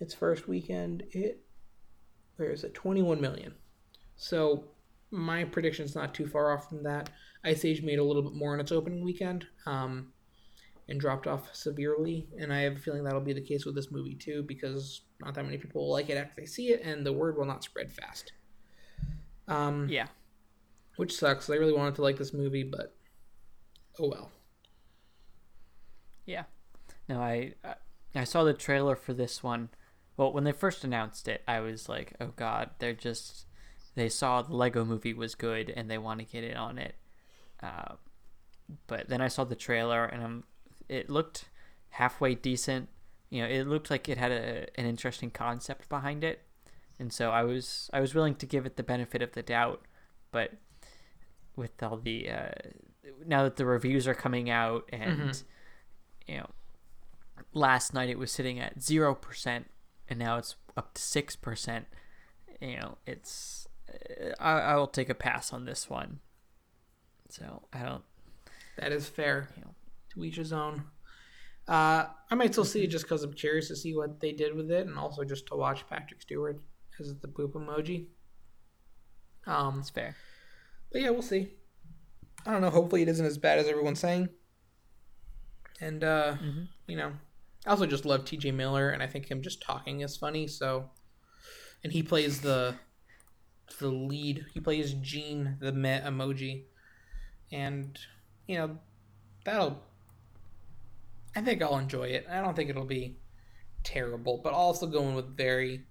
its 0.00 0.12
first 0.14 0.46
weekend. 0.48 1.04
It 1.12 1.40
where 2.36 2.50
is 2.50 2.64
it? 2.64 2.74
Twenty 2.74 3.02
one 3.02 3.20
million. 3.20 3.54
So 4.16 4.64
my 5.10 5.44
prediction's 5.44 5.94
not 5.94 6.14
too 6.14 6.26
far 6.26 6.52
off 6.52 6.68
from 6.68 6.82
that. 6.82 7.08
Ice 7.44 7.64
Age 7.64 7.82
made 7.82 7.98
a 7.98 8.04
little 8.04 8.22
bit 8.22 8.34
more 8.34 8.52
in 8.54 8.60
its 8.60 8.72
opening 8.72 9.02
weekend. 9.04 9.46
Um, 9.66 10.12
and 10.88 11.00
dropped 11.00 11.26
off 11.26 11.54
severely. 11.54 12.28
And 12.38 12.52
I 12.52 12.60
have 12.60 12.76
a 12.76 12.78
feeling 12.78 13.02
that'll 13.04 13.20
be 13.20 13.32
the 13.32 13.40
case 13.40 13.64
with 13.66 13.74
this 13.74 13.90
movie 13.90 14.14
too, 14.14 14.42
because 14.44 15.02
not 15.20 15.34
that 15.34 15.44
many 15.44 15.58
people 15.58 15.82
will 15.82 15.92
like 15.92 16.08
it 16.10 16.16
after 16.16 16.40
they 16.40 16.46
see 16.46 16.68
it, 16.68 16.82
and 16.82 17.04
the 17.04 17.12
word 17.12 17.36
will 17.36 17.44
not 17.44 17.64
spread 17.64 17.92
fast. 17.92 18.32
Um, 19.48 19.88
Yeah. 19.88 20.08
which 20.96 21.14
sucks. 21.16 21.48
I 21.50 21.54
really 21.56 21.72
wanted 21.72 21.94
to 21.96 22.02
like 22.02 22.16
this 22.18 22.32
movie, 22.32 22.64
but 22.64 22.96
oh 23.98 24.08
well. 24.08 24.30
Yeah. 26.24 26.44
No, 27.08 27.20
I 27.20 27.54
I- 27.64 27.76
I 28.14 28.24
saw 28.24 28.44
the 28.44 28.54
trailer 28.54 28.96
for 28.96 29.12
this 29.12 29.42
one. 29.42 29.68
Well, 30.16 30.32
when 30.32 30.44
they 30.44 30.52
first 30.52 30.84
announced 30.84 31.28
it, 31.28 31.42
I 31.46 31.60
was 31.60 31.88
like, 31.88 32.14
"Oh 32.20 32.28
God, 32.36 32.70
they're 32.78 32.94
just." 32.94 33.46
They 33.94 34.08
saw 34.10 34.42
the 34.42 34.54
Lego 34.54 34.84
Movie 34.84 35.14
was 35.14 35.34
good 35.34 35.70
and 35.70 35.90
they 35.90 35.96
want 35.98 36.20
to 36.20 36.26
get 36.26 36.44
it 36.44 36.56
on 36.56 36.76
it. 36.78 36.96
Uh, 37.62 37.94
but 38.86 39.08
then 39.08 39.20
I 39.22 39.28
saw 39.28 39.44
the 39.44 39.56
trailer 39.56 40.04
and 40.04 40.22
I'm, 40.22 40.44
it 40.88 41.10
looked 41.10 41.46
halfway 41.90 42.34
decent. 42.34 42.88
You 43.30 43.42
know, 43.42 43.48
it 43.48 43.66
looked 43.66 43.90
like 43.90 44.08
it 44.08 44.18
had 44.18 44.30
a, 44.32 44.66
an 44.80 44.86
interesting 44.86 45.30
concept 45.30 45.88
behind 45.88 46.22
it, 46.24 46.42
and 46.98 47.12
so 47.12 47.30
I 47.30 47.42
was 47.42 47.90
I 47.92 48.00
was 48.00 48.14
willing 48.14 48.36
to 48.36 48.46
give 48.46 48.66
it 48.66 48.76
the 48.76 48.82
benefit 48.82 49.22
of 49.22 49.32
the 49.32 49.42
doubt. 49.42 49.82
But 50.30 50.52
with 51.56 51.82
all 51.82 51.96
the 51.96 52.30
uh, 52.30 52.48
now 53.26 53.42
that 53.44 53.56
the 53.56 53.66
reviews 53.66 54.06
are 54.06 54.14
coming 54.14 54.50
out 54.50 54.88
and 54.92 55.30
Mm-hmm. 55.30 56.32
you 56.32 56.38
know 56.38 56.50
last 57.52 57.94
night 57.94 58.10
it 58.10 58.18
was 58.18 58.30
sitting 58.30 58.58
at 58.58 58.78
0% 58.78 59.64
and 60.08 60.18
now 60.18 60.36
it's 60.36 60.56
up 60.76 60.92
to 60.94 61.00
6% 61.00 61.84
you 62.60 62.76
know 62.76 62.98
it's 63.06 63.66
I, 64.40 64.52
I 64.52 64.76
will 64.76 64.86
take 64.86 65.08
a 65.08 65.14
pass 65.14 65.52
on 65.52 65.64
this 65.64 65.88
one 65.88 66.20
so 67.28 67.62
i 67.72 67.82
don't 67.82 68.04
That 68.76 68.92
is 68.92 69.08
fair. 69.08 69.48
You 69.56 69.62
know. 69.62 69.74
To 70.16 70.24
each 70.24 70.36
his 70.36 70.52
own. 70.52 70.82
Uh, 71.68 72.06
I 72.30 72.34
might 72.34 72.52
still 72.52 72.64
see 72.64 72.82
it 72.84 72.88
just 72.88 73.04
because 73.04 73.22
I'm 73.22 73.32
curious 73.34 73.68
to 73.68 73.76
see 73.76 73.94
what 73.94 74.18
they 74.20 74.32
did 74.32 74.54
with 74.54 74.70
it, 74.70 74.86
and 74.86 74.96
also 74.98 75.24
just 75.24 75.46
to 75.48 75.56
watch 75.56 75.86
Patrick 75.88 76.22
Stewart 76.22 76.60
as 76.98 77.14
the 77.20 77.28
poop 77.28 77.52
emoji. 77.54 78.06
Um, 79.46 79.78
it's 79.80 79.90
fair 79.90 80.16
but 80.92 81.02
yeah, 81.02 81.10
we'll 81.10 81.22
see. 81.22 81.48
I 82.46 82.52
don't 82.52 82.62
know. 82.62 82.70
Hopefully, 82.70 83.02
it 83.02 83.08
isn't 83.08 83.26
as 83.26 83.36
bad 83.38 83.58
as 83.58 83.66
everyone's 83.68 83.98
saying. 84.00 84.28
And 85.80 86.02
uh, 86.02 86.36
Mhm. 86.40 86.68
you 86.86 86.96
know, 86.96 87.12
I 87.66 87.70
also 87.70 87.86
just 87.86 88.06
love 88.06 88.24
T.J. 88.24 88.52
Miller, 88.52 88.90
and 88.90 89.02
I 89.02 89.06
think 89.06 89.30
him 89.30 89.42
just 89.42 89.60
talking 89.60 90.00
is 90.00 90.16
funny. 90.16 90.46
So, 90.46 90.88
and 91.84 91.92
he 91.92 92.02
plays 92.02 92.40
the 92.40 92.76
the 93.78 93.88
lead. 93.88 94.46
He 94.54 94.60
plays 94.60 94.94
Gene, 94.94 95.56
the 95.60 95.72
Meh 95.72 96.00
emoji, 96.08 96.64
and 97.52 97.98
you 98.46 98.56
know, 98.56 98.78
that'll. 99.44 99.82
I 101.36 101.42
think 101.42 101.62
I'll 101.62 101.76
enjoy 101.78 102.04
it. 102.04 102.26
I 102.30 102.40
don't 102.40 102.56
think 102.56 102.70
it'll 102.70 102.86
be 102.86 103.18
terrible, 103.84 104.40
but 104.42 104.54
also 104.54 104.86
going 104.86 105.14
with 105.14 105.36
very 105.36 105.84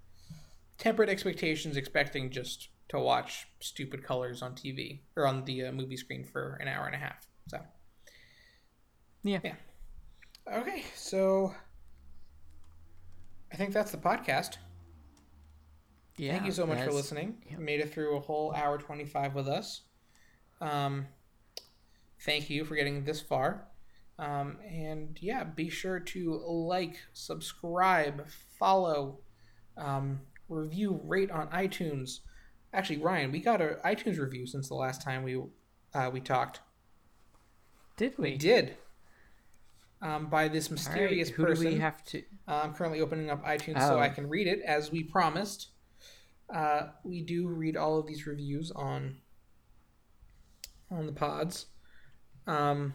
tempered 0.79 1.07
expectations, 1.07 1.77
expecting 1.77 2.31
just 2.31 2.69
to 2.89 2.99
watch 2.99 3.47
stupid 3.59 4.03
colors 4.03 4.41
on 4.41 4.55
TV 4.55 5.01
or 5.15 5.27
on 5.27 5.45
the 5.45 5.65
uh, 5.65 5.71
movie 5.71 5.97
screen 5.97 6.23
for 6.23 6.57
an 6.61 6.67
hour 6.67 6.87
and 6.87 6.95
a 6.95 6.97
half. 6.97 7.27
So, 7.47 7.59
yeah 9.23 9.39
Yeah. 9.43 9.53
okay, 10.51 10.83
so 10.95 11.53
I 13.53 13.55
think 13.55 13.71
that's 13.71 13.91
the 13.91 13.97
podcast. 13.97 14.57
yeah 16.17 16.33
Thank 16.33 16.45
you 16.47 16.51
so 16.51 16.65
much 16.65 16.81
for 16.81 16.91
listening. 16.91 17.37
You 17.49 17.59
made 17.59 17.81
it 17.81 17.93
through 17.93 18.17
a 18.17 18.19
whole 18.19 18.51
hour 18.53 18.79
25 18.79 19.35
with 19.35 19.47
us. 19.47 19.81
Um, 20.59 21.05
thank 22.21 22.49
you 22.49 22.65
for 22.65 22.75
getting 22.75 23.03
this 23.03 23.21
far. 23.21 23.67
Um, 24.17 24.57
and 24.69 25.17
yeah, 25.21 25.43
be 25.43 25.69
sure 25.69 25.99
to 25.99 26.41
like, 26.45 26.97
subscribe, 27.13 28.25
follow, 28.57 29.19
um, 29.77 30.21
review, 30.47 31.01
rate 31.03 31.31
on 31.31 31.47
iTunes. 31.49 32.19
Actually, 32.73 32.97
Ryan, 32.99 33.31
we 33.31 33.39
got 33.39 33.61
an 33.61 33.75
iTunes 33.85 34.17
review 34.19 34.45
since 34.47 34.67
the 34.69 34.75
last 34.75 35.01
time 35.01 35.23
we 35.23 35.41
uh, 35.93 36.09
we 36.11 36.19
talked. 36.21 36.61
did 37.97 38.17
we 38.17 38.31
We 38.31 38.37
did. 38.37 38.77
Um, 40.01 40.27
by 40.27 40.47
this 40.49 40.67
All 40.67 40.75
right, 40.75 40.83
mysterious 40.83 41.29
who 41.29 41.45
person. 41.45 41.65
do 41.65 41.71
we 41.71 41.79
have 41.79 42.03
to 42.05 42.19
Uh, 42.47 42.61
I'm 42.63 42.73
currently 42.73 43.01
opening 43.01 43.29
up 43.29 43.43
iTunes 43.45 43.79
so 43.79 43.95
Oh. 43.95 43.99
I 43.99 44.09
can 44.09 44.27
read 44.29 44.47
it 44.47 44.61
as 44.61 44.91
we 44.91 45.03
promised. 45.03 45.69
Uh, 46.53 46.89
we 47.03 47.21
do 47.21 47.47
read 47.47 47.75
all 47.75 47.97
of 47.97 48.05
these 48.05 48.27
reviews 48.27 48.71
on 48.71 49.17
on 50.91 51.05
the 51.07 51.11
pods. 51.13 51.65
Um, 52.45 52.93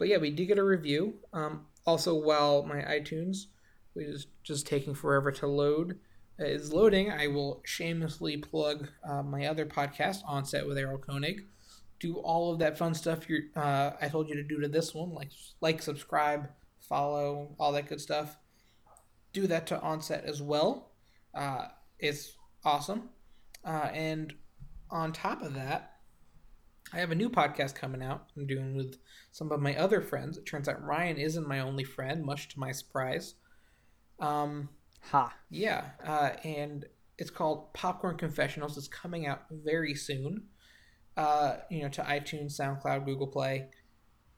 but 0.00 0.08
yeah, 0.08 0.16
we 0.16 0.30
did 0.30 0.46
get 0.46 0.58
a 0.58 0.64
review. 0.64 1.14
Um, 1.34 1.66
also, 1.86 2.14
while 2.14 2.64
my 2.64 2.80
iTunes 2.80 3.44
which 3.92 4.06
is 4.06 4.26
just 4.42 4.66
taking 4.66 4.94
forever 4.94 5.30
to 5.30 5.46
load, 5.46 5.98
uh, 6.40 6.44
is 6.44 6.72
loading, 6.72 7.10
I 7.10 7.26
will 7.26 7.60
shamelessly 7.64 8.38
plug 8.38 8.88
uh, 9.06 9.22
my 9.22 9.46
other 9.46 9.66
podcast, 9.66 10.22
On 10.26 10.44
Set 10.44 10.66
with 10.66 10.78
Errol 10.78 10.98
Koenig. 10.98 11.42
Do 11.98 12.14
all 12.14 12.52
of 12.52 12.60
that 12.60 12.78
fun 12.78 12.94
stuff 12.94 13.28
you 13.28 13.50
uh, 13.54 13.90
I 14.00 14.08
told 14.08 14.28
you 14.30 14.36
to 14.36 14.42
do 14.42 14.60
to 14.60 14.68
this 14.68 14.94
one, 14.94 15.12
like 15.12 15.28
like, 15.60 15.82
subscribe, 15.82 16.48
follow, 16.78 17.54
all 17.58 17.72
that 17.72 17.88
good 17.88 18.00
stuff. 18.00 18.38
Do 19.34 19.46
that 19.48 19.66
to 19.66 19.80
Onset 19.80 20.24
as 20.24 20.40
well. 20.40 20.92
Uh, 21.34 21.66
it's 21.98 22.32
awesome. 22.64 23.10
Uh, 23.62 23.90
and 23.92 24.32
on 24.90 25.12
top 25.12 25.42
of 25.42 25.52
that, 25.54 25.99
I 26.92 26.98
have 26.98 27.10
a 27.10 27.14
new 27.14 27.30
podcast 27.30 27.74
coming 27.74 28.02
out. 28.02 28.26
I'm 28.36 28.46
doing 28.46 28.76
with 28.76 28.96
some 29.30 29.52
of 29.52 29.60
my 29.60 29.76
other 29.76 30.00
friends. 30.00 30.38
It 30.38 30.46
turns 30.46 30.68
out 30.68 30.84
Ryan 30.84 31.18
isn't 31.18 31.46
my 31.46 31.60
only 31.60 31.84
friend, 31.84 32.24
much 32.24 32.48
to 32.50 32.60
my 32.60 32.72
surprise. 32.72 33.34
Um, 34.18 34.68
ha 35.00 35.34
yeah, 35.50 35.90
uh, 36.04 36.30
and 36.44 36.84
it's 37.16 37.30
called 37.30 37.72
Popcorn 37.74 38.16
Confessionals. 38.16 38.76
It's 38.76 38.88
coming 38.88 39.26
out 39.26 39.42
very 39.50 39.94
soon. 39.94 40.48
Uh, 41.16 41.56
you 41.70 41.82
know, 41.82 41.88
to 41.90 42.02
iTunes, 42.02 42.58
SoundCloud, 42.58 43.04
Google 43.04 43.26
Play, 43.26 43.68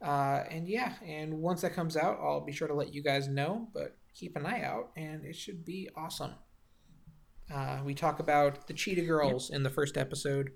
uh, 0.02 0.42
and 0.50 0.68
yeah, 0.68 0.94
and 1.06 1.34
once 1.34 1.60
that 1.60 1.74
comes 1.74 1.96
out, 1.96 2.18
I'll 2.20 2.44
be 2.44 2.52
sure 2.52 2.66
to 2.66 2.74
let 2.74 2.92
you 2.92 3.02
guys 3.02 3.28
know. 3.28 3.68
But 3.72 3.96
keep 4.14 4.36
an 4.36 4.46
eye 4.46 4.62
out, 4.62 4.90
and 4.96 5.24
it 5.24 5.36
should 5.36 5.64
be 5.64 5.88
awesome. 5.96 6.32
Uh, 7.52 7.80
we 7.84 7.94
talk 7.94 8.18
about 8.18 8.66
the 8.66 8.74
Cheetah 8.74 9.02
Girls 9.02 9.50
in 9.50 9.62
the 9.62 9.70
first 9.70 9.96
episode, 9.96 10.50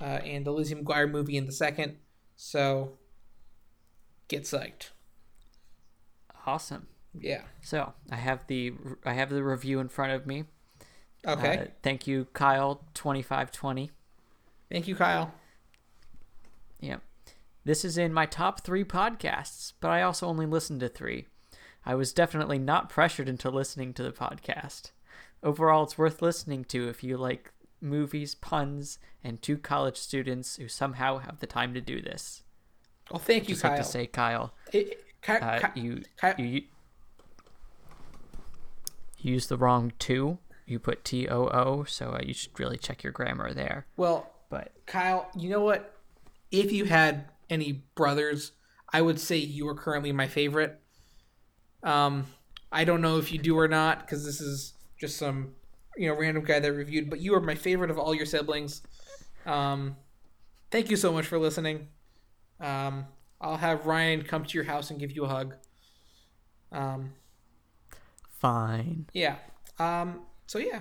uh, 0.00 0.04
and 0.04 0.44
the 0.44 0.50
Lizzie 0.52 0.74
McGuire 0.74 1.10
movie 1.10 1.36
in 1.36 1.46
the 1.46 1.52
second. 1.52 1.96
So, 2.36 2.98
get 4.28 4.42
psyched. 4.44 4.90
awesome 6.46 6.86
Yeah. 7.18 7.42
so 7.60 7.92
i 8.10 8.16
have 8.16 8.46
the 8.46 8.72
i 9.04 9.12
have 9.12 9.28
the 9.30 9.44
review 9.44 9.78
in 9.80 9.88
front 9.88 10.12
of 10.12 10.26
me 10.26 10.44
Okay. 11.26 11.58
Uh, 11.58 11.64
thank 11.82 12.06
you 12.08 12.26
kyle 12.32 12.84
2520 12.94 13.90
Thank 14.70 14.88
you, 14.88 14.96
Kyle. 14.96 15.32
Yep. 16.80 17.02
This 17.64 17.84
is 17.84 17.98
in 17.98 18.12
my 18.12 18.24
top 18.26 18.62
three 18.62 18.84
podcasts, 18.84 19.74
but 19.80 19.90
I 19.90 20.00
also 20.00 20.26
only 20.26 20.46
listened 20.46 20.80
to 20.80 20.88
three. 20.88 21.26
I 21.84 21.94
was 21.94 22.12
definitely 22.14 22.58
not 22.58 22.88
pressured 22.88 23.28
into 23.28 23.50
listening 23.50 23.92
to 23.94 24.02
the 24.02 24.12
podcast. 24.12 24.92
Overall, 25.42 25.84
it's 25.84 25.98
worth 25.98 26.22
listening 26.22 26.64
to 26.66 26.88
if 26.88 27.04
you 27.04 27.18
like 27.18 27.52
movies, 27.82 28.34
puns, 28.34 28.98
and 29.24 29.42
two 29.42 29.58
college 29.58 29.96
students 29.96 30.56
who 30.56 30.68
somehow 30.68 31.18
have 31.18 31.40
the 31.40 31.46
time 31.46 31.74
to 31.74 31.80
do 31.80 32.00
this. 32.00 32.42
Well, 33.10 33.18
thank 33.18 33.48
you, 33.48 33.54
Just 33.54 33.62
Kyle. 33.62 33.72
like 33.72 33.80
to 33.82 33.86
say, 33.86 34.06
Kyle, 34.06 34.54
It- 34.72 35.04
Ki- 35.22 35.32
uh, 35.32 35.68
Ki- 35.68 35.80
you, 35.80 36.02
Kyle- 36.16 36.34
you 36.38 36.62
you 39.18 39.32
used 39.34 39.48
the 39.48 39.56
wrong 39.56 39.92
two. 39.98 40.38
You 40.66 40.78
put 40.78 41.04
T 41.04 41.28
O 41.28 41.46
O, 41.48 41.84
so 41.84 42.10
uh, 42.10 42.20
you 42.24 42.32
should 42.34 42.58
really 42.58 42.78
check 42.78 43.02
your 43.02 43.12
grammar 43.12 43.52
there. 43.52 43.86
well, 43.96 44.32
But 44.48 44.72
Kyle, 44.86 45.30
you 45.36 45.48
know 45.50 45.60
what? 45.60 45.94
If 46.50 46.72
you 46.72 46.84
had 46.86 47.28
any 47.50 47.82
brothers, 47.94 48.52
I 48.92 49.00
would 49.02 49.18
say 49.20 49.36
you 49.36 49.66
are 49.68 49.74
currently 49.74 50.12
my 50.12 50.28
favorite. 50.28 50.80
Um, 51.82 52.26
I 52.70 52.84
don't 52.84 53.00
know 53.00 53.18
if 53.18 53.32
you 53.32 53.38
do 53.38 53.58
or 53.58 53.68
not 53.68 54.00
because 54.00 54.24
this 54.24 54.40
is 54.40 54.74
just 54.98 55.16
some 55.16 55.54
you 55.96 56.08
know 56.08 56.14
random 56.14 56.44
guy 56.44 56.60
that 56.60 56.72
reviewed, 56.72 57.10
but 57.10 57.20
you 57.20 57.34
are 57.34 57.40
my 57.40 57.54
favorite 57.54 57.90
of 57.90 57.98
all 57.98 58.14
your 58.14 58.26
siblings. 58.26 58.82
Um, 59.46 59.96
thank 60.70 60.90
you 60.90 60.96
so 60.96 61.12
much 61.12 61.26
for 61.26 61.38
listening. 61.38 61.88
Um, 62.60 63.06
I'll 63.40 63.56
have 63.56 63.86
Ryan 63.86 64.22
come 64.22 64.44
to 64.44 64.54
your 64.56 64.64
house 64.64 64.90
and 64.90 65.00
give 65.00 65.12
you 65.12 65.24
a 65.24 65.28
hug. 65.28 65.54
Um, 66.70 67.12
fine. 68.38 69.06
yeah. 69.12 69.36
Um, 69.78 70.22
so 70.46 70.58
yeah. 70.58 70.80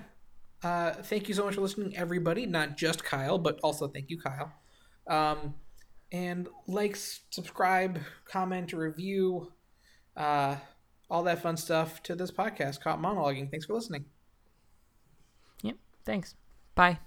Uh, 0.64 0.92
thank 0.92 1.28
you 1.28 1.34
so 1.34 1.44
much 1.44 1.56
for 1.56 1.62
listening, 1.62 1.98
everybody. 1.98 2.46
Not 2.46 2.78
just 2.78 3.04
Kyle, 3.04 3.40
but 3.40 3.60
also 3.64 3.88
thank 3.88 4.10
you, 4.10 4.20
Kyle. 4.20 4.54
Um, 5.08 5.56
and 6.12 6.48
like, 6.68 6.96
subscribe, 6.96 8.00
comment, 8.26 8.74
review, 8.74 9.52
uh, 10.16 10.58
all 11.10 11.24
that 11.24 11.42
fun 11.42 11.58
stuff 11.58 12.04
to 12.04 12.16
this 12.16 12.32
podcast, 12.32 12.82
Caught 12.82 13.02
Monologuing. 13.02 13.50
Thanks 13.50 13.66
for 13.66 13.74
listening. 13.74 14.06
Thanks. 16.04 16.36
Bye. 16.76 17.00